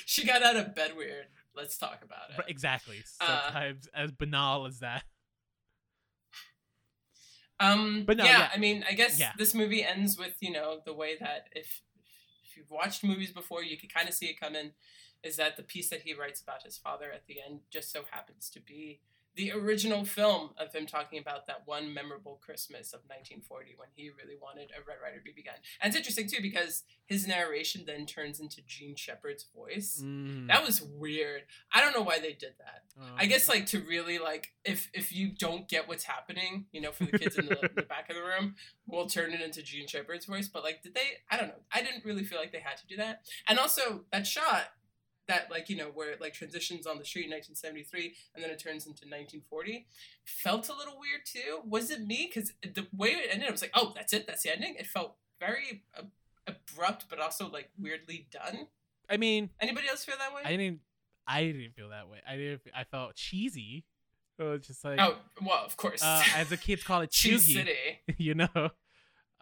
she 0.05 0.25
got 0.25 0.43
out 0.43 0.55
of 0.57 0.75
bed 0.75 0.95
weird. 0.97 1.27
Let's 1.55 1.77
talk 1.77 2.03
about 2.03 2.31
it. 2.31 2.37
Right, 2.39 2.49
exactly. 2.49 3.01
Uh, 3.21 3.43
Sometimes 3.43 3.87
as 3.95 4.11
banal 4.11 4.65
as 4.65 4.79
that. 4.79 5.03
Um, 7.59 8.03
But 8.05 8.17
no, 8.17 8.25
yeah, 8.25 8.39
yeah. 8.39 8.49
I 8.53 8.57
mean, 8.57 8.83
I 8.87 8.93
guess 8.93 9.19
Yeah. 9.19 9.31
this 9.37 9.53
movie 9.53 9.83
ends 9.83 10.17
with 10.17 10.35
you 10.41 10.51
know 10.51 10.81
the 10.85 10.93
way 10.93 11.17
that 11.19 11.47
if 11.53 11.81
if 12.43 12.57
you've 12.57 12.69
watched 12.71 13.03
movies 13.03 13.31
before, 13.31 13.63
you 13.63 13.77
could 13.77 13.93
kind 13.93 14.07
of 14.07 14.13
see 14.15 14.27
it 14.27 14.39
coming. 14.39 14.71
Is 15.23 15.37
that 15.37 15.57
the 15.57 15.63
piece 15.63 15.89
that 15.89 16.01
he 16.01 16.13
writes 16.13 16.41
about 16.41 16.63
his 16.63 16.77
father 16.77 17.11
at 17.11 17.25
the 17.27 17.37
end 17.41 17.61
just 17.71 17.91
so 17.91 18.03
happens 18.11 18.49
to 18.51 18.59
be 18.59 19.01
the 19.35 19.51
original 19.51 20.05
film 20.05 20.51
of 20.57 20.73
him 20.73 20.85
talking 20.85 21.19
about 21.19 21.47
that 21.47 21.63
one 21.65 21.93
memorable 21.93 22.39
Christmas 22.41 22.93
of 22.93 23.01
1940 23.07 23.75
when 23.77 23.89
he 23.95 24.09
really 24.09 24.37
wanted 24.41 24.69
a 24.71 24.79
Red 24.87 24.97
Ryder 25.03 25.21
BB 25.25 25.45
gun. 25.45 25.55
And 25.81 25.89
it's 25.89 25.97
interesting 25.97 26.27
too 26.29 26.41
because 26.41 26.83
his 27.05 27.27
narration 27.27 27.83
then 27.85 28.05
turns 28.05 28.39
into 28.39 28.61
Jean 28.65 28.95
Shepherd's 28.95 29.45
voice. 29.55 30.01
Mm. 30.03 30.47
That 30.47 30.63
was 30.63 30.81
weird. 30.81 31.41
I 31.73 31.81
don't 31.81 31.93
know 31.93 32.01
why 32.01 32.19
they 32.19 32.33
did 32.33 32.53
that. 32.59 32.83
I 33.17 33.23
Um, 33.23 33.29
guess 33.29 33.49
like 33.49 33.65
to 33.67 33.79
really 33.81 34.19
like 34.19 34.53
if 34.63 34.89
if 34.93 35.11
you 35.13 35.27
don't 35.37 35.67
get 35.67 35.87
what's 35.87 36.05
happening, 36.05 36.65
you 36.71 36.79
know, 36.79 36.91
for 36.93 37.03
the 37.03 37.17
kids 37.19 37.37
in 37.37 37.47
the, 37.47 37.69
the 37.75 37.81
back 37.81 38.09
of 38.09 38.15
the 38.15 38.23
room, 38.23 38.55
we'll 38.87 39.07
turn 39.07 39.33
it 39.33 39.41
into 39.41 39.61
Jean 39.61 39.87
Shepherd's 39.87 40.25
voice. 40.25 40.47
But 40.47 40.63
like, 40.63 40.81
did 40.81 40.95
they? 40.95 41.17
I 41.29 41.35
don't 41.37 41.49
know. 41.49 41.61
I 41.73 41.81
didn't 41.81 42.05
really 42.05 42.23
feel 42.23 42.39
like 42.39 42.53
they 42.53 42.59
had 42.59 42.77
to 42.77 42.87
do 42.87 42.95
that. 42.97 43.21
And 43.49 43.59
also 43.59 44.05
that 44.13 44.25
shot 44.25 44.69
that 45.27 45.49
like 45.49 45.69
you 45.69 45.75
know 45.75 45.89
where 45.93 46.11
it 46.11 46.21
like 46.21 46.33
transitions 46.33 46.85
on 46.85 46.97
the 46.99 47.05
street 47.05 47.25
in 47.25 47.31
1973 47.31 48.13
and 48.35 48.43
then 48.43 48.51
it 48.51 48.59
turns 48.59 48.85
into 48.85 49.05
1940 49.05 49.87
felt 50.23 50.69
a 50.69 50.73
little 50.73 50.95
weird 50.99 51.21
too. 51.25 51.61
Was 51.67 51.89
it 51.91 52.05
me? 52.05 52.29
Because 52.33 52.53
the 52.61 52.87
way 52.95 53.09
it 53.09 53.29
ended, 53.31 53.47
I 53.47 53.51
was 53.51 53.61
like, 53.61 53.71
oh, 53.73 53.93
that's 53.95 54.13
it. 54.13 54.27
That's 54.27 54.43
the 54.43 54.51
ending. 54.51 54.75
It 54.77 54.87
felt 54.87 55.15
very 55.39 55.83
abrupt, 56.47 57.05
but 57.09 57.19
also 57.19 57.49
like 57.49 57.69
weirdly 57.79 58.27
done. 58.31 58.67
I 59.09 59.17
mean, 59.17 59.49
Anybody 59.59 59.87
else 59.87 60.03
feel 60.03 60.15
that 60.17 60.33
way? 60.33 60.41
I 60.43 60.55
didn't. 60.57 60.79
I 61.27 61.43
didn't 61.43 61.73
feel 61.75 61.89
that 61.89 62.09
way. 62.09 62.19
I 62.27 62.35
didn't. 62.37 62.61
I 62.75 62.83
felt 62.83 63.15
cheesy. 63.15 63.85
It 64.37 64.43
was 64.43 64.67
just 64.67 64.83
like, 64.83 64.99
oh 64.99 65.15
well, 65.41 65.63
of 65.65 65.77
course. 65.77 66.03
uh, 66.03 66.23
as 66.35 66.49
the 66.49 66.57
kids 66.57 66.83
call 66.83 67.01
it, 67.01 67.11
cheesy. 67.11 67.53
City. 67.53 67.73
you 68.17 68.35
know. 68.35 68.69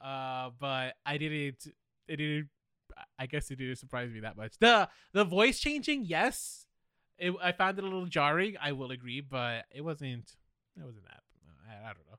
Uh, 0.04 0.50
but 0.60 0.94
I 1.06 1.18
didn't. 1.18 1.66
It 2.08 2.18
didn't. 2.18 2.50
I 3.20 3.26
guess 3.26 3.50
it 3.52 3.58
didn't 3.58 3.78
surprise 3.78 4.12
me 4.12 4.22
that 4.22 4.38
much. 4.38 4.54
the 4.60 4.90
The 5.14 5.24
voice 5.24 5.60
changing, 5.60 6.06
yes, 6.06 6.66
it, 7.18 7.34
I 7.42 7.52
found 7.52 7.78
it 7.78 7.84
a 7.84 7.88
little 7.88 8.06
jarring. 8.06 8.56
I 8.62 8.72
will 8.72 8.92
agree, 8.92 9.22
but 9.22 9.66
it 9.74 9.82
wasn't. 9.82 10.32
It 10.78 10.84
wasn't 10.84 11.06
that. 11.06 11.22
I, 11.70 11.90
I 11.90 11.94
don't 11.94 12.06
know. 12.10 12.18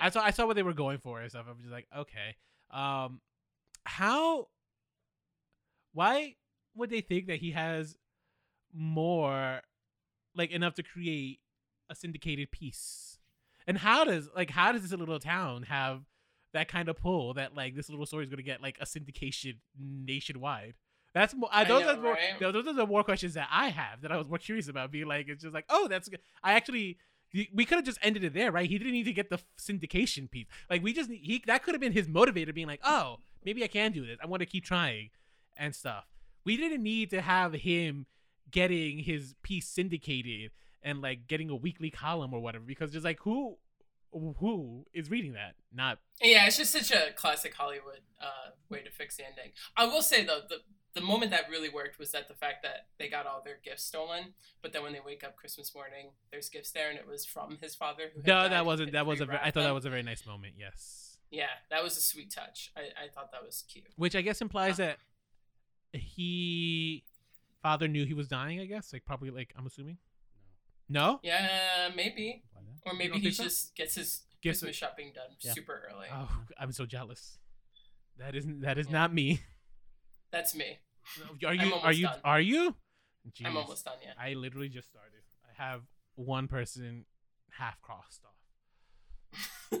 I 0.00 0.10
saw. 0.10 0.22
I 0.22 0.30
saw 0.30 0.46
what 0.46 0.56
they 0.56 0.62
were 0.62 0.74
going 0.74 0.98
for 0.98 1.20
and 1.20 1.30
stuff. 1.30 1.46
I'm 1.48 1.60
just 1.60 1.72
like, 1.72 1.86
okay. 1.96 2.36
Um, 2.70 3.20
how? 3.84 4.48
Why 5.92 6.34
would 6.74 6.90
they 6.90 7.00
think 7.00 7.28
that 7.28 7.38
he 7.38 7.52
has 7.52 7.96
more, 8.72 9.60
like 10.34 10.50
enough 10.50 10.74
to 10.74 10.82
create 10.82 11.40
a 11.88 11.94
syndicated 11.94 12.50
piece? 12.50 13.18
And 13.66 13.78
how 13.78 14.04
does 14.04 14.28
like 14.36 14.50
how 14.50 14.72
does 14.72 14.82
this 14.82 14.92
little 14.92 15.18
town 15.18 15.64
have 15.64 16.02
that 16.54 16.68
kind 16.68 16.88
of 16.88 16.96
pull 16.96 17.34
that 17.34 17.54
like 17.54 17.76
this 17.76 17.90
little 17.90 18.06
story 18.06 18.24
is 18.24 18.30
going 18.30 18.38
to 18.38 18.42
get 18.42 18.62
like 18.62 18.78
a 18.80 18.84
syndication 18.84 19.56
nationwide? 19.78 20.74
That's 21.12 21.34
more. 21.34 21.48
I, 21.52 21.60
I 21.60 21.64
those 21.64 21.82
know, 21.82 21.90
are 21.90 21.96
more. 22.00 22.12
right? 22.12 22.40
Those 22.40 22.66
are 22.66 22.72
the 22.72 22.86
more 22.86 23.04
questions 23.04 23.34
that 23.34 23.48
I 23.50 23.68
have 23.68 24.00
that 24.02 24.10
I 24.10 24.16
was 24.16 24.28
more 24.28 24.38
curious 24.38 24.68
about. 24.68 24.90
Being 24.90 25.06
like, 25.06 25.28
it's 25.28 25.42
just 25.42 25.54
like, 25.54 25.66
oh, 25.68 25.86
that's. 25.88 26.08
good. 26.08 26.20
I 26.42 26.54
actually. 26.54 26.98
We 27.52 27.64
could 27.64 27.74
have 27.74 27.84
just 27.84 27.98
ended 28.00 28.22
it 28.22 28.32
there, 28.32 28.52
right? 28.52 28.70
He 28.70 28.78
didn't 28.78 28.92
need 28.92 29.06
to 29.06 29.12
get 29.12 29.28
the 29.28 29.40
syndication 29.60 30.30
piece. 30.30 30.46
Like 30.70 30.84
we 30.84 30.92
just 30.92 31.10
he 31.10 31.42
that 31.46 31.64
could 31.64 31.74
have 31.74 31.80
been 31.80 31.92
his 31.92 32.06
motivator, 32.06 32.54
being 32.54 32.68
like, 32.68 32.80
oh, 32.84 33.16
maybe 33.44 33.64
I 33.64 33.66
can 33.66 33.90
do 33.90 34.06
this. 34.06 34.18
I 34.22 34.26
want 34.26 34.40
to 34.40 34.46
keep 34.46 34.64
trying, 34.64 35.10
and 35.56 35.74
stuff. 35.74 36.04
We 36.44 36.56
didn't 36.56 36.82
need 36.82 37.10
to 37.10 37.20
have 37.20 37.52
him 37.54 38.06
getting 38.52 38.98
his 38.98 39.34
piece 39.42 39.66
syndicated 39.66 40.52
and 40.82 41.00
like 41.00 41.26
getting 41.26 41.50
a 41.50 41.56
weekly 41.56 41.90
column 41.90 42.32
or 42.32 42.40
whatever 42.40 42.64
because 42.64 42.92
just 42.92 43.04
like 43.04 43.18
who 43.22 43.56
who 44.14 44.86
is 44.92 45.10
reading 45.10 45.32
that? 45.32 45.54
Not 45.72 45.98
Yeah, 46.22 46.46
it's 46.46 46.56
just 46.56 46.72
such 46.72 46.90
a 46.90 47.12
classic 47.14 47.54
Hollywood 47.54 48.00
uh, 48.20 48.50
way 48.70 48.82
to 48.82 48.90
fix 48.90 49.16
the 49.16 49.26
ending. 49.26 49.52
I 49.76 49.86
will 49.86 50.02
say 50.02 50.24
though, 50.24 50.40
the 50.48 50.58
the 50.94 51.00
moment 51.00 51.32
that 51.32 51.50
really 51.50 51.68
worked 51.68 51.98
was 51.98 52.12
that 52.12 52.28
the 52.28 52.34
fact 52.34 52.62
that 52.62 52.86
they 52.98 53.08
got 53.08 53.26
all 53.26 53.42
their 53.44 53.58
gifts 53.64 53.82
stolen, 53.82 54.34
but 54.62 54.72
then 54.72 54.84
when 54.84 54.92
they 54.92 55.00
wake 55.04 55.24
up 55.24 55.34
Christmas 55.34 55.74
morning, 55.74 56.10
there's 56.30 56.48
gifts 56.48 56.70
there, 56.70 56.88
and 56.88 56.96
it 56.96 57.06
was 57.06 57.24
from 57.24 57.58
his 57.60 57.74
father. 57.74 58.04
Who 58.14 58.22
no, 58.24 58.48
that 58.48 58.64
wasn't 58.64 58.92
that 58.92 59.04
was 59.04 59.20
a. 59.20 59.24
I 59.44 59.50
thought 59.50 59.64
that 59.64 59.74
was 59.74 59.84
a 59.84 59.90
very 59.90 60.04
nice 60.04 60.24
moment. 60.24 60.54
Yes, 60.56 61.18
Yeah, 61.30 61.46
that 61.70 61.82
was 61.82 61.96
a 61.96 62.00
sweet 62.00 62.30
touch. 62.30 62.70
I, 62.76 62.82
I 63.04 63.08
thought 63.12 63.32
that 63.32 63.44
was 63.44 63.64
cute. 63.68 63.86
which 63.96 64.14
I 64.14 64.20
guess 64.22 64.40
implies 64.40 64.76
that 64.76 64.98
he 65.92 67.02
father 67.62 67.88
knew 67.88 68.04
he 68.04 68.14
was 68.14 68.28
dying. 68.28 68.60
I 68.60 68.66
guess 68.66 68.92
like 68.92 69.04
probably 69.04 69.30
like 69.30 69.52
I'm 69.58 69.66
assuming. 69.66 69.98
No. 70.88 71.20
Yeah, 71.22 71.90
maybe, 71.94 72.44
or 72.86 72.94
maybe 72.94 73.14
he 73.14 73.22
think 73.24 73.34
so? 73.34 73.44
just 73.44 73.74
gets 73.74 73.94
his 73.94 74.22
Gets 74.42 74.60
Christmas 74.60 74.76
shopping 74.76 75.12
done 75.14 75.36
Yeah. 75.40 75.52
super 75.52 75.88
early. 75.90 76.08
Oh, 76.12 76.30
I'm 76.58 76.72
so 76.72 76.84
jealous. 76.84 77.38
That 78.18 78.34
isn't 78.34 78.60
that 78.60 78.78
is 78.78 78.86
Yeah. 78.86 78.92
not 78.92 79.14
me. 79.14 79.40
That's 80.30 80.54
me. 80.54 80.78
Are 81.44 81.52
I'm 81.52 81.60
you? 81.68 81.74
Are 81.74 81.92
you? 81.92 82.06
done. 82.06 82.20
Are 82.24 82.40
you? 82.40 82.76
I'm 83.44 83.56
almost 83.56 83.84
done. 83.86 83.96
Yeah. 84.02 84.12
I 84.18 84.34
literally 84.34 84.68
just 84.68 84.90
started. 84.90 85.22
I 85.48 85.62
have 85.62 85.82
one 86.14 86.46
person 86.48 87.06
half 87.50 87.80
crossed 87.80 88.22
off. 88.24 89.80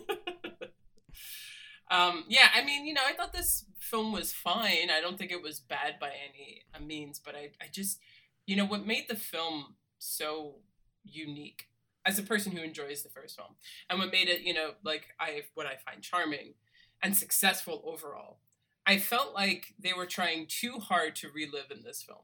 um, 1.90 2.24
yeah, 2.28 2.48
I 2.54 2.64
mean, 2.64 2.86
you 2.86 2.94
know, 2.94 3.02
I 3.06 3.12
thought 3.12 3.32
this 3.32 3.66
film 3.78 4.12
was 4.12 4.32
fine. 4.32 4.90
I 4.90 5.00
don't 5.00 5.18
think 5.18 5.30
it 5.30 5.42
was 5.42 5.60
bad 5.60 5.98
by 6.00 6.08
any 6.10 6.62
uh, 6.74 6.80
means, 6.80 7.18
but 7.18 7.34
I, 7.34 7.50
I 7.60 7.66
just, 7.70 7.98
you 8.46 8.56
know, 8.56 8.64
what 8.64 8.86
made 8.86 9.06
the 9.08 9.16
film 9.16 9.74
so 9.98 10.56
unique 11.04 11.68
as 12.06 12.18
a 12.18 12.22
person 12.22 12.52
who 12.52 12.62
enjoys 12.62 13.02
the 13.02 13.08
first 13.08 13.36
film, 13.36 13.56
and 13.88 13.98
what 13.98 14.12
made 14.12 14.28
it, 14.28 14.42
you 14.42 14.52
know, 14.52 14.72
like 14.84 15.14
I, 15.18 15.42
what 15.54 15.66
I 15.66 15.76
find 15.76 16.02
charming 16.02 16.54
and 17.02 17.16
successful 17.16 17.82
overall, 17.84 18.38
I 18.86 18.98
felt 18.98 19.34
like 19.34 19.74
they 19.78 19.92
were 19.94 20.06
trying 20.06 20.46
too 20.46 20.78
hard 20.78 21.16
to 21.16 21.28
relive 21.34 21.70
in 21.70 21.82
this 21.82 22.02
film. 22.02 22.20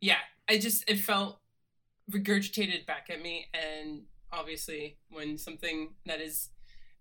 Yeah, 0.00 0.18
I 0.48 0.58
just, 0.58 0.88
it 0.88 1.00
felt 1.00 1.40
regurgitated 2.10 2.86
back 2.86 3.08
at 3.10 3.22
me, 3.22 3.46
and 3.52 4.02
obviously, 4.32 4.98
when 5.10 5.38
something 5.38 5.94
that 6.06 6.20
is 6.20 6.50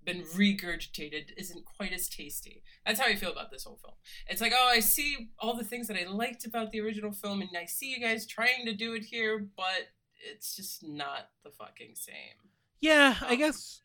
been 0.05 0.23
regurgitated 0.23 1.31
isn't 1.37 1.63
quite 1.63 1.93
as 1.93 2.09
tasty. 2.09 2.61
That's 2.85 2.99
how 2.99 3.07
I 3.07 3.15
feel 3.15 3.31
about 3.31 3.51
this 3.51 3.63
whole 3.63 3.79
film. 3.81 3.95
It's 4.27 4.41
like, 4.41 4.51
oh, 4.53 4.69
I 4.69 4.79
see 4.79 5.29
all 5.39 5.55
the 5.55 5.63
things 5.63 5.87
that 5.87 5.97
I 5.97 6.05
liked 6.09 6.45
about 6.45 6.71
the 6.71 6.81
original 6.81 7.11
film, 7.11 7.41
and 7.41 7.49
I 7.57 7.65
see 7.65 7.89
you 7.89 7.99
guys 7.99 8.25
trying 8.25 8.65
to 8.65 8.73
do 8.73 8.93
it 8.93 9.05
here, 9.05 9.47
but 9.55 9.89
it's 10.23 10.55
just 10.55 10.83
not 10.83 11.29
the 11.43 11.49
fucking 11.51 11.95
same. 11.95 12.49
Yeah, 12.79 13.15
I 13.21 13.33
Oh. 13.33 13.37
guess 13.37 13.81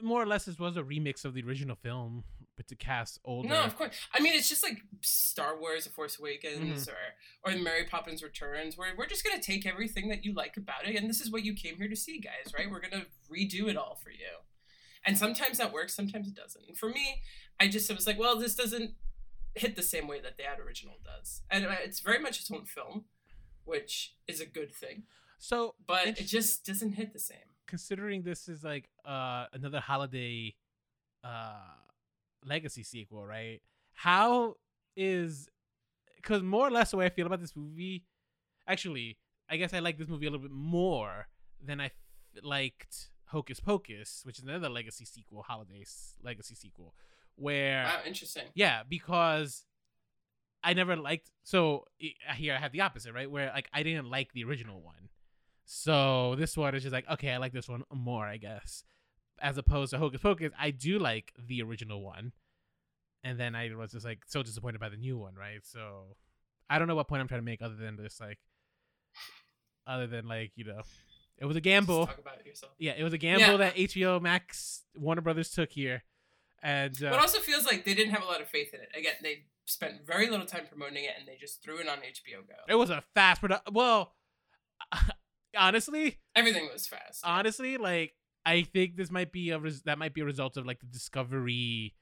more 0.00 0.22
or 0.22 0.26
less 0.26 0.44
this 0.44 0.58
was 0.58 0.76
a 0.76 0.82
remix 0.82 1.24
of 1.24 1.34
the 1.34 1.42
original 1.42 1.76
film, 1.76 2.24
but 2.56 2.68
to 2.68 2.74
cast 2.76 3.18
older. 3.24 3.48
No, 3.48 3.62
of 3.62 3.76
course. 3.76 3.94
I 4.12 4.20
mean, 4.20 4.34
it's 4.34 4.48
just 4.48 4.62
like 4.62 4.78
Star 5.02 5.58
Wars: 5.58 5.84
The 5.84 5.90
Force 5.90 6.18
Awakens, 6.18 6.86
Mm-hmm. 6.86 7.50
or 7.50 7.52
or 7.54 7.58
Mary 7.58 7.84
Poppins 7.84 8.22
Returns, 8.22 8.76
where 8.76 8.94
we're 8.96 9.06
just 9.06 9.24
gonna 9.24 9.42
take 9.42 9.66
everything 9.66 10.08
that 10.10 10.24
you 10.24 10.32
like 10.34 10.56
about 10.56 10.86
it, 10.86 10.96
and 10.96 11.08
this 11.08 11.20
is 11.20 11.30
what 11.30 11.44
you 11.44 11.54
came 11.54 11.76
here 11.76 11.88
to 11.88 11.96
see, 11.96 12.18
guys. 12.18 12.52
Right? 12.56 12.70
We're 12.70 12.80
gonna 12.80 13.06
redo 13.30 13.68
it 13.68 13.76
all 13.76 13.94
for 14.02 14.10
you. 14.10 14.40
And 15.04 15.16
sometimes 15.16 15.58
that 15.58 15.72
works, 15.72 15.94
sometimes 15.94 16.26
it 16.26 16.34
doesn't. 16.34 16.64
And 16.66 16.76
for 16.76 16.88
me, 16.88 17.22
I 17.60 17.68
just 17.68 17.88
was 17.94 18.06
like, 18.08 18.18
well, 18.18 18.36
this 18.38 18.56
doesn't 18.56 18.94
hit 19.54 19.76
the 19.76 19.82
same 19.82 20.08
way 20.08 20.20
that 20.20 20.36
the 20.36 20.44
ad 20.44 20.58
original 20.58 20.98
does, 21.04 21.42
and 21.50 21.64
uh, 21.64 21.76
it's 21.84 22.00
very 22.00 22.18
much 22.18 22.40
its 22.40 22.50
own 22.50 22.64
film, 22.64 23.04
which 23.64 24.14
is 24.26 24.40
a 24.40 24.46
good 24.46 24.74
thing. 24.74 25.04
So, 25.38 25.74
But 25.86 26.06
it 26.08 26.24
just 26.26 26.64
doesn't 26.66 26.92
hit 26.92 27.12
the 27.12 27.18
same. 27.18 27.38
considering 27.66 28.22
this 28.22 28.48
is 28.48 28.62
like 28.64 28.88
uh 29.04 29.46
another 29.52 29.80
holiday 29.80 30.54
uh 31.24 31.74
legacy 32.44 32.82
sequel, 32.82 33.24
right? 33.26 33.60
How 33.92 34.56
is 34.96 35.48
because 36.16 36.42
more 36.42 36.66
or 36.66 36.70
less 36.70 36.90
the 36.90 36.96
way 36.96 37.06
I 37.06 37.10
feel 37.10 37.26
about 37.26 37.40
this 37.40 37.54
movie, 37.56 38.04
actually, 38.66 39.18
I 39.48 39.56
guess 39.56 39.72
I 39.74 39.78
like 39.80 39.98
this 39.98 40.08
movie 40.08 40.26
a 40.26 40.30
little 40.30 40.46
bit 40.48 40.52
more 40.54 41.28
than 41.64 41.80
I 41.80 41.86
f- 41.86 41.92
liked 42.42 43.10
Hocus 43.26 43.60
Pocus, 43.60 44.22
which 44.24 44.38
is 44.38 44.44
another 44.44 44.68
legacy 44.68 45.04
sequel, 45.04 45.42
holidays 45.42 46.14
legacy 46.22 46.54
sequel, 46.54 46.94
where 47.36 47.84
Wow, 47.84 48.00
interesting. 48.06 48.44
yeah, 48.54 48.82
because 48.88 49.64
I 50.64 50.72
never 50.74 50.96
liked. 50.96 51.30
So 51.44 51.84
here 51.98 52.54
I 52.54 52.58
have 52.58 52.72
the 52.72 52.80
opposite, 52.80 53.12
right? 53.12 53.30
Where 53.30 53.50
like 53.54 53.68
I 53.72 53.82
didn't 53.82 54.08
like 54.10 54.32
the 54.32 54.44
original 54.44 54.80
one, 54.80 55.08
so 55.66 56.34
this 56.36 56.56
one 56.56 56.74
is 56.74 56.82
just 56.82 56.92
like 56.92 57.08
okay, 57.10 57.30
I 57.32 57.36
like 57.38 57.52
this 57.52 57.68
one 57.68 57.82
more, 57.92 58.24
I 58.24 58.36
guess, 58.36 58.84
as 59.40 59.58
opposed 59.58 59.90
to 59.90 59.98
Hocus 59.98 60.20
Pocus. 60.20 60.52
I 60.58 60.70
do 60.70 60.98
like 60.98 61.32
the 61.36 61.60
original 61.62 62.00
one, 62.02 62.32
and 63.24 63.38
then 63.38 63.54
I 63.54 63.68
was 63.74 63.92
just 63.92 64.06
like 64.06 64.20
so 64.26 64.42
disappointed 64.42 64.80
by 64.80 64.88
the 64.88 64.96
new 64.96 65.18
one, 65.18 65.34
right? 65.34 65.60
So 65.64 66.16
I 66.70 66.78
don't 66.78 66.88
know 66.88 66.94
what 66.94 67.08
point 67.08 67.20
I'm 67.20 67.28
trying 67.28 67.40
to 67.40 67.44
make 67.44 67.62
other 67.62 67.74
than 67.76 67.98
just 68.00 68.20
like, 68.20 68.38
other 69.86 70.06
than 70.06 70.26
like 70.28 70.52
you 70.54 70.64
know, 70.64 70.82
it 71.38 71.44
was 71.46 71.56
a 71.56 71.60
gamble. 71.60 72.06
Just 72.06 72.16
talk 72.16 72.24
about 72.26 72.38
it 72.40 72.46
yourself. 72.46 72.72
Yeah, 72.78 72.92
it 72.96 73.02
was 73.02 73.12
a 73.12 73.18
gamble 73.18 73.40
Yeah. 73.52 73.56
that 73.56 73.76
HBO 73.76 74.20
Max 74.22 74.82
Warner 74.96 75.20
Brothers 75.20 75.50
took 75.50 75.72
here, 75.72 76.04
and 76.62 76.94
uh, 77.02 77.10
But 77.10 77.16
it 77.16 77.20
also 77.20 77.40
feels 77.40 77.66
like 77.66 77.84
they 77.84 77.94
didn't 77.94 78.12
have 78.14 78.22
a 78.22 78.26
lot 78.26 78.40
of 78.40 78.48
faith 78.48 78.72
in 78.72 78.80
it. 78.80 78.88
Again, 78.96 79.14
they 79.22 79.44
spent 79.64 80.06
very 80.06 80.30
little 80.30 80.46
time 80.46 80.66
promoting 80.70 81.04
it, 81.04 81.10
and 81.18 81.26
they 81.26 81.36
just 81.36 81.60
threw 81.62 81.78
it 81.78 81.88
on 81.88 81.98
HBO 81.98 82.46
Go. 82.46 82.54
It 82.68 82.76
was 82.76 82.90
a 82.90 83.02
fast 83.14 83.40
production. 83.40 83.74
Well, 83.74 84.14
honestly, 85.58 86.18
Everything 86.34 86.68
was 86.72 86.86
fast. 86.86 87.22
yeah. 87.24 87.30
honestly, 87.32 87.76
like 87.76 88.12
I 88.44 88.62
think 88.62 88.96
this 88.96 89.10
might 89.10 89.32
be 89.32 89.50
a 89.50 89.58
res- 89.58 89.82
that 89.82 89.98
might 89.98 90.14
be 90.14 90.20
a 90.20 90.24
result 90.24 90.56
of 90.56 90.66
like 90.66 90.80
the 90.80 90.86
Discovery 90.86 91.94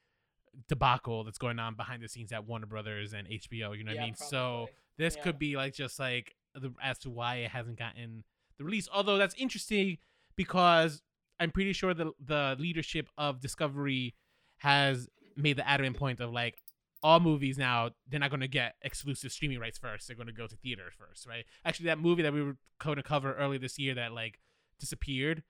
debacle 0.67 1.23
that's 1.23 1.37
going 1.37 1.59
on 1.59 1.75
behind 1.75 2.01
the 2.01 2.07
scenes 2.07 2.31
at 2.31 2.45
Warner 2.47 2.65
Brothers 2.65 3.13
and 3.13 3.27
HBO. 3.27 3.77
You 3.77 3.83
know 3.83 3.89
what 3.91 3.95
Yeah, 3.95 4.01
I 4.01 4.05
mean? 4.05 4.15
So 4.15 4.67
this 4.97 5.15
Yeah. 5.15 5.23
could 5.23 5.39
be 5.39 5.55
like 5.57 5.73
just 5.73 5.99
like 5.99 6.35
the 6.53 6.73
as 6.81 6.97
to 6.99 7.09
why 7.09 7.37
it 7.37 7.51
hasn't 7.51 7.77
gotten 7.77 8.23
the 8.57 8.63
release. 8.63 8.87
Although 8.91 9.17
that's 9.17 9.35
interesting 9.35 9.97
because 10.35 11.01
I'm 11.39 11.51
pretty 11.51 11.73
sure 11.73 11.93
the 11.93 12.11
the 12.23 12.55
leadership 12.59 13.09
of 13.17 13.41
Discovery 13.41 14.15
has 14.57 15.09
made 15.35 15.57
the 15.57 15.67
adamant 15.67 15.97
point 15.97 16.21
of 16.21 16.31
like 16.31 16.61
all 17.03 17.19
movies 17.19 17.57
now 17.57 17.91
they're 18.09 18.19
not 18.19 18.29
going 18.29 18.41
to 18.41 18.47
get 18.47 18.75
exclusive 18.81 19.31
streaming 19.31 19.59
rights 19.59 19.77
first. 19.77 20.07
They're 20.07 20.15
going 20.15 20.27
to 20.27 20.33
go 20.33 20.47
to 20.47 20.55
theaters 20.55 20.93
first, 20.97 21.27
right? 21.27 21.45
Actually, 21.63 21.87
that 21.87 21.99
movie 21.99 22.23
that 22.23 22.33
we 22.33 22.41
were 22.41 22.57
going 22.79 22.97
to 22.97 23.03
cover 23.03 23.33
earlier 23.33 23.59
this 23.59 23.77
year 23.77 23.95
that 23.95 24.11
like 24.13 24.39
disappeared 24.79 25.43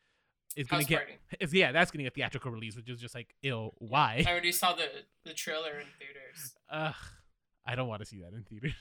is 0.55 0.67
going 0.67 0.83
to 0.83 0.89
get 0.89 1.07
is 1.39 1.53
yeah 1.53 1.71
that's 1.71 1.91
going 1.91 1.99
to 1.99 2.03
get 2.03 2.15
theatrical 2.15 2.51
release, 2.51 2.75
which 2.75 2.89
is 2.89 2.99
just 2.99 3.15
like 3.15 3.35
ill. 3.43 3.73
Why? 3.77 4.23
I 4.25 4.31
already 4.31 4.51
saw 4.51 4.73
the 4.73 4.87
the 5.23 5.33
trailer 5.33 5.79
in 5.79 5.87
theaters. 5.99 6.55
Ugh, 6.69 6.95
I 7.65 7.75
don't 7.75 7.87
want 7.87 8.01
to 8.01 8.05
see 8.05 8.19
that 8.19 8.33
in 8.33 8.43
theaters. 8.43 8.73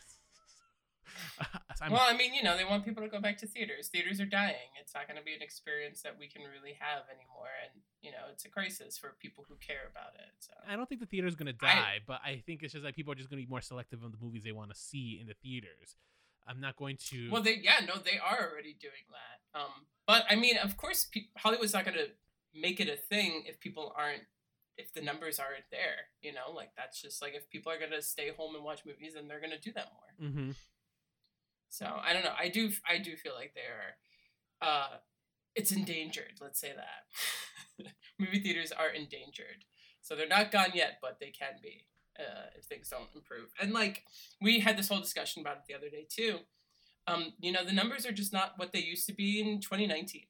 Well, 1.90 2.00
I 2.08 2.16
mean, 2.16 2.32
you 2.32 2.42
know, 2.42 2.56
they 2.56 2.64
want 2.64 2.84
people 2.84 3.02
to 3.02 3.08
go 3.10 3.20
back 3.20 3.36
to 3.38 3.46
theaters. 3.46 3.88
Theaters 3.88 4.18
are 4.20 4.24
dying. 4.26 4.72
It's 4.80 4.94
not 4.94 5.06
going 5.06 5.18
to 5.18 5.24
be 5.24 5.34
an 5.34 5.42
experience 5.42 6.00
that 6.02 6.16
we 6.18 6.28
can 6.28 6.42
really 6.42 6.78
have 6.78 7.02
anymore, 7.10 7.50
and 7.62 7.82
you 8.00 8.10
know, 8.10 8.30
it's 8.32 8.44
a 8.44 8.48
crisis 8.48 8.96
for 8.96 9.14
people 9.20 9.44
who 9.48 9.56
care 9.56 9.90
about 9.90 10.14
it. 10.14 10.30
So 10.38 10.52
I 10.66 10.76
don't 10.76 10.88
think 10.88 11.00
the 11.00 11.06
theater's 11.06 11.34
gonna 11.34 11.52
I- 11.60 11.66
die, 11.74 11.96
but 12.06 12.20
I 12.24 12.42
think 12.46 12.62
it's 12.62 12.72
just 12.72 12.84
like 12.84 12.94
people 12.96 13.12
are 13.12 13.16
just 13.16 13.28
gonna 13.28 13.42
be 13.42 13.48
more 13.48 13.60
selective 13.60 14.02
on 14.04 14.12
the 14.12 14.18
movies 14.22 14.44
they 14.44 14.52
want 14.52 14.70
to 14.72 14.76
see 14.78 15.18
in 15.20 15.26
the 15.26 15.34
theaters. 15.42 15.96
I'm 16.46 16.60
not 16.60 16.76
going 16.76 16.96
to. 17.10 17.30
Well, 17.30 17.42
they 17.42 17.56
yeah, 17.62 17.80
no, 17.86 17.94
they 17.96 18.18
are 18.18 18.50
already 18.50 18.74
doing 18.80 19.04
that. 19.10 19.58
Um, 19.60 19.86
but 20.06 20.24
I 20.30 20.36
mean, 20.36 20.56
of 20.58 20.76
course, 20.76 21.06
pe- 21.12 21.28
Hollywood's 21.36 21.72
not 21.74 21.84
going 21.84 21.96
to 21.98 22.08
make 22.54 22.80
it 22.80 22.88
a 22.88 22.96
thing 22.96 23.42
if 23.46 23.58
people 23.60 23.92
aren't, 23.96 24.22
if 24.78 24.92
the 24.92 25.00
numbers 25.02 25.38
aren't 25.38 25.64
there. 25.70 26.08
You 26.22 26.32
know, 26.32 26.50
like 26.54 26.70
that's 26.76 27.00
just 27.02 27.20
like 27.20 27.34
if 27.34 27.48
people 27.50 27.72
are 27.72 27.78
going 27.78 27.92
to 27.92 28.02
stay 28.02 28.30
home 28.36 28.54
and 28.54 28.62
watch 28.64 28.80
movies, 28.86 29.14
then 29.14 29.26
they're 29.28 29.40
going 29.40 29.52
to 29.52 29.60
do 29.60 29.72
that 29.72 29.88
more. 29.92 30.30
hmm 30.30 30.50
So 31.74 31.86
I 31.86 32.12
don't 32.12 32.22
know. 32.22 32.34
I 32.38 32.48
do 32.48 32.70
I 32.88 32.98
do 32.98 33.16
feel 33.16 33.32
like 33.34 33.52
they 33.54 33.62
are, 33.62 34.70
uh, 34.70 34.96
it's 35.56 35.72
endangered. 35.72 36.34
Let's 36.40 36.60
say 36.60 36.72
that 36.76 37.90
movie 38.20 38.38
theaters 38.38 38.70
are 38.70 38.90
endangered. 38.90 39.64
So 40.00 40.14
they're 40.14 40.28
not 40.28 40.52
gone 40.52 40.70
yet, 40.72 40.98
but 41.02 41.18
they 41.18 41.30
can 41.30 41.54
be 41.60 41.86
uh, 42.16 42.46
if 42.56 42.66
things 42.66 42.90
don't 42.90 43.08
improve. 43.12 43.50
And 43.60 43.72
like 43.72 44.04
we 44.40 44.60
had 44.60 44.78
this 44.78 44.88
whole 44.88 45.00
discussion 45.00 45.40
about 45.42 45.56
it 45.56 45.62
the 45.66 45.74
other 45.74 45.90
day 45.90 46.06
too. 46.08 46.38
Um, 47.08 47.32
you 47.40 47.50
know, 47.50 47.64
the 47.64 47.72
numbers 47.72 48.06
are 48.06 48.12
just 48.12 48.32
not 48.32 48.52
what 48.56 48.72
they 48.72 48.78
used 48.78 49.06
to 49.08 49.12
be 49.12 49.40
in 49.40 49.60
2019. 49.60 50.22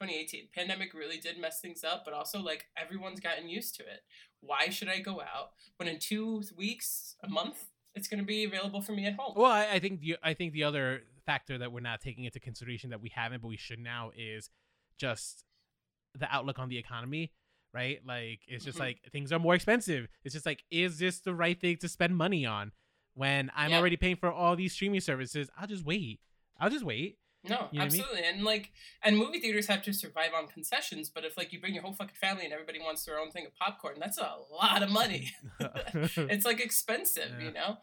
2018 0.00 0.48
pandemic 0.54 0.92
really 0.92 1.16
did 1.16 1.40
mess 1.40 1.58
things 1.58 1.82
up 1.82 2.04
but 2.04 2.12
also 2.12 2.38
like 2.38 2.66
everyone's 2.76 3.18
gotten 3.18 3.48
used 3.48 3.74
to 3.74 3.82
it 3.82 4.00
why 4.42 4.68
should 4.68 4.90
i 4.90 4.98
go 4.98 5.22
out 5.22 5.52
when 5.78 5.88
in 5.88 5.98
two 5.98 6.42
weeks 6.54 7.16
a 7.24 7.28
month 7.30 7.64
it's 7.96 8.06
going 8.08 8.20
to 8.20 8.26
be 8.26 8.44
available 8.44 8.80
for 8.80 8.92
me 8.92 9.06
at 9.06 9.14
home 9.14 9.32
Well, 9.36 9.50
I, 9.50 9.66
I 9.72 9.78
think 9.78 10.00
the 10.00 10.16
I 10.22 10.34
think 10.34 10.52
the 10.52 10.64
other 10.64 11.02
factor 11.24 11.58
that 11.58 11.72
we're 11.72 11.80
not 11.80 12.00
taking 12.00 12.24
into 12.24 12.38
consideration 12.38 12.90
that 12.90 13.00
we 13.00 13.08
haven't, 13.08 13.42
but 13.42 13.48
we 13.48 13.56
should 13.56 13.80
now 13.80 14.12
is 14.16 14.50
just 14.98 15.44
the 16.14 16.32
outlook 16.32 16.58
on 16.58 16.68
the 16.68 16.78
economy. 16.78 17.32
Right, 17.74 18.00
like 18.06 18.40
it's 18.48 18.64
just 18.64 18.78
Mhm. 18.78 18.80
like 18.82 18.98
things 19.12 19.32
are 19.32 19.38
more 19.38 19.54
expensive. 19.54 20.08
It's 20.24 20.32
just 20.32 20.46
like, 20.46 20.64
is 20.70 20.98
this 20.98 21.18
the 21.20 21.34
right 21.34 21.60
thing 21.60 21.76
to 21.78 21.88
spend 21.88 22.16
money 22.16 22.46
on? 22.46 22.72
When 23.12 23.50
I'm 23.54 23.70
Yeah. 23.70 23.78
already 23.78 23.96
paying 23.96 24.16
for 24.16 24.30
all 24.32 24.56
these 24.56 24.72
streaming 24.72 25.00
services, 25.00 25.50
I'll 25.58 25.66
just 25.66 25.84
wait. 25.84 26.20
I'll 26.58 26.70
just 26.70 26.84
wait. 26.86 27.18
No, 27.48 27.68
You 27.72 27.78
know 27.78 27.84
what 27.84 27.92
I 27.92 27.94
mean? 27.94 28.00
absolutely. 28.02 28.24
And 28.24 28.44
like 28.44 28.70
and 29.02 29.16
movie 29.16 29.40
theaters 29.40 29.66
have 29.66 29.82
to 29.82 29.92
survive 29.92 30.30
on 30.36 30.46
concessions, 30.48 31.08
but 31.10 31.24
if 31.24 31.36
like 31.36 31.52
you 31.52 31.60
bring 31.60 31.74
your 31.74 31.82
whole 31.82 31.92
fucking 31.94 32.16
family 32.20 32.44
and 32.44 32.52
everybody 32.52 32.78
wants 32.80 33.04
their 33.04 33.18
own 33.18 33.30
thing 33.30 33.46
of 33.46 33.54
popcorn, 33.56 33.96
that's 33.98 34.18
a 34.18 34.36
lot 34.52 34.82
of 34.82 34.90
money. 34.90 35.32
it's 35.60 36.44
like 36.44 36.60
expensive, 36.60 37.32
Yeah. 37.38 37.44
you 37.46 37.52
know? 37.52 37.76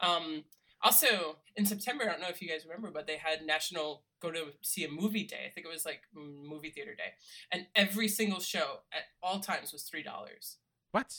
Um 0.00 0.44
also 0.82 1.36
in 1.56 1.66
September, 1.66 2.04
I 2.04 2.12
don't 2.12 2.20
know 2.22 2.28
if 2.28 2.40
you 2.40 2.48
guys 2.48 2.64
remember, 2.64 2.90
but 2.90 3.06
they 3.06 3.18
had 3.18 3.44
national 3.44 4.04
go 4.20 4.30
to 4.30 4.46
see 4.62 4.84
a 4.84 4.88
movie 4.90 5.24
day. 5.24 5.44
I 5.46 5.50
think 5.50 5.66
it 5.66 5.70
was 5.70 5.84
like 5.84 6.02
mm, 6.16 6.42
movie 6.46 6.70
theater 6.70 6.94
day. 6.94 7.12
And 7.52 7.66
every 7.74 8.08
single 8.08 8.40
show 8.40 8.80
at 8.92 9.02
all 9.22 9.40
times 9.40 9.72
was 9.72 9.82
three 9.82 10.02
dollars. 10.02 10.56
what? 10.92 11.14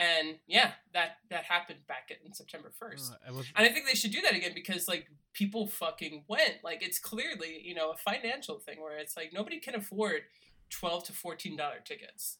And 0.00 0.38
yeah, 0.46 0.72
that 0.94 1.18
that 1.28 1.44
happened 1.44 1.80
back 1.86 2.10
in 2.24 2.32
September 2.32 2.72
first. 2.78 3.12
Uh, 3.12 3.16
I 3.28 3.30
And 3.54 3.66
I 3.66 3.68
think 3.68 3.86
they 3.86 3.94
should 3.94 4.12
do 4.12 4.22
that 4.22 4.34
again 4.34 4.52
because 4.54 4.88
like 4.88 5.10
people 5.34 5.66
fucking 5.66 6.24
went. 6.26 6.64
Like 6.64 6.82
it's 6.82 6.98
clearly, 6.98 7.60
you 7.62 7.74
know, 7.74 7.90
a 7.90 7.96
financial 7.96 8.58
thing 8.58 8.80
where 8.80 8.96
it's 8.96 9.14
like 9.14 9.30
nobody 9.34 9.60
can 9.60 9.74
afford 9.74 10.22
twelve 10.70 11.04
to 11.04 11.12
fourteen 11.12 11.54
dollar 11.54 11.80
tickets. 11.84 12.38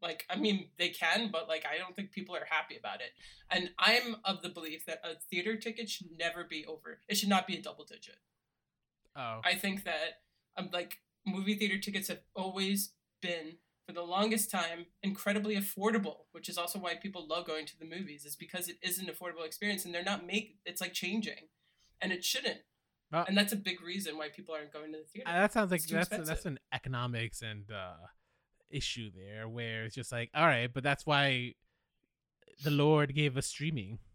Like 0.00 0.24
I 0.30 0.36
mean 0.36 0.70
they 0.78 0.88
can, 0.88 1.28
but 1.30 1.48
like 1.48 1.66
I 1.70 1.76
don't 1.76 1.94
think 1.94 2.12
people 2.12 2.34
are 2.34 2.46
happy 2.48 2.78
about 2.78 3.02
it. 3.02 3.10
And 3.50 3.70
I'm 3.78 4.16
of 4.24 4.40
the 4.40 4.48
belief 4.48 4.86
that 4.86 5.02
a 5.04 5.20
theater 5.30 5.56
ticket 5.56 5.90
should 5.90 6.08
never 6.18 6.44
be 6.44 6.64
over. 6.64 7.00
It 7.08 7.18
should 7.18 7.28
not 7.28 7.46
be 7.46 7.58
a 7.58 7.62
double 7.62 7.84
digit. 7.84 8.16
oh, 9.16 9.42
I 9.44 9.54
think 9.54 9.84
that 9.84 10.22
um, 10.56 10.70
like 10.72 10.96
movie 11.26 11.56
theater 11.56 11.76
tickets 11.76 12.08
have 12.08 12.20
always 12.34 12.92
been 13.20 13.58
for 13.86 13.92
the 13.92 14.02
longest 14.02 14.50
time 14.50 14.86
incredibly 15.02 15.56
affordable, 15.56 16.26
which 16.32 16.48
is 16.48 16.56
also 16.56 16.78
why 16.78 16.94
people 16.94 17.26
love 17.26 17.46
going 17.46 17.66
to 17.66 17.78
the 17.78 17.84
movies. 17.84 18.24
Is 18.24 18.36
because 18.36 18.68
it 18.68 18.76
is 18.82 18.98
an 18.98 19.06
affordable 19.06 19.44
experience, 19.44 19.84
and 19.84 19.94
they're 19.94 20.04
not 20.04 20.26
make. 20.26 20.58
It's 20.64 20.80
like 20.80 20.92
changing, 20.92 21.48
and 22.00 22.12
it 22.12 22.24
shouldn't. 22.24 22.60
Well- 23.12 23.24
and 23.28 23.36
that's 23.36 23.52
a 23.52 23.56
big 23.56 23.82
reason 23.82 24.16
why 24.16 24.28
people 24.28 24.54
aren't 24.54 24.72
going 24.72 24.92
to 24.92 24.98
the 24.98 25.04
theater. 25.04 25.28
Uh, 25.28 25.40
that 25.40 25.52
sounds 25.52 25.70
like 25.70 25.82
that's 25.82 26.08
that's 26.08 26.46
an 26.46 26.58
economics 26.72 27.42
and 27.42 27.70
uh 27.70 27.94
issue 28.72 29.10
there 29.14 29.48
where 29.48 29.84
it's 29.84 29.94
just 29.94 30.10
like 30.10 30.30
all 30.34 30.46
right 30.46 30.72
but 30.72 30.82
that's 30.82 31.04
why 31.04 31.52
the 32.64 32.70
lord 32.70 33.14
gave 33.14 33.36
us 33.36 33.46
streaming 33.46 33.98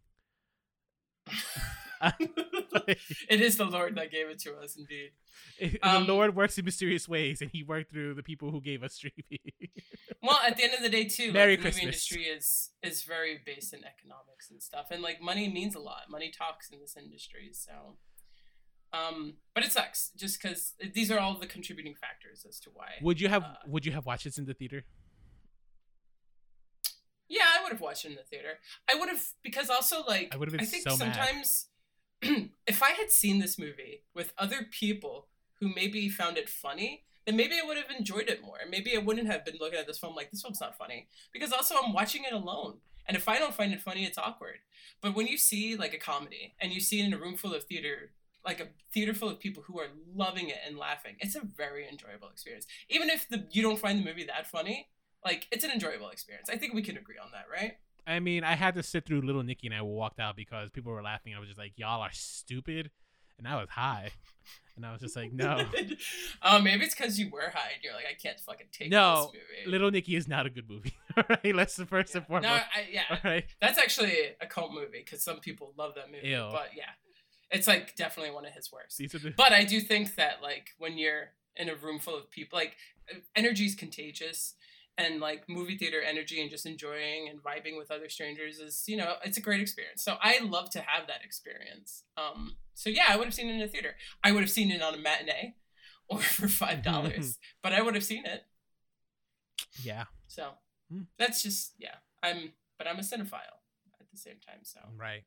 it 3.30 3.42
is 3.42 3.58
the 3.58 3.66
Lord 3.66 3.96
that 3.96 4.12
gave 4.12 4.28
it 4.30 4.40
to 4.40 4.56
us, 4.56 4.76
indeed. 4.78 5.12
the 5.60 5.80
Um, 5.88 6.08
lord 6.08 6.36
works 6.36 6.58
in 6.58 6.66
mysterious 6.66 7.08
ways 7.08 7.42
and 7.42 7.50
he 7.52 7.64
worked 7.64 7.92
through 7.92 8.14
the 8.16 8.24
people 8.24 8.52
who 8.52 8.62
gave 8.62 8.84
us 8.84 8.94
streaming 8.96 9.40
Well, 10.24 10.40
at 10.46 10.58
the 10.58 10.64
end 10.64 10.74
of 10.74 10.82
the 10.82 10.90
day, 10.90 11.06
too, 11.06 11.32
Merry 11.32 11.52
like, 11.54 11.60
the 11.60 11.64
Christmas. 11.64 11.84
movie 11.84 11.88
industry 11.88 12.24
is 12.24 12.70
is 12.84 13.04
very 13.04 13.40
based 13.46 13.72
in 13.74 13.82
economics 13.84 14.50
and 14.52 14.62
stuff, 14.62 14.88
and 14.92 15.02
like 15.02 15.22
money 15.22 15.48
means 15.48 15.76
a 15.76 15.80
lot. 15.80 16.04
Money 16.10 16.32
talks 16.32 16.70
in 16.72 16.80
this 16.80 16.96
industry, 16.98 17.50
so. 17.54 17.98
Um, 18.94 19.36
but 19.54 19.64
it 19.66 19.72
sucks 19.72 20.12
just 20.18 20.42
because 20.42 20.74
these 20.94 21.12
are 21.12 21.20
all 21.20 21.38
the 21.38 21.46
contributing 21.46 21.94
factors 21.96 22.46
as 22.50 22.60
to 22.62 22.70
why. 22.74 22.92
would 23.02 23.20
you 23.22 23.28
have 23.30 23.44
Uh, 23.44 23.56
would 23.68 23.86
you 23.86 23.92
have 23.92 24.06
watched 24.06 24.24
this 24.24 24.38
in 24.38 24.46
the 24.46 24.54
theater 24.54 24.86
Yeah, 27.30 27.44
I 27.58 27.62
would 27.64 27.74
have 27.74 27.82
watched 27.82 28.06
it 28.06 28.10
in 28.10 28.16
the 28.16 28.24
theater. 28.24 28.60
I 28.90 28.96
would 28.96 29.10
have 29.10 29.22
because 29.44 29.70
also 29.70 30.04
like 30.08 30.30
I 30.34 30.38
would 30.38 30.48
have 30.50 30.58
been 30.58 30.66
think 30.66 30.84
so 30.84 30.92
mad. 30.92 31.00
sometimes 31.16 31.68
if 32.68 32.84
I 32.84 32.92
had 32.92 33.12
seen 33.12 33.40
this 33.40 33.58
movie 33.58 34.04
with 34.14 34.34
other 34.38 34.68
people 34.70 35.28
who 35.60 35.74
maybe 35.74 36.10
found 36.10 36.38
it 36.38 36.50
funny, 36.50 37.04
then 37.26 37.36
maybe 37.36 37.56
I 37.62 37.66
would 37.66 37.78
have 37.78 37.92
enjoyed 37.98 38.30
it 38.30 38.42
more. 38.42 38.58
Maybe 38.70 38.96
I 38.96 39.00
wouldn't 39.00 39.28
have 39.28 39.46
been 39.46 39.58
looking 39.60 39.80
at 39.80 39.88
this 39.88 40.00
film 40.00 40.16
like 40.16 40.32
this 40.32 40.42
film's 40.42 40.62
not 40.62 40.78
funny 40.78 41.08
because 41.34 41.52
also 41.52 41.76
I'm 41.84 41.94
watching 41.94 42.24
it 42.24 42.34
alone. 42.34 42.78
And 43.08 43.16
if 43.16 43.30
I 43.30 43.40
don't 43.40 43.54
find 43.54 43.74
it 43.74 43.82
funny, 43.82 44.06
it's 44.06 44.18
awkward. 44.18 44.60
But 45.02 45.16
when 45.16 45.28
you 45.28 45.38
see 45.38 45.76
like 45.76 45.94
a 45.94 45.98
comedy 45.98 46.56
and 46.60 46.72
you 46.72 46.80
see 46.80 47.02
it 47.02 47.06
in 47.06 47.14
a 47.14 47.18
room 47.18 47.38
full 47.38 47.54
of 47.54 47.64
theater 47.64 48.12
like 48.46 48.62
a 48.62 48.68
theater 48.94 49.14
full 49.14 49.30
of 49.30 49.40
people 49.40 49.62
who 49.64 49.78
are 49.78 49.88
loving 50.16 50.48
it 50.48 50.58
and 50.66 50.78
laughing, 50.78 51.18
it's 51.20 51.36
a 51.36 51.42
very 51.42 51.88
enjoyable 51.88 52.30
experience. 52.30 52.66
Even 52.88 53.10
if 53.10 53.28
the 53.28 53.46
you 53.52 53.62
don't 53.62 53.78
find 53.78 54.00
the 54.00 54.06
movie 54.06 54.24
that 54.24 54.48
funny, 54.48 54.88
like 55.24 55.48
it's 55.52 55.66
an 55.66 55.72
enjoyable 55.72 56.10
experience. 56.10 56.50
I 56.50 56.56
think 56.56 56.74
we 56.74 56.82
can 56.82 56.98
agree 56.98 57.18
on 57.22 57.30
that, 57.34 57.46
right? 57.52 57.78
I 58.08 58.20
mean 58.20 58.44
i 58.44 58.56
had 58.56 58.74
to 58.76 58.82
sit 58.84 59.06
through 59.06 59.22
little 59.22 59.44
nicky 59.44 59.68
and 59.68 59.76
i 59.76 59.82
walked 59.82 60.20
out 60.20 60.36
because 60.36 60.70
people 60.72 60.92
were 60.92 61.04
laughing 61.04 61.36
i 61.36 61.40
was 61.40 61.48
just 61.48 61.60
like 61.60 61.74
y'all 61.76 62.02
are 62.02 62.12
stupid 62.14 62.90
and 63.38 63.48
i 63.48 63.56
was 63.60 63.70
high 63.70 64.10
and 64.76 64.86
i 64.86 64.92
was 64.92 65.02
just 65.02 65.16
like 65.16 65.32
no 65.34 65.66
oh, 66.42 66.60
maybe 66.60 66.84
it's 66.86 66.96
because 66.96 67.20
you 67.20 67.30
were 67.30 67.52
high 67.54 67.72
and 67.74 67.84
you're 67.84 67.94
like, 67.94 68.06
I 68.10 68.14
can't 68.14 68.40
fucking 68.40 68.68
take 68.72 68.90
No, 68.92 69.16
this 69.16 69.26
movie. 69.34 69.66
No. 69.66 69.72
Little 69.72 69.92
nicky 69.92 70.16
is 70.16 70.28
not 70.28 70.46
a 70.46 70.50
good 70.50 70.70
movie 70.70 70.94
all 71.18 71.24
right 71.30 71.54
let's 71.56 71.76
the 71.76 71.86
first 71.86 72.14
Yeah. 72.14 72.20
and 72.20 72.28
foremost 72.28 72.50
No, 72.50 72.56
I, 72.56 72.88
yeah, 72.92 73.04
all 73.10 73.18
right 73.24 73.46
that's 73.62 73.78
actually 73.78 74.14
a 74.42 74.48
cult 74.48 74.74
movie 74.74 75.04
because 75.04 75.24
some 75.24 75.40
people 75.40 75.74
love 75.78 75.96
that 75.96 76.12
movie. 76.12 76.28
Ew. 76.30 76.48
But 76.52 76.70
yeah, 76.76 76.90
it's 77.52 77.68
like 77.68 77.96
definitely 77.96 78.34
one 78.34 78.46
of 78.46 78.54
his 78.54 78.72
worst. 78.72 78.98
the 78.98 79.34
But 79.36 79.52
I 79.54 79.64
do 79.64 79.80
think 79.82 80.16
that 80.16 80.42
like 80.42 80.70
when 80.78 80.98
you're 80.98 81.30
in 81.56 81.70
a 81.70 81.76
room 81.76 82.00
full 82.00 82.16
of 82.16 82.30
people, 82.30 82.58
like 82.58 82.76
energy 83.36 83.66
is 83.66 83.74
contagious, 83.76 84.54
and 84.98 85.20
like 85.20 85.44
movie 85.48 85.78
theater 85.78 86.02
energy 86.02 86.42
and 86.42 86.50
just 86.50 86.66
enjoying 86.66 87.30
and 87.30 87.42
vibing 87.44 87.78
with 87.78 87.92
other 87.92 88.10
strangers 88.10 88.58
is 88.60 88.84
you 88.88 88.98
know 88.98 89.14
it's 89.24 89.38
a 89.38 89.42
great 89.42 89.62
experience. 89.62 90.04
So 90.04 90.18
I 90.22 90.40
love 90.44 90.70
to 90.72 90.80
have 90.82 91.08
that 91.08 91.24
experience. 91.24 92.04
Um, 92.18 92.58
so 92.74 92.90
yeah, 92.90 93.06
I 93.10 93.18
would 93.18 93.26
have 93.26 93.34
seen 93.34 93.50
it 93.50 93.56
in 93.56 93.62
a 93.62 93.68
theater. 93.68 93.96
I 94.24 94.32
would 94.32 94.42
have 94.42 94.52
seen 94.52 94.72
it 94.72 94.82
on 94.82 94.94
a 94.94 94.98
matinee, 94.98 95.56
or 96.10 96.20
for 96.20 96.48
five 96.48 96.84
dollars, 96.84 97.38
but 97.64 97.74
I 97.74 97.82
would 97.82 97.96
have 97.96 98.04
seen 98.04 98.26
it. 98.26 98.44
yeah 99.84 100.06
So 100.28 100.52
Hmm. 100.90 101.02
that's 101.20 101.44
just 101.44 101.74
yeah. 101.78 101.96
I'm 102.24 102.54
but 102.78 102.88
I'm 102.88 102.98
a 102.98 103.02
cinephile 103.02 103.60
at 104.00 104.10
the 104.10 104.18
same 104.18 104.38
time. 104.46 104.60
So 104.64 104.80
right 104.98 105.24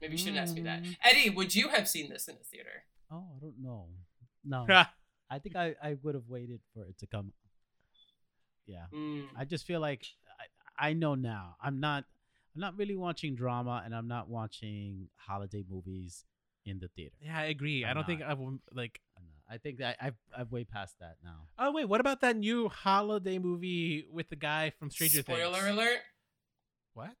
maybe 0.00 0.12
you 0.12 0.18
shouldn't 0.18 0.38
ask 0.38 0.54
me 0.54 0.62
that. 0.62 0.82
Mm, 0.82 0.96
Eddie, 1.02 1.30
would 1.30 1.54
you 1.54 1.68
have 1.68 1.88
seen 1.88 2.10
this 2.10 2.28
in 2.28 2.34
a 2.34 2.44
theater? 2.44 2.84
Oh, 3.10 3.24
I 3.36 3.38
don't 3.40 3.58
know. 3.62 3.86
No, 4.44 4.66
I 5.30 5.38
think 5.38 5.56
I, 5.56 5.74
I 5.82 5.96
would 6.02 6.14
have 6.14 6.28
waited 6.28 6.60
for 6.74 6.84
it 6.84 6.98
to 6.98 7.06
come. 7.06 7.32
Yeah, 8.68 8.86
Mm. 8.94 9.24
I 9.36 9.44
just 9.44 9.64
feel 9.66 9.80
like 9.80 10.06
I, 10.78 10.88
I 10.90 10.92
know 10.92 11.14
now. 11.16 11.56
I'm 11.60 11.80
not 11.80 12.04
I'm 12.54 12.60
not 12.60 12.76
really 12.78 12.96
watching 12.96 13.34
drama, 13.34 13.82
and 13.84 13.94
I'm 13.94 14.06
not 14.08 14.28
watching 14.28 15.08
holiday 15.16 15.64
movies 15.68 16.24
in 16.64 16.78
the 16.80 16.88
theater. 16.88 17.14
yeah 17.22 17.38
i 17.38 17.44
agree 17.44 17.82
i 17.84 17.88
I'm 17.88 17.94
don't 17.96 18.04
think 18.06 18.20
i 18.22 18.34
will 18.34 18.58
like 18.74 19.00
I'm. 19.16 19.24
I 19.50 19.56
think 19.56 19.78
that 19.78 19.96
I've 20.02 20.16
I've 20.36 20.52
way 20.52 20.64
past 20.64 20.98
that 21.00 21.16
now. 21.24 21.48
Oh 21.58 21.72
wait, 21.72 21.86
what 21.88 22.00
about 22.00 22.20
that 22.20 22.36
new 22.36 22.68
holiday 22.68 23.38
movie 23.38 24.04
with 24.12 24.28
the 24.28 24.36
guy 24.36 24.68
from 24.78 24.90
Stranger 24.90 25.20
Spoiler 25.22 25.44
Things? 25.44 25.56
Spoiler 25.56 25.72
alert. 25.72 26.00
What? 26.92 27.16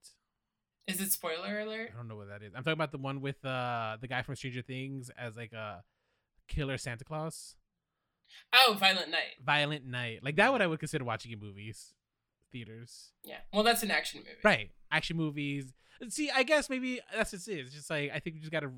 Is 0.86 1.00
it 1.00 1.12
spoiler 1.12 1.60
alert? 1.60 1.90
I 1.94 1.96
don't 1.96 2.08
know 2.08 2.16
what 2.16 2.28
that 2.28 2.42
is. 2.42 2.52
I'm 2.54 2.62
talking 2.64 2.74
about 2.74 2.92
the 2.92 2.98
one 2.98 3.22
with 3.22 3.42
uh 3.44 3.96
the 4.00 4.08
guy 4.08 4.20
from 4.22 4.36
Stranger 4.36 4.60
Things 4.60 5.10
as 5.16 5.36
like 5.36 5.52
a 5.54 5.82
killer 6.48 6.76
Santa 6.76 7.04
Claus. 7.04 7.56
Oh, 8.52 8.76
Violent 8.78 9.10
Night. 9.10 9.36
Violent 9.44 9.86
Night. 9.86 10.20
Like 10.22 10.36
that 10.36 10.52
what 10.52 10.62
I 10.62 10.66
would 10.66 10.78
consider 10.78 11.04
watching 11.04 11.32
in 11.32 11.40
movies. 11.40 11.92
Theaters. 12.52 13.12
Yeah. 13.24 13.38
Well, 13.52 13.62
that's 13.62 13.82
an 13.82 13.90
action 13.90 14.20
movie. 14.20 14.38
Right. 14.42 14.70
Action 14.90 15.16
movies. 15.16 15.72
See, 16.08 16.30
I 16.30 16.44
guess 16.44 16.70
maybe 16.70 17.00
that's 17.14 17.32
just 17.32 17.48
it. 17.48 17.60
It's 17.60 17.74
just 17.74 17.90
like 17.90 18.10
I 18.14 18.20
think 18.20 18.36
we 18.36 18.40
just 18.40 18.52
gotta 18.52 18.70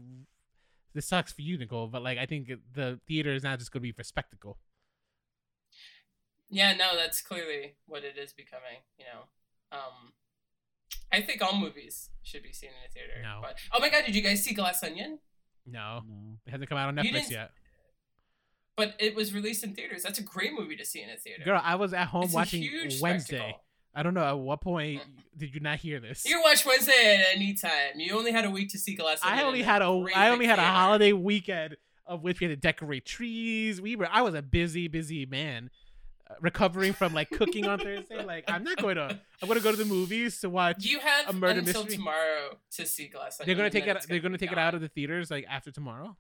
this 0.95 1.07
sucks 1.07 1.33
for 1.33 1.43
you, 1.43 1.57
Nicole, 1.59 1.87
but 1.87 2.03
like 2.03 2.19
I 2.19 2.27
think 2.27 2.51
the 2.75 2.99
theater 3.07 3.33
is 3.33 3.43
not 3.43 3.59
just 3.59 3.71
gonna 3.71 3.83
be 3.83 3.93
for 3.93 4.03
spectacle. 4.03 4.59
Yeah, 6.49 6.75
no, 6.75 6.97
that's 6.97 7.23
clearly 7.23 7.77
what 7.87 8.03
it 8.03 8.19
is 8.19 8.33
becoming. 8.33 8.83
You 8.99 9.05
know, 9.05 9.79
um, 9.79 10.13
I 11.13 11.21
think 11.21 11.43
all 11.43 11.57
movies 11.57 12.11
should 12.23 12.43
be 12.43 12.53
seen 12.53 12.71
in 12.71 12.89
a 12.89 12.93
theater. 12.93 13.23
No. 13.23 13.39
But 13.41 13.59
oh 13.73 13.79
my 13.79 13.89
god, 13.89 14.05
did 14.07 14.17
you 14.17 14.23
guys 14.23 14.43
see 14.43 14.55
Glass 14.55 14.83
Onion? 14.83 15.21
No. 15.67 16.03
No. 16.09 16.39
It 16.47 16.51
hasn't 16.51 16.69
come 16.69 16.79
out 16.79 16.89
on 16.89 16.97
Netflix 16.97 17.31
yet. 17.31 17.53
But 18.81 18.94
it 18.98 19.15
was 19.15 19.35
released 19.35 19.62
in 19.62 19.74
theaters. 19.74 20.02
That's 20.02 20.19
a 20.19 20.23
great 20.23 20.52
movie 20.59 20.74
to 20.77 20.86
see 20.86 21.02
in 21.02 21.11
a 21.11 21.16
theater. 21.16 21.43
Girl, 21.44 21.61
I 21.62 21.74
was 21.74 21.93
at 21.93 22.09
home 22.09 22.24
It's 22.24 22.32
watching 22.32 22.66
Wednesday. 23.02 23.36
spectacle. 23.36 23.62
I 23.94 24.02
don't 24.02 24.15
know 24.15 24.24
at 24.24 24.39
what 24.39 24.62
point 24.62 25.02
did 25.36 25.55
you 25.55 25.61
not 25.61 25.78
hear 25.81 26.01
this? 26.01 26.24
You 26.24 26.40
watch 26.43 26.65
Wednesday 26.65 27.16
at 27.19 27.36
any 27.36 27.52
time. 27.55 27.98
You 27.98 28.16
only 28.16 28.32
had 28.32 28.44
a 28.47 28.51
week 28.51 28.70
to 28.70 28.78
see 28.78 28.94
Glass 28.94 29.20
I 29.23 29.43
only 29.43 29.62
had 29.62 29.82
a 29.82 30.05
I 30.15 30.31
only 30.31 30.47
had 30.47 30.59
a 30.59 30.65
holiday 30.65 31.12
weekend 31.12 31.77
of 32.07 32.23
which 32.23 32.40
we 32.40 32.47
had 32.47 32.52
to 32.52 32.61
decorate 32.61 33.05
trees. 33.05 33.81
We 33.82 33.97
were 33.97 34.09
I 34.11 34.23
was 34.23 34.35
a 34.35 34.43
busy 34.43 34.89
busy 34.89 35.27
man, 35.27 35.70
uh, 36.31 36.35
recovering 36.40 36.93
from 36.94 37.12
like 37.12 37.31
cooking 37.31 37.66
on 37.66 37.81
Thursday. 37.81 38.24
Like 38.24 38.44
I'm 38.48 38.65
not 38.65 38.78
going 38.81 38.97
to 38.97 39.20
I'm 39.43 39.48
going 39.48 39.59
to 39.59 39.65
go 39.65 39.73
to 39.73 39.77
the 39.77 39.85
movies 39.85 40.40
to 40.40 40.48
watch. 40.48 40.85
You 40.85 41.01
have 41.01 41.28
a 41.28 41.32
murder 41.32 41.59
until 41.59 41.82
mystery. 41.82 41.97
tomorrow 41.98 42.59
to 42.77 42.86
see 42.86 43.09
Glass 43.09 43.39
they're 43.44 43.55
gonna 43.55 43.70
take 43.70 43.86
it. 43.86 44.07
They're 44.09 44.20
gonna 44.20 44.39
be 44.39 44.47
take 44.47 44.52
it 44.52 44.59
out 44.59 44.74
of 44.74 44.81
the 44.81 44.89
theaters 44.89 45.31
like 45.31 45.47
after 45.48 45.70
tomorrow. 45.70 46.16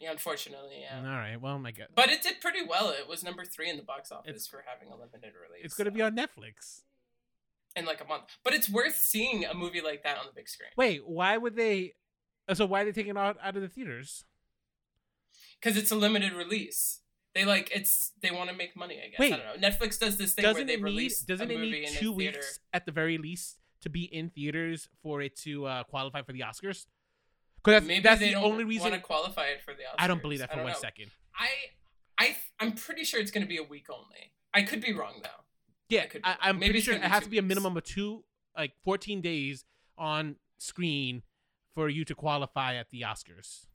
Yeah, 0.00 0.12
unfortunately, 0.12 0.78
yeah. 0.80 0.96
All 0.98 1.04
right. 1.18 1.36
Well, 1.40 1.58
my 1.58 1.72
God, 1.72 1.88
But 1.94 2.08
it 2.08 2.22
did 2.22 2.40
pretty 2.40 2.62
well. 2.66 2.88
It 2.88 3.06
was 3.06 3.22
number 3.22 3.44
three 3.44 3.68
in 3.68 3.76
the 3.76 3.82
box 3.82 4.10
office 4.10 4.28
It's- 4.30 4.46
for 4.46 4.64
having 4.66 4.88
a 4.88 4.96
limited 4.96 5.34
release. 5.34 5.64
it's 5.64 5.74
gonna 5.74 5.90
be 5.90 6.00
on 6.02 6.16
Netflix. 6.16 6.82
in 7.76 7.84
like 7.84 8.00
a 8.00 8.04
month. 8.04 8.36
But 8.42 8.52
it's 8.54 8.68
worth 8.68 8.96
seeing 8.96 9.44
a 9.44 9.54
movie 9.54 9.80
like 9.80 10.02
that 10.02 10.18
on 10.18 10.26
the 10.26 10.32
big 10.32 10.48
screen 10.48 10.70
Wait, 10.76 11.06
why 11.06 11.36
would 11.36 11.54
they? 11.54 11.94
uh, 12.48 12.54
So 12.54 12.66
why 12.66 12.80
are 12.82 12.84
they 12.86 12.92
taking 12.92 13.10
it 13.12 13.16
out 13.16 13.36
out 13.42 13.54
of 13.56 13.62
the 13.62 13.68
theaters? 13.68 14.24
because 15.60 15.76
it's 15.76 15.90
a 15.90 15.96
limited 15.96 16.32
release. 16.32 17.02
They 17.34 17.44
like 17.44 17.70
it's 17.74 18.12
they 18.22 18.30
want 18.32 18.50
to 18.50 18.56
make 18.56 18.74
money. 18.76 19.00
I 19.04 19.10
guess 19.10 19.18
Wait. 19.20 19.32
I 19.34 19.36
don't 19.36 19.60
know. 19.60 19.68
Netflix 19.68 19.98
does 20.00 20.16
this 20.16 20.32
thing 20.34 20.44
where 20.44 20.54
they 20.64 20.76
need? 20.76 20.82
release 20.82 21.20
Doesn't 21.22 21.48
a 21.50 21.54
it 21.54 21.56
movie 21.58 21.70
need 21.72 21.88
in 21.88 21.94
two 21.94 22.12
a 22.12 22.16
theater. 22.16 22.38
weeks 22.38 22.58
at 22.72 22.86
the 22.86 22.92
very 22.92 23.18
least 23.18 23.58
to 23.82 23.88
be 23.88 24.02
in 24.04 24.30
theaters 24.30 24.88
for 25.02 25.20
it 25.22 25.36
to 25.42 25.66
uh, 25.66 25.84
qualify 25.84 26.22
for 26.22 26.32
the 26.32 26.40
Oscars? 26.40 26.86
Because 27.62 27.80
that's, 27.80 27.86
Maybe 27.86 28.02
that's 28.02 28.20
they 28.20 28.28
the 28.28 28.32
don't 28.34 28.44
only 28.44 28.64
reason. 28.64 28.90
want 28.90 28.94
to 28.94 29.06
qualify 29.06 29.46
it 29.46 29.62
for 29.62 29.72
the 29.72 29.80
Oscars. 29.82 29.96
I 29.98 30.06
don't 30.06 30.22
believe 30.22 30.38
that 30.38 30.50
for 30.52 30.62
one 30.62 30.72
know. 30.72 30.78
second. 30.78 31.10
I 31.38 31.48
I 32.18 32.36
I'm 32.58 32.72
pretty 32.72 33.04
sure 33.04 33.20
it's 33.20 33.30
going 33.30 33.44
to 33.44 33.48
be 33.48 33.58
a 33.58 33.62
week 33.62 33.86
only. 33.90 34.32
I 34.54 34.62
could 34.62 34.80
be 34.80 34.92
wrong 34.92 35.20
though. 35.22 35.28
Yeah, 35.88 36.06
could 36.06 36.22
I, 36.24 36.36
I'm 36.40 36.58
Maybe 36.58 36.70
pretty 36.72 36.80
sure 36.84 36.94
it 36.94 37.02
has 37.02 37.24
to 37.24 37.28
be 37.28 37.38
a 37.38 37.42
minimum 37.42 37.76
of 37.76 37.82
two, 37.84 38.24
like 38.56 38.72
14 38.84 39.20
days 39.20 39.64
on 39.98 40.36
screen 40.58 41.22
for 41.74 41.88
you 41.88 42.04
to 42.04 42.14
qualify 42.14 42.74
at 42.76 42.90
the 42.90 43.02
Oscars. 43.02 43.66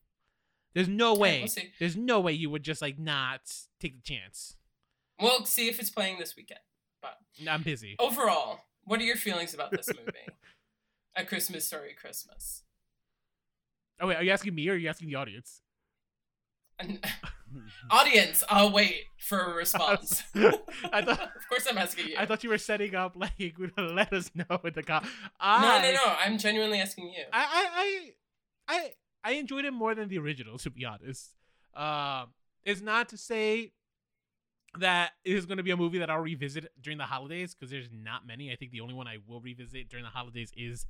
There's 0.74 0.88
no 0.90 1.14
way. 1.14 1.40
we'll. 1.42 1.72
There's 1.80 1.96
no 1.96 2.20
way 2.20 2.34
you 2.34 2.50
would 2.50 2.64
just 2.64 2.82
like 2.82 3.00
not 3.00 3.42
take 3.80 3.96
the 3.96 4.02
chance. 4.02 4.58
We'll 5.22 5.46
see 5.46 5.68
if 5.70 5.80
it's 5.80 5.90
playing 5.90 6.20
this 6.20 6.36
weekend. 6.36 6.60
But 7.02 7.18
I'm 7.50 7.64
busy. 7.64 7.96
Overall, 8.00 8.60
what 8.84 9.00
are 9.00 9.04
your 9.04 9.16
feelings 9.16 9.54
about 9.54 9.72
this 9.72 9.88
movie? 9.96 10.28
a 11.16 11.24
Christmas 11.24 11.66
Story 11.66 11.96
Christmas. 12.00 12.64
Oh 14.00 14.08
wait, 14.08 14.18
are 14.18 14.24
you 14.24 14.32
asking 14.32 14.56
me 14.56 14.68
or 14.70 14.74
are 14.74 14.78
you 14.78 14.90
asking 14.90 15.08
the 15.10 15.16
audience? 15.16 15.62
Audience, 17.90 18.44
I'll 18.50 18.72
wait 18.72 19.06
for 19.18 19.40
a 19.40 19.54
response. 19.54 20.24
I 20.36 21.02
thought 21.02 21.22
of 21.36 21.50
course, 21.50 21.68
I'm 21.70 21.78
asking 21.78 22.10
you. 22.10 22.16
I 22.18 22.26
thought 22.26 22.44
you 22.44 22.50
were 22.50 22.58
setting 22.58 22.96
up 22.96 23.16
like 23.16 23.56
let 23.78 24.12
us 24.12 24.32
know 24.36 24.60
in 24.64 24.74
the 24.74 24.84
com. 24.84 25.04
no, 25.04 25.10
I, 25.40 25.82
no, 25.82 25.94
no. 25.94 26.16
I'm 26.20 26.38
genuinely 26.38 26.80
asking 26.82 27.06
you. 27.10 27.24
I, 27.32 27.40
I, 27.40 27.68
I, 28.68 28.76
I, 28.76 28.92
I 29.24 29.32
enjoyed 29.34 29.66
it 29.66 29.72
more 29.72 29.96
than 29.96 30.10
the 30.10 30.18
original, 30.18 30.58
to 30.60 30.70
be 30.70 30.86
honest. 30.86 31.32
Um, 31.76 32.34
it's 32.66 32.82
not 32.82 33.10
to 33.10 33.18
say 33.18 33.72
that 34.80 35.12
it 35.24 35.36
is 35.36 35.46
going 35.46 35.58
to 35.58 35.64
be 35.64 35.72
a 35.72 35.78
movie 35.78 36.00
that 36.00 36.10
I'll 36.10 36.20
revisit 36.20 36.70
during 36.82 36.98
the 36.98 37.06
holidays 37.06 37.56
because 37.56 37.72
there's 37.72 37.90
not 37.94 38.28
many. 38.28 38.52
I 38.52 38.56
think 38.56 38.72
the 38.72 38.82
only 38.82 38.94
one 38.94 39.08
I 39.08 39.18
will 39.28 39.40
revisit 39.40 39.88
during 39.88 40.04
the 40.04 40.12
holidays 40.12 40.52
is 40.58 40.86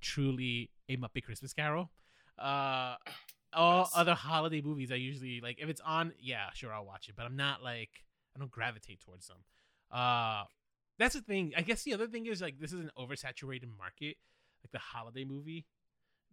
truly 0.00 0.70
a 0.88 0.96
Muppet 0.96 1.24
Christmas 1.24 1.52
Carol. 1.52 1.90
Uh, 2.38 2.96
all 3.52 3.78
Yes. 3.80 3.90
other 3.94 4.14
holiday 4.14 4.60
movies 4.60 4.92
I 4.92 4.96
usually 4.96 5.40
like 5.40 5.58
if 5.60 5.68
it's 5.68 5.80
on, 5.80 6.12
yeah, 6.20 6.50
sure 6.54 6.72
I'll 6.72 6.84
watch 6.84 7.08
it, 7.08 7.14
but 7.16 7.24
I'm 7.24 7.36
not 7.36 7.62
like 7.62 7.90
I 8.36 8.38
don't 8.38 8.50
gravitate 8.50 9.00
towards 9.00 9.26
them. 9.26 9.38
Uh, 9.90 10.44
that's 10.98 11.14
the 11.14 11.22
thing. 11.22 11.52
I 11.56 11.62
guess 11.62 11.82
the 11.82 11.94
other 11.94 12.06
thing 12.06 12.26
is 12.26 12.42
like 12.42 12.58
this 12.60 12.72
is 12.72 12.80
an 12.80 12.90
oversaturated 12.98 13.70
market, 13.78 14.16
like 14.62 14.70
the 14.72 14.78
holiday 14.78 15.24
movie, 15.24 15.64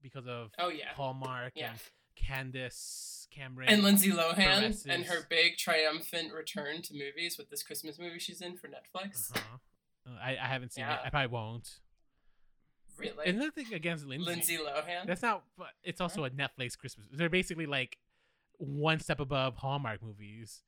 because 0.02 0.28
of 0.28 0.52
oh 0.60 0.70
yeah. 0.70 0.94
Hallmark 0.96 1.54
Yeah. 1.56 1.70
and 1.72 1.80
Candace 2.16 3.28
Cameron 3.32 3.70
And 3.70 3.84
Lindsay 3.84 4.12
Lohan 4.12 4.86
and 4.88 5.06
her 5.06 5.26
big 5.30 5.58
triumphant 5.58 6.34
return 6.34 6.82
to 6.84 6.94
movies 6.94 7.38
with 7.38 7.50
this 7.50 7.64
Christmas 7.64 7.98
movie 8.00 8.20
she's 8.20 8.42
in 8.42 8.56
for 8.58 8.68
Netflix. 8.68 9.36
Uh-huh. 9.36 9.58
Uh, 10.08 10.20
I, 10.24 10.32
I 10.32 10.48
haven't 10.48 10.74
seen 10.74 10.86
it. 10.86 11.00
I 11.04 11.10
probably 11.10 11.28
won't. 11.34 11.80
Really? 12.98 13.26
And 13.28 13.40
nothing 13.40 13.74
against 13.74 14.06
Lindsay. 14.06 14.26
Lindsay 14.32 14.58
Lohan? 14.58 15.06
That's 15.08 15.22
not. 15.22 15.44
But 15.58 15.70
it's 15.84 16.02
also 16.02 16.24
a 16.24 16.30
Netflix 16.30 16.78
Christmas. 16.78 17.08
They're 17.12 17.30
basically 17.30 17.66
like 17.66 17.98
one 18.58 19.00
step 19.00 19.20
above 19.20 19.58
Hallmark 19.58 20.02
movies. 20.04 20.62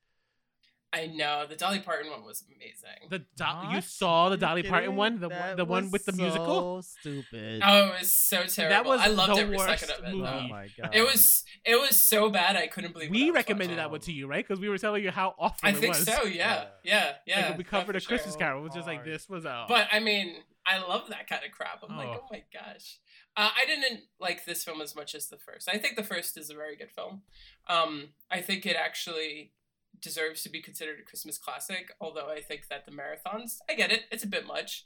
I 0.93 1.05
know. 1.07 1.45
The 1.47 1.57
Dolly 1.57 1.79
Parton 1.79 2.09
one 2.09 2.23
was 2.23 2.43
amazing. 2.47 3.09
The 3.09 3.19
Do- 3.19 3.75
you 3.75 3.81
saw 3.81 4.29
the 4.29 4.37
Dolly 4.37 4.63
Parton 4.63 4.95
one, 4.95 5.19
the 5.19 5.27
one, 5.27 5.57
the 5.57 5.65
one 5.65 5.91
with 5.91 6.05
the 6.05 6.13
musical. 6.13 6.81
So 6.81 6.87
stupid. 7.01 7.61
Oh, 7.63 7.87
it 7.87 7.99
was 7.99 8.11
so 8.11 8.43
terrible. 8.45 8.69
That 8.73 8.85
was 8.85 9.01
I 9.01 9.07
loved 9.07 9.35
the 9.35 9.41
every 9.41 9.57
worst 9.57 9.79
second 9.85 9.97
of 9.99 10.05
it. 10.09 10.15
movie. 10.15 10.25
Oh 10.27 10.47
my 10.47 10.69
god. 10.81 10.91
It 10.95 11.01
was 11.01 11.43
it 11.65 11.75
was 11.75 11.97
so 11.99 12.29
bad 12.29 12.55
I 12.55 12.67
couldn't 12.67 12.93
believe. 12.93 13.09
what 13.09 13.17
We 13.17 13.31
recommended 13.31 13.71
watching. 13.73 13.77
that 13.83 13.91
one 13.91 13.99
to 13.99 14.13
you, 14.13 14.27
right? 14.27 14.47
Because 14.47 14.61
we 14.61 14.69
were 14.69 14.77
telling 14.77 15.03
you 15.03 15.11
how 15.11 15.35
awful 15.37 15.59
I 15.61 15.71
it 15.71 15.75
think 15.75 15.93
was. 15.93 16.05
so. 16.05 16.23
Yeah, 16.23 16.67
yeah, 16.85 17.15
yeah. 17.25 17.49
Like, 17.49 17.57
we 17.57 17.63
covered 17.65 17.91
for 17.91 17.97
a 17.97 17.99
sure. 17.99 18.07
Christmas 18.07 18.37
Carol. 18.37 18.61
It 18.61 18.63
was 18.63 18.73
just 18.73 18.87
like 18.87 19.03
this 19.03 19.27
was 19.27 19.43
a. 19.43 19.65
But 19.67 19.89
I 19.91 19.99
mean, 19.99 20.35
I 20.67 20.79
love 20.79 21.07
that 21.09 21.27
kind 21.27 21.43
of 21.45 21.51
crap. 21.51 21.81
I'm 21.87 21.95
like, 21.97 22.09
Oh. 22.09 22.19
oh 22.23 22.27
my 22.29 22.43
gosh. 22.53 22.99
Uh, 23.37 23.49
I 23.55 23.65
didn't 23.65 24.01
like 24.19 24.45
this 24.45 24.63
film 24.63 24.81
as 24.81 24.95
much 24.95 25.15
as 25.15 25.27
the 25.29 25.37
first. 25.37 25.69
I 25.71 25.77
think 25.77 25.95
the 25.95 26.03
first 26.03 26.37
is 26.37 26.49
a 26.49 26.55
very 26.55 26.75
good 26.75 26.91
film. 26.91 27.21
Um, 27.67 28.09
I 28.29 28.41
think 28.41 28.65
it 28.65 28.75
actually 28.75 29.53
deserves 30.01 30.43
to 30.43 30.49
be 30.49 30.61
considered 30.61 30.99
a 30.99 31.03
Christmas 31.03 31.37
classic. 31.37 31.91
Although 32.01 32.29
I 32.29 32.41
think 32.41 32.67
that 32.69 32.85
the 32.85 32.91
marathons, 32.91 33.57
I 33.69 33.73
get 33.75 33.91
it, 33.91 34.03
it's 34.11 34.23
a 34.23 34.27
bit 34.27 34.45
much, 34.45 34.85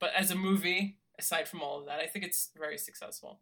but 0.00 0.10
as 0.16 0.30
a 0.30 0.34
movie, 0.36 0.98
aside 1.18 1.48
from 1.48 1.62
all 1.62 1.80
of 1.80 1.86
that, 1.86 1.98
I 2.00 2.06
think 2.06 2.24
it's 2.24 2.50
very 2.56 2.78
successful. 2.78 3.40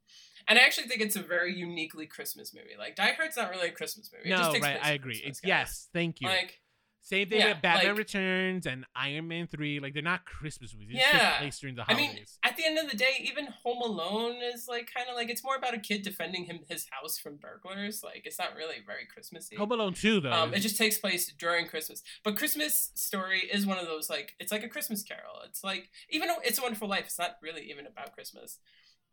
And 0.49 0.59
I 0.59 0.63
actually 0.63 0.89
think 0.89 1.03
it's 1.03 1.17
a 1.17 1.23
very 1.23 1.55
uniquely 1.55 2.07
Christmas 2.07 2.55
movie. 2.55 2.77
Like 2.79 2.97
Die 2.97 3.13
Hard's 3.17 3.37
not 3.37 3.51
really 3.51 3.69
a 3.69 3.73
Christmas 3.73 4.11
movie. 4.13 4.29
It 4.31 4.33
no, 4.33 4.39
just 4.39 4.53
takes 4.53 4.67
right? 4.67 4.79
I 4.83 4.93
agree. 4.93 5.15
Christmas, 5.15 5.29
It's 5.31 5.41
guys. 5.41 5.49
yes, 5.49 5.89
thank 5.93 6.21
you. 6.21 6.29
Like 6.29 6.61
Same 7.07 7.29
thing 7.29 7.39
yeah, 7.39 7.51
with 7.51 7.63
Batman 7.63 7.91
like- 7.91 7.99
Returns 7.99 8.67
and 8.67 8.85
Iron 8.97 9.29
Man 9.29 9.47
Three. 9.47 9.79
Like 9.79 9.95
they're 9.95 10.03
not 10.03 10.25
Christmas 10.25 10.75
movies. 10.77 10.97
Yeah. 10.99 11.13
just 11.13 11.39
placed 11.39 11.61
during 11.61 11.77
the 11.77 11.85
holidays. 11.85 12.09
I 12.09 12.13
mean, 12.17 12.25
at 12.43 12.57
the 12.57 12.65
end 12.65 12.79
of 12.79 12.91
the 12.91 12.97
day, 12.97 13.21
even 13.21 13.47
Home 13.63 13.81
Alone 13.81 14.43
is 14.43 14.67
like 14.69 14.91
kind 14.93 15.09
of 15.09 15.15
like 15.15 15.31
it's 15.31 15.45
more 15.45 15.55
about 15.55 15.73
a 15.73 15.79
kid 15.79 16.03
defending 16.03 16.47
him 16.47 16.59
his 16.69 16.89
house 16.91 17.17
from 17.17 17.37
burglars. 17.37 18.03
Like 18.03 18.23
it's 18.25 18.41
not 18.41 18.57
really 18.57 18.79
very 18.85 19.07
Christmassy. 19.07 19.55
Home 19.55 19.71
Alone 19.71 19.95
Two 19.95 20.21
though. 20.21 20.33
Um, 20.33 20.53
it 20.53 20.59
just 20.59 20.77
takes 20.77 20.99
place 20.99 21.33
during 21.39 21.69
Christmas. 21.69 22.03
But 22.25 22.37
Christmas 22.37 22.91
Story 22.97 23.49
is 23.53 23.67
one 23.67 23.79
of 23.79 23.87
those 23.87 24.11
like 24.11 24.35
it's 24.41 24.51
like 24.51 24.65
a 24.65 24.69
Christmas 24.69 25.05
Carol. 25.05 25.43
It's 25.45 25.63
like 25.63 25.91
even 26.11 26.27
though 26.27 26.39
It's 26.43 26.59
a 26.59 26.63
Wonderful 26.63 26.89
Life, 26.89 27.05
it's 27.05 27.21
not 27.21 27.37
really 27.41 27.71
even 27.71 27.87
about 27.87 28.15
Christmas. 28.15 28.59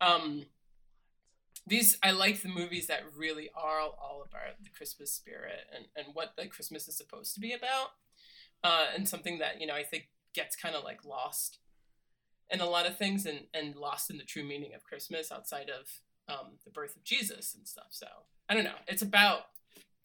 Um, 0.00 0.46
these 1.66 1.96
I 2.02 2.10
like 2.10 2.42
the 2.42 2.48
movies 2.48 2.86
that 2.88 3.02
really 3.16 3.50
are 3.54 3.80
all 3.80 4.24
about 4.28 4.62
the 4.62 4.70
Christmas 4.70 5.12
spirit 5.12 5.60
and 5.74 5.86
and 5.96 6.14
what 6.14 6.32
like 6.36 6.50
Christmas 6.50 6.88
is 6.88 6.96
supposed 6.96 7.34
to 7.34 7.40
be 7.40 7.52
about. 7.52 7.92
Uh, 8.62 8.86
and 8.94 9.08
something 9.08 9.38
that 9.38 9.60
you 9.60 9.66
know 9.66 9.74
I 9.74 9.82
think 9.82 10.08
gets 10.34 10.56
kind 10.56 10.74
of 10.74 10.84
like 10.84 11.04
lost 11.04 11.58
in 12.50 12.60
a 12.60 12.68
lot 12.68 12.86
of 12.86 12.96
things 12.96 13.26
and 13.26 13.40
and 13.52 13.76
lost 13.76 14.10
in 14.10 14.18
the 14.18 14.24
true 14.24 14.44
meaning 14.44 14.74
of 14.74 14.84
Christmas 14.84 15.32
outside 15.32 15.70
of 15.70 16.00
um, 16.28 16.52
the 16.64 16.70
birth 16.70 16.96
of 16.96 17.04
Jesus 17.04 17.54
and 17.54 17.66
stuff. 17.66 17.88
So 17.90 18.06
I 18.48 18.54
don't 18.54 18.64
know. 18.64 18.80
It's 18.86 19.02
about 19.02 19.46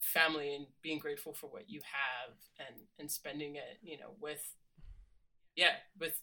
family 0.00 0.54
and 0.54 0.66
being 0.82 0.98
grateful 0.98 1.34
for 1.34 1.46
what 1.48 1.68
you 1.68 1.80
have 1.84 2.34
and 2.58 2.84
and 2.98 3.10
spending 3.10 3.54
it 3.54 3.78
you 3.82 3.98
know 3.98 4.12
with 4.18 4.56
yeah 5.54 5.74
with 5.98 6.22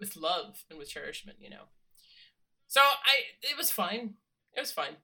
with 0.00 0.16
love 0.16 0.64
and 0.70 0.78
with 0.78 0.88
cherishment 0.88 1.36
you 1.40 1.50
know 1.50 1.64
so 2.66 2.80
i 2.80 3.20
it 3.42 3.56
was 3.58 3.70
fine 3.70 4.14
it 4.54 4.60
was 4.60 4.72
fine 4.72 4.96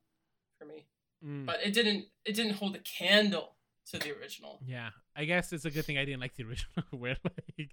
for 0.58 0.64
me 0.66 0.86
Mm. 1.24 1.46
but 1.46 1.56
it 1.64 1.72
didn't 1.72 2.04
it 2.24 2.34
didn't 2.36 2.54
hold 2.54 2.76
a 2.76 2.78
candle 2.78 3.56
to 3.90 3.98
the 3.98 4.16
original. 4.16 4.60
Yeah, 4.64 4.90
I 5.16 5.24
guess 5.24 5.52
it's 5.52 5.64
a 5.64 5.70
good 5.70 5.84
thing 5.84 5.98
I 5.98 6.04
didn't 6.04 6.20
like 6.20 6.36
the 6.36 6.44
original. 6.44 6.84
Where 6.92 7.16
like 7.24 7.70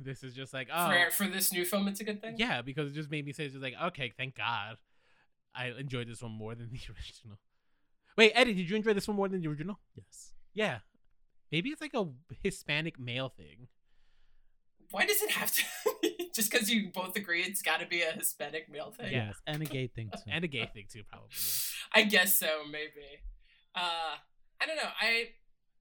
this 0.00 0.24
is 0.24 0.34
just 0.34 0.52
like 0.52 0.68
oh 0.74 0.90
For 0.90 1.10
for 1.12 1.26
this 1.28 1.52
new 1.52 1.64
film, 1.64 1.86
it's 1.86 2.00
a 2.00 2.04
good 2.04 2.20
thing. 2.20 2.34
yeah, 2.38 2.60
because 2.60 2.90
it 2.90 2.94
just 2.94 3.08
made 3.08 3.24
me 3.24 3.32
say 3.32 3.48
just 3.48 3.62
like 3.62 3.74
okay, 3.80 4.12
thank 4.16 4.34
God, 4.36 4.78
I 5.54 5.66
enjoyed 5.78 6.08
this 6.08 6.22
one 6.22 6.32
more 6.32 6.56
than 6.56 6.70
the 6.72 6.78
original. 6.88 7.38
Wait, 8.16 8.32
Eddie, 8.34 8.54
did 8.54 8.68
you 8.68 8.74
enjoy 8.74 8.94
this 8.94 9.06
one 9.06 9.16
more 9.16 9.28
than 9.28 9.40
the 9.40 9.48
original? 9.48 9.78
Yes. 9.94 10.32
Yeah, 10.52 10.78
maybe 11.52 11.68
it's 11.70 11.80
like 11.80 11.94
a 11.94 12.06
Hispanic 12.42 12.98
male 12.98 13.28
thing. 13.28 13.68
Why 14.90 15.06
does 15.06 15.22
it 15.22 15.30
have 15.30 15.52
to? 15.54 15.62
Just 16.34 16.50
because 16.50 16.70
you 16.70 16.90
both 16.92 17.16
agree 17.16 17.42
it's 17.42 17.62
got 17.62 17.80
to 17.80 17.86
be 17.86 18.02
a 18.02 18.12
Hispanic 18.12 18.70
male 18.70 18.90
thing? 18.90 19.12
Yes, 19.12 19.36
and 19.46 19.62
a 19.62 19.66
gay 19.66 19.88
thing 19.88 20.10
too. 20.10 20.30
and 20.30 20.44
a 20.44 20.48
gay 20.48 20.68
thing 20.72 20.86
too, 20.90 21.02
probably. 21.08 21.28
I 21.94 22.02
guess 22.04 22.38
so, 22.38 22.62
maybe. 22.70 23.20
Uh, 23.74 24.16
I 24.60 24.66
don't 24.66 24.76
know. 24.76 24.90
I 25.00 25.28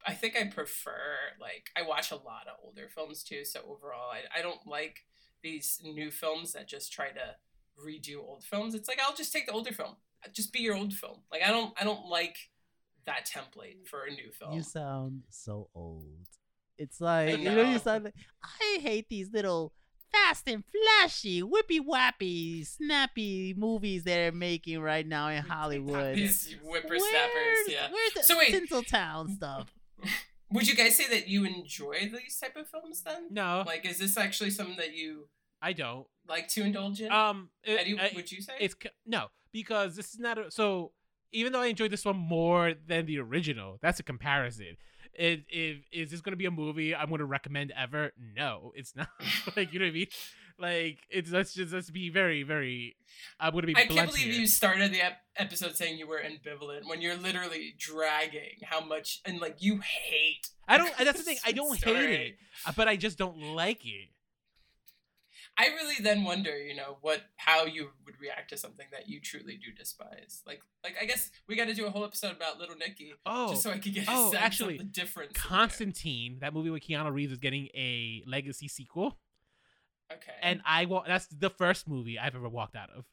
I 0.06 0.14
think 0.14 0.36
I 0.36 0.46
prefer 0.46 1.06
like 1.40 1.70
I 1.78 1.88
watch 1.88 2.12
a 2.12 2.16
lot 2.16 2.48
of 2.48 2.58
older 2.64 2.88
films 2.94 3.24
too. 3.24 3.46
So 3.46 3.62
overall, 3.68 4.12
I 4.12 4.40
I 4.40 4.42
don't 4.42 4.66
like 4.66 5.06
these 5.44 5.80
new 5.84 6.12
films 6.12 6.54
that 6.54 6.68
just 6.68 6.92
try 6.92 7.10
to 7.10 7.36
redo 7.80 8.18
old 8.18 8.44
films. 8.44 8.76
It's 8.76 8.88
like 8.88 9.00
I'll 9.00 9.16
just 9.16 9.32
take 9.32 9.48
the 9.48 9.54
older 9.54 9.72
film. 9.72 9.96
Just 10.34 10.54
be 10.54 10.60
your 10.60 10.76
old 10.76 10.94
film. 10.94 11.20
Like 11.32 11.42
I 11.44 11.50
don't 11.50 11.74
I 11.80 11.84
don't 11.84 12.08
like 12.08 12.38
that 13.06 13.28
template 13.28 13.88
for 13.88 14.04
a 14.04 14.12
new 14.12 14.32
film. 14.32 14.54
You 14.54 14.64
sound 14.64 15.24
so 15.30 15.70
old. 15.74 16.28
It's 16.78 17.00
like 17.00 17.38
you 17.38 17.46
know 17.46 17.64
know. 17.64 17.72
you 17.72 17.80
sound 17.80 18.06
like 18.06 18.16
I 18.44 18.80
hate 18.82 19.08
these 19.10 19.32
little 19.32 19.74
fast 20.12 20.48
and 20.48 20.64
flashy, 20.72 21.42
whippy 21.42 21.80
wappy, 21.80 22.66
snappy 22.66 23.54
movies 23.58 24.04
they're 24.04 24.32
making 24.32 24.80
right 24.82 25.06
now 25.08 25.30
in 25.30 25.42
Hollywood. 25.44 26.16
These 26.16 26.56
whippersnappers, 26.64 27.02
Where's, 27.34 27.70
yeah. 27.70 27.88
Where's 27.92 28.14
the 28.14 28.24
So 28.24 28.38
wait. 28.38 28.54
Tinseltown 28.54 29.30
stuff? 29.36 29.74
Would 30.52 30.68
you 30.68 30.76
guys 30.76 30.98
say 30.98 31.08
that 31.08 31.30
you 31.30 31.46
enjoy 31.46 32.10
these 32.12 32.38
type 32.38 32.58
of 32.58 32.68
films 32.68 33.02
then? 33.04 33.28
No, 33.32 33.64
Like, 33.66 33.86
is 33.86 34.00
this 34.00 34.18
actually 34.18 34.50
something 34.50 34.76
that 34.78 34.94
you 34.94 35.28
I 35.62 35.72
don't. 35.74 36.06
like 36.28 36.50
to 36.50 36.62
indulge 36.64 37.00
in? 37.02 37.10
Um, 37.12 37.50
it- 37.64 37.80
Eddie, 37.80 37.98
I- 38.00 38.12
would 38.16 38.30
you 38.32 38.42
say? 38.42 38.54
it's 38.60 38.76
no 39.06 39.28
because 39.54 39.96
this 39.96 40.14
is 40.14 40.20
not 40.20 40.38
a 40.38 40.52
so 40.52 40.92
even 41.34 41.54
though 41.54 41.62
I 41.62 41.68
enjoyed 41.68 41.92
this 41.92 42.04
one 42.04 42.18
more 42.18 42.74
than 42.88 43.06
the 43.06 43.20
original, 43.20 43.78
that's 43.82 44.02
a 44.02 44.04
comparison. 44.04 44.76
It, 45.14 45.44
if 45.50 45.78
is 45.92 46.12
this 46.12 46.22
gonna 46.22 46.38
be 46.38 46.46
a 46.46 46.52
movie 46.52 46.96
I'm 46.96 47.10
gonna 47.10 47.26
recommend 47.26 47.74
ever? 47.78 48.12
No, 48.36 48.72
it's 48.76 48.96
not. 48.96 49.10
like 49.56 49.74
you 49.74 49.80
know 49.80 49.86
what 49.86 49.92
I 49.92 49.94
mean? 49.94 50.08
Like 50.58 51.00
it's 51.10 51.32
let's 51.32 51.54
just 51.54 51.74
let's 51.74 51.90
be 51.90 52.10
very 52.10 52.44
very. 52.44 52.96
I'm 53.40 53.54
gonna 53.54 53.68
be. 53.68 53.76
I 53.76 53.86
can't 53.86 54.10
believe 54.10 54.26
here. 54.26 54.42
you 54.42 54.48
started 54.48 54.94
the 54.94 55.02
ep- 55.02 55.22
episode 55.36 55.76
saying 55.76 55.98
you 55.98 56.08
were 56.08 56.22
ambivalent 56.22 56.88
when 56.88 57.02
you're 57.02 57.18
literally 57.18 57.74
dragging 57.78 58.60
how 58.64 58.80
much 58.80 59.22
and 59.26 59.42
like 59.42 59.58
you 59.60 59.80
hate. 59.80 60.48
I 60.68 60.78
don't. 60.78 60.96
That's 60.98 61.18
the 61.18 61.24
thing. 61.24 61.38
I 61.46 61.52
don't 61.54 61.78
hate 61.84 62.10
it, 62.10 62.36
but 62.76 62.88
I 62.88 62.96
just 62.96 63.18
don't 63.18 63.38
like 63.56 63.86
it. 63.86 64.10
I 65.62 65.68
really 65.76 65.96
then 66.02 66.24
wonder, 66.24 66.58
you 66.58 66.76
know, 66.76 66.98
what 67.02 67.22
how 67.38 67.66
you 67.66 67.90
would 68.06 68.20
react 68.20 68.50
to 68.50 68.58
something 68.58 68.88
that 68.92 69.08
you 69.08 69.20
truly 69.22 69.58
do 69.58 69.72
despise. 69.72 70.42
Like, 70.48 70.62
like 70.84 70.96
I 71.00 71.06
guess 71.06 71.30
we 71.48 71.56
got 71.56 71.66
to 71.68 71.74
do 71.76 71.86
a 71.86 71.90
whole 71.92 72.04
episode 72.04 72.32
about 72.36 72.58
Little 72.60 72.76
Nicky 72.76 73.14
Oh, 73.26 73.50
just 73.52 73.62
so 73.64 73.70
I 73.70 73.78
could 73.78 73.94
get 73.94 74.08
a 74.08 74.12
oh, 74.12 74.32
sense 74.32 74.44
actually, 74.44 74.76
of 74.76 74.80
the 74.80 74.86
difference. 74.86 75.34
Constantine, 75.36 76.38
that 76.42 76.54
movie 76.54 76.70
with 76.72 76.84
Keanu 76.84 77.14
Reeves, 77.14 77.32
is 77.34 77.38
getting 77.38 77.68
a 77.76 78.24
legacy 78.26 78.68
sequel, 78.68 79.20
Okay. 80.12 80.34
and 80.42 80.62
I 80.66 80.86
wa- 80.86 81.04
That's 81.06 81.28
the 81.28 81.50
first 81.52 81.88
movie 81.88 82.18
I've 82.18 82.36
ever 82.36 82.50
walked 82.50 82.76
out 82.76 82.90
of. 82.90 83.06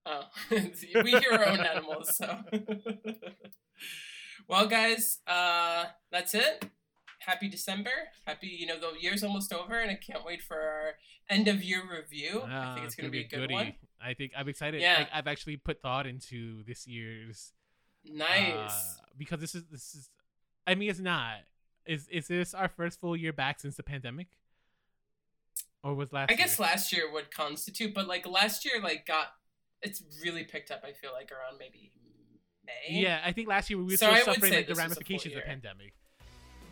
Oh, 0.06 0.24
we 0.50 1.10
hear 1.10 1.32
our 1.32 1.46
own 1.46 1.60
animals, 1.60 2.16
so. 2.16 2.38
well, 4.48 4.66
guys, 4.66 5.20
uh, 5.26 5.86
that's 6.10 6.34
it. 6.34 6.64
Happy 7.26 7.48
December. 7.48 7.90
Happy, 8.26 8.48
you 8.48 8.66
know, 8.66 8.78
the 8.78 8.92
year's 9.00 9.22
almost 9.24 9.52
over, 9.52 9.78
and 9.78 9.90
I 9.90 9.94
can't 9.94 10.24
wait 10.24 10.42
for 10.42 10.56
our 10.60 10.94
end 11.28 11.48
of 11.48 11.62
year 11.62 11.82
review. 11.90 12.42
I 12.46 12.50
Ah, 12.52 12.74
think 12.74 12.86
it's 12.86 12.94
going 12.94 13.06
to 13.06 13.10
be 13.12 13.20
a 13.20 13.28
good 13.28 13.40
goodie. 13.40 13.54
one. 13.54 13.74
I 14.02 14.14
think 14.14 14.32
I'm 14.36 14.48
excited. 14.48 14.80
Yeah. 14.82 14.98
Like, 14.98 15.08
I've 15.12 15.26
actually 15.26 15.56
put 15.56 15.80
thought 15.80 16.06
into 16.06 16.62
this 16.64 16.86
year's 16.86 17.52
Nice. 18.04 18.52
uh, 18.54 19.04
because 19.16 19.40
this 19.40 19.54
is 19.54 19.64
this 19.70 19.94
is. 19.94 20.10
I 20.66 20.74
mean, 20.74 20.90
it's 20.90 21.00
not. 21.00 21.36
Is 21.86 22.06
is 22.08 22.28
this 22.28 22.54
our 22.54 22.68
first 22.68 23.00
full 23.00 23.16
year 23.16 23.32
back 23.32 23.60
since 23.60 23.76
the 23.76 23.82
pandemic? 23.82 24.28
Or 25.82 25.94
was 25.94 26.12
last? 26.12 26.30
I 26.30 26.34
guess 26.34 26.58
last 26.58 26.92
year 26.92 27.10
would 27.12 27.30
constitute, 27.30 27.94
but 27.94 28.06
like 28.08 28.26
last 28.26 28.64
year, 28.64 28.80
like 28.82 29.06
got 29.06 29.28
it's 29.82 30.02
really 30.22 30.44
picked 30.44 30.70
up. 30.70 30.82
I 30.86 30.92
feel 30.92 31.12
like 31.12 31.30
around 31.30 31.58
maybe 31.58 31.92
May. 32.64 33.00
Yeah, 33.02 33.20
I 33.24 33.32
think 33.32 33.48
last 33.48 33.68
year 33.68 33.78
we 33.78 33.84
were 33.84 33.90
So 33.96 34.10
still 34.14 34.34
suffering 34.34 34.52
like 34.54 34.66
the 34.66 34.74
this 34.74 34.78
was 34.78 34.78
a 34.78 34.80
full 34.80 34.82
ramifications 34.88 35.34
of 35.34 35.40
the 35.42 35.46
pandemic. 35.46 35.94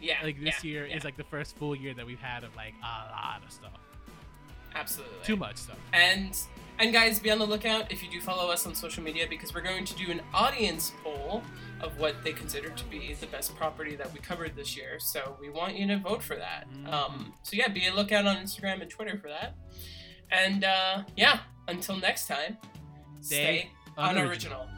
Yeah. 0.02 0.16
Like 0.22 0.38
this 0.38 0.62
yeah, 0.64 0.70
year 0.70 0.86
yeah, 0.86 0.96
is 0.96 1.04
like 1.04 1.16
the 1.16 1.24
first 1.24 1.56
full 1.56 1.74
year 1.74 1.94
that 1.94 2.04
we've 2.04 2.20
had 2.20 2.44
of 2.44 2.54
like 2.56 2.74
a 2.82 3.10
lot 3.12 3.40
of 3.44 3.50
stuff. 3.52 3.78
absolutely 4.74 5.14
Too 5.24 5.36
much 5.36 5.56
stuff. 5.56 5.78
And 5.92 6.36
and 6.78 6.92
guys, 6.92 7.20
be 7.20 7.30
on 7.30 7.38
the 7.38 7.46
lookout 7.46 7.92
if 7.92 8.02
you 8.02 8.10
do 8.10 8.20
follow 8.20 8.50
us 8.50 8.66
on 8.66 8.74
social 8.74 9.02
media 9.02 9.26
because 9.28 9.54
we're 9.54 9.60
going 9.60 9.84
to 9.84 9.94
do 9.94 10.10
an 10.10 10.20
audience 10.34 10.92
poll 11.04 11.42
of 11.80 11.98
what 11.98 12.24
they 12.24 12.32
consider 12.32 12.70
to 12.70 12.84
be 12.86 13.14
the 13.20 13.26
best 13.26 13.54
property 13.56 13.94
that 13.96 14.12
we 14.12 14.18
covered 14.20 14.56
this 14.56 14.76
year. 14.76 14.98
So 14.98 15.36
we 15.40 15.50
want 15.50 15.76
you 15.76 15.86
to 15.88 15.98
vote 15.98 16.22
for 16.22 16.36
that. 16.36 16.66
Mhm. 16.72 16.92
Um, 16.92 17.34
so 17.42 17.56
yeah, 17.56 17.68
be 17.68 17.86
a 17.86 17.94
lookout 17.94 18.26
on 18.26 18.36
Instagram 18.36 18.80
and 18.80 18.90
Twitter 18.90 19.18
for 19.18 19.28
that. 19.28 19.54
And 20.30 20.64
uh, 20.64 21.02
yeah, 21.16 21.40
until 21.68 21.96
next 21.96 22.26
time, 22.26 22.56
stay 23.20 23.68
Stay 23.68 23.70
unoriginal. 23.98 24.62
unoriginal. 24.62 24.68